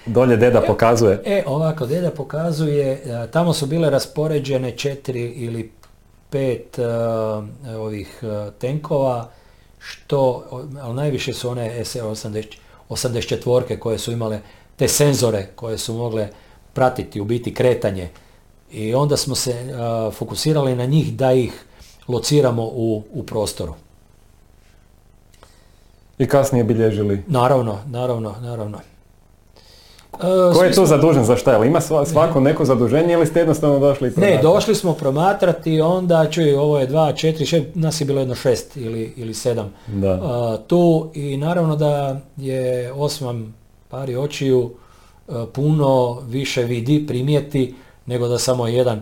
dolje 0.06 0.38
deda 0.38 0.62
pokazuje? 0.62 1.22
E, 1.26 1.44
ovako, 1.48 1.86
deda 1.86 2.12
pokazuje, 2.12 2.92
e, 2.92 3.28
tamo 3.32 3.54
su 3.54 3.66
bile 3.66 3.90
raspoređene 3.90 4.72
četiri 4.72 5.22
ili 5.22 5.72
pet 6.30 6.78
uh, 6.78 7.76
ovih 7.80 8.20
uh, 8.22 8.54
tenkova, 8.54 9.30
što, 9.80 10.46
ali 10.82 10.96
najviše 10.96 11.34
su 11.34 11.50
one 11.50 11.86
SE-80 11.86 12.46
84 12.90 13.80
koje 13.80 13.98
su 13.98 14.12
imale 14.12 14.40
te 14.76 14.88
senzore 14.88 15.48
koje 15.56 15.78
su 15.78 15.94
mogle 15.94 16.30
pratiti 16.74 17.22
u 17.22 17.24
biti 17.24 17.54
kretanje 17.54 18.10
i 18.72 18.94
onda 18.94 19.18
smo 19.18 19.36
se 19.36 19.74
fokusirali 20.14 20.76
na 20.76 20.86
njih 20.86 21.14
da 21.14 21.34
ih 21.34 21.66
lociramo 22.08 22.64
u, 22.64 23.04
u 23.14 23.24
prostoru. 23.24 23.74
I 26.18 26.28
kasnije 26.28 26.64
bilježili? 26.64 27.24
Naravno, 27.28 27.80
naravno, 27.88 28.36
naravno. 28.42 28.80
E, 30.14 30.54
Ko 30.54 30.64
je 30.64 30.72
tu 30.72 30.86
zadužen 30.86 31.26
za 31.26 31.36
šta? 31.36 31.66
Ima 31.66 31.82
svako 32.06 32.40
neko 32.40 32.66
zaduženje 32.66 33.14
ili 33.14 33.26
ste 33.26 33.40
jednostavno 33.40 33.80
došli 33.80 34.12
promatrati? 34.12 34.46
Ne, 34.46 34.52
došli 34.54 34.76
smo 34.76 34.94
promatrati, 34.94 35.82
onda 35.82 36.26
čuj, 36.32 36.54
ovo 36.54 36.80
je 36.80 36.88
dva, 36.88 37.14
četiri, 37.14 37.46
šest, 37.46 37.66
nas 37.74 38.02
je 38.02 38.06
bilo 38.06 38.20
jedno 38.20 38.36
šest 38.36 38.78
ili, 38.78 39.14
ili 39.18 39.34
sedam 39.34 39.74
da. 39.88 40.58
tu 40.68 41.10
i 41.14 41.38
naravno 41.38 41.76
da 41.76 42.20
je 42.38 42.92
Osman 42.94 43.54
pari 43.90 44.16
očiju 44.16 44.72
puno 45.54 46.20
više 46.28 46.64
vidi, 46.64 47.08
primijeti 47.08 47.76
nego 48.06 48.28
da 48.28 48.38
samo 48.38 48.68
jedan. 48.68 49.02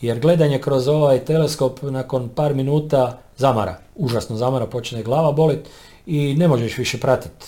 Jer 0.00 0.20
gledanje 0.20 0.58
kroz 0.58 0.88
ovaj 0.88 1.18
teleskop 1.18 1.82
nakon 1.82 2.28
par 2.28 2.54
minuta 2.54 3.18
zamara, 3.36 3.76
užasno 3.96 4.36
zamara, 4.36 4.66
počne 4.66 5.02
glava 5.02 5.32
bolit 5.32 5.60
i 6.06 6.34
ne 6.34 6.48
možeš 6.48 6.78
više 6.78 6.98
pratiti. 7.00 7.46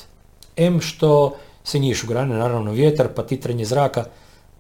M 0.57 0.81
što 0.81 1.37
se 1.65 1.79
nješ 1.79 2.05
u 2.05 2.07
grane, 2.07 2.37
naravno 2.37 2.73
vjetar, 2.73 3.09
pa 3.15 3.23
titranje 3.23 3.65
zraka, 3.65 4.05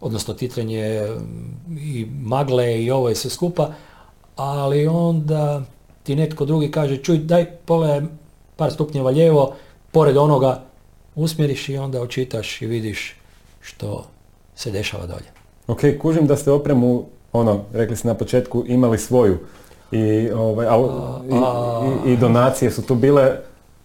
odnosno 0.00 0.34
titranje 0.34 1.06
mm, 1.08 1.78
i 1.78 2.06
magle 2.22 2.82
i 2.82 2.90
ovo 2.90 3.08
je 3.08 3.14
sve 3.14 3.30
skupa, 3.30 3.72
ali 4.36 4.86
onda 4.86 5.62
ti 6.02 6.16
netko 6.16 6.44
drugi 6.44 6.70
kaže, 6.70 6.96
čuj, 6.96 7.18
daj 7.18 7.44
pole 7.44 8.02
par 8.56 8.72
stupnjeva 8.72 9.10
lijevo, 9.10 9.54
pored 9.90 10.16
onoga 10.16 10.62
usmjeriš 11.14 11.68
i 11.68 11.76
onda 11.76 12.00
očitaš 12.00 12.62
i 12.62 12.66
vidiš 12.66 13.16
što 13.60 14.04
se 14.54 14.70
dešava 14.70 15.06
dolje. 15.06 15.30
Ok, 15.66 15.80
kužim 16.02 16.26
da 16.26 16.36
ste 16.36 16.50
opremu, 16.50 17.04
ono, 17.32 17.64
rekli 17.72 17.96
ste 17.96 18.08
na 18.08 18.14
početku, 18.14 18.64
imali 18.66 18.98
svoju 18.98 19.38
i, 19.92 20.30
ovaj, 20.30 20.66
i, 22.04 22.12
i, 22.12 22.16
donacije 22.16 22.70
su 22.70 22.82
tu 22.82 22.94
bile 22.94 23.36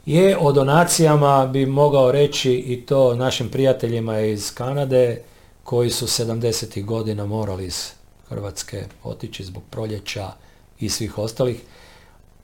je 0.06 0.38
o 0.38 0.52
donacijama 0.52 1.48
bi 1.48 1.66
mogao 1.66 2.12
reći 2.12 2.54
i 2.54 2.86
to 2.86 3.16
našim 3.16 3.50
prijateljima 3.50 4.20
iz 4.20 4.54
Kanade 4.54 5.22
koji 5.64 5.90
su 5.90 6.08
70. 6.08 6.86
godina 6.86 7.26
morali 7.26 7.66
iz 7.66 7.92
Hrvatske 8.30 8.84
otići 9.04 9.44
zbog 9.44 9.64
proljeća 9.70 10.32
i 10.80 10.90
svih 10.90 11.18
ostalih. 11.18 11.62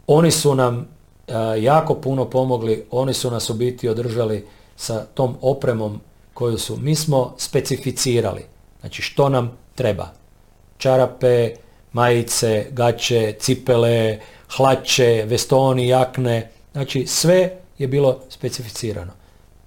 Oni 0.07 0.31
su 0.31 0.55
nam 0.55 0.87
jako 1.59 1.95
puno 1.95 2.29
pomogli, 2.29 2.85
oni 2.91 3.13
su 3.13 3.31
nas 3.31 3.49
u 3.49 3.53
biti 3.53 3.89
održali 3.89 4.45
sa 4.75 5.05
tom 5.13 5.35
opremom 5.41 6.01
koju 6.33 6.57
su, 6.57 6.77
mi 6.77 6.95
smo 6.95 7.35
specificirali, 7.37 8.45
znači 8.79 9.01
što 9.01 9.29
nam 9.29 9.57
treba. 9.75 10.11
Čarape, 10.77 11.55
majice, 11.93 12.65
gaće, 12.71 13.35
cipele, 13.39 14.19
hlače, 14.57 15.25
vestoni, 15.27 15.87
jakne, 15.87 16.51
Znači 16.75 17.07
sve 17.07 17.57
je 17.77 17.87
bilo 17.87 18.19
specificirano. 18.29 19.11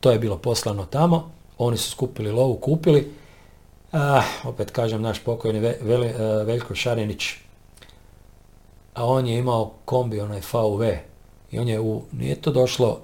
To 0.00 0.10
je 0.10 0.18
bilo 0.18 0.38
poslano 0.38 0.84
tamo, 0.84 1.30
oni 1.58 1.76
su 1.76 1.90
skupili 1.90 2.32
lovu, 2.32 2.56
kupili. 2.56 3.12
Ah, 3.92 4.22
opet 4.44 4.70
kažem, 4.70 5.02
naš 5.02 5.18
pokojni 5.18 5.58
Ve, 5.58 5.78
eh, 5.80 6.44
Veljko 6.44 6.74
Šarinić, 6.74 7.34
a 8.94 9.06
on 9.06 9.26
je 9.26 9.38
imao 9.38 9.72
kombi, 9.84 10.20
onaj 10.20 10.40
VV, 10.40 10.82
i 11.50 11.58
on 11.58 11.68
je 11.68 11.80
u, 11.80 12.02
nije 12.12 12.34
to 12.34 12.50
došlo 12.50 13.00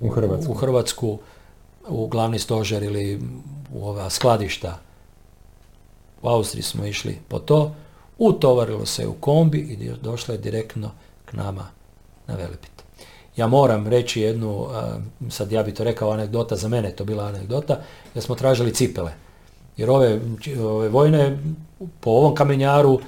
u 0.00 0.08
Hrvatsku, 0.08 0.52
u, 0.52 0.54
Hrvatsku, 0.54 1.18
u 1.88 2.06
glavni 2.06 2.38
stožer 2.38 2.82
ili 2.82 3.20
u 3.74 3.88
ova 3.88 4.10
skladišta. 4.10 4.78
U 6.22 6.28
Austriji 6.28 6.62
smo 6.62 6.84
išli 6.84 7.18
po 7.28 7.38
to, 7.38 7.74
utovarilo 8.18 8.86
se 8.86 9.06
u 9.06 9.14
kombi 9.14 9.58
i 9.58 9.90
došlo 10.02 10.34
je 10.34 10.38
direktno 10.38 10.90
k 11.24 11.32
nama 11.32 11.66
na 12.26 12.34
Velipit. 12.34 12.69
Ja 13.40 13.46
moram 13.46 13.86
reći 13.86 14.20
jednu, 14.20 14.66
sad 15.30 15.52
ja 15.52 15.62
bi 15.62 15.74
to 15.74 15.84
rekao 15.84 16.10
anegdota, 16.10 16.56
za 16.56 16.68
mene 16.68 16.90
to 16.90 17.04
bila 17.04 17.24
anegdota, 17.24 17.80
da 18.14 18.20
smo 18.20 18.34
tražili 18.34 18.74
cipele. 18.74 19.12
Jer 19.76 19.90
ove, 19.90 20.20
ove 20.60 20.88
vojne 20.88 21.38
po 22.00 22.10
ovom 22.10 22.34
kamenjaru 22.34 23.00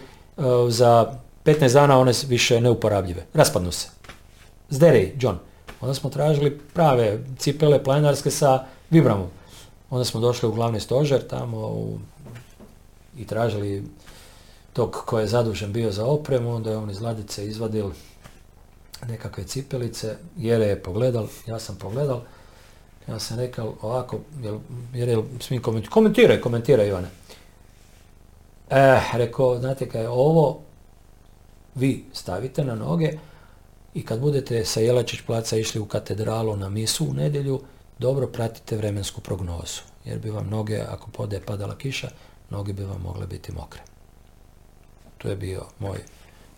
za 0.69 1.13
15 1.45 1.73
dana 1.73 1.99
one 1.99 2.13
više 2.29 2.61
neuporabljive. 2.61 3.27
Raspadnu 3.35 3.73
se. 3.73 3.89
Zderi, 4.71 5.13
John. 5.21 5.39
Onda 5.81 5.95
smo 5.95 6.11
tražili 6.11 6.59
prave 6.75 7.19
cipele 7.39 7.85
planarske 7.85 8.31
sa 8.31 8.65
vibramom. 8.91 9.29
Onda 9.91 10.05
smo 10.05 10.21
došli 10.21 10.49
u 10.49 10.53
glavni 10.53 10.81
stožer 10.81 11.27
tamo 11.29 11.59
u, 11.59 11.99
i 13.19 13.27
tražili 13.27 13.85
tog 14.73 15.03
ko 15.07 15.19
je 15.19 15.27
zadužen 15.27 15.73
bio 15.73 15.93
za 15.93 16.07
opremu, 16.07 16.55
onda 16.55 16.71
je 16.71 16.77
on 16.77 16.91
iz 16.91 17.01
ladice 17.01 17.47
izvadil 17.47 17.91
nekakve 19.09 19.45
cipelice, 19.45 20.17
jer 20.37 20.61
je 20.61 20.83
pogledal, 20.83 21.27
ja 21.47 21.59
sam 21.59 21.77
pogledal, 21.77 22.21
ja 23.09 23.19
sam 23.19 23.39
rekao 23.39 23.75
ovako, 23.83 24.21
jel, 24.43 24.59
je 24.95 25.25
smijem 25.41 25.63
komentirati, 25.63 25.93
komentiraj, 25.93 26.41
komentiraj 26.41 26.89
Ivane. 26.89 27.09
Eh, 28.71 29.03
rekao, 29.13 29.59
znate 29.59 29.89
kaj, 29.89 30.07
ovo 30.07 30.61
vi 31.75 32.05
stavite 32.13 32.65
na 32.65 32.75
noge 32.75 33.13
i 33.95 34.05
kad 34.05 34.21
budete 34.21 34.65
sa 34.65 34.81
Jelačić 34.81 35.21
placa 35.27 35.57
išli 35.57 35.81
u 35.81 35.87
katedralu 35.87 36.57
na 36.57 36.69
misu 36.69 37.07
u 37.11 37.15
nedjelju, 37.15 37.61
dobro 37.99 38.27
pratite 38.27 38.77
vremensku 38.77 39.21
prognozu, 39.21 39.81
jer 40.05 40.19
bi 40.19 40.31
vam 40.31 40.49
noge, 40.49 40.81
ako 40.89 41.11
pode 41.11 41.41
padala 41.41 41.79
kiša, 41.79 42.09
noge 42.51 42.73
bi 42.73 42.85
vam 42.85 43.01
mogle 43.03 43.27
biti 43.27 43.53
mokre. 43.53 43.83
To 45.19 45.29
je 45.29 45.37
bio 45.37 45.67
moj 45.79 45.99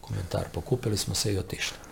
komentar. 0.01 0.45
Pokupili 0.53 0.97
smo 0.97 1.15
se 1.15 1.33
i 1.33 1.39
otišli. 1.39 1.84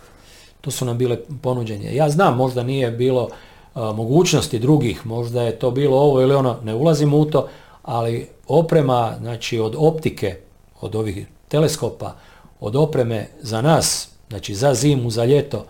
To 0.63 0.71
su 0.71 0.85
nam 0.85 0.97
bile 0.97 1.17
ponuđenje. 1.41 1.95
Ja 1.95 2.09
znam, 2.09 2.37
možda 2.37 2.63
nije 2.63 2.91
bilo 2.91 3.29
mogućnosti 3.75 4.59
drugih, 4.59 5.05
možda 5.05 5.41
je 5.41 5.59
to 5.59 5.71
bilo 5.71 5.97
ovo 5.97 6.21
ili 6.21 6.35
ono, 6.35 6.57
ne 6.63 6.75
ulazim 6.75 7.13
u 7.13 7.25
to, 7.25 7.47
ali 7.83 8.27
oprema, 8.47 9.15
znači 9.19 9.59
od 9.59 9.75
optike, 9.77 10.37
od 10.81 10.95
ovih 10.95 11.27
teleskopa, 11.47 12.15
od 12.59 12.75
opreme 12.75 13.27
za 13.41 13.61
nas, 13.61 14.09
znači 14.29 14.55
za 14.55 14.73
zimu, 14.73 15.09
za 15.09 15.25
ljeto, 15.25 15.65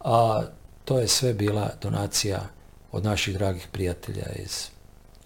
a 0.00 0.42
to 0.84 0.98
je 0.98 1.08
sve 1.08 1.34
bila 1.34 1.70
donacija 1.82 2.40
od 2.92 3.04
naših 3.04 3.38
dragih 3.38 3.68
prijatelja 3.72 4.26
iz 4.36 4.68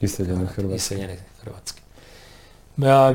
iseljene 0.00 0.46
Hrvatske. 0.46 0.76
Iseljene 0.76 1.16
Hrvatske. 1.40 1.82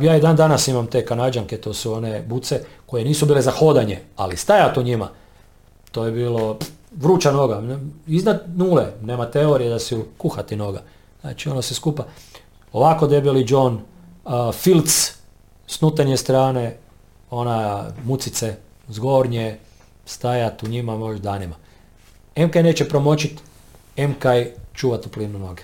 Ja 0.02 0.18
i 0.18 0.22
dan 0.22 0.36
danas 0.36 0.68
imam 0.68 0.88
te 0.88 1.06
kanađanke, 1.06 1.58
to 1.58 1.74
su 1.74 1.94
one 1.94 2.22
buce 2.22 2.62
koje 2.86 3.06
nisu 3.06 3.26
bile 3.26 3.42
za 3.42 3.52
hodanje, 3.52 4.00
ali 4.16 4.38
stajat 4.38 4.78
u 4.78 4.84
njima 4.84 5.10
to 5.98 6.06
je 6.06 6.12
bilo 6.12 6.58
vruća 6.96 7.32
noga, 7.32 7.62
iznad 8.08 8.44
nule, 8.56 8.86
nema 9.02 9.32
teorije 9.32 9.70
da 9.70 9.80
se 9.80 10.04
kuhati 10.18 10.56
noga. 10.56 10.82
Znači 11.22 11.50
ono 11.50 11.62
se 11.62 11.74
skupa. 11.74 12.04
Ovako 12.74 13.08
debeli 13.08 13.46
John, 13.48 13.80
uh, 14.26 14.54
filc 14.54 15.14
s 15.68 15.82
strane, 16.18 16.78
ona 17.32 17.86
mucice 18.04 18.56
zgornje, 18.90 19.58
stajat 20.06 20.64
u 20.64 20.68
njima 20.68 20.98
možda 20.98 21.32
danima. 21.32 21.56
MK 22.38 22.56
neće 22.56 22.90
promočit, 22.90 23.42
MK 23.98 24.26
čuva 24.74 24.98
toplinu 24.98 25.40
noge. 25.40 25.64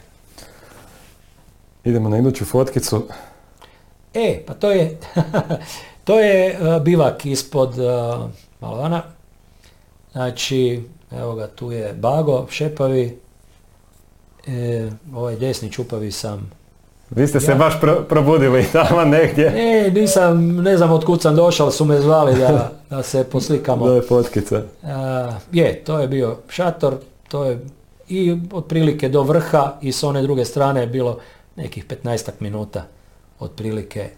Idemo 1.84 2.10
na 2.10 2.18
iduću 2.18 2.46
fotkicu. 2.46 3.08
E, 4.14 4.44
pa 4.48 4.54
to 4.54 4.72
je, 4.72 4.98
to 6.06 6.20
je 6.20 6.60
uh, 6.60 6.84
bivak 6.84 7.26
ispod 7.26 7.70
uh, 7.70 8.30
Malovana. 8.62 9.04
Znači, 10.14 10.84
evo 11.12 11.36
ga, 11.36 11.48
tu 11.48 11.72
je 11.72 11.94
Bago, 11.94 12.48
Šepavi, 12.50 13.18
e, 14.48 14.90
ovaj 15.14 15.36
desni 15.36 15.72
čupavi 15.72 16.12
sam 16.12 16.52
Vi 17.10 17.28
ste 17.28 17.40
se 17.40 17.56
baš 17.56 17.74
probudili 18.10 18.66
tamo 18.74 19.06
negdje. 19.06 19.52
Ne, 19.52 19.92
nisam, 20.02 20.56
ne 20.56 20.78
znam 20.78 20.92
od 20.92 21.06
kud 21.06 21.22
sam 21.22 21.36
došao, 21.36 21.72
su 21.72 21.86
me 21.86 22.02
zvali 22.02 22.40
da, 22.40 22.72
da 22.90 23.04
se 23.04 23.24
poslikamo. 23.24 23.88
Da 23.88 23.96
je 23.96 24.08
potkica. 24.08 24.62
je, 25.52 25.84
to 25.84 26.00
je 26.00 26.08
bio 26.08 26.38
šator, 26.50 26.96
to 27.28 27.44
je 27.46 27.60
i 28.10 28.38
otprilike 28.52 29.10
do 29.10 29.24
vrha 29.24 29.74
i 29.82 29.92
s 29.92 30.04
one 30.04 30.22
druge 30.22 30.46
strane 30.46 30.82
je 30.82 30.88
bilo 30.88 31.20
nekih 31.56 31.86
15 31.88 32.32
minuta 32.40 32.86
otprilike 33.40 34.10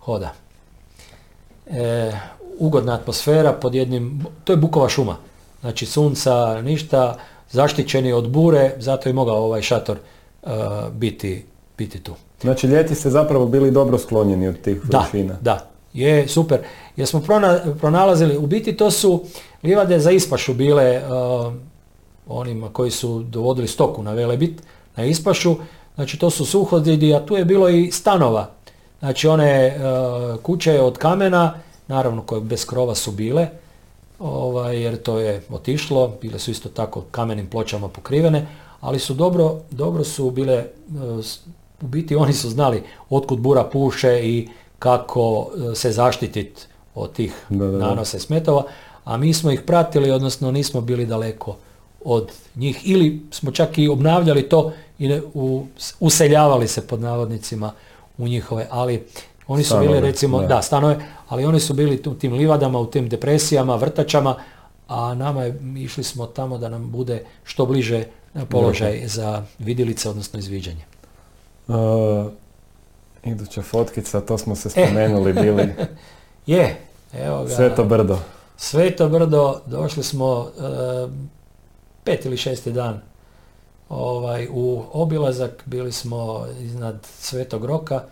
hoda. 0.00 0.32
E, 1.66 2.12
ugodna 2.58 2.94
atmosfera 2.94 3.52
pod 3.52 3.74
jednim, 3.74 4.26
to 4.44 4.52
je 4.52 4.56
Bukova 4.56 4.88
šuma, 4.88 5.16
znači 5.60 5.86
sunca, 5.86 6.62
ništa, 6.62 7.18
zaštićeni 7.50 8.12
od 8.12 8.28
bure, 8.28 8.74
zato 8.78 9.08
je 9.08 9.12
mogao 9.12 9.36
ovaj 9.36 9.62
šator 9.62 9.96
uh, 10.42 10.50
biti, 10.92 11.44
biti 11.78 12.00
tu. 12.00 12.14
Znači 12.40 12.66
ljeti 12.66 12.94
ste 12.94 13.10
zapravo 13.10 13.46
bili 13.46 13.70
dobro 13.70 13.98
sklonjeni 13.98 14.48
od 14.48 14.60
tih 14.60 14.76
da, 14.84 14.98
Da, 15.40 15.70
je 15.92 16.28
super. 16.28 16.58
Jer 16.96 17.08
smo 17.08 17.22
pronalazili, 17.80 18.36
u 18.36 18.46
biti 18.46 18.76
to 18.76 18.90
su 18.90 19.24
livade 19.62 19.98
za 19.98 20.10
ispašu 20.10 20.54
bile 20.54 21.02
uh, 21.02 21.52
onima 22.28 22.68
koji 22.72 22.90
su 22.90 23.22
dovodili 23.22 23.68
stoku 23.68 24.02
na 24.02 24.12
Velebit, 24.12 24.62
na 24.96 25.04
ispašu, 25.04 25.56
znači 25.94 26.18
to 26.18 26.30
su 26.30 26.44
suhodidi, 26.44 27.14
a 27.14 27.26
tu 27.26 27.36
je 27.36 27.44
bilo 27.44 27.68
i 27.68 27.90
stanova. 27.90 28.50
Znači 28.98 29.28
one 29.28 29.76
uh, 29.76 30.40
kuće 30.42 30.80
od 30.80 30.98
kamena, 30.98 31.54
naravno 31.88 32.22
koje 32.22 32.40
bez 32.40 32.66
krova 32.66 32.94
su 32.94 33.12
bile, 33.12 33.48
ovaj, 34.18 34.82
jer 34.82 35.02
to 35.02 35.18
je 35.18 35.42
otišlo, 35.50 36.16
bile 36.22 36.38
su 36.38 36.50
isto 36.50 36.68
tako 36.68 37.00
kamenim 37.10 37.46
pločama 37.46 37.88
pokrivene, 37.88 38.46
ali 38.80 38.98
su 38.98 39.14
dobro, 39.14 39.60
dobro 39.70 40.04
su 40.04 40.30
bile, 40.30 40.64
uh, 40.88 41.24
u 41.82 41.86
biti 41.86 42.16
oni 42.16 42.32
su 42.32 42.50
znali 42.50 42.82
otkud 43.10 43.38
bura 43.38 43.64
puše 43.64 44.20
i 44.22 44.48
kako 44.78 45.38
uh, 45.38 45.48
se 45.74 45.92
zaštititi 45.92 46.62
od 46.94 47.12
tih 47.12 47.46
nanose 47.50 48.18
smetova, 48.18 48.64
a 49.04 49.16
mi 49.16 49.34
smo 49.34 49.50
ih 49.50 49.60
pratili, 49.60 50.10
odnosno 50.10 50.50
nismo 50.50 50.80
bili 50.80 51.06
daleko 51.06 51.56
od 52.04 52.32
njih 52.56 52.80
ili 52.84 53.22
smo 53.30 53.50
čak 53.50 53.78
i 53.78 53.88
obnavljali 53.88 54.48
to 54.48 54.72
i 54.98 55.20
useljavali 56.00 56.68
se 56.68 56.86
pod 56.86 57.00
navodnicima 57.00 57.72
u 58.18 58.28
njihove, 58.28 58.66
ali 58.70 59.06
oni 59.46 59.64
su 59.64 59.78
bili 59.80 60.00
recimo, 60.00 60.42
da. 60.42 60.62
stanove, 60.62 60.96
ali 61.28 61.44
oni 61.44 61.60
su 61.60 61.74
bili 61.74 62.02
u 62.06 62.14
tim 62.14 62.32
livadama, 62.32 62.78
u 62.78 62.86
tim 62.86 63.08
depresijama, 63.08 63.76
vrtačama, 63.76 64.36
a 64.88 65.14
nama 65.14 65.44
je, 65.44 65.60
išli 65.76 66.04
smo 66.04 66.26
tamo 66.26 66.58
da 66.58 66.68
nam 66.68 66.90
bude 66.90 67.24
što 67.44 67.66
bliže 67.66 68.04
položaj 68.48 69.02
za 69.06 69.42
vidilice, 69.58 70.08
odnosno 70.08 70.38
izviđanje. 70.38 70.84
Uh, 71.68 71.74
iduća 73.24 73.62
fotkica, 73.62 74.20
to 74.20 74.38
smo 74.38 74.56
se 74.56 74.70
spomenuli 74.70 75.32
bili. 75.32 75.74
je, 76.46 76.76
evo 77.12 77.44
ga. 77.44 77.54
Sveto 77.54 77.84
brdo. 77.84 78.18
Sveto 78.56 79.08
brdo, 79.08 79.60
došli 79.66 80.02
smo 80.02 80.38
uh, 80.38 81.10
pet 82.04 82.24
ili 82.24 82.36
šesti 82.36 82.72
dan 82.72 83.00
ovaj, 83.88 84.48
u 84.50 84.82
obilazak, 84.92 85.62
bili 85.66 85.92
smo 85.92 86.46
iznad 86.60 87.06
Svetog 87.18 87.64
Roka, 87.64 88.02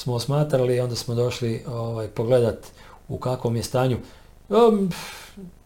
smo 0.00 0.14
osmatrali 0.14 0.76
i 0.76 0.80
onda 0.80 0.96
smo 0.96 1.14
došli 1.14 1.64
ovaj, 1.68 2.08
pogledat 2.08 2.66
u 3.08 3.18
kakvom 3.18 3.56
je 3.56 3.62
stanju. 3.62 3.98
Um, 4.48 4.90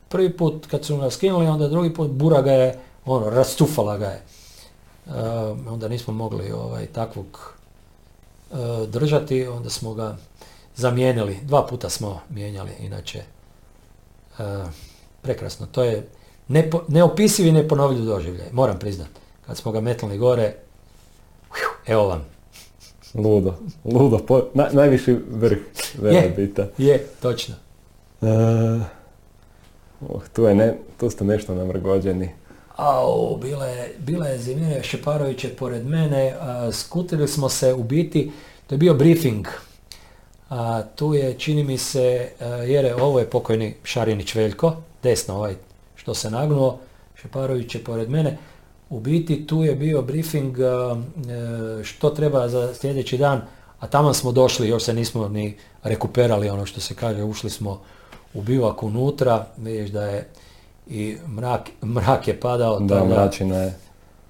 prvi 0.09 0.37
put 0.37 0.67
kad 0.67 0.85
su 0.85 0.97
nas 0.97 1.15
skinuli, 1.15 1.47
onda 1.47 1.69
drugi 1.69 1.95
put 1.95 2.11
bura 2.11 2.43
ga 2.43 2.53
je, 2.53 2.79
ono, 3.05 3.31
rastufala 3.31 3.99
ga 3.99 4.07
je. 4.07 4.23
Um, 5.07 5.67
onda 5.69 5.89
nismo 5.89 6.15
mogli 6.15 6.53
ovaj, 6.53 6.87
takvog 6.87 7.55
uh, 8.51 8.59
držati, 8.89 9.47
onda 9.47 9.71
smo 9.71 9.95
ga 9.95 10.17
zamijenili. 10.77 11.39
Dva 11.43 11.67
puta 11.67 11.91
smo 11.91 12.21
mijenjali, 12.31 12.71
inače 12.81 13.23
uh, 14.39 14.45
prekrasno. 15.23 15.67
To 15.67 15.85
je 15.85 16.09
nepo, 16.49 16.83
neopisivi 16.89 17.53
neponovljiv 17.53 18.05
doživljaj, 18.05 18.49
moram 18.53 18.79
priznat. 18.79 19.09
Kad 19.47 19.57
smo 19.57 19.73
ga 19.73 19.81
metnuli 19.81 20.19
gore, 20.19 20.55
evo 21.87 22.07
vam. 22.07 22.34
Ludo, 23.15 23.55
ludo, 23.85 24.19
po, 24.19 24.43
na, 24.55 24.69
najviši 24.73 25.17
vrh 25.31 25.59
je, 26.03 26.35
Je, 26.79 27.07
točno. 27.23 27.55
Uh, 28.21 28.29
oh, 30.09 30.23
tu, 30.33 30.45
je 30.45 30.55
ne, 30.55 30.75
tu 31.01 31.11
ste 31.11 31.25
nešto 31.25 31.55
namrgođeni. 31.55 32.31
Au, 32.77 33.37
bila 33.37 33.67
je, 33.67 33.95
bila 33.99 34.27
je 34.27 34.39
Zemlja 34.39 34.83
Šeparović 34.83 35.47
pored 35.59 35.87
mene, 35.87 36.35
skutili 36.73 37.29
smo 37.29 37.49
se 37.49 37.75
u 37.75 37.83
biti, 37.83 38.33
to 38.67 38.75
je 38.75 38.79
bio 38.79 38.95
briefing. 38.95 39.47
A, 40.51 40.83
tu 40.97 41.15
je, 41.15 41.35
čini 41.39 41.65
mi 41.65 41.79
se, 41.79 42.29
jer 42.67 42.95
ovo 43.01 43.19
je 43.19 43.31
pokojni 43.31 43.75
Šarinić 43.85 44.35
Veljko, 44.35 44.77
desno 45.03 45.35
ovaj 45.35 45.55
što 45.97 46.15
se 46.15 46.31
nagnuo, 46.31 46.79
Šeparović 47.15 47.75
je 47.75 47.85
pored 47.85 48.11
mene, 48.11 48.39
u 48.95 49.01
biti 49.01 49.47
tu 49.47 49.63
je 49.63 49.75
bio 49.75 50.03
briefing 50.03 50.59
e, 50.59 50.65
što 51.85 52.11
treba 52.11 52.49
za 52.49 52.75
sljedeći 52.75 53.19
dan, 53.19 53.41
a 53.81 53.87
tamo 53.87 54.15
smo 54.15 54.33
došli, 54.33 54.69
još 54.69 54.83
se 54.83 54.95
nismo 54.95 55.29
ni 55.29 55.57
rekuperali 55.83 56.49
ono 56.49 56.67
što 56.67 56.81
se 56.81 56.95
kaže, 56.95 57.23
ušli 57.23 57.51
smo 57.51 57.81
u 58.35 58.43
bivak 58.43 58.83
unutra, 58.83 59.47
vidiš 59.57 59.91
da 59.91 60.05
je 60.05 60.29
i 60.87 61.17
mrak, 61.29 61.71
mrak 61.83 62.29
je 62.29 62.41
padao. 62.41 62.81
Da, 62.81 63.05
mračina 63.05 63.57
je. 63.57 63.75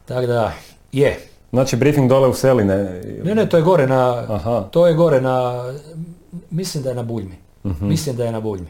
Tako 0.04 0.26
da, 0.26 0.52
je. 0.92 1.18
Znači 1.50 1.76
briefing 1.76 2.08
dole 2.08 2.28
u 2.28 2.34
Seline? 2.34 3.02
Ne, 3.24 3.34
ne, 3.34 3.48
to 3.48 3.56
je 3.56 3.62
gore 3.62 3.86
na, 3.86 4.26
Aha. 4.28 4.68
to 4.70 4.86
je 4.86 4.94
gore 4.94 5.20
na, 5.20 5.64
mislim 6.50 6.82
da 6.82 6.88
je 6.88 6.94
na 6.94 7.02
Buljmi. 7.02 7.36
uh 7.64 7.82
Mislim 7.82 8.16
da 8.16 8.24
je 8.24 8.32
na 8.32 8.40
Buljmi. 8.40 8.68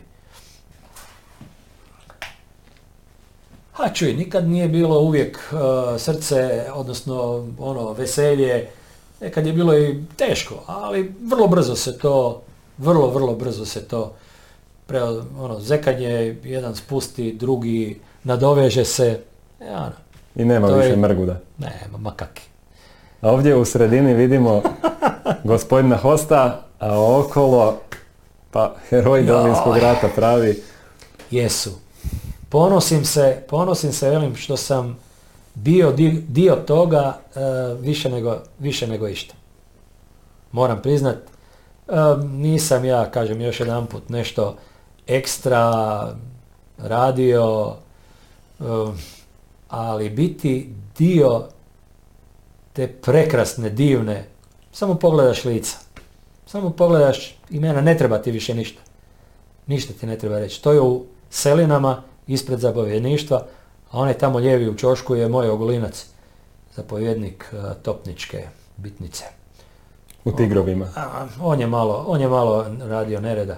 A 3.76 3.88
čuj, 3.92 4.12
nikad 4.12 4.48
nije 4.48 4.68
bilo 4.68 5.00
uvijek 5.00 5.38
uh, 5.52 5.58
srce, 6.00 6.64
odnosno 6.74 7.46
ono 7.58 7.92
veselje, 7.92 8.68
nekad 9.20 9.46
je 9.46 9.52
bilo 9.52 9.78
i 9.78 10.04
teško, 10.16 10.54
ali 10.66 11.14
vrlo 11.22 11.48
brzo 11.48 11.76
se 11.76 11.98
to, 11.98 12.42
vrlo, 12.78 13.10
vrlo 13.10 13.34
brzo 13.34 13.64
se 13.64 13.88
to, 13.88 14.12
pre, 14.86 15.02
ono, 15.38 15.60
zekanje, 15.60 16.36
jedan 16.44 16.76
spusti, 16.76 17.32
drugi 17.32 18.00
nadoveže 18.24 18.84
se, 18.84 19.20
e, 19.60 19.70
ono, 19.70 19.92
I 20.36 20.44
nema 20.44 20.68
više 20.68 20.88
je, 20.88 20.96
mrguda. 20.96 21.40
Nema, 21.58 21.98
makaki. 21.98 22.42
A 23.20 23.30
ovdje 23.30 23.56
u 23.56 23.64
sredini 23.64 24.14
vidimo 24.14 24.62
gospodina 25.44 25.96
Hosta, 25.96 26.66
a 26.78 27.18
okolo, 27.18 27.80
pa 28.50 28.74
heroj 28.88 29.22
Domovinskog 29.22 29.76
rata 29.76 30.08
pravi. 30.16 30.62
Jesu, 31.30 31.83
ponosim 32.54 33.04
se, 33.04 33.42
ponosim 33.48 33.92
se 33.92 34.10
velim 34.10 34.36
što 34.36 34.56
sam 34.56 34.98
bio 35.54 35.92
dio, 36.28 36.56
toga 36.56 37.18
e, 37.34 37.40
više, 37.80 38.10
nego, 38.10 38.38
više 38.58 38.86
nego 38.86 39.08
išta. 39.08 39.34
Moram 40.52 40.82
priznat, 40.82 41.16
e, 41.16 41.92
nisam 42.24 42.84
ja, 42.84 43.10
kažem 43.10 43.40
još 43.40 43.60
jedan 43.60 43.86
put, 43.86 44.08
nešto 44.08 44.56
ekstra 45.06 45.72
radio, 46.78 47.74
e, 48.60 48.64
ali 49.68 50.10
biti 50.10 50.74
dio 50.98 51.44
te 52.72 52.88
prekrasne, 52.88 53.70
divne, 53.70 54.28
samo 54.72 54.94
pogledaš 54.94 55.44
lica. 55.44 55.76
Samo 56.46 56.70
pogledaš 56.70 57.36
imena, 57.50 57.80
ne 57.80 57.98
treba 57.98 58.18
ti 58.18 58.30
više 58.30 58.54
ništa. 58.54 58.80
Ništa 59.66 59.92
ti 60.00 60.06
ne 60.06 60.18
treba 60.18 60.38
reći. 60.38 60.62
To 60.62 60.72
je 60.72 60.80
u 60.80 61.04
selinama 61.30 62.02
ispred 62.26 62.58
zapovjedništva, 62.58 63.46
a 63.90 63.98
onaj 63.98 64.14
tamo 64.14 64.38
lijevi 64.38 64.68
u 64.68 64.74
čošku 64.74 65.14
je 65.14 65.28
moj 65.28 65.48
ogolinac, 65.48 66.06
zapovjednik 66.76 67.46
e, 67.52 67.56
topničke 67.82 68.42
bitnice. 68.76 69.24
U 70.24 70.32
Tigrovima? 70.32 70.88
On 71.40 71.60
je 71.60 71.66
malo, 71.66 72.04
on 72.08 72.20
je 72.20 72.28
malo 72.28 72.66
radio 72.80 73.20
nereda 73.20 73.56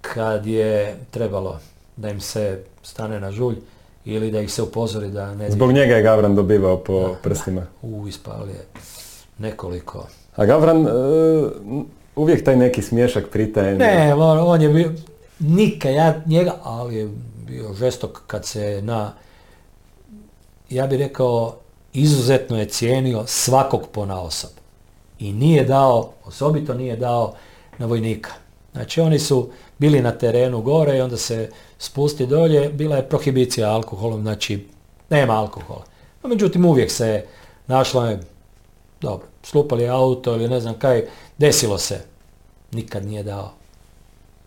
kad 0.00 0.46
je 0.46 0.96
trebalo 1.10 1.58
da 1.96 2.08
im 2.08 2.20
se 2.20 2.64
stane 2.82 3.20
na 3.20 3.32
žulj 3.32 3.56
ili 4.04 4.30
da 4.30 4.40
ih 4.40 4.52
se 4.52 4.62
upozori 4.62 5.10
da 5.10 5.34
ne... 5.34 5.50
Zbog 5.50 5.72
njega 5.72 5.94
je 5.94 6.02
Gavran 6.02 6.34
dobivao 6.34 6.76
po 6.76 7.14
prstima. 7.22 7.66
u, 7.82 8.08
ispali 8.08 8.50
je 8.50 8.64
nekoliko. 9.38 10.06
A 10.36 10.46
Gavran, 10.46 10.86
e, 10.86 10.90
uvijek 12.16 12.44
taj 12.44 12.56
neki 12.56 12.82
smješak 12.82 13.28
pritaje. 13.28 13.74
Ne, 13.74 14.14
on, 14.14 14.38
on 14.38 14.62
je 14.62 14.68
bio, 14.68 14.92
nikad 15.38 15.92
ja 15.92 16.22
njega, 16.26 16.52
ali 16.62 16.96
je 16.96 17.08
bio 17.46 17.74
žestok 17.74 18.22
kad 18.26 18.46
se 18.46 18.82
na, 18.82 19.12
ja 20.70 20.86
bih 20.86 20.98
rekao, 20.98 21.56
izuzetno 21.92 22.58
je 22.58 22.68
cijenio 22.68 23.24
svakog 23.26 23.88
pona 23.92 24.20
osob. 24.20 24.50
I 25.18 25.32
nije 25.32 25.64
dao, 25.64 26.12
osobito 26.24 26.74
nije 26.74 26.96
dao 26.96 27.34
na 27.78 27.86
vojnika. 27.86 28.30
Znači 28.72 29.00
oni 29.00 29.18
su 29.18 29.50
bili 29.78 30.00
na 30.00 30.12
terenu 30.12 30.60
gore 30.60 30.96
i 30.96 31.00
onda 31.00 31.16
se 31.16 31.50
spusti 31.78 32.26
dolje, 32.26 32.68
bila 32.68 32.96
je 32.96 33.08
prohibicija 33.08 33.70
alkoholom, 33.70 34.22
znači 34.22 34.68
nema 35.10 35.34
alkohola. 35.34 35.84
No, 36.22 36.28
međutim 36.28 36.64
uvijek 36.64 36.90
se 36.90 37.24
našla 37.66 38.10
je 38.10 38.20
dobro, 39.00 39.26
slupali 39.42 39.88
auto 39.88 40.34
ili 40.34 40.48
ne 40.48 40.60
znam 40.60 40.74
kaj, 40.74 41.04
desilo 41.38 41.78
se. 41.78 42.00
Nikad 42.72 43.06
nije 43.06 43.22
dao. 43.22 43.52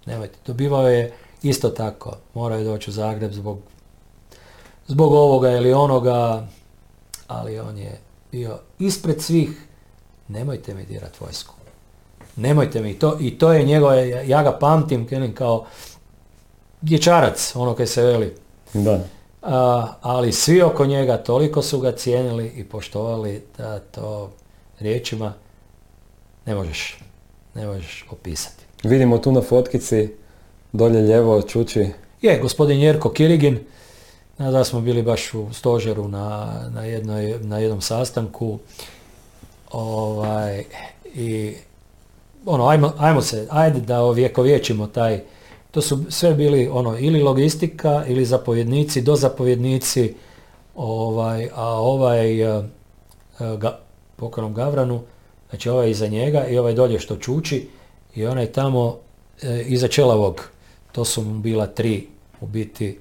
Nemojte, 0.05 0.37
dobivao 0.45 0.89
je 0.89 1.13
isto 1.49 1.69
tako. 1.69 2.17
Morao 2.33 2.57
je 2.57 2.63
doći 2.63 2.89
u 2.89 2.93
Zagreb 2.93 3.31
zbog, 3.31 3.59
zbog 4.87 5.13
ovoga 5.13 5.51
ili 5.51 5.73
onoga, 5.73 6.47
ali 7.27 7.59
on 7.59 7.77
je 7.77 7.99
bio 8.31 8.59
ispred 8.79 9.21
svih. 9.21 9.67
Nemojte 10.27 10.73
mi 10.73 10.85
dirat 10.85 11.19
vojsku. 11.19 11.53
Nemojte 12.35 12.81
mi. 12.81 12.99
To, 12.99 13.17
I 13.19 13.37
to 13.37 13.53
je 13.53 13.65
njegov, 13.65 13.91
ja 14.25 14.43
ga 14.43 14.51
pamtim 14.51 15.07
kao 15.35 15.65
dječarac, 16.81 17.55
ono 17.55 17.73
kaj 17.73 17.87
se 17.87 18.03
veli. 18.03 18.35
Da. 18.73 18.99
ali 20.01 20.31
svi 20.31 20.61
oko 20.61 20.85
njega 20.85 21.17
toliko 21.17 21.61
su 21.61 21.79
ga 21.79 21.91
cijenili 21.91 22.47
i 22.47 22.63
poštovali 22.63 23.43
da 23.57 23.79
to 23.79 24.31
riječima 24.79 25.33
ne 26.45 26.55
možeš, 26.55 26.99
ne 27.55 27.67
možeš 27.67 28.05
opisati. 28.11 28.63
Vidimo 28.83 29.17
tu 29.17 29.31
na 29.31 29.41
fotkici 29.41 30.13
dolje 30.72 31.02
ljevo 31.02 31.41
čuči. 31.41 31.88
Je, 32.22 32.39
gospodin 32.39 32.80
Jerko 32.80 33.10
Kirigin, 33.10 33.60
da 34.38 34.64
smo 34.64 34.81
bili 34.81 35.02
baš 35.02 35.34
u 35.34 35.53
stožeru 35.53 36.07
na, 36.07 36.53
na, 36.73 36.84
jednoj, 36.84 37.39
na 37.41 37.57
jednom 37.60 37.81
sastanku. 37.81 38.60
Ovaj, 39.72 40.64
i 41.15 41.56
ono, 42.45 42.68
ajmo, 42.68 42.94
ajmo 42.98 43.22
se, 43.22 43.48
ajde 43.49 43.80
da 43.80 44.02
ovjekovječimo 44.02 44.88
taj, 44.88 45.22
to 45.72 45.81
su 45.81 45.99
sve 46.10 46.34
bili 46.34 46.69
ono, 46.72 46.98
ili 46.99 47.22
logistika, 47.22 48.06
ili 48.07 48.26
zapovjednici, 48.26 49.02
do 49.02 49.15
zapovjednici, 49.15 50.15
ovaj, 50.76 51.49
a 51.56 51.65
ovaj 51.65 52.57
uh, 52.57 52.65
ga, 53.60 53.80
pokojnom 54.15 54.53
Gavranu, 54.53 55.02
znači 55.49 55.69
ovaj 55.69 55.89
iza 55.89 56.07
njega 56.07 56.45
i 56.45 56.57
ovaj 56.57 56.73
dolje 56.73 56.99
što 56.99 57.15
čuči 57.15 57.68
i 58.15 58.26
onaj 58.26 58.45
tamo 58.45 58.98
e, 59.41 59.64
iza 59.68 59.88
Čelavog, 59.88 60.49
to 60.91 61.05
su 61.05 61.22
mu 61.22 61.39
bila 61.39 61.68
tri 61.68 62.07
u 62.41 62.47
biti, 62.47 62.99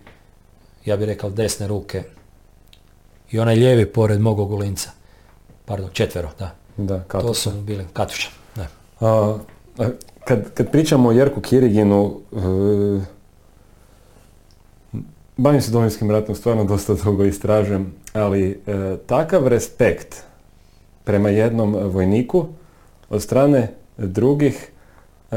ja 0.85 0.97
bih 0.97 1.07
rekao 1.07 1.31
desne 1.31 1.67
ruke 1.67 2.03
i 3.31 3.39
onaj 3.39 3.55
lijevi 3.55 3.87
pored 3.87 4.21
mog 4.21 4.39
ogulinca, 4.39 4.91
pardon, 5.65 5.91
četvero, 5.93 6.31
da. 6.39 6.55
Da, 6.77 7.01
To 7.01 7.35
su 7.35 7.51
mu 7.51 7.63
bili, 7.63 7.85
Katuša, 7.93 8.31
da. 8.57 8.67
A, 9.01 9.39
kad, 10.25 10.55
kad 10.55 10.71
pričamo 10.71 11.09
o 11.09 11.13
Jerku 11.13 11.41
Kiriginu, 11.41 12.21
e, 12.33 12.37
bavim 15.37 15.61
se 15.61 15.71
domovinskim 15.71 16.11
ratom, 16.11 16.35
stvarno 16.35 16.65
dosta 16.65 16.95
dugo 16.95 17.25
istražujem, 17.25 17.93
ali 18.13 18.51
e, 18.67 18.97
takav 19.07 19.49
respekt 19.49 20.23
prema 21.05 21.29
jednom 21.29 21.75
vojniku 21.75 22.47
od 23.09 23.23
strane 23.23 23.73
drugih 23.97 24.71
e, 25.31 25.37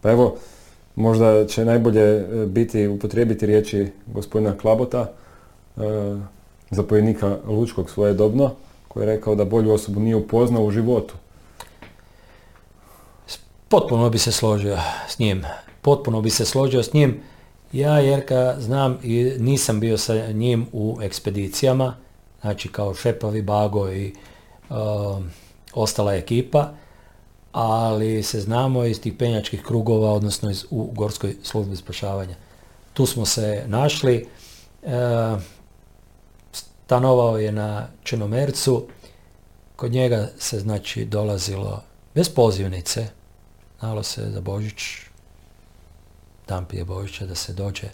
pa 0.00 0.10
evo 0.10 0.36
možda 1.00 1.46
će 1.46 1.64
najbolje 1.64 2.26
biti 2.46 2.86
upotrijebiti 2.86 3.46
riječi 3.46 3.86
gospodina 4.06 4.58
Klabota 4.58 5.00
e, 5.76 5.80
zapovjednika 6.70 7.36
Lučkog 7.46 7.90
svojedobno 7.90 8.50
koji 8.88 9.02
je 9.02 9.06
rekao 9.06 9.34
da 9.34 9.44
bolju 9.44 9.72
osobu 9.72 10.00
nije 10.00 10.16
upoznao 10.16 10.64
u 10.64 10.70
životu. 10.70 11.14
Potpuno 13.68 14.10
bi 14.10 14.18
se 14.18 14.32
složio 14.32 14.78
s 15.08 15.18
njim. 15.18 15.44
Potpuno 15.82 16.20
bi 16.20 16.30
se 16.30 16.44
složio 16.44 16.82
s 16.82 16.92
njim. 16.92 17.20
Ja 17.72 17.98
Jerka 17.98 18.56
znam 18.58 18.98
i 19.02 19.32
nisam 19.38 19.80
bio 19.80 19.98
sa 19.98 20.32
njim 20.32 20.66
u 20.72 20.98
ekspedicijama, 21.02 21.96
znači 22.40 22.68
kao 22.68 22.94
Šepavi, 22.94 23.42
Bago 23.42 23.92
i 23.92 24.14
um, 24.70 25.30
ostala 25.74 26.14
ekipa, 26.14 26.72
ali 27.52 28.22
se 28.22 28.40
znamo 28.40 28.84
iz 28.84 29.00
tih 29.00 29.14
penjačkih 29.18 29.62
krugova, 29.62 30.12
odnosno 30.12 30.50
iz, 30.50 30.64
u 30.70 30.90
Gorskoj 30.92 31.36
službi 31.42 31.76
spašavanja. 31.76 32.34
Tu 32.92 33.06
smo 33.06 33.26
se 33.26 33.64
našli, 33.66 34.28
uh, 34.82 34.90
stanovao 36.86 37.38
je 37.38 37.52
na 37.52 37.88
Čenomercu, 38.02 38.86
kod 39.76 39.92
njega 39.92 40.28
se 40.38 40.60
znači 40.60 41.04
dolazilo 41.04 41.82
bez 42.14 42.28
pozivnice, 42.28 43.06
znalo 43.78 44.02
se 44.02 44.30
za 44.30 44.40
Božić, 44.40 44.82
dan 46.48 46.64
prije 46.64 46.84
Božića 46.84 47.26
da 47.26 47.34
se 47.34 47.52
dođe 47.52 47.88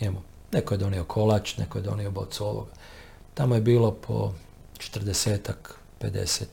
njemu. 0.00 0.20
Neko 0.52 0.74
je 0.74 0.78
donio 0.78 1.04
kolač, 1.04 1.56
neko 1.56 1.78
je 1.78 1.82
donio 1.82 2.10
bocu 2.10 2.44
ovoga. 2.44 2.70
Tamo 3.34 3.54
je 3.54 3.60
bilo 3.60 3.90
po 3.92 4.32
40-ak, 4.78 5.70
50 6.00 6.44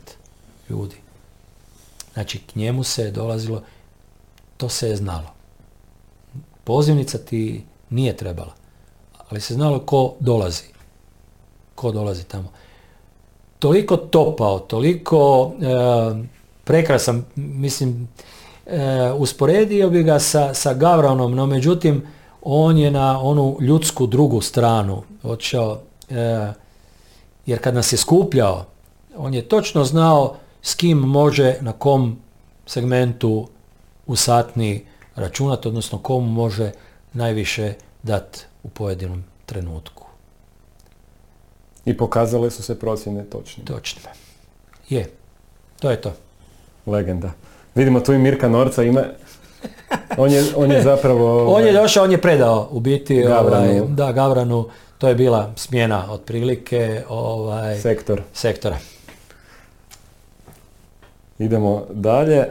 ljudi. 0.69 0.95
Znači, 2.13 2.39
k 2.39 2.55
njemu 2.55 2.83
se 2.83 3.03
je 3.03 3.11
dolazilo, 3.11 3.61
to 4.57 4.69
se 4.69 4.89
je 4.89 4.95
znalo. 4.95 5.33
Pozivnica 6.63 7.17
ti 7.17 7.63
nije 7.89 8.17
trebala, 8.17 8.53
ali 9.29 9.41
se 9.41 9.53
znalo 9.53 9.79
ko 9.79 10.13
dolazi. 10.19 10.63
Ko 11.75 11.91
dolazi 11.91 12.23
tamo. 12.23 12.51
Toliko 13.59 13.97
topao, 13.97 14.59
toliko 14.59 15.51
e, 15.61 15.67
prekrasan, 16.63 17.23
mislim, 17.35 18.07
e, 18.65 19.11
usporedio 19.11 19.89
bi 19.89 20.03
ga 20.03 20.19
sa, 20.19 20.53
sa 20.53 20.73
Gavranom, 20.73 21.35
no 21.35 21.45
međutim, 21.45 22.07
on 22.41 22.77
je 22.77 22.91
na 22.91 23.19
onu 23.21 23.57
ljudsku 23.59 24.07
drugu 24.07 24.41
stranu 24.41 25.03
otišao 25.23 25.79
e, 26.09 26.53
jer 27.45 27.59
kad 27.59 27.73
nas 27.73 27.93
je 27.93 27.97
skupljao, 27.97 28.65
on 29.17 29.33
je 29.33 29.41
točno 29.41 29.83
znao 29.83 30.35
s 30.63 30.75
kim 30.75 30.97
može 30.97 31.55
na 31.61 31.71
kom 31.71 32.17
segmentu 32.65 33.47
u 34.07 34.15
satni 34.15 34.85
računati, 35.15 35.67
odnosno 35.67 35.97
komu 35.97 36.27
može 36.27 36.71
najviše 37.13 37.73
dati 38.03 38.39
u 38.63 38.69
pojedinom 38.69 39.23
trenutku. 39.45 40.03
I 41.85 41.97
pokazale 41.97 42.51
su 42.51 42.63
se 42.63 42.79
procjene 42.79 43.23
točne. 43.23 43.65
Točno. 43.65 44.01
Je. 44.89 45.09
To 45.79 45.91
je 45.91 46.01
to. 46.01 46.13
Legenda. 46.85 47.31
Vidimo 47.75 47.99
tu 47.99 48.13
i 48.13 48.17
Mirka 48.17 48.49
Norca 48.49 48.83
ima... 48.83 49.03
On 50.17 50.31
je, 50.31 50.43
on 50.55 50.71
je 50.71 50.81
zapravo... 50.81 51.47
on 51.55 51.63
je 51.65 51.73
došao, 51.73 52.03
on 52.03 52.11
je 52.11 52.21
predao 52.21 52.67
u 52.71 52.79
biti 52.79 53.21
Gavranu. 53.21 53.71
Ovaj, 53.71 53.81
da, 53.87 54.11
Gavranu 54.11 54.69
to 54.97 55.07
je 55.07 55.15
bila 55.15 55.51
smjena 55.55 56.11
otprilike 56.11 57.03
ovaj, 57.09 57.79
Sektor. 57.79 58.21
sektora. 58.33 58.77
Idemo 61.39 61.85
dalje. 61.89 62.45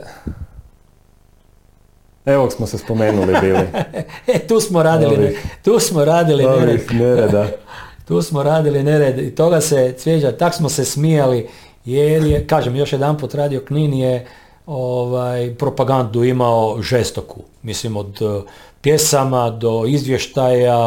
Evo 2.25 2.51
smo 2.51 2.67
se 2.67 2.79
spomenuli 2.79 3.35
bili. 3.41 3.59
e, 4.35 4.39
tu 4.49 4.61
smo 4.61 4.83
radili, 4.83 5.39
tu 5.65 5.79
smo 5.79 6.05
radili 6.05 6.45
nered. 6.45 6.81
nereda. 6.93 7.47
tu 8.09 8.23
smo 8.23 8.43
radili 8.43 8.83
nered 8.83 9.19
i 9.19 9.35
toga 9.35 9.61
se 9.61 9.95
cvjeđa, 9.99 10.33
tak 10.33 10.55
smo 10.55 10.69
se 10.69 10.85
smijali 10.85 11.49
jer 11.85 12.25
je, 12.25 12.47
kažem 12.47 12.77
još 12.77 12.93
jedan 12.93 13.19
put 13.19 13.35
radio 13.35 13.61
Knin 13.61 13.95
je 13.95 14.27
ovaj, 14.67 15.55
propagandu 15.55 16.25
imao 16.25 16.83
žestoku. 16.83 17.41
Mislim 17.63 17.97
od 17.97 18.23
uh, 18.23 18.43
pjesama 18.81 19.51
do 19.51 19.85
izvještaja, 19.87 20.79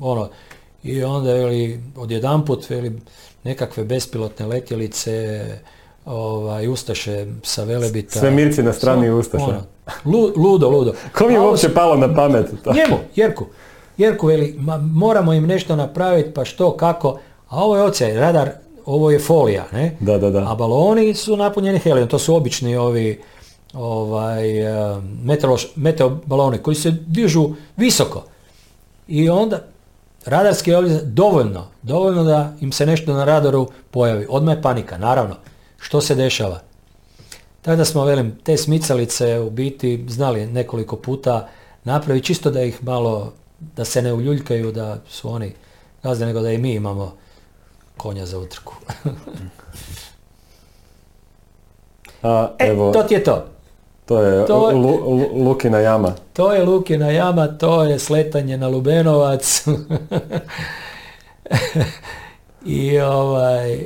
ono, 0.00 0.28
i 0.82 1.04
onda 1.04 1.32
veli, 1.32 1.80
odjedanput 1.96 2.70
veli, 2.70 3.00
nekakve 3.44 3.84
bespilotne 3.84 4.46
letjelice, 4.46 5.44
ovaj, 6.04 6.68
Ustaše 6.68 7.26
sa 7.42 7.64
Velebita. 7.64 8.18
Sve 8.18 8.30
mirci 8.30 8.62
na 8.62 8.72
strani 8.72 9.06
so, 9.06 9.16
Ustaša. 9.16 9.44
Ono, 9.44 9.62
ludo, 10.36 10.70
ludo. 10.70 10.94
Ko 11.18 11.26
mi 11.26 11.34
je 11.34 11.40
uopće 11.40 11.74
palo 11.74 11.96
na 11.96 12.14
pamet? 12.14 12.46
To? 12.64 12.72
Njemu, 12.72 12.96
Jerku. 13.16 13.46
Jerku 13.96 14.26
veli, 14.26 14.54
ma, 14.58 14.78
moramo 14.78 15.32
im 15.32 15.46
nešto 15.46 15.76
napraviti, 15.76 16.34
pa 16.34 16.44
što, 16.44 16.76
kako. 16.76 17.18
A 17.48 17.64
ovo 17.64 17.76
je 17.76 17.82
oce, 17.82 18.14
radar, 18.14 18.50
ovo 18.86 19.10
je 19.10 19.18
folija, 19.18 19.64
ne? 19.72 19.96
Da, 20.00 20.18
da, 20.18 20.30
da. 20.30 20.52
A 20.52 20.54
baloni 20.54 21.14
su 21.14 21.36
napunjeni 21.36 21.78
helijom, 21.78 22.08
to 22.08 22.18
su 22.18 22.36
obični 22.36 22.76
ovi 22.76 23.20
ovaj, 23.74 24.60
eh, 24.60 25.00
meteo 25.76 26.20
baloni 26.26 26.58
koji 26.58 26.74
se 26.74 26.90
dižu 26.90 27.50
visoko. 27.76 28.24
I 29.08 29.30
onda 29.30 29.60
Radarski 30.26 30.74
ovdje 30.74 31.00
dovoljno, 31.02 31.66
dovoljno 31.82 32.24
da 32.24 32.52
im 32.60 32.72
se 32.72 32.86
nešto 32.86 33.12
na 33.12 33.24
radaru 33.24 33.68
pojavi. 33.90 34.26
Odmah 34.28 34.56
je 34.56 34.62
panika, 34.62 34.98
naravno. 34.98 35.34
Što 35.82 36.00
se 36.00 36.14
dešava? 36.14 36.60
Tada 37.62 37.84
smo, 37.84 38.04
velim, 38.04 38.38
te 38.44 38.56
smicalice 38.56 39.40
u 39.40 39.50
biti 39.50 40.04
znali 40.08 40.46
nekoliko 40.46 40.96
puta 40.96 41.48
napraviti, 41.84 42.26
čisto 42.26 42.50
da 42.50 42.62
ih 42.62 42.84
malo, 42.84 43.32
da 43.58 43.84
se 43.84 44.02
ne 44.02 44.12
uljuljkaju, 44.12 44.72
da 44.72 44.98
su 45.08 45.30
oni 45.30 45.52
gazde, 46.02 46.26
nego 46.26 46.40
da 46.40 46.52
i 46.52 46.58
mi 46.58 46.74
imamo 46.74 47.16
konja 47.96 48.26
za 48.26 48.38
utrku. 48.38 48.74
A, 52.22 52.50
e, 52.58 52.66
evo, 52.66 52.92
to 52.92 53.02
ti 53.02 53.14
je 53.14 53.24
to. 53.24 53.46
To 54.06 54.22
je 54.22 54.46
Lukina 55.34 55.78
jama. 55.78 56.14
To 56.32 56.52
je 56.52 56.64
Lukina 56.64 57.10
jama, 57.10 57.46
to 57.46 57.84
je 57.84 57.98
sletanje 57.98 58.56
na 58.56 58.68
Lubenovac. 58.68 59.62
I 62.66 62.98
ovaj... 62.98 63.84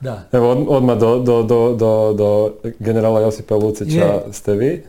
Da. 0.00 0.22
Evo 0.32 0.50
od- 0.50 0.66
odmah 0.68 0.98
do, 0.98 1.18
do, 1.18 1.42
do, 1.42 1.74
do, 1.74 2.12
do 2.12 2.50
generala 2.78 3.20
Josipa 3.20 3.54
Lucića 3.54 3.98
Je. 3.98 4.22
ste 4.32 4.52
vi. 4.52 4.84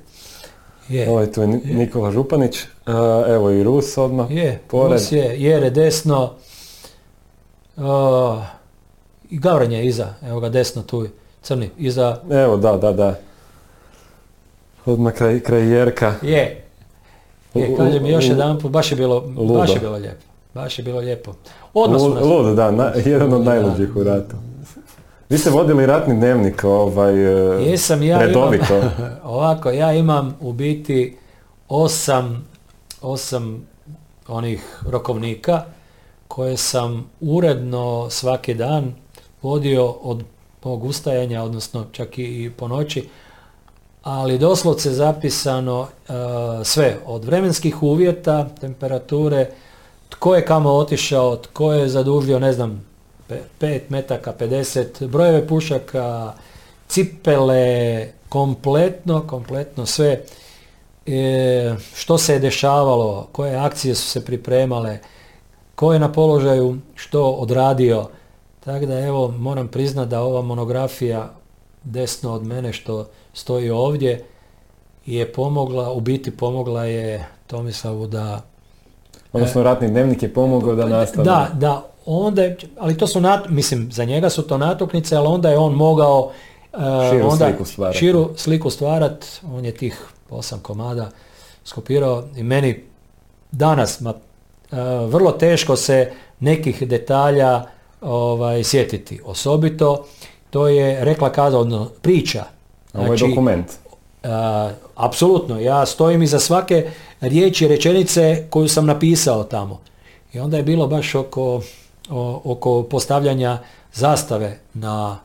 Je. 0.89 1.09
Ovaj 1.09 1.31
tu 1.31 1.41
je 1.41 1.47
Ni- 1.47 1.61
Nikola 1.65 2.11
Županić. 2.11 2.57
A, 2.85 3.23
evo 3.27 3.49
i 3.51 3.63
Rus 3.63 3.97
odmah. 3.97 4.31
Je, 4.31 4.59
pored. 4.67 4.91
Rus 4.93 5.11
je, 5.11 5.35
Jere 5.37 5.69
desno, 5.69 6.31
uh, 7.77 7.83
i 9.29 9.39
Gavran 9.39 9.71
je 9.71 9.85
iza, 9.85 10.07
evo 10.23 10.39
ga 10.39 10.49
desno 10.49 10.81
tu, 10.81 11.07
crni, 11.41 11.69
iza, 11.77 12.17
Evo, 12.31 12.57
da, 12.57 12.71
da, 12.73 12.91
da. 12.93 13.15
Odmah 14.85 15.13
kraj, 15.13 15.39
kraj 15.39 15.69
Jerka. 15.69 16.13
je, 16.21 16.63
je, 17.53 17.75
kažem 17.77 18.05
još 18.05 18.25
jedan 18.25 18.59
put, 18.59 18.71
baš 18.71 18.91
je 18.91 18.97
bilo, 18.97 19.23
Ludo. 19.37 19.53
baš 19.53 19.69
je 19.69 19.79
bilo 19.79 19.95
lijepo, 19.95 20.23
baš 20.53 20.79
je 20.79 20.83
bilo 20.83 20.99
lijepo. 20.99 21.33
Odmah 21.73 21.99
su 21.99 22.09
nas, 22.09 22.23
Lud, 22.23 22.45
lud, 22.45 22.55
da, 22.55 22.71
na- 22.71 22.91
jedan 22.97 23.33
od 23.33 23.41
najluđih 23.43 23.95
u 23.95 24.03
ratu. 24.03 24.35
Vi 25.31 25.37
ste 25.37 25.49
vodili 25.49 25.85
ratni 25.85 26.15
dnevnik, 26.15 26.63
ovaj, 26.63 27.13
e, 27.13 27.63
jesam 27.69 28.03
ja 28.03 28.19
redovito. 28.19 28.77
imam, 28.77 28.91
ovako, 29.23 29.69
ja 29.69 29.93
imam 29.93 30.35
u 30.39 30.53
biti 30.53 31.17
osam, 31.69 32.47
osam 33.01 33.67
onih 34.27 34.79
rokovnika 34.89 35.63
koje 36.27 36.57
sam 36.57 37.09
uredno 37.21 38.09
svaki 38.09 38.53
dan 38.53 38.93
vodio 39.41 39.89
od 39.89 40.23
mog 40.63 40.83
ustajanja, 40.83 41.43
odnosno 41.43 41.85
čak 41.91 42.17
i 42.17 42.43
i 42.43 42.49
po 42.49 42.67
noći, 42.67 43.09
ali 44.03 44.37
doslovce 44.37 44.91
zapisano 44.91 45.87
e, 45.87 46.13
sve, 46.63 46.97
od 47.05 47.25
vremenskih 47.25 47.83
uvjeta, 47.83 48.49
temperature, 48.61 49.49
tko 50.09 50.35
je 50.35 50.45
kamo 50.45 50.71
otišao, 50.71 51.35
tko 51.37 51.73
je 51.73 51.89
zadužio, 51.89 52.39
ne 52.39 52.53
znam, 52.53 52.90
5 53.59 53.81
metaka, 53.89 54.33
50, 54.39 55.07
brojeve 55.07 55.47
pušaka, 55.47 56.33
cipele, 56.87 58.07
kompletno, 58.29 59.27
kompletno 59.27 59.85
sve, 59.85 60.21
e, 61.05 61.75
što 61.95 62.17
se 62.17 62.33
je 62.33 62.39
dešavalo, 62.39 63.27
koje 63.31 63.55
akcije 63.55 63.95
su 63.95 64.09
se 64.09 64.25
pripremale, 64.25 64.99
ko 65.75 65.93
je 65.93 65.99
na 65.99 66.11
položaju 66.11 66.77
što 66.95 67.25
odradio. 67.25 68.07
Tako 68.59 68.85
da 68.85 68.99
evo 68.99 69.33
moram 69.37 69.67
priznati 69.67 70.09
da 70.09 70.21
ova 70.21 70.41
monografija 70.41 71.33
desno 71.83 72.33
od 72.33 72.43
mene 72.43 72.73
što 72.73 73.07
stoji 73.33 73.69
ovdje 73.69 74.25
je 75.05 75.33
pomogla, 75.33 75.91
u 75.91 75.99
biti 75.99 76.37
pomogla 76.37 76.85
je 76.85 77.27
Tomislavu 77.47 78.07
da 78.07 78.41
Odnosno, 79.33 79.63
ratni 79.63 79.87
dnevnik 79.87 80.23
je 80.23 80.33
pomogao 80.33 80.75
da 80.75 80.85
nastavi. 80.85 81.25
da, 81.25 81.49
da, 81.53 81.90
onda 82.05 82.43
je, 82.43 82.57
ali 82.79 82.97
to 82.97 83.07
su, 83.07 83.21
nat, 83.21 83.49
mislim, 83.49 83.91
za 83.91 84.05
njega 84.05 84.29
su 84.29 84.41
to 84.41 84.57
natuknice, 84.57 85.15
ali 85.15 85.27
onda 85.27 85.49
je 85.49 85.57
on 85.57 85.73
mogao 85.73 86.31
uh, 86.73 86.79
Širu 87.09 87.29
onda 87.29 87.47
sliku 87.47 87.65
stvarati. 87.65 87.97
širu 87.97 88.29
sliku 88.35 88.69
stvarat, 88.69 89.25
on 89.53 89.65
je 89.65 89.71
tih 89.71 90.05
osam 90.29 90.59
komada 90.59 91.09
skopirao 91.63 92.23
i 92.35 92.43
meni 92.43 92.83
danas, 93.51 93.99
ma, 93.99 94.09
uh, 94.09 94.77
vrlo 95.09 95.31
teško 95.31 95.75
se 95.75 96.11
nekih 96.39 96.87
detalja 96.87 97.63
ovaj, 98.01 98.63
sjetiti. 98.63 99.21
Osobito, 99.25 100.05
to 100.49 100.67
je 100.67 101.05
rekla 101.05 101.31
odnosno 101.37 101.89
priča. 102.01 102.43
Ovo 102.93 103.13
je 103.13 103.19
dokument. 103.19 103.67
Uh, 104.23 104.29
apsolutno, 104.95 105.59
ja 105.59 105.85
stojim 105.85 106.21
iza 106.21 106.39
svake 106.39 106.89
riječi, 107.21 107.67
rečenice 107.67 108.47
koju 108.49 108.67
sam 108.67 108.85
napisao 108.85 109.43
tamo. 109.43 109.81
I 110.33 110.39
onda 110.39 110.57
je 110.57 110.63
bilo 110.63 110.87
baš 110.87 111.15
oko, 111.15 111.61
o- 112.11 112.41
oko 112.43 112.83
postavljanja 112.83 113.59
zastave 113.93 114.59
na 114.73 115.17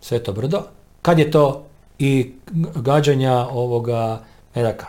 Sveto 0.00 0.32
brdo, 0.32 0.62
kad 1.02 1.18
je 1.18 1.30
to 1.30 1.64
i 1.98 2.32
gađanja 2.74 3.46
ovoga 3.50 4.20
medaka. 4.54 4.86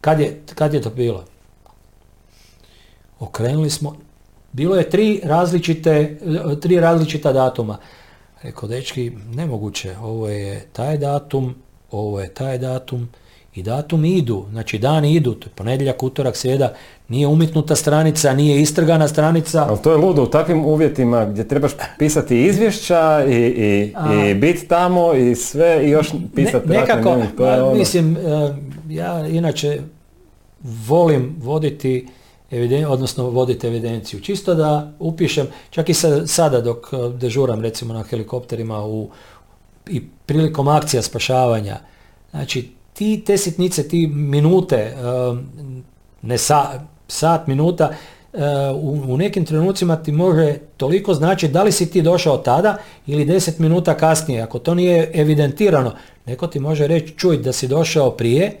Kad 0.00 0.20
je, 0.20 0.42
kad 0.54 0.74
je 0.74 0.82
to 0.82 0.90
bilo? 0.90 1.24
Okrenuli 3.20 3.70
smo, 3.70 3.96
bilo 4.52 4.76
je 4.76 4.90
tri 4.90 5.20
različite, 5.24 6.18
tri 6.62 6.80
različita 6.80 7.32
datuma. 7.32 7.78
Rekao, 8.42 8.68
dečki, 8.68 9.12
nemoguće, 9.34 9.96
ovo 10.02 10.28
je 10.28 10.66
taj 10.72 10.98
datum, 10.98 11.54
ovo 11.90 12.20
je 12.20 12.34
taj 12.34 12.58
datum 12.58 13.08
i 13.54 13.62
datum 13.62 14.04
idu, 14.04 14.46
znači 14.50 14.78
dani 14.78 15.14
idu, 15.14 15.34
to 15.34 15.48
je 15.48 15.52
ponedjeljak, 15.54 16.02
utorak, 16.02 16.36
srijeda, 16.36 16.74
nije 17.08 17.26
umitnuta 17.26 17.76
stranica, 17.76 18.34
nije 18.34 18.60
istrgana 18.60 19.08
stranica. 19.08 19.66
Ali 19.68 19.78
to 19.78 19.90
je 19.90 19.96
ludo 19.96 20.22
u 20.22 20.26
takvim 20.26 20.64
uvjetima 20.64 21.24
gdje 21.24 21.48
trebaš 21.48 21.72
pisati 21.98 22.42
izvješća 22.42 23.24
i, 23.24 23.34
i, 23.34 23.92
i 24.30 24.34
biti 24.34 24.66
tamo 24.66 25.14
i 25.14 25.34
sve 25.34 25.86
i 25.86 25.90
još 25.90 26.08
pisati 26.34 26.68
Ne- 26.68 26.76
nekako, 26.76 27.02
dnevnik. 27.04 27.36
To 27.36 27.46
je 27.46 27.62
ono. 27.62 27.74
mislim, 27.74 28.16
e, 28.16 28.20
ja 28.88 29.26
inače 29.26 29.80
volim 30.62 31.36
voditi 31.38 32.08
eviden, 32.50 32.86
odnosno 32.86 33.24
voditi 33.24 33.66
evidenciju. 33.66 34.20
Čisto 34.20 34.54
da 34.54 34.92
upišem, 34.98 35.46
čak 35.70 35.88
i 35.88 35.94
sa- 35.94 36.26
sada 36.26 36.60
dok 36.60 36.86
e, 36.92 36.96
dežuram 37.10 37.60
recimo 37.60 37.94
na 37.94 38.02
helikopterima 38.02 38.84
u, 38.84 39.08
i 39.88 40.02
prilikom 40.26 40.68
akcija 40.68 41.02
spašavanja. 41.02 41.76
Znači, 42.30 42.68
ti, 42.92 43.22
te 43.26 43.38
sitnice, 43.38 43.88
ti 43.88 44.06
minute, 44.06 44.76
e, 44.76 44.94
ne 46.22 46.38
sa, 46.38 46.80
sat, 47.08 47.46
minuta, 47.46 47.90
e, 48.32 48.38
u, 48.74 49.14
u 49.14 49.16
nekim 49.16 49.44
trenucima 49.44 49.96
ti 49.96 50.12
može 50.12 50.58
toliko 50.76 51.14
znači 51.14 51.48
da 51.48 51.62
li 51.62 51.72
si 51.72 51.90
ti 51.90 52.02
došao 52.02 52.36
tada 52.36 52.76
ili 53.06 53.26
10 53.26 53.60
minuta 53.60 53.94
kasnije. 53.94 54.42
Ako 54.42 54.58
to 54.58 54.74
nije 54.74 55.10
evidentirano, 55.14 55.92
neko 56.26 56.46
ti 56.46 56.60
može 56.60 56.86
reći, 56.86 57.14
čuj 57.16 57.36
da 57.36 57.52
si 57.52 57.68
došao 57.68 58.10
prije, 58.10 58.52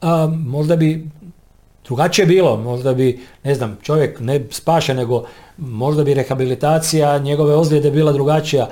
a 0.00 0.26
možda 0.26 0.76
bi 0.76 1.06
drugačije 1.86 2.26
bilo, 2.26 2.56
možda 2.56 2.94
bi, 2.94 3.20
ne 3.44 3.54
znam, 3.54 3.78
čovjek 3.82 4.20
ne 4.20 4.44
spaša, 4.50 4.94
nego 4.94 5.24
možda 5.56 6.04
bi 6.04 6.14
rehabilitacija 6.14 7.18
njegove 7.18 7.54
ozljede 7.54 7.90
bila 7.90 8.12
drugačija. 8.12 8.68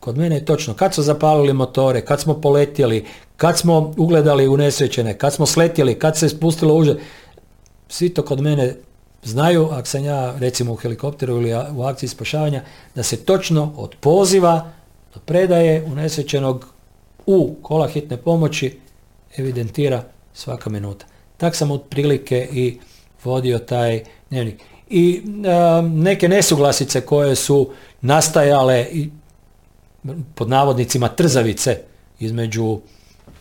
Kod 0.00 0.18
mene 0.18 0.36
je 0.36 0.44
točno, 0.44 0.74
kad 0.74 0.94
su 0.94 1.02
zapalili 1.02 1.52
motore, 1.52 2.00
kad 2.00 2.20
smo 2.20 2.40
poletjeli, 2.40 3.04
kad 3.36 3.58
smo 3.58 3.92
ugledali 3.96 4.48
unesrećene, 4.48 5.18
kad 5.18 5.32
smo 5.32 5.46
sletjeli, 5.46 5.98
kad 5.98 6.16
se 6.16 6.28
spustilo 6.28 6.74
uže, 6.74 6.96
svi 7.90 8.08
to 8.08 8.22
kod 8.22 8.40
mene 8.40 8.76
znaju, 9.22 9.68
ako 9.70 9.86
sam 9.86 10.04
ja 10.04 10.34
recimo 10.38 10.72
u 10.72 10.76
helikopteru 10.76 11.36
ili 11.36 11.54
u 11.74 11.82
akciji 11.82 12.08
spašavanja, 12.08 12.62
da 12.94 13.02
se 13.02 13.24
točno 13.24 13.74
od 13.76 13.94
poziva 14.00 14.72
do 15.14 15.20
predaje 15.20 15.84
unesrećenog 15.84 16.66
u 17.26 17.54
kola 17.62 17.88
hitne 17.88 18.16
pomoći 18.16 18.78
evidentira 19.36 20.02
svaka 20.34 20.70
minuta. 20.70 21.06
Tak 21.36 21.56
sam 21.56 21.70
otprilike 21.70 22.48
i 22.52 22.78
vodio 23.24 23.58
taj 23.58 24.04
dnevnik. 24.30 24.62
I 24.90 25.22
a, 25.46 25.82
neke 25.94 26.28
nesuglasice 26.28 27.00
koje 27.00 27.34
su 27.36 27.70
nastajale 28.00 28.86
i 28.92 29.10
pod 30.34 30.48
navodnicima 30.48 31.08
trzavice 31.08 31.78
između 32.20 32.80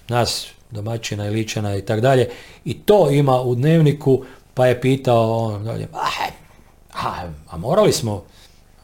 nas 0.07 0.47
domaćina 0.71 1.27
i 1.27 1.29
ličana 1.29 1.75
i 1.75 1.81
tak 1.81 2.01
dalje. 2.01 2.29
I 2.65 2.73
to 2.73 3.11
ima 3.11 3.41
u 3.41 3.55
dnevniku, 3.55 4.23
pa 4.59 4.65
je 4.67 4.81
pitao 4.81 5.31
on 5.45 5.63
dolje, 5.63 5.87
"Ah, 5.93 6.27
a, 7.07 7.27
a 7.49 7.57
morali 7.57 7.93
smo, 7.93 8.23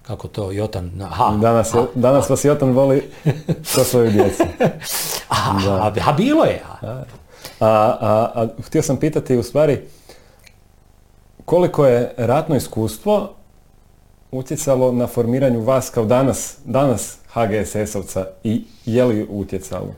kako 0.01 0.27
to, 0.27 0.51
Jotan, 0.51 1.01
aha, 1.01 1.37
Danas, 1.41 1.73
je, 1.73 1.85
danas 1.95 2.29
vas 2.29 2.45
Jotan 2.45 2.71
voli 2.71 3.11
ko 3.75 3.83
svoju 3.83 4.11
djecu. 4.11 4.43
a, 5.29 5.35
a, 5.67 5.91
a 6.05 6.11
bilo 6.13 6.43
je, 6.45 6.61
a, 6.81 7.03
A, 7.59 7.67
a, 8.01 8.31
a 8.35 8.47
htio 8.63 8.81
sam 8.81 8.97
pitati 8.97 9.37
u 9.37 9.43
stvari 9.43 9.81
koliko 11.45 11.85
je 11.85 12.13
ratno 12.17 12.55
iskustvo 12.55 13.33
utjecalo 14.31 14.91
na 14.91 15.07
formiranju 15.07 15.61
vas 15.61 15.89
kao 15.89 16.05
danas, 16.05 16.57
danas 16.65 17.17
HGSS-ovca 17.33 18.25
i 18.43 18.63
je 18.85 19.05
li 19.05 19.27
utjecalo? 19.29 19.93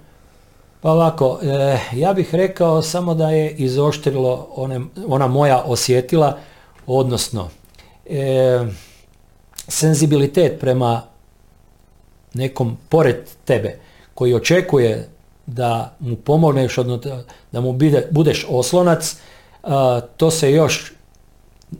Pa 0.87 0.91
ovako, 0.91 1.39
e, 1.43 1.79
ja 1.93 2.13
bih 2.13 2.35
rekao 2.35 2.81
samo 2.81 3.13
da 3.13 3.29
je 3.29 3.51
izoštrilo 3.51 4.47
one, 4.55 4.81
ona 5.07 5.27
moja 5.27 5.63
osjetila, 5.65 6.37
odnosno 6.85 7.49
e, 8.05 8.65
senzibilitet 9.67 10.59
prema 10.59 11.01
nekom 12.33 12.77
pored 12.89 13.15
tebe 13.45 13.79
koji 14.13 14.33
očekuje 14.33 15.09
da 15.45 15.95
mu 15.99 16.15
pomogneš, 16.15 16.75
da 17.51 17.61
mu 17.61 17.77
budeš 18.11 18.45
oslonac, 18.49 19.15
a, 19.63 20.01
to 20.17 20.31
se 20.31 20.51
još 20.51 20.93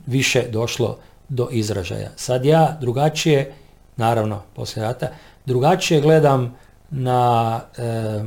više 0.06 0.48
došlo 0.48 0.98
do 1.28 1.48
izražaja. 1.52 2.10
Sad 2.16 2.44
ja 2.44 2.76
drugačije, 2.80 3.52
naravno 3.96 4.42
poslije 4.54 4.84
rata, 4.84 5.08
drugačije 5.46 6.00
gledam 6.00 6.56
na 6.90 7.60
e, 7.78 8.22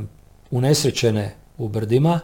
unesrećene 0.52 1.34
u 1.58 1.68
brdima, 1.68 2.20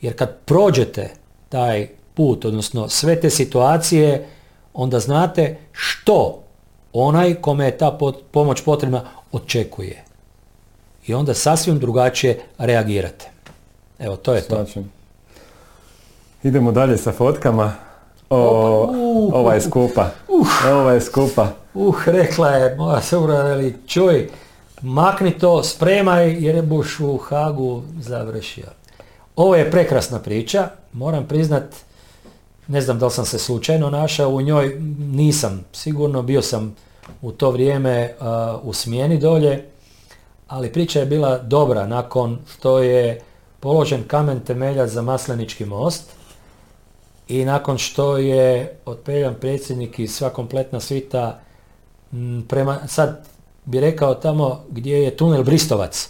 jer 0.00 0.18
kad 0.18 0.38
prođete 0.44 1.10
taj 1.48 1.88
put, 2.14 2.44
odnosno 2.44 2.88
sve 2.88 3.20
te 3.20 3.30
situacije, 3.30 4.26
onda 4.74 5.00
znate 5.00 5.56
što 5.72 6.42
onaj 6.92 7.34
kome 7.34 7.64
je 7.64 7.78
ta 7.78 7.98
pomoć 8.30 8.62
potrebna 8.64 9.04
očekuje. 9.32 10.04
I 11.06 11.14
onda 11.14 11.34
sasvim 11.34 11.78
drugačije 11.78 12.40
reagirate. 12.58 13.30
Evo, 13.98 14.16
to 14.16 14.34
je 14.34 14.40
to. 14.40 14.64
Idemo 16.42 16.72
dalje 16.72 16.98
sa 16.98 17.12
fotkama. 17.12 17.72
O, 18.30 18.82
uh, 18.82 19.34
ova 19.34 19.54
je 19.54 19.60
skupa. 19.60 20.10
Uh, 20.28 20.48
ova 20.72 20.92
je 20.92 21.00
skupa. 21.00 21.48
Uh, 21.74 22.06
rekla 22.06 22.48
je 22.48 22.76
moja 22.76 23.00
subrana, 23.00 23.70
čuj, 23.86 24.28
makni 24.84 25.38
to, 25.38 25.62
spremaj 25.62 26.44
jer 26.44 26.54
je 26.54 26.62
buš 26.62 27.00
u 27.00 27.16
Hagu 27.16 27.82
završio. 28.00 28.66
Ovo 29.36 29.56
je 29.56 29.70
prekrasna 29.70 30.18
priča, 30.18 30.68
moram 30.92 31.28
priznat, 31.28 31.64
ne 32.68 32.80
znam 32.80 32.98
da 32.98 33.06
li 33.06 33.12
sam 33.12 33.24
se 33.24 33.38
slučajno 33.38 33.90
našao 33.90 34.28
u 34.28 34.40
njoj, 34.40 34.76
nisam, 34.98 35.64
sigurno 35.72 36.22
bio 36.22 36.42
sam 36.42 36.76
u 37.22 37.32
to 37.32 37.50
vrijeme 37.50 38.14
u 38.62 38.72
smjeni 38.72 39.18
dolje, 39.18 39.64
ali 40.48 40.72
priča 40.72 41.00
je 41.00 41.06
bila 41.06 41.38
dobra 41.38 41.86
nakon 41.86 42.38
što 42.56 42.78
je 42.78 43.20
položen 43.60 44.02
kamen 44.06 44.40
temelja 44.40 44.86
za 44.86 45.02
Maslenički 45.02 45.64
most 45.64 46.02
i 47.28 47.44
nakon 47.44 47.78
što 47.78 48.16
je 48.16 48.76
otpeljan 48.84 49.34
predsjednik 49.34 49.98
i 49.98 50.08
sva 50.08 50.30
kompletna 50.30 50.80
svita 50.80 51.40
prema, 52.48 52.78
sad 52.88 53.33
bi 53.64 53.80
rekao 53.80 54.14
tamo 54.14 54.64
gdje 54.70 55.02
je 55.02 55.16
tunel 55.16 55.42
Bristovac. 55.42 56.08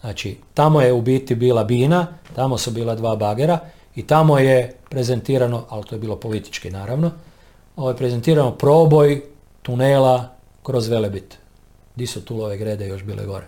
Znači, 0.00 0.36
tamo 0.54 0.80
je 0.80 0.92
u 0.92 1.02
biti 1.02 1.34
bila 1.34 1.64
Bina, 1.64 2.06
tamo 2.34 2.58
su 2.58 2.70
bila 2.70 2.94
dva 2.94 3.16
bagera 3.16 3.58
i 3.94 4.06
tamo 4.06 4.38
je 4.38 4.76
prezentirano, 4.88 5.64
ali 5.68 5.84
to 5.84 5.94
je 5.94 5.98
bilo 5.98 6.16
politički 6.16 6.70
naravno, 6.70 7.10
ovo 7.76 7.88
je 7.88 7.96
prezentirano 7.96 8.50
proboj 8.50 9.22
tunela 9.62 10.28
kroz 10.62 10.88
Velebit. 10.88 11.38
Di 11.94 12.06
su 12.06 12.24
tulove 12.24 12.56
grede 12.56 12.88
još 12.88 13.02
bile 13.02 13.26
gore. 13.26 13.46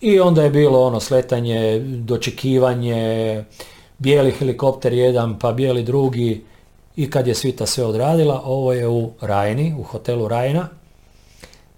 I 0.00 0.20
onda 0.20 0.42
je 0.42 0.50
bilo 0.50 0.86
ono 0.86 1.00
sletanje, 1.00 1.78
dočekivanje, 1.78 3.44
bijeli 3.98 4.30
helikopter 4.30 4.92
jedan, 4.92 5.38
pa 5.38 5.52
bijeli 5.52 5.82
drugi 5.82 6.44
i 6.96 7.10
kad 7.10 7.26
je 7.26 7.34
svita 7.34 7.66
sve 7.66 7.84
odradila, 7.84 8.42
ovo 8.44 8.72
je 8.72 8.88
u 8.88 9.10
Rajni, 9.20 9.74
u 9.78 9.82
hotelu 9.82 10.28
Rajna. 10.28 10.68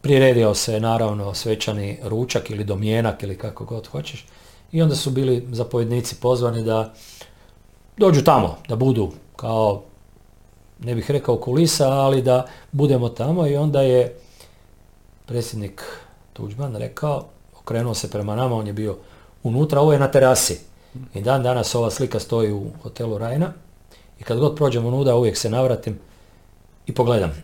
Priredio 0.01 0.55
se 0.55 0.81
naravno 0.81 1.35
svečani 1.35 1.99
ručak 2.03 2.51
ili 2.51 2.65
domjenak 2.65 3.23
ili 3.23 3.39
kako 3.39 3.65
god 3.65 3.87
hoćeš. 3.87 4.27
I 4.73 4.83
onda 4.83 4.95
su 4.95 5.11
bili 5.11 5.47
zapovjednici 5.53 6.15
pozvani 6.15 6.63
da 6.63 6.95
dođu 7.97 8.25
tamo, 8.25 8.57
da 8.69 8.77
budu 8.77 9.13
kao, 9.37 9.83
ne 10.79 10.95
bih 10.95 11.11
rekao 11.11 11.37
kulisa, 11.37 11.89
ali 11.89 12.23
da 12.23 12.47
budemo 12.73 13.09
tamo 13.09 13.47
i 13.47 13.57
onda 13.57 13.83
je 13.83 14.19
predsjednik 15.27 15.83
Tuđman 16.33 16.77
rekao, 16.77 17.27
okrenuo 17.61 17.95
se 17.95 18.11
prema 18.11 18.37
nama, 18.37 18.57
on 18.57 18.67
je 18.67 18.73
bio 18.73 18.97
unutra, 19.43 19.81
ovo 19.81 19.93
je 19.93 19.99
na 19.99 20.11
terasi. 20.11 20.61
I 21.15 21.21
dan 21.21 21.43
danas 21.43 21.75
ova 21.75 21.91
slika 21.91 22.19
stoji 22.21 22.53
u 22.53 22.67
hotelu 22.83 23.19
Rajna 23.19 23.53
i 24.21 24.23
kad 24.23 24.39
god 24.39 24.57
prođem 24.57 24.87
unuda 24.87 25.17
uvijek 25.17 25.37
se 25.37 25.51
navratim 25.51 25.99
i 26.87 26.95
pogledam. 26.95 27.43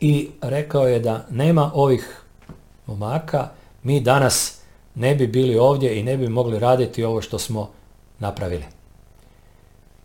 I 0.00 0.28
rekao 0.40 0.88
je 0.88 1.00
da 1.00 1.26
nema 1.30 1.70
ovih 1.74 2.22
momaka, 2.86 3.48
mi 3.82 4.00
danas 4.00 4.60
ne 4.94 5.14
bi 5.14 5.26
bili 5.26 5.58
ovdje 5.58 5.98
i 5.98 6.02
ne 6.02 6.16
bi 6.16 6.28
mogli 6.28 6.58
raditi 6.58 7.04
ovo 7.04 7.20
što 7.22 7.38
smo 7.38 7.70
napravili. 8.18 8.64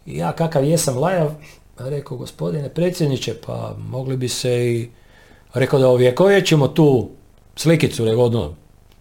I 0.05 0.17
ja 0.17 0.31
kakav 0.31 0.63
jesam 0.63 0.97
lajav, 0.97 1.31
rekao 1.77 2.17
gospodine 2.17 2.69
predsjedniče, 2.69 3.35
pa 3.45 3.75
mogli 3.77 4.17
bi 4.17 4.29
se 4.29 4.71
i, 4.71 4.89
rekao 5.53 5.79
da 5.79 5.87
ovjekovjet 5.87 6.47
ćemo 6.47 6.67
tu 6.67 7.09
slikicu, 7.55 8.05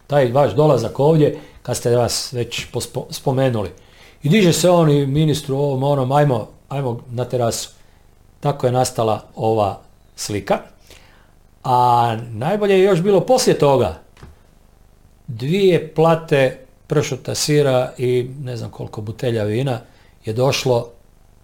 taj 0.07 0.33
vaš 0.33 0.53
dolazak 0.55 1.01
ovdje, 1.01 1.39
kad 1.63 1.77
ste 1.77 1.97
vas 1.97 2.33
već 2.33 2.67
spomenuli. 3.11 3.71
I 4.23 4.29
diže 4.29 4.53
se 4.53 4.71
on 4.71 4.91
i 4.91 5.07
ministru 5.07 5.57
ovom, 5.57 5.83
onom, 5.83 6.13
ajmo, 6.13 6.49
ajmo 6.69 7.01
na 7.11 7.25
terasu. 7.25 7.71
Tako 8.41 8.67
je 8.67 8.73
nastala 8.73 9.21
ova 9.37 9.81
slika. 10.17 10.72
A 11.65 12.17
najbolje 12.31 12.75
je 12.75 12.85
još 12.85 13.03
bilo 13.03 13.21
poslije 13.21 13.59
toga. 13.59 13.99
Dvije 15.27 15.95
plate 15.95 16.59
pršuta 16.87 17.35
sira 17.35 17.93
i 17.99 18.31
ne 18.45 18.57
znam 18.57 18.71
koliko 18.71 19.01
butelja 19.01 19.45
vina 19.45 19.81
je 20.25 20.33
došlo 20.33 20.89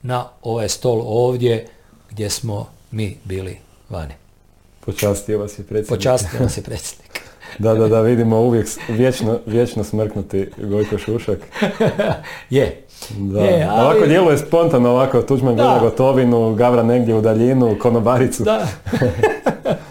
na 0.03 0.24
ovaj 0.43 0.69
stol 0.69 1.03
ovdje 1.07 1.66
gdje 2.11 2.31
smo 2.31 2.66
mi 2.90 3.16
bili 3.24 3.57
vani. 3.89 4.15
Počastio 4.81 5.39
vas 5.39 5.59
je 5.59 5.65
predsjednik. 5.65 5.99
Počastio 5.99 6.40
vas 6.40 6.57
je 6.57 6.62
predsjednik. 6.69 7.20
da, 7.59 7.74
da, 7.74 7.89
da, 7.89 8.01
vidimo 8.01 8.40
uvijek 8.40 8.66
vječno, 8.89 9.39
vječno 9.47 9.85
smrknuti 9.85 10.49
Gojko 10.57 10.99
Šušak. 10.99 11.39
je. 12.51 12.85
Da. 13.11 13.40
Je, 13.40 13.69
ali... 13.70 13.85
Ovako 13.85 14.07
djeluje 14.07 14.39
spontano, 14.39 14.90
ovako 14.90 15.23
Tuđman 15.23 15.55
gleda 15.55 15.78
gotovinu, 15.78 16.55
Gavra 16.55 16.82
negdje 16.82 17.15
u 17.15 17.20
daljinu, 17.20 17.77
konobaricu. 17.81 18.45
Da. 18.45 18.66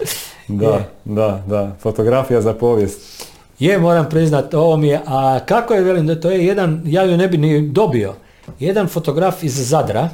da, 0.47 0.83
da, 1.05 1.43
da, 1.47 1.75
fotografija 1.79 2.41
za 2.41 2.53
povijest. 2.53 3.27
Je, 3.59 3.79
moram 3.79 4.09
priznat, 4.09 4.53
ovo 4.53 4.77
mi 4.77 4.87
je, 4.87 5.01
a 5.05 5.39
kako 5.45 5.73
je, 5.73 5.81
velim, 5.81 6.07
da 6.07 6.19
to 6.19 6.31
je 6.31 6.45
jedan, 6.45 6.81
ja 6.85 7.03
ju 7.03 7.17
ne 7.17 7.27
bi 7.27 7.37
ni 7.37 7.69
dobio, 7.69 8.13
jedan 8.59 8.87
fotograf 8.87 9.43
iz 9.43 9.69
Zadra 9.69 10.09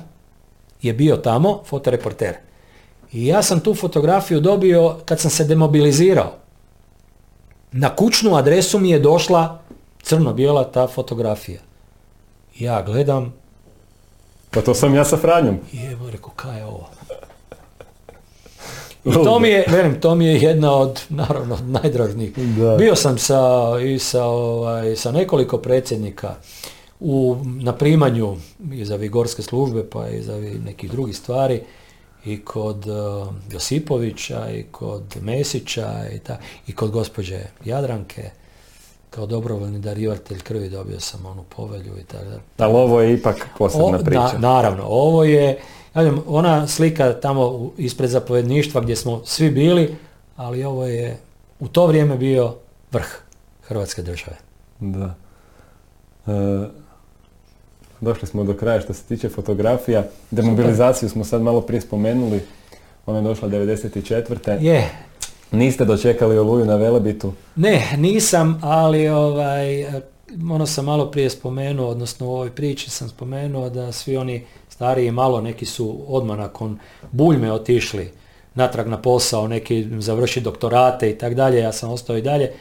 je 0.82 0.94
bio 0.94 1.18
tamo, 1.18 1.62
fotoreporter. 1.66 2.36
I 3.12 3.28
ja 3.28 3.44
sam 3.44 3.60
tu 3.60 3.76
fotografiju 3.76 4.40
dobio 4.40 4.98
kad 5.06 5.20
sam 5.20 5.32
se 5.32 5.44
demobilizirao. 5.44 6.34
Na 7.72 7.96
kućnu 7.96 8.36
adresu 8.36 8.80
mi 8.80 8.90
je 8.90 9.00
došla 9.00 9.60
crno-bijela 10.02 10.64
ta 10.64 10.88
fotografija. 10.88 11.60
Ja 12.60 12.82
gledam. 12.82 13.34
Pa 14.52 14.62
to 14.62 14.74
sam 14.74 14.96
ja 14.96 15.06
sa 15.06 15.18
Franjom. 15.18 15.60
I 15.74 15.86
evo 15.86 16.10
rekao, 16.10 16.32
kaj 16.36 16.58
je 16.58 16.66
ovo? 16.66 16.90
I 19.06 19.12
to 19.12 19.40
mi 19.40 19.50
je, 19.50 19.66
velim, 19.68 20.02
to 20.02 20.16
mi 20.16 20.26
je 20.26 20.42
jedna 20.42 20.76
od, 20.76 21.02
naravno, 21.10 21.58
najdražnijih. 21.82 22.34
Bio 22.78 22.96
sam 22.96 23.18
sa, 23.18 23.72
i 23.84 24.00
sa, 24.00 24.26
ovaj, 24.26 24.96
sa 24.96 25.12
nekoliko 25.12 25.58
predsjednika 25.58 26.36
u, 27.00 27.38
na 27.46 27.74
primanju 27.74 28.38
i 28.74 28.86
za 28.86 28.96
vigorske 28.96 29.42
službe, 29.42 29.84
pa 29.90 30.08
i 30.08 30.22
za 30.22 30.38
nekih 30.66 30.92
drugih 30.92 31.18
stvari 31.18 31.62
i 32.26 32.46
kod 32.46 32.88
uh, 32.88 33.28
Josipovića 33.52 34.50
i 34.50 34.64
kod 34.72 35.04
Mesića 35.22 36.06
i, 36.16 36.20
ta, 36.20 36.38
i 36.68 36.76
kod 36.76 36.92
gospođe 36.92 37.40
Jadranke 37.66 38.30
kao 39.10 39.26
dobrovoljni 39.26 39.80
darivatelj 39.80 40.40
krvi 40.40 40.70
dobio 40.70 41.00
sam 41.00 41.26
onu 41.26 41.44
povelju 41.56 42.00
i 42.00 42.04
tako 42.04 42.26
da. 42.26 42.66
Ali 42.66 42.74
ovo 42.74 43.02
je 43.02 43.14
ipak 43.14 43.48
posebna 43.58 44.00
priča. 44.00 44.38
naravno, 44.38 44.84
ovo 44.88 45.24
je, 45.24 45.60
ona 46.28 46.68
slika 46.68 47.14
tamo 47.14 47.72
ispred 47.78 48.10
zapovjedništva 48.10 48.82
gdje 48.82 48.96
smo 48.96 49.22
svi 49.26 49.50
bili, 49.50 49.96
ali 50.36 50.64
ovo 50.64 50.86
je 50.86 51.18
u 51.60 51.68
to 51.68 51.88
vrijeme 51.88 52.18
bio 52.18 52.56
vrh 52.92 53.08
Hrvatske 53.68 54.02
države. 54.02 54.38
Da. 54.80 55.16
E, 56.28 56.32
došli 58.02 58.28
smo 58.28 58.44
do 58.44 58.54
kraja 58.54 58.82
što 58.82 58.94
se 58.94 59.04
tiče 59.04 59.30
fotografija. 59.30 60.04
Demobilizaciju 60.32 61.10
smo 61.10 61.24
sad 61.24 61.42
malo 61.42 61.62
prije 61.62 61.82
spomenuli. 61.82 62.42
Ona 63.06 63.18
je 63.18 63.24
došla 63.24 63.50
94. 63.50 64.62
Je. 64.62 64.90
Niste 65.52 65.86
dočekali 65.86 66.38
oluju 66.38 66.66
na 66.66 66.76
Velebitu? 66.76 67.34
Ne, 67.56 67.84
nisam, 67.98 68.60
ali 68.64 69.08
ovaj, 69.08 69.86
ono 70.52 70.66
sam 70.66 70.86
malo 70.86 71.12
prije 71.12 71.30
spomenuo, 71.30 71.88
odnosno 71.88 72.28
u 72.28 72.34
ovoj 72.34 72.52
priči 72.52 72.90
sam 72.90 73.10
spomenuo 73.10 73.70
da 73.70 73.92
svi 73.92 74.18
oni 74.18 74.46
stariji 74.70 75.12
malo, 75.12 75.42
neki 75.42 75.66
su 75.66 76.06
odmah 76.08 76.38
nakon 76.38 76.80
buljme 77.12 77.52
otišli 77.52 78.12
natrag 78.56 78.88
na 78.88 79.02
posao, 79.02 79.48
neki 79.48 79.88
završi 80.00 80.42
doktorate 80.42 81.10
i 81.10 81.18
tak 81.18 81.34
dalje, 81.34 81.60
ja 81.60 81.72
sam 81.72 81.92
ostao 81.92 82.18
i 82.18 82.22
dalje, 82.22 82.54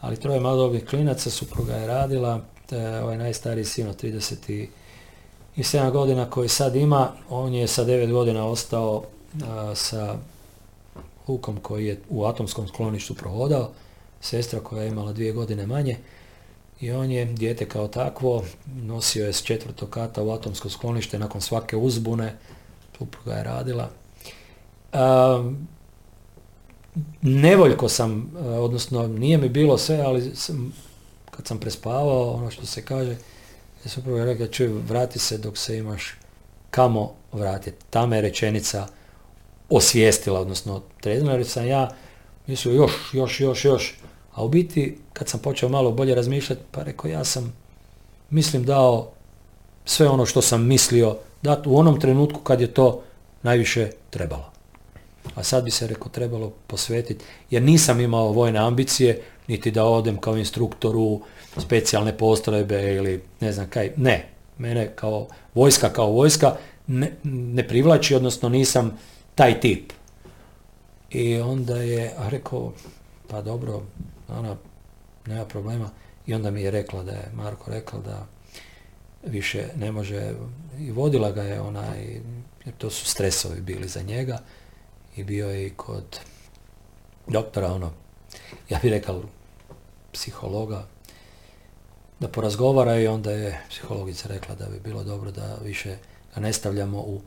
ali 0.00 0.16
troje 0.16 0.40
malodobnih 0.40 0.84
klinaca, 0.86 1.30
supruga 1.30 1.74
je 1.74 1.86
radila, 1.86 2.40
ovaj 3.02 3.18
najstariji 3.18 3.64
sin 3.64 3.88
od 3.88 4.02
37 4.02 5.90
godina 5.92 6.30
koji 6.30 6.48
sad 6.48 6.76
ima, 6.76 7.12
on 7.30 7.54
je 7.54 7.66
sa 7.66 7.84
9 7.84 8.12
godina 8.12 8.46
ostao 8.46 9.04
sa 9.74 10.16
Lukom 11.28 11.56
koji 11.62 11.86
je 11.86 12.00
u 12.08 12.24
atomskom 12.24 12.68
skloništu 12.68 13.14
prohodao, 13.14 13.70
sestra 14.20 14.60
koja 14.60 14.82
je 14.82 14.88
imala 14.88 15.12
dvije 15.12 15.32
godine 15.32 15.66
manje 15.66 15.96
i 16.80 16.90
on 16.90 17.10
je 17.10 17.24
dijete 17.24 17.68
kao 17.68 17.88
takvo, 17.88 18.44
nosio 18.66 19.26
je 19.26 19.32
s 19.32 19.42
četvrtog 19.42 19.90
kata 19.90 20.22
u 20.22 20.30
atomsko 20.30 20.70
sklonište 20.70 21.18
nakon 21.18 21.40
svake 21.40 21.76
uzbune, 21.76 22.36
supruga 22.98 23.34
je 23.34 23.44
radila. 23.44 23.90
nevoljko 27.22 27.88
sam, 27.88 28.32
odnosno 28.36 29.08
nije 29.08 29.38
mi 29.38 29.48
bilo 29.48 29.78
sve, 29.78 30.00
ali 30.00 30.36
sam 30.36 30.72
kad 31.30 31.46
sam 31.46 31.58
prespavao, 31.58 32.32
ono 32.32 32.50
što 32.50 32.66
se 32.66 32.84
kaže, 32.84 33.16
sam 33.86 34.02
prvo 34.02 34.24
rekao, 34.24 34.46
čuj, 34.46 34.66
vrati 34.66 35.18
se 35.18 35.38
dok 35.38 35.58
se 35.58 35.78
imaš 35.78 36.14
kamo 36.70 37.14
vratiti. 37.32 37.84
Tamo 37.90 38.14
je 38.14 38.20
rečenica 38.20 38.86
osvijestila, 39.68 40.40
odnosno 40.40 40.82
trener 41.00 41.46
sam 41.46 41.66
ja 41.66 41.90
mislio 42.46 42.74
još, 42.74 42.92
još, 43.12 43.40
još, 43.40 43.64
još. 43.64 43.94
A 44.38 44.44
u 44.44 44.48
biti, 44.48 44.98
kad 45.12 45.28
sam 45.28 45.40
počeo 45.40 45.68
malo 45.68 45.92
bolje 45.92 46.14
razmišljati, 46.14 46.62
pa 46.70 46.82
rekao 46.82 47.08
ja 47.08 47.24
sam, 47.24 47.52
mislim 48.30 48.64
dao 48.64 49.10
sve 49.84 50.08
ono 50.08 50.26
što 50.26 50.42
sam 50.42 50.66
mislio 50.66 51.16
dati 51.42 51.68
u 51.68 51.76
onom 51.76 52.00
trenutku 52.00 52.40
kad 52.40 52.60
je 52.60 52.74
to 52.74 53.02
najviše 53.42 53.90
trebalo. 54.10 54.50
A 55.34 55.42
sad 55.42 55.64
bi 55.64 55.70
se 55.70 55.86
rekao 55.86 56.08
trebalo 56.08 56.52
posvetiti, 56.66 57.24
jer 57.50 57.62
nisam 57.62 58.00
imao 58.00 58.32
vojne 58.32 58.58
ambicije, 58.58 59.22
niti 59.48 59.70
da 59.70 59.84
odem 59.84 60.16
kao 60.16 60.36
instruktor 60.36 60.96
u 60.96 61.20
specijalne 61.56 62.18
postrojbe 62.18 62.94
ili 62.94 63.22
ne 63.40 63.52
znam 63.52 63.66
kaj. 63.70 63.92
Ne, 63.96 64.28
mene 64.58 64.92
kao 64.94 65.26
vojska 65.54 65.88
kao 65.92 66.10
vojska 66.10 66.56
ne, 66.86 67.12
ne 67.24 67.68
privlači, 67.68 68.14
odnosno 68.14 68.48
nisam 68.48 68.98
taj 69.34 69.60
tip. 69.60 69.92
I 71.10 71.40
onda 71.40 71.76
je 71.76 72.14
rekao, 72.30 72.72
pa 73.28 73.42
dobro, 73.42 73.82
ona, 74.28 74.56
nema 75.26 75.44
problema. 75.44 75.90
I 76.26 76.34
onda 76.34 76.50
mi 76.50 76.62
je 76.62 76.70
rekla 76.70 77.02
da 77.02 77.12
je, 77.12 77.30
Marko 77.34 77.70
rekao 77.70 78.00
da 78.00 78.26
više 79.26 79.68
ne 79.76 79.92
može, 79.92 80.34
i 80.78 80.90
vodila 80.90 81.30
ga 81.30 81.42
je 81.42 81.60
onaj, 81.60 82.20
jer 82.64 82.74
to 82.78 82.90
su 82.90 83.04
stresovi 83.04 83.60
bili 83.60 83.88
za 83.88 84.02
njega, 84.02 84.38
i 85.16 85.24
bio 85.24 85.50
je 85.50 85.66
i 85.66 85.70
kod 85.70 86.20
doktora, 87.26 87.72
ono, 87.72 87.92
ja 88.68 88.78
bih 88.82 88.90
rekao, 88.90 89.22
psihologa, 90.12 90.86
da 92.20 92.28
porazgovara 92.28 92.98
i 92.98 93.06
onda 93.06 93.30
je 93.30 93.60
psihologica 93.68 94.28
rekla 94.28 94.54
da 94.54 94.66
bi 94.66 94.80
bilo 94.80 95.04
dobro 95.04 95.30
da 95.30 95.58
više 95.64 95.96
ga 96.34 96.40
ne 96.40 96.52
stavljamo 96.52 96.98
u 96.98 97.20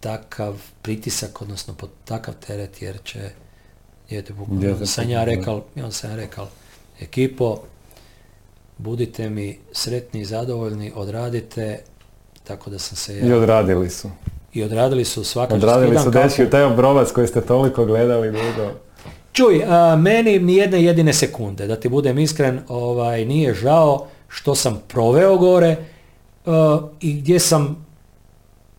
takav 0.00 0.62
pritisak, 0.82 1.42
odnosno 1.42 1.74
pod 1.74 1.90
takav 2.04 2.34
teret 2.46 2.82
jer 2.82 2.98
će 3.04 3.30
dijete 4.08 4.32
bukvalno. 4.32 4.86
Sam 4.86 5.10
ja 5.10 5.24
rekao, 5.24 5.62
on 5.84 5.92
sam 5.92 6.10
ja 6.10 6.16
rekao, 6.16 6.48
ekipo, 7.00 7.58
budite 8.78 9.30
mi 9.30 9.58
sretni 9.72 10.20
i 10.20 10.24
zadovoljni, 10.24 10.92
odradite, 10.94 11.80
tako 12.44 12.70
da 12.70 12.78
sam 12.78 12.96
se 12.96 13.18
ja... 13.18 13.26
I 13.26 13.32
odradili 13.32 13.90
su. 13.90 14.10
I 14.52 14.62
odradili 14.62 15.04
su 15.04 15.24
svakako. 15.24 15.54
Odradili 15.54 15.98
su 15.98 16.10
dečki 16.10 16.50
taj 16.50 16.64
obrovac 16.64 17.12
koji 17.12 17.26
ste 17.26 17.40
toliko 17.40 17.84
gledali 17.84 18.32
dugo. 18.32 18.70
Čuj, 19.32 19.64
a, 19.68 19.96
meni 19.96 20.38
ni 20.38 20.56
jedne 20.56 20.82
jedine 20.82 21.12
sekunde, 21.12 21.66
da 21.66 21.76
ti 21.76 21.88
budem 21.88 22.18
iskren, 22.18 22.60
ovaj, 22.68 23.24
nije 23.24 23.54
žao 23.54 24.06
što 24.28 24.54
sam 24.54 24.82
proveo 24.88 25.36
gore 25.36 25.76
i 27.00 27.12
gdje 27.12 27.38
sam 27.38 27.86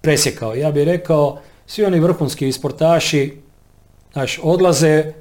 presjekao. 0.01 0.55
Ja 0.55 0.71
bih 0.71 0.83
rekao, 0.83 1.39
svi 1.67 1.85
oni 1.85 1.99
vrhunski 1.99 2.51
sportaši 2.51 3.37
znaš, 4.13 4.39
odlaze 4.43 5.13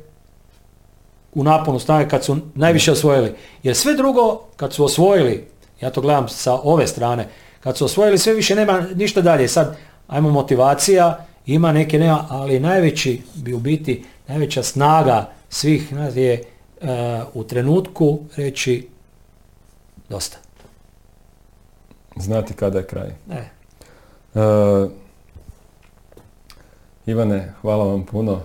u 1.34 1.44
naponu 1.44 1.78
snage 1.78 2.08
kad 2.08 2.24
su 2.24 2.36
najviše 2.54 2.92
osvojili. 2.92 3.34
Jer 3.62 3.76
sve 3.76 3.94
drugo, 3.94 4.40
kad 4.56 4.72
su 4.72 4.84
osvojili, 4.84 5.48
ja 5.80 5.90
to 5.90 6.00
gledam 6.00 6.28
sa 6.28 6.54
ove 6.54 6.86
strane, 6.86 7.28
kad 7.60 7.76
su 7.76 7.84
osvojili 7.84 8.18
sve 8.18 8.34
više 8.34 8.54
nema 8.54 8.80
ništa 8.94 9.20
dalje. 9.20 9.48
Sad, 9.48 9.76
ajmo 10.06 10.30
motivacija, 10.30 11.26
ima 11.46 11.72
neke 11.72 11.98
nema, 11.98 12.26
ali 12.28 12.60
najveći 12.60 13.22
bi 13.34 13.54
u 13.54 13.58
biti, 13.58 14.04
najveća 14.28 14.62
snaga 14.62 15.30
svih 15.48 15.92
nas 15.92 16.16
je 16.16 16.42
uh, 16.80 16.88
u 17.34 17.44
trenutku 17.44 18.18
reći 18.36 18.88
dosta. 20.08 20.36
Znati 22.16 22.54
kada 22.54 22.78
je 22.78 22.86
kraj. 22.86 23.10
Ne. 23.26 23.50
Uh, 24.34 24.90
Ivane, 27.06 27.52
hvala 27.60 27.84
vam 27.84 28.06
puno 28.06 28.40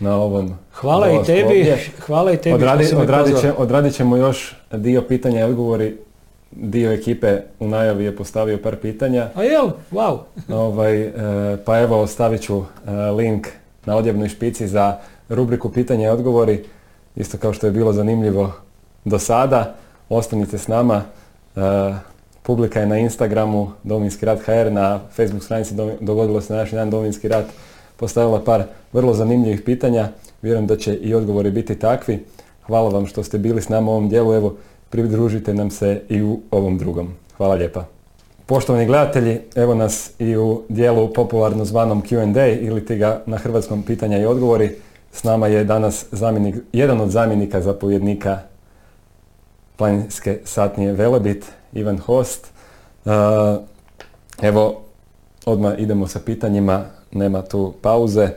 na 0.00 0.16
ovom 0.16 0.54
Hvala 0.72 1.10
i 1.10 1.24
tebi, 1.26 1.74
hvala 2.06 2.32
i 2.32 2.36
tebi 2.36 2.54
Odradi, 2.54 2.86
odradit, 3.56 3.94
ćemo 3.94 4.16
još 4.16 4.56
dio 4.72 5.02
pitanja 5.02 5.40
i 5.40 5.42
odgovori. 5.42 5.96
Dio 6.52 6.92
ekipe 6.92 7.40
u 7.60 7.68
najavi 7.68 8.04
je 8.04 8.16
postavio 8.16 8.58
par 8.58 8.76
pitanja. 8.76 9.28
A 9.34 9.42
jel? 9.42 9.70
Wow. 9.92 10.18
ovaj, 10.48 11.06
uh, 11.06 11.12
pa 11.64 11.78
evo 11.78 12.00
ostavit 12.00 12.42
ću 12.42 12.64
link 13.16 13.46
na 13.84 13.96
odjevnoj 13.96 14.28
špici 14.28 14.68
za 14.68 14.96
rubriku 15.28 15.72
pitanja 15.72 16.06
i 16.06 16.10
odgovori. 16.10 16.64
Isto 17.16 17.38
kao 17.38 17.52
što 17.52 17.66
je 17.66 17.72
bilo 17.72 17.92
zanimljivo 17.92 18.52
do 19.04 19.18
sada. 19.18 19.74
Ostanite 20.08 20.58
s 20.58 20.68
nama. 20.68 21.02
Publika 22.42 22.80
je 22.80 22.86
na 22.86 22.98
Instagramu 22.98 23.72
Domovinski 23.82 24.26
rat 24.26 24.40
HR, 24.40 24.72
na 24.72 25.00
Facebook 25.16 25.44
stranici 25.44 25.74
Dogodilo 26.00 26.40
se 26.40 26.54
naš 26.54 26.70
dan 26.70 26.90
Domovinski 26.90 27.28
rat 27.28 27.44
postavila 28.00 28.40
par 28.44 28.64
vrlo 28.92 29.14
zanimljivih 29.14 29.60
pitanja. 29.60 30.08
Vjerujem 30.42 30.66
da 30.66 30.76
će 30.76 30.94
i 30.94 31.14
odgovori 31.14 31.50
biti 31.50 31.78
takvi. 31.78 32.24
Hvala 32.66 32.88
vam 32.88 33.06
što 33.06 33.22
ste 33.22 33.38
bili 33.38 33.62
s 33.62 33.68
nama 33.68 33.90
u 33.90 33.94
ovom 33.94 34.08
dijelu. 34.08 34.34
Evo, 34.34 34.56
pridružite 34.90 35.54
nam 35.54 35.70
se 35.70 36.02
i 36.08 36.22
u 36.22 36.40
ovom 36.50 36.78
drugom. 36.78 37.12
Hvala 37.36 37.54
lijepa. 37.54 37.84
Poštovani 38.46 38.86
gledatelji, 38.86 39.40
evo 39.54 39.74
nas 39.74 40.10
i 40.18 40.36
u 40.36 40.62
dijelu 40.68 41.12
popularno 41.12 41.64
zvanom 41.64 42.02
Q&A 42.02 42.46
ili 42.46 42.86
ti 42.86 42.96
ga 42.96 43.22
na 43.26 43.36
hrvatskom 43.36 43.82
pitanja 43.82 44.18
i 44.18 44.26
odgovori. 44.26 44.76
S 45.12 45.24
nama 45.24 45.46
je 45.46 45.64
danas 45.64 46.06
zamjenik, 46.12 46.56
jedan 46.72 47.00
od 47.00 47.10
zamjenika 47.10 47.60
zapovjednika 47.60 48.38
planinske 49.76 50.38
satnije 50.44 50.92
Velebit, 50.92 51.44
Ivan 51.72 51.98
Host. 51.98 52.50
Uh, 53.04 53.12
evo, 54.42 54.80
odmah 55.46 55.78
idemo 55.78 56.06
sa 56.06 56.20
pitanjima, 56.20 56.84
nema 57.12 57.42
tu 57.42 57.74
pauze. 57.82 58.28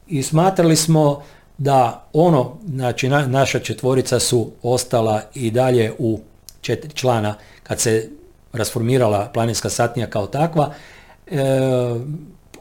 I 0.09 0.23
smatrali 0.23 0.77
smo 0.77 1.23
da 1.59 2.05
ono, 2.13 2.53
znači 2.69 3.09
naša 3.09 3.59
četvorica 3.59 4.21
su 4.21 4.51
ostala 4.63 5.23
i 5.35 5.51
dalje 5.51 5.93
u 5.99 6.21
četiri 6.61 6.93
člana 6.93 7.35
kad 7.63 7.81
se 7.81 8.09
rasformirala 8.53 9.31
planinska 9.35 9.69
satnija 9.71 10.07
kao 10.07 10.27
takva, 10.27 10.73
e, 11.27 11.39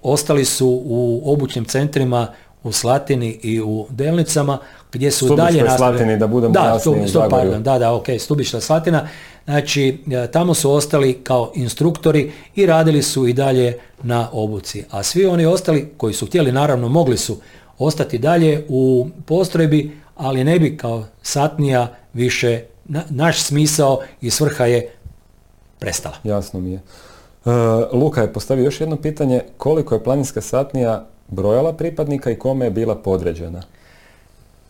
ostali 0.02 0.46
su 0.46 0.82
u 0.86 1.22
obućnim 1.26 1.66
centrima 1.66 2.28
u 2.64 2.72
Slatini 2.72 3.40
i 3.44 3.62
u 3.62 3.86
Delnicama 3.90 4.58
gdje 4.92 5.12
su 5.12 5.26
Stubište 5.26 5.44
dalje 5.44 5.64
nastavili. 5.64 5.98
Slatini, 5.98 6.20
da 6.20 6.28
budemo 6.28 6.54
da, 6.54 6.60
jasni, 6.60 6.80
stu- 6.82 6.92
u 6.94 6.96
stu- 6.98 7.08
Zagorju. 7.10 7.30
pardon, 7.32 7.64
da, 7.64 7.80
da, 7.80 7.94
ok, 7.94 8.06
Stubišta 8.20 8.62
Slatina. 8.62 9.08
Znači, 9.46 10.04
e, 10.12 10.32
tamo 10.32 10.54
su 10.54 10.72
ostali 10.72 11.14
kao 11.14 11.52
instruktori 11.56 12.32
i 12.56 12.66
radili 12.66 13.02
su 13.02 13.28
i 13.28 13.34
dalje 13.34 13.78
na 14.04 14.30
obuci. 14.32 14.84
A 14.90 15.04
svi 15.04 15.26
oni 15.26 15.46
ostali 15.46 15.94
koji 15.98 16.14
su 16.14 16.26
htjeli, 16.26 16.52
naravno, 16.52 16.90
mogli 16.90 17.18
su 17.18 17.38
ostati 17.78 18.18
dalje 18.18 18.66
u 18.70 19.08
postrojbi, 19.26 19.92
ali 20.16 20.44
ne 20.44 20.60
bi 20.60 20.78
kao 20.78 21.06
satnija 21.22 21.88
više, 22.14 22.62
na- 22.86 23.04
naš 23.10 23.42
smisao 23.42 24.00
i 24.22 24.30
svrha 24.30 24.66
je 24.66 24.92
prestala. 25.80 26.16
Jasno 26.24 26.60
mi 26.60 26.72
je. 26.72 26.78
E, 27.46 27.50
Luka 27.94 28.22
je 28.22 28.34
postavio 28.34 28.64
još 28.64 28.82
jedno 28.82 28.96
pitanje. 28.96 29.42
Koliko 29.58 29.96
je 29.96 30.04
planinska 30.04 30.42
satnija 30.42 31.06
brojala 31.28 31.74
pripadnika 31.74 32.32
i 32.32 32.36
kome 32.40 32.66
je 32.66 32.72
bila 32.72 32.96
podređena? 32.96 33.62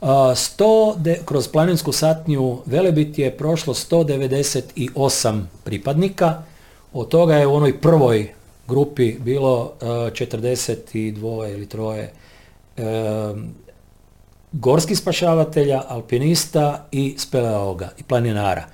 A, 0.04 0.36
100 0.36 0.96
de- 0.98 1.20
kroz 1.26 1.48
planinsku 1.48 1.92
satniju 1.92 2.62
Velebit 2.66 3.20
je 3.20 3.38
prošlo 3.38 3.74
198 3.74 5.42
pripadnika, 5.64 6.44
od 6.94 7.08
toga 7.08 7.36
je 7.36 7.48
u 7.48 7.56
onoj 7.56 7.82
prvoj 7.82 8.34
grupi 8.68 9.16
bilo 9.20 9.74
e, 9.82 9.86
42 9.86 11.54
ili 11.54 11.66
troje 11.66 12.12
e, 12.78 12.84
gorskih 14.52 14.98
spašavatelja, 14.98 15.84
alpinista 15.88 16.88
i 16.92 17.16
speleologa 17.18 17.90
i 17.98 18.04
planinara. 18.04 18.66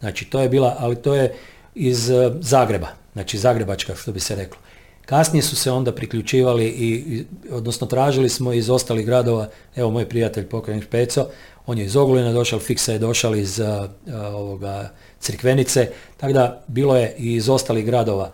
Znači 0.00 0.24
to 0.24 0.40
je 0.40 0.48
bila, 0.48 0.76
ali 0.78 0.96
to 0.96 1.14
je 1.14 1.34
iz 1.74 2.10
e, 2.10 2.32
Zagreba, 2.40 2.88
znači 3.12 3.38
Zagrebačka 3.38 3.94
što 3.94 4.12
bi 4.12 4.20
se 4.20 4.34
reklo. 4.36 4.60
Kasnije 5.08 5.42
su 5.42 5.56
se 5.56 5.70
onda 5.70 5.92
priključivali 5.92 6.64
i, 6.64 6.88
i- 6.88 7.24
odnosno 7.50 7.86
tražili 7.86 8.28
smo 8.28 8.52
iz 8.52 8.70
ostalih 8.70 9.06
gradova, 9.06 9.48
evo 9.76 9.90
moj 9.90 10.08
prijatelj 10.08 10.46
pokojnik 10.46 10.88
Peco, 10.88 11.26
on 11.66 11.78
je 11.78 11.84
iz 11.84 11.96
Ogulina 11.96 12.32
došao, 12.32 12.58
Fiksa 12.58 12.92
je 12.92 12.98
došao 12.98 13.34
iz 13.34 13.60
a, 13.60 13.88
a, 14.08 14.26
ovoga 14.26 14.90
Crikvenice, 15.20 15.88
tako 16.16 16.32
da 16.32 16.62
bilo 16.66 16.96
je 16.96 17.14
i 17.18 17.34
iz 17.34 17.48
ostalih 17.48 17.86
gradova. 17.86 18.30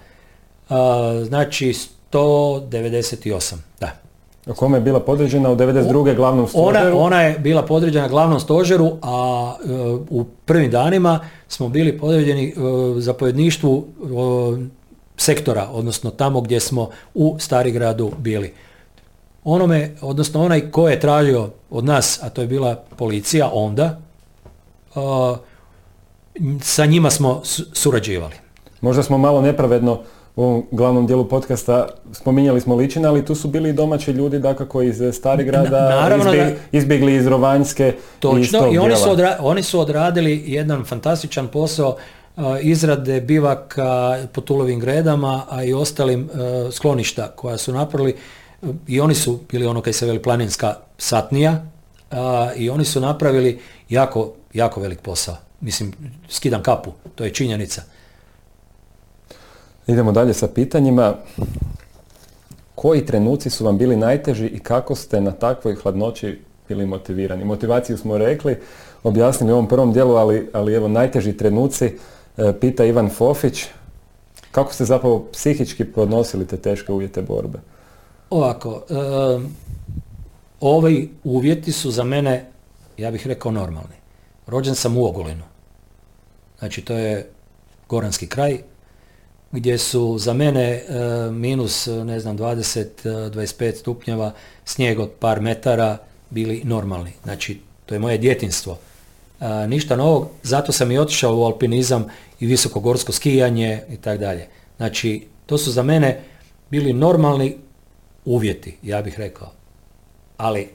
A, 0.69 1.23
znači 1.27 1.75
198, 2.13 3.55
da. 3.81 3.91
Kome 4.55 4.77
je 4.77 4.83
bila 4.83 5.01
podređena 5.01 5.51
u 5.51 5.57
92. 5.57 6.17
glavnom 6.17 6.47
Ona, 6.55 6.71
stožeru? 6.79 6.99
ona 6.99 7.23
je 7.23 7.39
bila 7.39 7.63
podređena 7.63 8.09
glavnom 8.09 8.41
stožeru, 8.41 8.93
a 9.03 9.55
e, 9.61 9.69
u 10.11 10.25
prvim 10.45 10.71
danima 10.71 11.21
smo 11.49 11.69
bili 11.69 11.99
podređeni 11.99 12.49
e, 12.49 12.53
zapovjedništvu 13.01 13.85
e, 14.03 14.84
sektora, 15.17 15.69
odnosno 15.69 16.11
tamo 16.11 16.41
gdje 16.41 16.61
smo 16.61 16.83
u 17.15 17.37
Starigradu 17.39 18.13
bili. 18.19 18.55
Onome, 19.45 19.91
odnosno 20.01 20.45
onaj 20.45 20.71
ko 20.71 20.89
je 20.89 21.01
tražio 21.01 21.51
od 21.71 21.85
nas, 21.85 22.23
a 22.23 22.29
to 22.29 22.41
je 22.41 22.47
bila 22.47 22.83
policija 22.97 23.51
onda, 23.53 23.99
a, 24.95 25.37
sa 26.61 26.87
njima 26.87 27.11
smo 27.11 27.41
su- 27.45 27.65
surađivali. 27.73 28.35
Možda 28.81 29.03
smo 29.03 29.19
malo 29.19 29.41
nepravedno 29.43 30.01
u 30.37 30.43
ovom 30.43 30.67
glavnom 30.71 31.07
dijelu 31.07 31.25
podcasta 31.25 31.87
spominjali 32.13 32.61
smo 32.61 32.75
ličine, 32.75 33.09
ali 33.09 33.25
tu 33.25 33.35
su 33.35 33.49
bili 33.49 33.71
i 33.71 33.73
domaći 33.73 34.11
ljudi, 34.11 34.39
dakako 34.39 34.83
iz 34.83 35.03
Starigrada, 35.13 35.89
izbjeg- 36.33 36.55
izbjegli 36.73 37.15
iz 37.15 37.27
Rovanjske 37.27 37.85
i 37.85 37.91
iz 37.91 37.95
Točno, 38.21 38.61
tog 38.61 38.75
i 38.75 38.79
oni 38.79 38.97
su, 38.97 39.09
odra- 39.11 39.37
oni 39.41 39.63
su 39.63 39.81
odradili 39.81 40.45
jedan 40.47 40.85
fantastičan 40.85 41.49
posao 41.49 41.97
izrade 42.63 43.21
bivaka 43.21 44.19
po 44.33 44.41
tulovim 44.41 44.81
gredama, 44.81 45.43
a 45.51 45.65
i 45.65 45.73
ostalim 45.73 46.31
a, 46.35 46.69
skloništa 46.73 47.29
koja 47.37 47.59
su 47.59 47.73
napravili 47.73 48.17
i 48.87 49.01
oni 49.01 49.15
su 49.15 49.41
bili 49.51 49.67
ono 49.67 49.81
kaj 49.81 49.93
se 49.93 50.07
veli 50.07 50.23
planinska 50.23 50.75
satnija 50.99 51.65
i 52.57 52.71
oni 52.71 52.85
su 52.85 53.01
napravili 53.01 53.61
jako, 53.89 54.33
jako 54.53 54.81
velik 54.81 55.01
posao. 55.01 55.37
Mislim, 55.61 55.93
skidam 56.29 56.63
kapu, 56.63 56.93
to 57.15 57.25
je 57.25 57.31
činjenica. 57.31 57.83
Idemo 59.87 60.13
dalje 60.13 60.35
sa 60.35 60.49
pitanjima. 60.49 61.15
Koji 62.75 63.07
trenuci 63.07 63.51
su 63.51 63.65
vam 63.65 63.79
bili 63.79 63.97
najteži 63.97 64.47
i 64.47 64.59
kako 64.59 64.95
ste 64.95 65.21
na 65.21 65.31
takvoj 65.31 65.75
hladnoći 65.75 66.41
bili 66.69 66.87
motivirani? 66.87 67.45
Motivaciju 67.45 67.99
smo 67.99 68.19
rekli, 68.19 68.57
objasnili 69.03 69.53
u 69.53 69.55
ovom 69.55 69.69
prvom 69.69 69.93
dijelu, 69.93 70.15
ali, 70.15 70.51
ali 70.53 70.75
evo 70.75 70.89
najteži 70.89 71.37
trenuci, 71.37 71.99
pita 72.61 72.85
Ivan 72.85 73.11
Fofić, 73.11 73.67
kako 74.51 74.73
ste 74.73 74.85
zapravo 74.85 75.29
psihički 75.33 75.85
podnosili 75.85 76.47
te 76.47 76.57
teške 76.57 76.93
uvjete 76.93 77.23
borbe? 77.23 77.59
Ovako, 78.31 78.83
e, 78.91 78.95
ovi 80.61 81.11
uvjeti 81.25 81.73
su 81.73 81.91
za 81.91 82.05
mene, 82.05 82.51
ja 82.97 83.11
bih 83.11 83.27
rekao, 83.27 83.53
normalni. 83.53 83.97
Rođen 84.47 84.75
sam 84.75 84.97
u 84.97 85.05
Ogulinu. 85.05 85.45
Znači, 86.59 86.83
to 86.83 86.95
je 86.95 87.31
goranski 87.89 88.27
kraj, 88.27 88.59
gdje 89.53 89.79
su 89.79 90.19
za 90.19 90.33
mene 90.33 90.71
e, 90.71 90.85
minus, 91.31 91.87
e, 91.87 92.05
ne 92.05 92.21
znam, 92.21 92.39
20, 92.39 92.81
e, 93.05 93.31
25 93.31 93.75
stupnjeva, 93.75 94.33
snijeg 94.65 95.01
od 95.01 95.11
par 95.19 95.41
metara 95.41 95.99
bili 96.31 96.63
normalni. 96.65 97.13
Znači, 97.25 97.61
to 97.87 97.95
je 97.95 97.99
moje 97.99 98.19
djetinstvo. 98.19 98.79
A, 99.41 99.67
ništa 99.67 99.97
novog, 99.97 100.29
zato 100.43 100.73
sam 100.73 100.91
i 100.91 100.99
otišao 100.99 101.37
u 101.37 101.45
alpinizam 101.45 102.07
i 102.41 102.47
visokogorsko 102.47 103.13
skijanje 103.13 103.83
i 103.91 103.97
tako 103.97 104.19
dalje. 104.19 104.49
Znači, 104.77 105.27
to 105.47 105.59
su 105.59 105.71
za 105.71 105.83
mene 105.83 106.21
bili 106.71 106.93
normalni 106.93 107.57
uvjeti, 108.25 108.77
ja 108.83 109.03
bih 109.03 109.19
rekao. 109.19 109.51
Ali, 110.37 110.69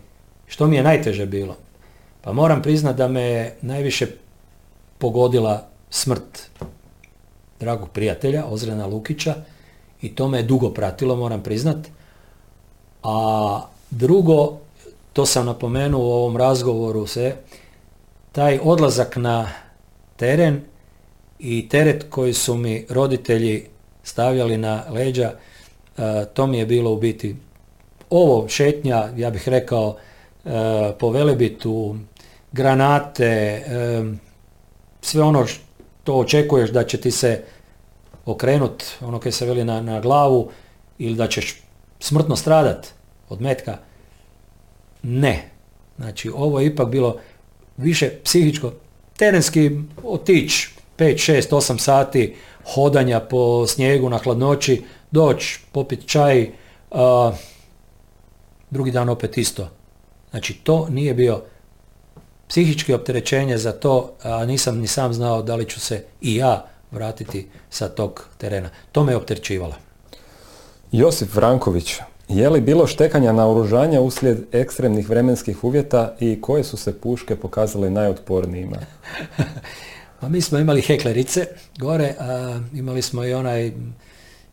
što 0.47 0.67
mi 0.67 0.75
je 0.75 0.83
najteže 0.83 1.25
bilo? 1.25 1.55
Pa 2.21 2.33
moram 2.33 2.61
priznat 2.61 2.95
da 2.95 3.07
me 3.07 3.51
najviše 3.61 4.07
pogodila 4.97 5.67
smrt 5.89 6.49
dragog 7.59 7.89
prijatelja, 7.89 8.45
Ozrena 8.45 8.85
Lukića, 8.85 9.35
i 10.01 10.15
to 10.15 10.27
me 10.27 10.37
je 10.37 10.43
dugo 10.43 10.69
pratilo, 10.69 11.15
moram 11.15 11.43
priznat. 11.43 11.77
A 13.03 13.61
drugo, 13.91 14.57
to 15.13 15.25
sam 15.25 15.45
napomenuo 15.45 16.01
u 16.01 16.11
ovom 16.11 16.37
razgovoru 16.37 17.07
se, 17.07 17.35
taj 18.31 18.59
odlazak 18.63 19.15
na 19.15 19.47
teren 20.17 20.61
i 21.39 21.69
teret 21.69 22.05
koji 22.09 22.33
su 22.33 22.55
mi 22.55 22.85
roditelji 22.89 23.65
stavljali 24.03 24.57
na 24.57 24.83
leđa, 24.89 25.33
e, 25.97 26.25
to 26.33 26.47
mi 26.47 26.57
je 26.57 26.65
bilo 26.65 26.91
u 26.91 26.97
biti 26.97 27.35
ovo 28.09 28.47
šetnja, 28.47 29.09
ja 29.17 29.29
bih 29.29 29.49
rekao, 29.49 29.97
e, 30.45 30.49
po 30.99 31.09
Velebitu, 31.09 31.95
granate, 32.51 33.25
e, 33.25 34.03
sve 35.01 35.23
ono 35.23 35.45
što 35.45 36.15
očekuješ 36.15 36.69
da 36.69 36.83
će 36.83 37.01
ti 37.01 37.11
se 37.11 37.43
okrenut, 38.25 38.83
ono 39.01 39.19
kaj 39.19 39.31
se 39.31 39.45
veli 39.45 39.63
na, 39.63 39.81
na 39.81 39.99
glavu, 39.99 40.49
ili 40.97 41.15
da 41.15 41.27
ćeš 41.27 41.61
smrtno 41.99 42.35
stradat 42.35 42.87
od 43.29 43.41
metka. 43.41 43.77
Ne. 45.03 45.49
Znači, 45.97 46.29
ovo 46.35 46.59
je 46.59 46.65
ipak 46.65 46.87
bilo 46.87 47.17
više 47.79 48.11
psihičko, 48.23 48.73
terenski 49.17 49.71
otići 50.03 50.69
5, 50.97 51.31
6, 51.31 51.49
8 51.51 51.77
sati 51.77 52.35
hodanja 52.73 53.19
po 53.19 53.67
snijegu 53.67 54.09
na 54.09 54.17
hladnoći, 54.17 54.83
doći, 55.11 55.59
popiti 55.71 56.07
čaj, 56.07 56.49
a, 56.91 57.31
drugi 58.69 58.91
dan 58.91 59.09
opet 59.09 59.37
isto. 59.37 59.69
Znači, 60.29 60.53
to 60.53 60.87
nije 60.89 61.13
bio 61.13 61.41
psihički 62.47 62.93
opterećenje 62.93 63.57
za 63.57 63.71
to, 63.71 64.13
a 64.23 64.45
nisam 64.45 64.77
ni 64.77 64.87
sam 64.87 65.13
znao 65.13 65.41
da 65.41 65.55
li 65.55 65.65
ću 65.65 65.79
se 65.79 66.03
i 66.21 66.35
ja 66.35 66.65
vratiti 66.91 67.47
sa 67.69 67.89
tog 67.89 68.27
terena. 68.37 68.69
To 68.91 69.03
me 69.03 69.11
je 69.11 69.17
opterećivalo. 69.17 69.75
Josip 70.91 71.35
Vranković, 71.35 71.95
je 72.29 72.49
li 72.49 72.61
bilo 72.61 72.87
štekanja 72.87 73.31
naoružanja 73.31 74.01
uslijed 74.01 74.37
ekstremnih 74.51 75.09
vremenskih 75.09 75.63
uvjeta 75.63 76.15
i 76.19 76.41
koje 76.41 76.63
su 76.63 76.77
se 76.77 76.99
puške 76.99 77.35
pokazale 77.35 77.89
najotpornijima? 77.89 78.77
Pa 80.19 80.29
mi 80.29 80.41
smo 80.41 80.59
imali 80.59 80.81
heklerice 80.81 81.47
gore, 81.79 82.15
a 82.19 82.59
imali 82.73 83.01
smo 83.01 83.25
i 83.25 83.33
onaj 83.33 83.71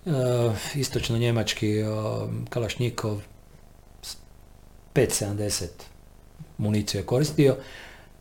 a, 0.07 0.53
istočno 0.75 1.19
njemački 1.19 1.83
a, 1.83 2.27
Kalašnikov 2.49 3.21
570 4.95 5.67
municiju 6.59 7.01
je 7.01 7.07
koristio. 7.07 7.57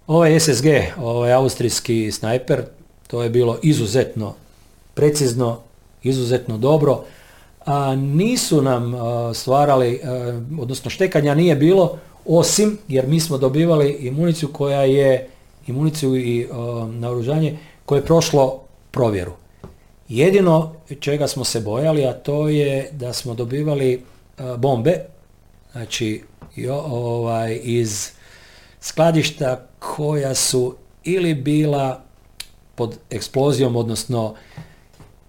Ovaj 0.08 0.40
SSG, 0.40 0.66
ovaj 0.98 1.34
austrijski 1.34 2.12
snajper, 2.12 2.64
to 3.08 3.24
je 3.24 3.30
bilo 3.30 3.60
izuzetno 3.64 4.36
precizno, 4.94 5.60
izuzetno 6.04 6.58
dobro. 6.58 7.04
Nisu 7.98 8.62
nam 8.62 8.94
a, 8.94 9.34
stvarali, 9.34 10.02
a, 10.04 10.42
odnosno 10.60 10.90
štekanja 10.90 11.36
nije 11.36 11.56
bilo, 11.56 11.98
osim 12.26 12.78
jer 12.88 13.08
mi 13.08 13.20
smo 13.20 13.38
dobivali 13.38 13.92
i 13.92 14.12
municiju 14.12 14.50
koja 14.54 14.82
je, 14.82 15.30
i 15.68 15.72
municiju 15.72 16.16
i 16.16 16.48
a, 16.52 16.88
naoružanje 16.92 17.58
koje 17.86 18.00
je 18.00 18.06
prošlo 18.06 18.62
provjeru. 18.92 19.32
Jedino 20.10 20.74
čega 21.00 21.28
smo 21.28 21.44
se 21.44 21.60
bojali, 21.60 22.06
a 22.06 22.14
to 22.14 22.50
je 22.50 22.90
da 22.92 23.14
smo 23.14 23.34
dobivali 23.34 23.94
e, 23.94 24.00
bombe, 24.58 25.06
znači 25.72 26.24
ovaj, 26.88 27.60
iz 27.64 28.12
skladišta 28.82 29.68
koja 29.80 30.36
su 30.36 30.76
ili 31.04 31.34
bila 31.34 32.02
pod 32.76 32.98
eksplozijom, 33.10 33.76
odnosno 33.76 34.36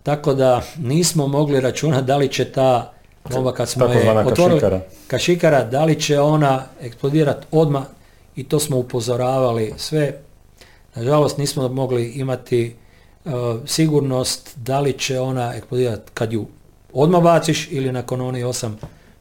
tako 0.07 0.35
da 0.35 0.63
nismo 0.79 1.27
mogli 1.27 1.61
računati 1.61 2.07
da 2.07 2.17
li 2.17 2.29
će 2.29 2.45
ta 2.45 2.93
bomba 3.31 3.53
kad 3.55 3.69
smo 3.69 3.85
je 3.85 4.11
otvorili, 4.11 4.61
kašikara. 4.61 4.81
kašikara, 5.07 5.65
da 5.65 5.85
li 5.85 6.01
će 6.01 6.21
ona 6.21 6.65
eksplodirati 6.81 7.47
odmah 7.51 7.83
i 8.37 8.45
to 8.45 8.61
smo 8.61 8.77
upozoravali 8.77 9.75
sve. 9.77 10.21
Nažalost 10.95 11.39
nismo 11.39 11.69
mogli 11.69 12.11
imati 12.11 12.77
uh, 13.25 13.33
sigurnost 13.67 14.53
da 14.57 14.81
li 14.81 14.93
će 14.93 15.21
ona 15.21 15.55
eksplodirati 15.55 16.11
kad 16.15 16.33
ju 16.33 16.47
odmah 16.93 17.23
baciš 17.23 17.69
ili 17.71 17.93
nakon 17.93 18.21
onih 18.21 18.45
8 18.45 18.73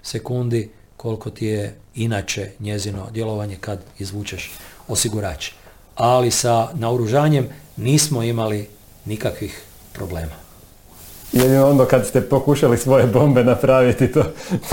sekundi 0.04 0.70
koliko 0.98 1.30
ti 1.30 1.46
je 1.46 1.76
inače 1.96 2.52
njezino 2.60 3.08
djelovanje 3.12 3.58
kad 3.62 3.80
izvučeš 4.00 4.52
osigurač. 4.88 5.52
Ali 5.96 6.32
sa 6.32 6.70
naoružanjem 6.74 7.48
nismo 7.78 8.24
imali 8.24 8.68
nikakvih 9.06 9.64
problema. 9.94 10.45
Jedino 11.36 11.70
onda 11.70 11.86
kad 11.86 12.08
ste 12.08 12.22
pokušali 12.22 12.78
svoje 12.78 13.08
bombe 13.08 13.44
napraviti, 13.44 14.12
to, 14.12 14.24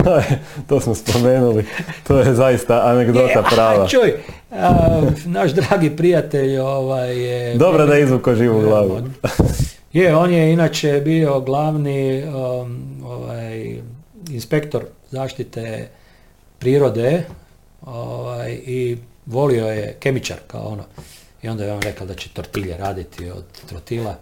to, 0.04 0.16
je, 0.16 0.42
to 0.68 0.80
smo 0.80 0.94
spomenuli, 0.94 1.64
to 2.06 2.18
je 2.18 2.34
zaista 2.34 2.82
anegdota 2.84 3.40
e, 3.40 3.54
prava. 3.54 3.88
čuj, 3.88 4.12
naš 5.24 5.50
dragi 5.50 5.96
prijatelj 5.96 6.58
ovaj, 6.58 7.18
je... 7.18 7.54
Dobro 7.54 7.86
da 7.86 7.98
izvuko 7.98 8.34
živu 8.34 8.60
glavu. 8.60 8.98
Je, 9.92 10.16
on 10.16 10.32
je 10.32 10.52
inače 10.52 11.02
bio 11.04 11.40
glavni 11.40 12.24
um, 12.24 12.82
ovaj, 13.04 13.76
inspektor 14.30 14.84
zaštite 15.10 15.88
prirode 16.58 17.24
ovaj, 17.86 18.52
i 18.52 18.98
volio 19.26 19.66
je 19.66 19.96
kemičar 20.00 20.36
kao 20.46 20.66
ono. 20.66 20.84
I 21.42 21.48
onda 21.48 21.64
je 21.64 21.72
on 21.72 21.82
rekao 21.82 22.06
da 22.06 22.14
će 22.14 22.28
tortilje 22.28 22.76
raditi 22.76 23.30
od 23.30 23.44
trotila 23.68 24.16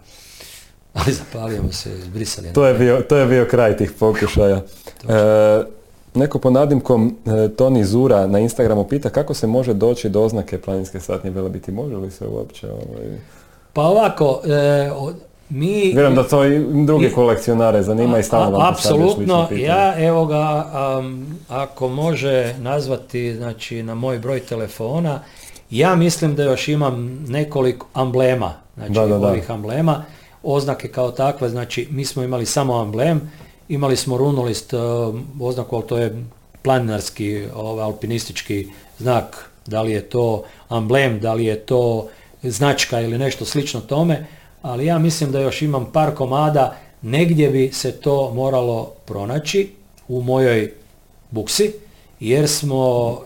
ali 0.93 1.13
zapalio 1.13 1.71
se, 1.71 1.89
izbrisali. 1.97 2.53
To 2.53 2.65
je 2.65 2.73
bio, 2.73 3.01
to 3.01 3.17
je 3.17 3.25
bio 3.25 3.47
kraj 3.51 3.77
tih 3.77 3.91
pokušaja. 3.99 4.55
E, 4.55 4.61
neko 6.13 6.39
po 6.39 6.49
nadimkom 6.49 7.15
e, 7.25 7.49
Toni 7.49 7.85
Zura 7.85 8.27
na 8.27 8.39
Instagramu 8.39 8.87
pita 8.87 9.09
kako 9.09 9.33
se 9.33 9.47
može 9.47 9.73
doći 9.73 10.09
do 10.09 10.21
oznake 10.21 10.61
planinske 10.61 10.99
satnje 10.99 11.29
Velebiti. 11.29 11.71
Može 11.71 11.95
li 11.95 12.11
se 12.11 12.27
uopće? 12.27 12.67
Ovaj... 12.67 13.17
Pa 13.73 13.81
ovako, 13.81 14.41
e, 14.45 14.91
mi... 15.49 15.91
Vjerujem 15.93 16.15
da 16.15 16.23
to 16.23 16.45
i 16.45 16.85
drugi 16.85 17.11
kolekcionare 17.11 17.83
zanima 17.83 18.19
i 18.19 18.23
stalno 18.23 18.57
vam 18.57 18.73
Apsolutno, 18.73 19.47
ja 19.51 20.05
evo 20.05 20.25
ga, 20.25 20.65
ako 21.49 21.87
može 21.87 22.55
nazvati 22.59 23.35
znači, 23.35 23.83
na 23.83 23.95
moj 23.95 24.19
broj 24.19 24.39
telefona, 24.39 25.19
ja 25.69 25.95
mislim 25.95 26.35
da 26.35 26.43
još 26.43 26.67
imam 26.67 27.25
nekoliko 27.27 27.87
amblema, 27.93 28.53
znači 28.75 28.93
da, 28.93 29.07
da, 29.07 29.15
ovih 29.15 29.51
amblema 29.51 30.03
oznake 30.43 30.87
kao 30.87 31.11
takve, 31.11 31.49
znači 31.49 31.87
mi 31.91 32.05
smo 32.05 32.23
imali 32.23 32.45
samo 32.45 32.81
emblem, 32.81 33.31
imali 33.69 33.97
smo 33.97 34.17
runolist 34.17 34.73
uh, 34.73 34.81
oznaku, 35.39 35.75
ali 35.75 35.87
to 35.87 35.97
je 35.97 36.25
planinarski, 36.61 37.45
ovaj, 37.55 37.83
alpinistički 37.83 38.67
znak, 38.99 39.49
da 39.65 39.81
li 39.81 39.91
je 39.91 40.01
to 40.01 40.43
amblem, 40.69 41.19
da 41.19 41.33
li 41.33 41.45
je 41.45 41.59
to 41.59 42.07
značka 42.43 43.01
ili 43.01 43.17
nešto 43.17 43.45
slično 43.45 43.81
tome, 43.81 44.25
ali 44.61 44.85
ja 44.85 44.99
mislim 44.99 45.31
da 45.31 45.39
još 45.39 45.61
imam 45.61 45.91
par 45.93 46.15
komada, 46.15 46.77
negdje 47.01 47.49
bi 47.49 47.71
se 47.73 47.91
to 47.91 48.33
moralo 48.33 48.93
pronaći 49.05 49.71
u 50.07 50.21
mojoj 50.21 50.73
buksi, 51.31 51.73
jer 52.19 52.49
smo 52.49 53.07
uh, 53.07 53.17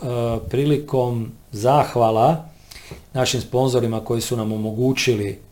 prilikom 0.50 1.32
zahvala 1.52 2.46
našim 3.14 3.42
sponzorima 3.42 4.00
koji 4.00 4.22
su 4.22 4.38
nam 4.38 4.52
omogućili 4.52 5.45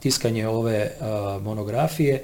tiskanje 0.00 0.48
ove 0.48 0.90
monografije 1.42 2.22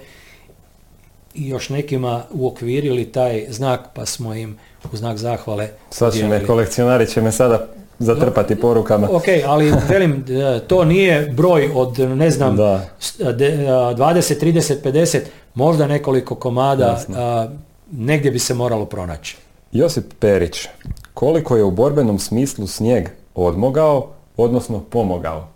i 1.35 1.49
još 1.49 1.69
nekima 1.69 2.23
uokvirili 2.31 3.13
taj 3.13 3.47
znak 3.49 3.81
pa 3.95 4.07
smo 4.07 4.35
im 4.35 4.59
u 4.93 4.97
znak 4.97 5.17
zahvale 5.17 5.69
Sad 5.91 6.15
će 6.15 6.27
me, 6.27 6.47
kolekcionari 6.47 7.07
će 7.07 7.21
me 7.21 7.33
sada 7.33 7.67
zatrpati 7.99 8.57
porukama. 8.57 9.09
Ok, 9.11 9.25
ali 9.47 9.73
velim, 9.89 10.25
to 10.67 10.85
nije 10.85 11.27
broj 11.27 11.71
od, 11.75 11.99
ne 11.99 12.31
znam, 12.31 12.57
da. 12.57 12.89
20, 13.01 13.95
30, 13.97 14.75
50, 14.85 15.21
možda 15.55 15.87
nekoliko 15.87 16.35
komada, 16.35 17.01
negdje 17.93 18.31
bi 18.31 18.39
se 18.39 18.55
moralo 18.55 18.85
pronaći. 18.85 19.37
Josip 19.73 20.05
Perić, 20.19 20.69
koliko 21.15 21.57
je 21.57 21.65
u 21.65 21.71
borbenom 21.71 22.19
smislu 22.19 22.67
snijeg 22.67 23.09
odmogao, 23.35 24.09
odnosno 24.37 24.81
pomogao? 24.91 25.49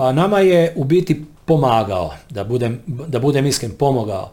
Pa 0.00 0.12
nama 0.12 0.40
je 0.40 0.72
u 0.76 0.84
biti 0.84 1.24
pomagao, 1.44 2.14
da 2.30 2.44
budem, 2.44 2.80
da 2.86 3.18
budem 3.18 3.46
iskren, 3.46 3.72
pomogao. 3.78 4.32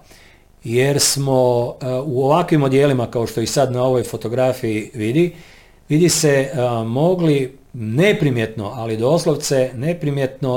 Jer 0.64 1.00
smo 1.00 1.64
uh, 1.66 1.76
u 2.06 2.24
ovakvim 2.24 2.64
odjelima, 2.64 3.12
kao 3.12 3.28
što 3.28 3.42
i 3.42 3.48
sad 3.48 3.72
na 3.72 3.84
ovoj 3.84 4.04
fotografiji 4.04 4.92
vidi, 4.94 5.36
vidi 5.90 6.10
se 6.10 6.50
uh, 6.52 6.88
mogli 6.88 7.58
neprimjetno, 7.74 8.72
ali 8.76 8.98
doslovce 8.98 9.72
neprimjetno 9.76 10.56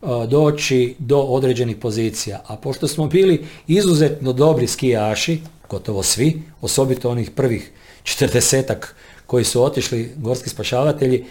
uh, 0.00 0.24
doći 0.28 0.94
do 0.98 1.18
određenih 1.18 1.76
pozicija. 1.76 2.40
A 2.46 2.56
pošto 2.56 2.88
smo 2.88 3.06
bili 3.06 3.44
izuzetno 3.66 4.32
dobri 4.32 4.66
skijaši, 4.66 5.40
gotovo 5.68 6.02
svi, 6.02 6.42
osobito 6.60 7.10
onih 7.10 7.30
prvih 7.30 7.72
četrdesetak 8.02 8.96
koji 9.26 9.44
su 9.44 9.64
otišli, 9.64 10.12
gorski 10.16 10.48
spašavatelji, 10.50 11.24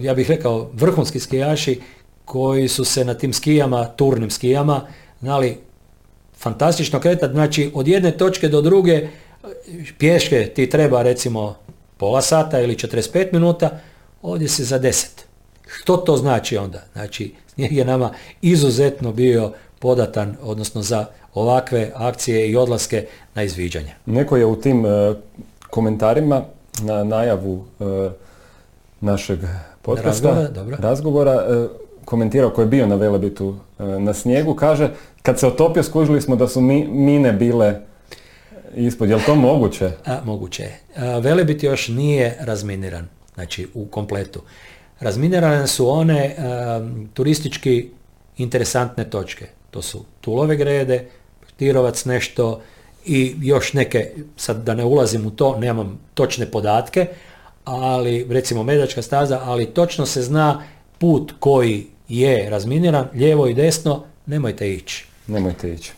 ja 0.00 0.14
bih 0.14 0.30
rekao 0.30 0.70
vrhunski 0.72 1.20
skijaši, 1.20 1.80
koji 2.26 2.68
su 2.68 2.84
se 2.84 3.04
na 3.04 3.14
tim 3.14 3.32
skijama, 3.32 3.84
turnim 3.84 4.30
skijama, 4.30 4.80
znali 5.20 5.58
fantastično 6.38 7.00
kretati. 7.00 7.32
Znači, 7.32 7.70
od 7.74 7.88
jedne 7.88 8.10
točke 8.10 8.48
do 8.48 8.60
druge 8.60 9.08
pješke 9.98 10.46
ti 10.54 10.70
treba 10.70 11.02
recimo 11.02 11.56
pola 11.96 12.22
sata 12.22 12.60
ili 12.60 12.74
45 12.74 13.32
minuta, 13.32 13.78
ovdje 14.22 14.48
se 14.48 14.64
za 14.64 14.80
10. 14.80 15.06
Što 15.66 15.96
to 15.96 16.16
znači 16.16 16.56
onda? 16.56 16.82
Znači, 16.92 17.34
snijeg 17.54 17.72
je 17.78 17.84
nama 17.84 18.12
izuzetno 18.42 19.12
bio 19.12 19.52
podatan, 19.78 20.36
odnosno 20.42 20.82
za 20.82 21.06
ovakve 21.34 21.92
akcije 21.94 22.50
i 22.50 22.56
odlaske 22.56 23.06
na 23.34 23.42
izviđanje. 23.42 23.94
Neko 24.06 24.36
je 24.36 24.46
u 24.46 24.56
tim 24.56 24.86
e, 24.86 25.14
komentarima 25.70 26.42
na 26.82 27.04
najavu 27.04 27.64
e, 27.80 27.84
našeg 29.00 29.38
podcasta, 29.82 30.28
razgovora, 30.28 30.76
razgovora 30.80 31.32
e, 31.32 31.85
komentirao 32.06 32.50
koji 32.50 32.64
je 32.64 32.68
bio 32.68 32.86
na 32.86 32.94
Velebitu 32.94 33.56
e, 33.78 33.84
na 33.84 34.14
snijegu, 34.14 34.54
kaže 34.54 34.90
kad 35.22 35.38
se 35.38 35.46
otopio 35.46 35.82
skužili 35.82 36.22
smo 36.22 36.36
da 36.36 36.48
su 36.48 36.60
mine 36.60 37.32
bile 37.32 37.80
ispod. 38.74 39.08
Je 39.08 39.16
li 39.16 39.22
to 39.26 39.34
moguće? 39.34 39.90
Moguće 40.24 40.62
je. 40.62 40.80
Velebit 41.20 41.62
još 41.62 41.88
nije 41.88 42.36
razminiran, 42.40 43.08
znači 43.34 43.66
u 43.74 43.86
kompletu. 43.86 44.40
Razminirane 45.00 45.66
su 45.66 45.88
one 45.88 46.36
turistički 47.14 47.90
interesantne 48.36 49.10
točke. 49.10 49.46
To 49.70 49.82
su 49.82 50.04
Tulove 50.20 50.56
grede, 50.56 51.08
Tirovac 51.56 52.04
nešto 52.04 52.60
i 53.06 53.34
još 53.40 53.72
neke, 53.72 54.10
sad 54.36 54.62
da 54.62 54.74
ne 54.74 54.84
ulazim 54.84 55.26
u 55.26 55.30
to, 55.30 55.58
nemam 55.58 56.00
točne 56.14 56.50
podatke, 56.50 57.06
ali 57.64 58.26
recimo 58.30 58.62
Medačka 58.62 59.02
staza, 59.02 59.40
ali 59.44 59.66
točno 59.66 60.06
se 60.06 60.22
zna 60.22 60.62
put 60.98 61.32
koji 61.38 61.86
je 62.08 62.50
razminiran, 62.50 63.08
lijevo 63.14 63.46
i 63.46 63.54
desno, 63.54 64.04
nemojte 64.26 64.72
ići. 64.72 65.06
Nemojte 65.26 65.72
ići. 65.72 65.92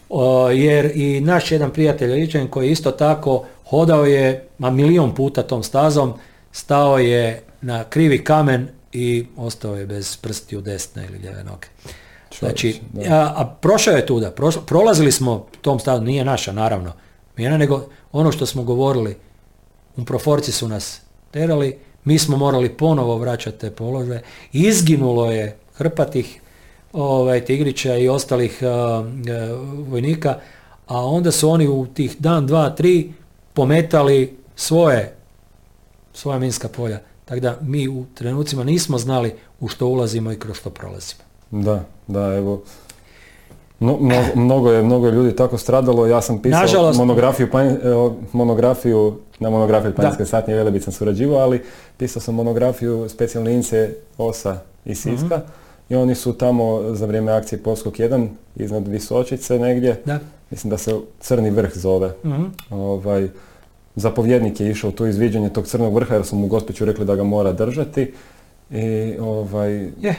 jer 0.55 0.93
i 0.95 1.21
naš 1.21 1.53
jedan 1.53 1.73
prijatelj 1.73 2.13
Ličan 2.13 2.49
koji 2.49 2.71
isto 2.71 2.91
tako 2.91 3.45
hodao 3.65 4.07
je 4.07 4.49
ma 4.59 4.71
milion 4.71 5.15
puta 5.15 5.43
tom 5.43 5.63
stazom, 5.63 6.15
stao 6.53 6.99
je 6.99 7.43
na 7.61 7.85
krivi 7.85 8.25
kamen 8.25 8.69
i 8.93 9.27
ostao 9.37 9.77
je 9.77 9.87
bez 9.87 10.17
prsti 10.17 10.57
u 10.57 10.61
desne 10.61 11.07
ili 11.09 11.19
lijeve 11.19 11.45
noge. 11.45 11.69
Znači, 12.39 12.81
a, 13.11 13.33
a, 13.37 13.57
prošao 13.61 13.95
je 13.95 14.07
tuda, 14.07 14.35
prolazili 14.67 15.13
smo 15.13 15.47
tom 15.61 15.81
stazom, 15.81 16.05
nije 16.05 16.25
naša 16.25 16.53
naravno, 16.53 16.93
nije 17.37 17.59
nego 17.59 17.89
ono 18.13 18.33
što 18.33 18.47
smo 18.47 18.63
govorili, 18.63 19.17
u 19.97 20.05
proforci 20.05 20.53
su 20.53 20.69
nas 20.69 21.01
terali, 21.31 21.79
mi 22.05 22.19
smo 22.19 22.37
morali 22.37 22.69
ponovo 22.69 23.19
vraćati 23.19 23.59
te 23.59 23.71
položaje, 23.71 24.23
izginulo 24.53 25.33
je 25.33 25.59
hrpatih 25.79 26.41
ovaj, 26.93 27.45
tigrića 27.45 27.97
i 27.97 28.09
ostalih 28.09 28.63
vojnika, 29.87 30.39
a 30.87 31.05
onda 31.07 31.31
su 31.31 31.51
oni 31.51 31.69
u 31.69 31.87
tih 31.87 32.17
dan, 32.19 32.47
dva, 32.47 32.71
tri 32.71 33.13
pometali 33.55 34.37
svoje, 34.57 35.15
svoja 36.13 36.39
minska 36.39 36.69
polja. 36.69 36.99
Tako 37.25 37.41
da 37.41 37.59
mi 37.61 37.89
u 37.89 38.05
trenucima 38.15 38.65
nismo 38.65 38.99
znali 38.99 39.35
u 39.61 39.69
što 39.69 39.87
ulazimo 39.87 40.33
i 40.33 40.39
kroz 40.39 40.57
što 40.57 40.71
prolazimo. 40.71 41.23
Da, 41.51 41.85
da, 42.07 42.35
evo. 42.35 42.63
No, 43.81 43.99
mnogo, 44.35 44.71
je, 44.73 44.83
mnogo 44.83 45.07
je 45.07 45.13
ljudi 45.13 45.37
tako 45.37 45.59
stradalo, 45.59 46.07
ja 46.07 46.23
sam 46.23 46.43
pisao 46.43 46.61
Nažalost, 46.61 46.99
monografiju, 46.99 47.49
monografiju 48.33 49.19
na 49.39 49.51
monografiju 49.51 49.95
Planinske 49.95 50.25
satnje 50.25 50.55
Velebit 50.55 50.83
sam 50.83 50.93
surađivao, 50.93 51.39
ali 51.39 51.63
pisao 51.97 52.23
sam 52.23 52.35
monografiju 52.35 53.09
specijalne 53.09 53.55
ince 53.55 53.95
Osa 54.19 54.59
i 54.85 54.95
Siska 54.95 55.37
mhm. 55.37 55.68
I 55.89 55.97
oni 55.97 56.15
su 56.15 56.33
tamo 56.33 56.95
za 56.95 57.07
vrijeme 57.07 57.33
akcije 57.33 57.63
Polskog 57.63 57.93
1 57.93 58.29
iznad 58.57 58.89
Visočice 58.89 59.59
negdje, 59.59 60.03
da. 60.05 60.19
mislim 60.51 60.71
da 60.71 60.79
se 60.79 60.95
Crni 61.21 61.51
vrh 61.51 61.71
zove. 61.75 62.13
Mhm. 62.25 62.45
Ovaj, 62.71 63.29
zapovjednik 63.97 64.61
je 64.61 64.71
išao 64.71 64.91
tu 64.91 65.07
izviđanje 65.07 65.51
tog 65.51 65.67
crnog 65.67 65.95
vrha 65.95 66.15
jer 66.15 66.25
su 66.25 66.37
mu 66.37 66.47
gospođu 66.47 66.85
rekli 66.85 67.05
da 67.05 67.17
ga 67.17 67.25
mora 67.25 67.53
držati 67.53 68.13
i 68.71 69.17
ovaj, 69.21 69.73
je, 70.01 70.17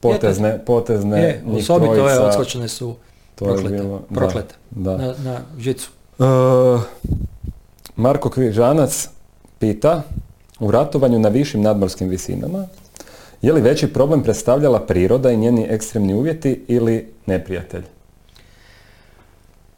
potezne, 0.00 0.58
potezne 0.66 1.20
je, 1.20 1.42
osobito 1.56 1.92
ove 1.92 2.18
odskočene 2.18 2.68
su 2.68 2.94
proklete, 3.34 3.84
proklete 4.14 4.54
da. 4.70 4.96
Na, 4.96 5.14
na 5.24 5.40
žicu. 5.58 5.90
Uh, 6.18 6.26
Marko 7.96 8.30
Križanac 8.30 9.08
pita 9.58 10.02
u 10.60 10.70
ratovanju 10.70 11.18
na 11.18 11.28
višim 11.28 11.62
nadmorskim 11.62 12.08
visinama 12.08 12.66
je 13.42 13.52
li 13.52 13.60
veći 13.60 13.92
problem 13.92 14.22
predstavljala 14.22 14.86
priroda 14.86 15.30
i 15.30 15.36
njeni 15.36 15.66
ekstremni 15.70 16.14
uvjeti 16.14 16.64
ili 16.68 17.08
neprijatelj? 17.26 17.82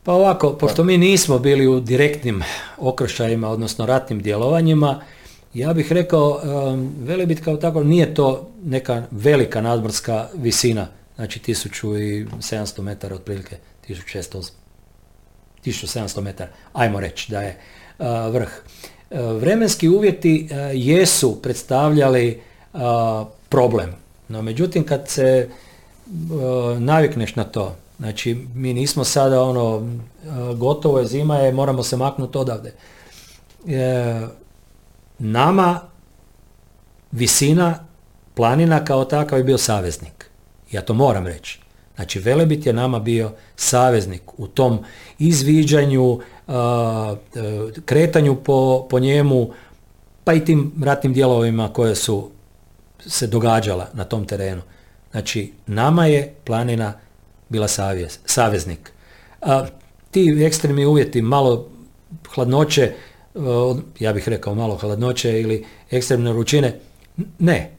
Pa 0.03 0.13
ovako, 0.13 0.53
pošto 0.53 0.85
mi 0.85 0.99
nismo 0.99 1.39
bili 1.39 1.67
u 1.67 1.81
direktnim 1.81 2.43
okršajima, 2.79 3.49
odnosno 3.49 3.87
ratnim 3.87 4.23
djelovanjima, 4.23 5.01
ja 5.55 5.73
bih 5.73 5.93
rekao, 5.93 6.41
Velebit 6.99 7.45
kao 7.45 7.57
tako 7.57 7.85
nije 7.85 8.15
to 8.15 8.51
neka 8.65 9.03
velika 9.11 9.61
nadmorska 9.61 10.29
visina, 10.35 10.87
znači 11.17 11.41
1700 11.41 12.83
metara 12.83 13.15
otprilike, 13.15 13.57
1600, 13.89 14.51
1700 15.65 16.21
metara, 16.21 16.51
ajmo 16.73 17.01
reći 17.01 17.33
da 17.33 17.43
je 17.43 17.61
vrh. 18.31 18.49
Uh, 19.11 19.19
vremenski 19.41 19.89
uvjeti 19.89 20.49
uh, 20.51 20.57
jesu 20.75 21.43
predstavljali 21.43 22.41
problem, 23.51 23.91
no 24.29 24.43
međutim 24.43 24.87
kad 24.87 25.09
se 25.09 25.49
navikneš 26.79 27.37
na 27.37 27.45
to, 27.45 27.77
Znači, 28.01 28.47
mi 28.55 28.75
nismo 28.75 29.05
sada 29.05 29.43
ono, 29.43 29.89
gotovo 30.57 30.99
je 30.99 31.07
zima 31.07 31.37
je, 31.37 31.53
moramo 31.53 31.83
se 31.83 31.97
maknuti 31.97 32.39
odavde. 32.39 32.73
E, 33.69 34.21
nama 35.19 35.81
visina 37.13 37.85
planina 38.35 38.85
kao 38.85 39.05
takav 39.05 39.39
je 39.39 39.45
bio 39.45 39.59
saveznik. 39.59 40.31
Ja 40.71 40.83
to 40.83 40.95
moram 40.95 41.27
reći. 41.27 41.61
Znači, 41.95 42.19
Velebit 42.19 42.67
je 42.67 42.73
nama 42.73 42.99
bio 42.99 43.33
saveznik 43.57 44.23
u 44.39 44.47
tom 44.47 44.79
izviđanju, 45.19 46.21
e, 46.49 46.53
kretanju 47.85 48.37
po, 48.45 48.87
po 48.91 48.99
njemu, 48.99 49.51
pa 50.25 50.35
i 50.35 50.45
tim 50.45 50.73
ratnim 50.83 51.13
dijelovima 51.13 51.73
koje 51.73 51.95
su 51.95 52.31
se 53.07 53.27
događala 53.27 53.89
na 53.93 54.05
tom 54.05 54.25
terenu. 54.25 54.63
Znači, 55.11 55.53
nama 55.67 56.07
je 56.07 56.35
planina 56.45 56.93
bila 57.49 57.69
savjez, 57.69 58.19
saveznik. 58.25 58.93
A, 59.41 59.67
ti 60.11 60.45
ekstremni 60.47 60.87
uvjeti, 60.87 61.23
malo 61.23 61.69
hladnoće, 62.35 62.93
ja 63.99 64.13
bih 64.13 64.29
rekao 64.29 64.55
malo 64.55 64.77
hladnoće 64.77 65.41
ili 65.41 65.67
ekstremne 65.91 66.33
vrućine, 66.33 66.81
ne. 67.39 67.71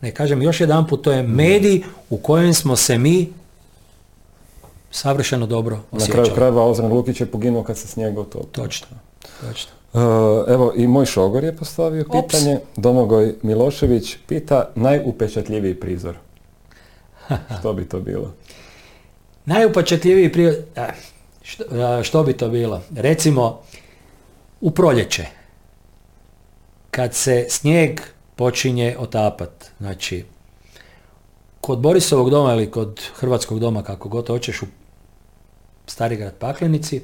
Ne, 0.00 0.10
kažem 0.10 0.42
još 0.42 0.60
jedan 0.60 0.86
put, 0.86 1.04
to 1.04 1.12
je 1.12 1.22
medij 1.22 1.82
u 2.10 2.18
kojem 2.18 2.54
smo 2.54 2.76
se 2.76 2.98
mi 2.98 3.32
savršeno 4.90 5.46
dobro 5.46 5.80
osjećali. 5.92 6.18
Na 6.18 6.24
kraju 6.24 6.34
krajeva 6.34 6.66
Ozran 6.66 6.92
Lukić 6.92 7.20
je 7.20 7.26
poginuo 7.26 7.62
kad 7.62 7.78
se 7.78 7.88
snijeg 7.88 8.14
to. 8.14 8.48
Točno, 8.52 8.86
točno. 9.40 9.72
Uh, 9.96 10.02
evo 10.48 10.72
i 10.76 10.86
moj 10.86 11.06
šogor 11.06 11.44
je 11.44 11.56
postavio 11.56 12.04
pitanje. 12.04 12.58
Domogoj 12.76 13.34
Milošević 13.42 14.16
pita 14.26 14.68
najupečatljiviji 14.74 15.74
prizor. 15.74 16.16
Što 17.58 17.72
bi 17.72 17.88
to 17.88 18.00
bilo? 18.00 18.34
Najupečatljiviji 19.44 20.32
prizor, 20.32 20.62
što, 21.42 21.64
što 22.02 22.22
bi 22.22 22.32
to 22.32 22.48
bilo? 22.48 22.82
Recimo, 22.96 23.60
u 24.60 24.70
proljeće, 24.70 25.26
kad 26.90 27.14
se 27.14 27.46
snijeg 27.48 28.00
počinje 28.34 28.96
otapat, 28.98 29.70
znači, 29.78 30.24
kod 31.60 31.78
Borisovog 31.78 32.30
doma 32.30 32.52
ili 32.52 32.70
kod 32.70 33.00
Hrvatskog 33.14 33.60
doma, 33.60 33.82
kako 33.82 34.08
god 34.08 34.26
hoćeš, 34.26 34.62
u 34.62 34.66
Starigrad 35.86 36.34
Paklenici, 36.34 37.02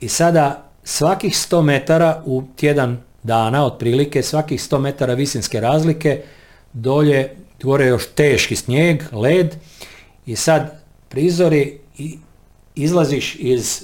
i 0.00 0.08
sada 0.08 0.66
svakih 0.88 1.32
100 1.32 1.62
metara 1.62 2.22
u 2.26 2.42
tjedan 2.56 3.02
dana, 3.22 3.66
otprilike, 3.66 4.22
svakih 4.22 4.60
100 4.60 4.78
metara 4.78 5.14
visinske 5.14 5.60
razlike, 5.60 6.22
dolje, 6.72 7.36
gore 7.62 7.86
još 7.86 8.06
teški 8.14 8.56
snijeg, 8.56 9.02
led, 9.12 9.56
i 10.26 10.36
sad 10.36 10.82
prizori 11.08 11.78
i 11.98 12.18
izlaziš 12.74 13.36
iz 13.38 13.82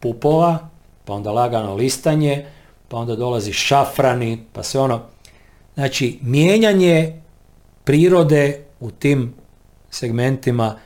pupova, 0.00 0.68
pa 1.04 1.12
onda 1.12 1.32
lagano 1.32 1.74
listanje, 1.74 2.46
pa 2.88 2.96
onda 2.96 3.16
dolazi 3.16 3.52
šafrani, 3.52 4.44
pa 4.52 4.62
sve 4.62 4.80
ono. 4.80 5.02
Znači, 5.74 6.18
mijenjanje 6.22 7.22
prirode 7.84 8.64
u 8.80 8.90
tim 8.90 9.34
segmentima 9.90 10.78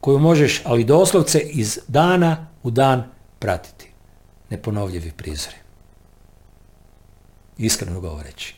koju 0.00 0.18
možeš, 0.18 0.62
ali 0.64 0.84
doslovce 0.84 1.40
iz 1.40 1.78
dana 1.88 2.46
u 2.62 2.70
dan 2.70 3.04
pratiti. 3.38 3.91
Neponovljivi 4.52 5.12
prizori. 5.16 5.56
Iskreno 7.58 8.00
govoreći. 8.00 8.54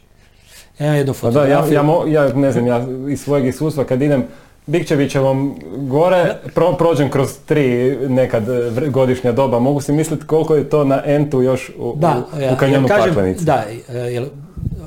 Ja 0.79 0.95
jednu 0.95 1.13
fotografiju. 1.13 1.79
Pa 1.79 2.09
ja, 2.11 2.23
ja, 2.23 2.25
ja, 2.27 2.35
ne 2.35 2.53
znam, 2.53 2.67
ja 2.67 2.87
iz 3.11 3.21
svojeg 3.21 3.47
iskustva 3.47 3.85
kad 3.85 4.03
idem 4.03 4.25
Bikčevićevom 4.67 5.61
gore, 5.77 6.37
pro, 6.55 6.73
prođem 6.73 7.11
kroz 7.11 7.29
tri 7.47 7.97
nekad 8.09 8.45
godišnja 8.89 9.33
doba, 9.33 9.59
mogu 9.59 9.81
si 9.81 9.93
misliti 9.93 10.27
koliko 10.27 10.55
je 10.55 10.69
to 10.69 10.85
na 10.85 11.03
entu 11.05 11.43
još 11.43 11.71
u, 11.79 11.95
da, 11.97 12.27
u, 12.33 12.55
u 12.55 12.57
kanjonu 12.57 12.89
paklenici. 12.89 13.45
Da, 13.45 13.65
e, 13.89 14.27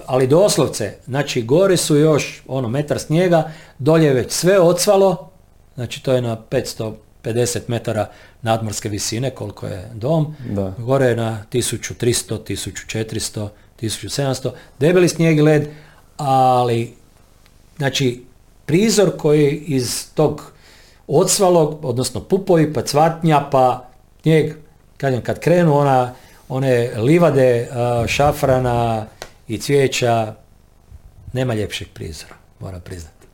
ali 0.05 0.27
doslovce, 0.27 0.93
znači 1.05 1.41
gore 1.41 1.77
su 1.77 1.97
još 1.97 2.43
ono 2.47 2.69
metar 2.69 2.99
snijega, 2.99 3.51
dolje 3.79 4.05
je 4.05 4.13
već 4.13 4.31
sve 4.31 4.59
odsvalo, 4.59 5.29
znači 5.75 6.03
to 6.03 6.13
je 6.13 6.21
na 6.21 6.37
550 7.23 7.59
metara 7.67 8.07
nadmorske 8.47 8.89
visine 8.89 9.29
koliko 9.29 9.67
je 9.67 9.89
dom, 9.93 10.35
da. 10.49 10.73
gore 10.77 11.05
je 11.05 11.15
na 11.15 11.43
1300, 11.51 12.39
1400, 12.47 13.49
1700, 13.81 14.51
debeli 14.79 15.09
snijeg 15.09 15.37
i 15.37 15.41
led, 15.41 15.67
ali 16.17 16.93
znači 17.77 18.23
prizor 18.65 19.17
koji 19.17 19.63
iz 19.67 20.13
tog 20.13 20.51
odsvalog, 21.07 21.85
odnosno 21.85 22.21
pupovi, 22.21 22.73
pa 22.73 22.81
cvatnja, 22.81 23.49
pa 23.51 23.89
njeg, 24.25 24.53
kažem, 24.97 25.21
kad 25.21 25.39
krenu 25.39 25.77
ona, 25.77 26.13
one 26.49 26.91
livade 26.97 27.69
šafrana 28.07 29.05
i 29.47 29.57
cvijeća, 29.57 30.33
nema 31.33 31.53
ljepšeg 31.53 31.87
prizora, 31.93 32.35
moram 32.59 32.81
priznati. 32.81 33.27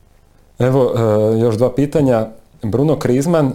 Evo, 0.58 0.94
e, 0.96 1.38
još 1.38 1.56
dva 1.56 1.74
pitanja. 1.74 2.26
Bruno 2.62 2.98
Krizman, 2.98 3.52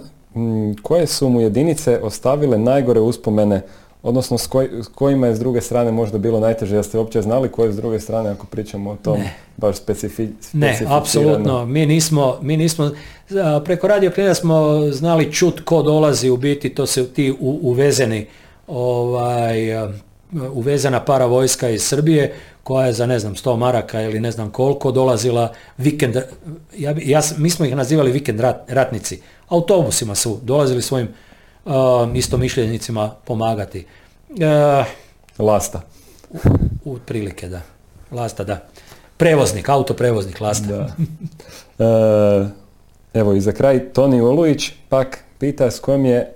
koje 0.81 1.07
su 1.07 1.29
mu 1.29 1.41
jedinice 1.41 1.99
ostavile 2.03 2.57
najgore 2.57 2.99
uspomene 2.99 3.61
Odnosno 4.03 4.37
s, 4.37 4.47
kojima 4.95 5.27
je 5.27 5.35
s 5.35 5.39
druge 5.39 5.61
strane 5.61 5.91
možda 5.91 6.17
bilo 6.17 6.39
najteže, 6.39 6.75
jeste 6.75 6.97
uopće 6.97 7.21
znali 7.21 7.49
koje 7.49 7.67
je 7.67 7.73
s 7.73 7.75
druge 7.75 7.99
strane 7.99 8.29
ako 8.29 8.45
pričamo 8.45 8.91
o 8.91 8.95
tom 8.95 9.17
ne. 9.17 9.35
baš 9.57 9.77
specifi, 9.77 10.27
Ne, 10.53 10.79
apsolutno. 10.87 11.65
Mi 11.65 11.85
nismo, 11.85 12.37
mi 12.41 12.57
nismo 12.57 12.91
preko 13.65 13.87
radio 13.87 14.11
smo 14.35 14.81
znali 14.91 15.33
čut 15.33 15.61
ko 15.61 15.81
dolazi 15.81 16.29
u 16.29 16.37
biti, 16.37 16.69
to 16.69 16.85
se 16.85 17.07
ti 17.07 17.35
uvezeni 17.41 18.27
ovaj, 18.67 19.57
uvezena 20.53 20.99
para 21.05 21.25
vojska 21.25 21.69
iz 21.69 21.83
Srbije 21.83 22.33
koja 22.63 22.87
je 22.87 22.93
za 22.93 23.05
ne 23.05 23.19
znam 23.19 23.35
100 23.35 23.57
maraka 23.57 24.01
ili 24.01 24.19
ne 24.19 24.31
znam 24.31 24.51
koliko 24.51 24.91
dolazila 24.91 25.53
vikend, 25.77 26.15
ja, 26.77 26.95
ja, 27.03 27.21
mi 27.37 27.49
smo 27.49 27.65
ih 27.65 27.75
nazivali 27.75 28.11
vikend 28.11 28.39
ratnici, 28.67 29.21
autobusima 29.49 30.15
su 30.15 30.39
dolazili 30.43 30.81
svojim 30.81 31.07
uh, 31.65 31.73
istomišljenicima 32.15 33.11
pomagati. 33.25 33.85
Uh, 34.29 34.35
Lasta. 35.45 35.81
U, 36.85 36.97
prilike, 37.05 37.49
da. 37.49 37.61
Lasta, 38.11 38.43
da. 38.43 38.67
Prevoznik, 39.17 39.69
autoprevoznik 39.69 40.41
Lasta. 40.41 40.67
Da. 40.67 40.95
Uh, 41.85 42.47
evo 43.13 43.33
i 43.33 43.41
za 43.41 43.51
kraj 43.51 43.93
Toni 43.93 44.21
Olujić 44.21 44.71
pak 44.89 45.23
pita 45.39 45.71
s 45.71 45.79
kojom 45.79 46.05
je 46.05 46.33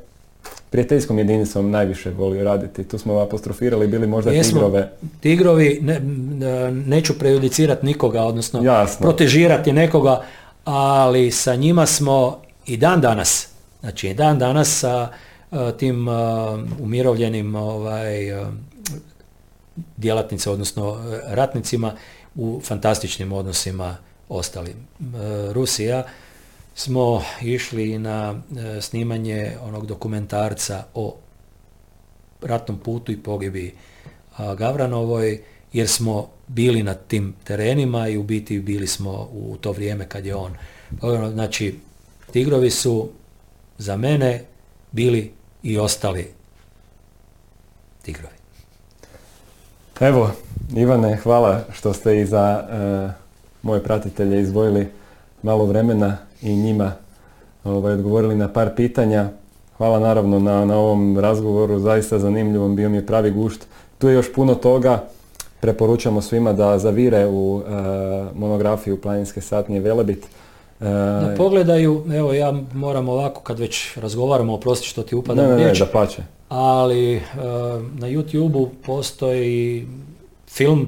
prijateljskom 0.70 1.18
jedinicom 1.18 1.72
najviše 1.72 2.10
volio 2.10 2.44
raditi. 2.44 2.84
Tu 2.84 2.98
smo 2.98 3.20
apostrofirali, 3.20 3.88
bili 3.88 4.08
možda 4.08 4.32
Jesmo, 4.32 4.60
tigrove. 4.60 4.92
Tigrovi, 5.20 5.80
ne, 5.82 6.00
neću 6.72 7.20
prejudicirati 7.20 7.86
nikoga, 7.86 8.24
odnosno 8.24 8.64
Jasno. 8.64 9.04
protežirati 9.04 9.72
nekoga, 9.72 10.22
ali 10.66 11.32
sa 11.32 11.56
njima 11.56 11.86
smo 11.86 12.43
i 12.66 12.78
dan 12.78 13.02
danas, 13.02 13.48
znači 13.80 14.14
dan 14.14 14.40
danas 14.40 14.80
sa 14.80 15.10
tim 15.80 16.08
umirovljenim 16.80 17.56
ovaj, 17.56 18.32
djelatnicima, 19.98 20.54
odnosno 20.54 20.98
ratnicima 21.28 21.94
u 22.36 22.62
fantastičnim 22.64 23.32
odnosima 23.32 23.98
ostali. 24.30 24.76
Rusija 25.52 26.04
smo 26.76 27.24
išli 27.42 28.00
na 28.00 28.36
e, 28.58 28.82
snimanje 28.82 29.52
onog 29.62 29.86
dokumentarca 29.86 30.84
o 30.94 31.16
ratnom 32.42 32.80
putu 32.80 33.12
i 33.12 33.18
pogibi 33.18 33.76
Gavranovoj, 34.58 35.42
jer 35.74 35.88
smo 35.88 36.30
bili 36.48 36.84
na 36.84 36.94
tim 36.94 37.36
terenima 37.44 38.08
i 38.08 38.18
u 38.18 38.24
biti 38.24 38.60
bili 38.60 38.88
smo 38.88 39.30
u 39.32 39.58
to 39.62 39.72
vrijeme 39.72 40.10
kad 40.10 40.26
je 40.26 40.36
on. 40.36 40.54
Znači, 41.34 41.80
tigrovi 42.34 42.70
su 42.70 43.10
za 43.78 43.98
mene 43.98 44.44
bili 44.92 45.32
i 45.64 45.78
ostali 45.78 46.28
tigrovi. 48.02 48.36
Evo, 50.00 50.32
Ivane, 50.76 51.16
hvala 51.16 51.62
što 51.74 51.94
ste 51.94 52.22
i 52.22 52.26
za 52.26 52.64
e, 52.70 53.10
moje 53.62 53.84
pratitelje 53.84 54.42
izdvojili 54.42 54.88
malo 55.44 55.66
vremena 55.66 56.18
i 56.42 56.56
njima 56.56 56.92
ovaj, 57.64 57.94
odgovorili 57.94 58.36
na 58.36 58.48
par 58.48 58.76
pitanja. 58.76 59.30
Hvala 59.78 60.00
naravno 60.00 60.40
na, 60.40 60.66
na 60.66 60.78
ovom 60.78 61.20
razgovoru, 61.20 61.80
zaista 61.80 62.20
zanimljivom, 62.20 62.76
bio 62.76 62.90
mi 62.90 62.98
je 62.98 63.06
pravi 63.06 63.32
gušt. 63.32 63.66
Tu 63.98 64.08
je 64.08 64.14
još 64.14 64.34
puno 64.34 64.56
toga, 64.56 65.04
preporučamo 65.60 66.22
svima 66.22 66.54
da 66.54 66.80
zavire 66.80 67.28
u 67.28 67.62
e, 67.62 67.72
monografiju 68.36 69.02
Planinske 69.02 69.42
satnije 69.42 69.82
Velebit. 69.82 70.26
E, 70.84 70.86
da 71.26 71.34
pogledaju, 71.38 72.06
evo 72.14 72.34
ja 72.34 72.54
moram 72.74 73.10
ovako 73.10 73.42
kad 73.42 73.60
već 73.60 73.98
razgovaramo, 73.98 74.54
oprosti 74.54 74.88
što 74.88 75.04
ti 75.04 75.16
upadam 75.16 75.46
ne, 75.46 75.52
ne, 75.52 75.58
riječ, 75.58 75.80
ne, 75.80 75.86
da 75.86 75.92
pače. 75.92 76.22
ali 76.50 77.16
e, 77.16 77.22
na 77.94 78.08
YouTube-u 78.08 78.70
postoji 78.86 79.88
film 80.50 80.88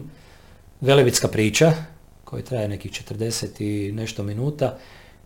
Velebitska 0.81 1.27
priča, 1.27 1.71
koji 2.23 2.43
traje 2.43 2.67
nekih 2.67 2.91
40 2.91 3.61
i 3.61 3.91
nešto 3.91 4.23
minuta, 4.23 4.77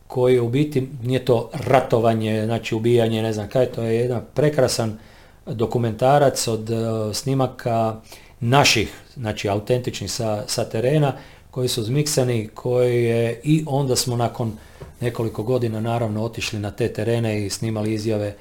koji 0.08 0.40
u 0.40 0.50
biti 0.50 0.88
nije 1.04 1.26
to 1.26 1.50
ratovanje, 1.54 2.46
znači 2.46 2.76
ubijanje, 2.76 3.22
ne 3.22 3.34
znam 3.34 3.50
kaj, 3.50 3.66
to 3.66 3.84
je 3.84 3.96
jedan 3.96 4.22
prekrasan 4.34 4.98
dokumentarac 5.46 6.48
od 6.48 6.70
uh, 6.70 6.78
snimaka 7.16 7.96
naših, 8.40 8.94
znači 9.16 9.50
autentičnih 9.50 10.12
sa, 10.12 10.44
sa 10.48 10.66
terena, 10.66 11.14
koji 11.52 11.68
su 11.68 11.84
zmiksani, 11.84 12.48
koji 12.54 13.04
je 13.04 13.42
i 13.44 13.64
onda 13.68 13.96
smo 13.96 14.16
nakon 14.16 14.58
nekoliko 15.02 15.44
godina 15.44 15.80
naravno 15.80 16.24
otišli 16.24 16.60
na 16.60 16.72
te 16.72 16.94
terene 16.94 17.46
i 17.46 17.50
snimali 17.50 17.94
izjave 17.94 18.36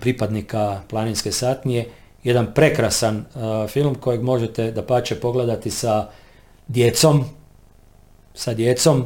pripadnika 0.00 0.80
planinske 0.88 1.32
satnije. 1.32 1.88
Jedan 2.24 2.54
prekrasan 2.54 3.24
film 3.68 3.94
kojeg 3.94 4.22
možete 4.22 4.70
da 4.70 4.82
pače 4.82 5.14
pogledati 5.14 5.70
sa 5.70 6.08
djecom, 6.68 7.24
sa 8.34 8.54
djecom, 8.54 9.04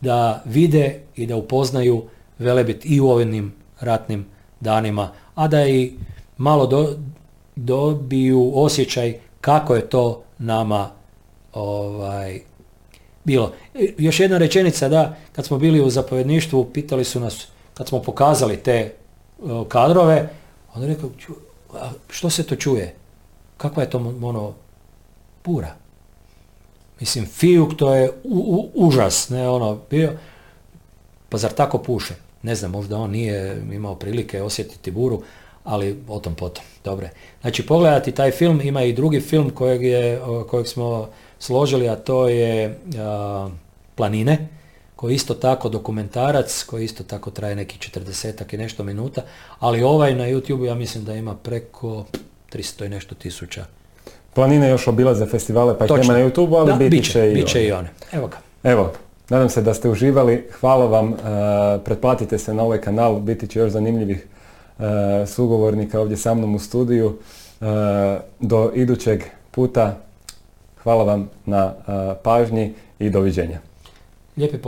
da 0.00 0.42
vide 0.44 1.00
i 1.16 1.26
da 1.26 1.36
upoznaju 1.36 2.04
Velebit 2.38 2.84
i 2.84 3.00
u 3.00 3.08
ovim 3.08 3.54
ratnim 3.80 4.26
danima, 4.60 5.12
a 5.34 5.48
da 5.48 5.66
i 5.66 5.92
malo 6.36 6.66
do, 6.66 6.96
dobiju 7.56 8.52
osjećaj 8.54 9.20
kako 9.40 9.74
je 9.74 9.88
to 9.88 10.22
nama 10.38 10.90
ovaj, 11.52 12.40
bilo. 13.24 13.52
E, 13.74 13.94
još 13.98 14.20
jedna 14.20 14.38
rečenica, 14.38 14.88
da, 14.88 15.16
kad 15.32 15.46
smo 15.46 15.58
bili 15.58 15.80
u 15.80 15.90
zapovjedništvu, 15.90 16.64
pitali 16.64 17.04
su 17.04 17.20
nas, 17.20 17.46
kad 17.74 17.88
smo 17.88 18.02
pokazali 18.02 18.56
te 18.56 18.94
kadrove, 19.68 20.28
onda 20.74 20.86
rekao, 20.86 21.10
što 22.08 22.30
se 22.30 22.42
to 22.42 22.56
čuje? 22.56 22.94
Kakva 23.56 23.82
je 23.82 23.90
to 23.90 23.98
ono, 24.22 24.54
pura? 25.42 25.74
Mislim, 27.00 27.26
fijuk 27.26 27.76
to 27.76 27.94
je 27.94 28.10
užas, 28.74 29.28
ne 29.28 29.48
ono, 29.48 29.78
bio, 29.90 30.12
pa 31.28 31.38
zar 31.38 31.52
tako 31.52 31.78
puše? 31.78 32.14
Ne 32.42 32.54
znam, 32.54 32.70
možda 32.70 32.96
on 32.96 33.10
nije 33.10 33.62
imao 33.72 33.94
prilike 33.94 34.42
osjetiti 34.42 34.90
buru, 34.90 35.22
ali 35.64 36.02
o 36.08 36.20
tom 36.20 36.34
potom. 36.34 36.64
Dobre. 36.84 37.10
Znači, 37.40 37.66
pogledati 37.66 38.12
taj 38.12 38.30
film, 38.30 38.60
ima 38.60 38.82
i 38.82 38.92
drugi 38.92 39.20
film 39.20 39.50
kojeg, 39.50 39.82
je, 39.82 40.20
kojeg 40.50 40.66
smo 40.66 41.08
složili, 41.40 41.88
a 41.88 41.96
to 41.96 42.28
je 42.28 42.78
Planine, 43.94 44.48
koji 44.96 45.12
je 45.12 45.16
isto 45.16 45.34
tako 45.34 45.68
dokumentarac, 45.68 46.62
koji 46.62 46.84
isto 46.84 47.04
tako 47.04 47.30
traje 47.30 47.56
nekih 47.56 47.80
40 47.80 48.54
i 48.54 48.58
nešto 48.58 48.84
minuta, 48.84 49.22
ali 49.58 49.82
ovaj 49.82 50.14
na 50.14 50.24
YouTube 50.24 50.64
ja 50.64 50.74
mislim 50.74 51.04
da 51.04 51.14
ima 51.14 51.34
preko 51.34 52.04
300 52.52 52.86
i 52.86 52.88
nešto 52.88 53.14
tisuća 53.14 53.64
Planine 54.34 54.70
još 54.70 54.88
obilaze 54.88 55.26
festivale 55.26 55.78
pa 55.78 55.84
ih 55.84 55.90
nema 55.90 56.12
na 56.12 56.18
YouTube, 56.18 56.58
ali 56.58 56.90
biti 56.90 57.04
će, 57.04 57.32
i, 57.32 57.46
će 57.46 57.66
i 57.66 57.72
one. 57.72 57.88
Evo 58.12 58.26
ga. 58.26 58.36
Evo, 58.70 58.92
nadam 59.28 59.48
se 59.48 59.62
da 59.62 59.74
ste 59.74 59.88
uživali. 59.88 60.48
Hvala 60.60 60.86
vam. 60.86 61.12
Uh, 61.12 61.18
pretplatite 61.84 62.38
se 62.38 62.54
na 62.54 62.62
ovaj 62.62 62.80
kanal, 62.80 63.20
biti 63.20 63.48
će 63.48 63.58
još 63.58 63.72
zanimljivih 63.72 64.26
uh, 64.78 64.84
sugovornika 65.26 66.00
ovdje 66.00 66.16
sa 66.16 66.34
mnom 66.34 66.54
u 66.54 66.58
studiju. 66.58 67.18
Uh, 67.60 67.66
do 68.40 68.72
idućeg 68.74 69.22
puta. 69.50 69.96
Hvala 70.82 71.04
vam 71.04 71.30
na 71.46 71.74
pažnji 72.22 72.74
i 72.98 73.10
doviđenja. 73.10 73.58
Lijepi 74.36 74.58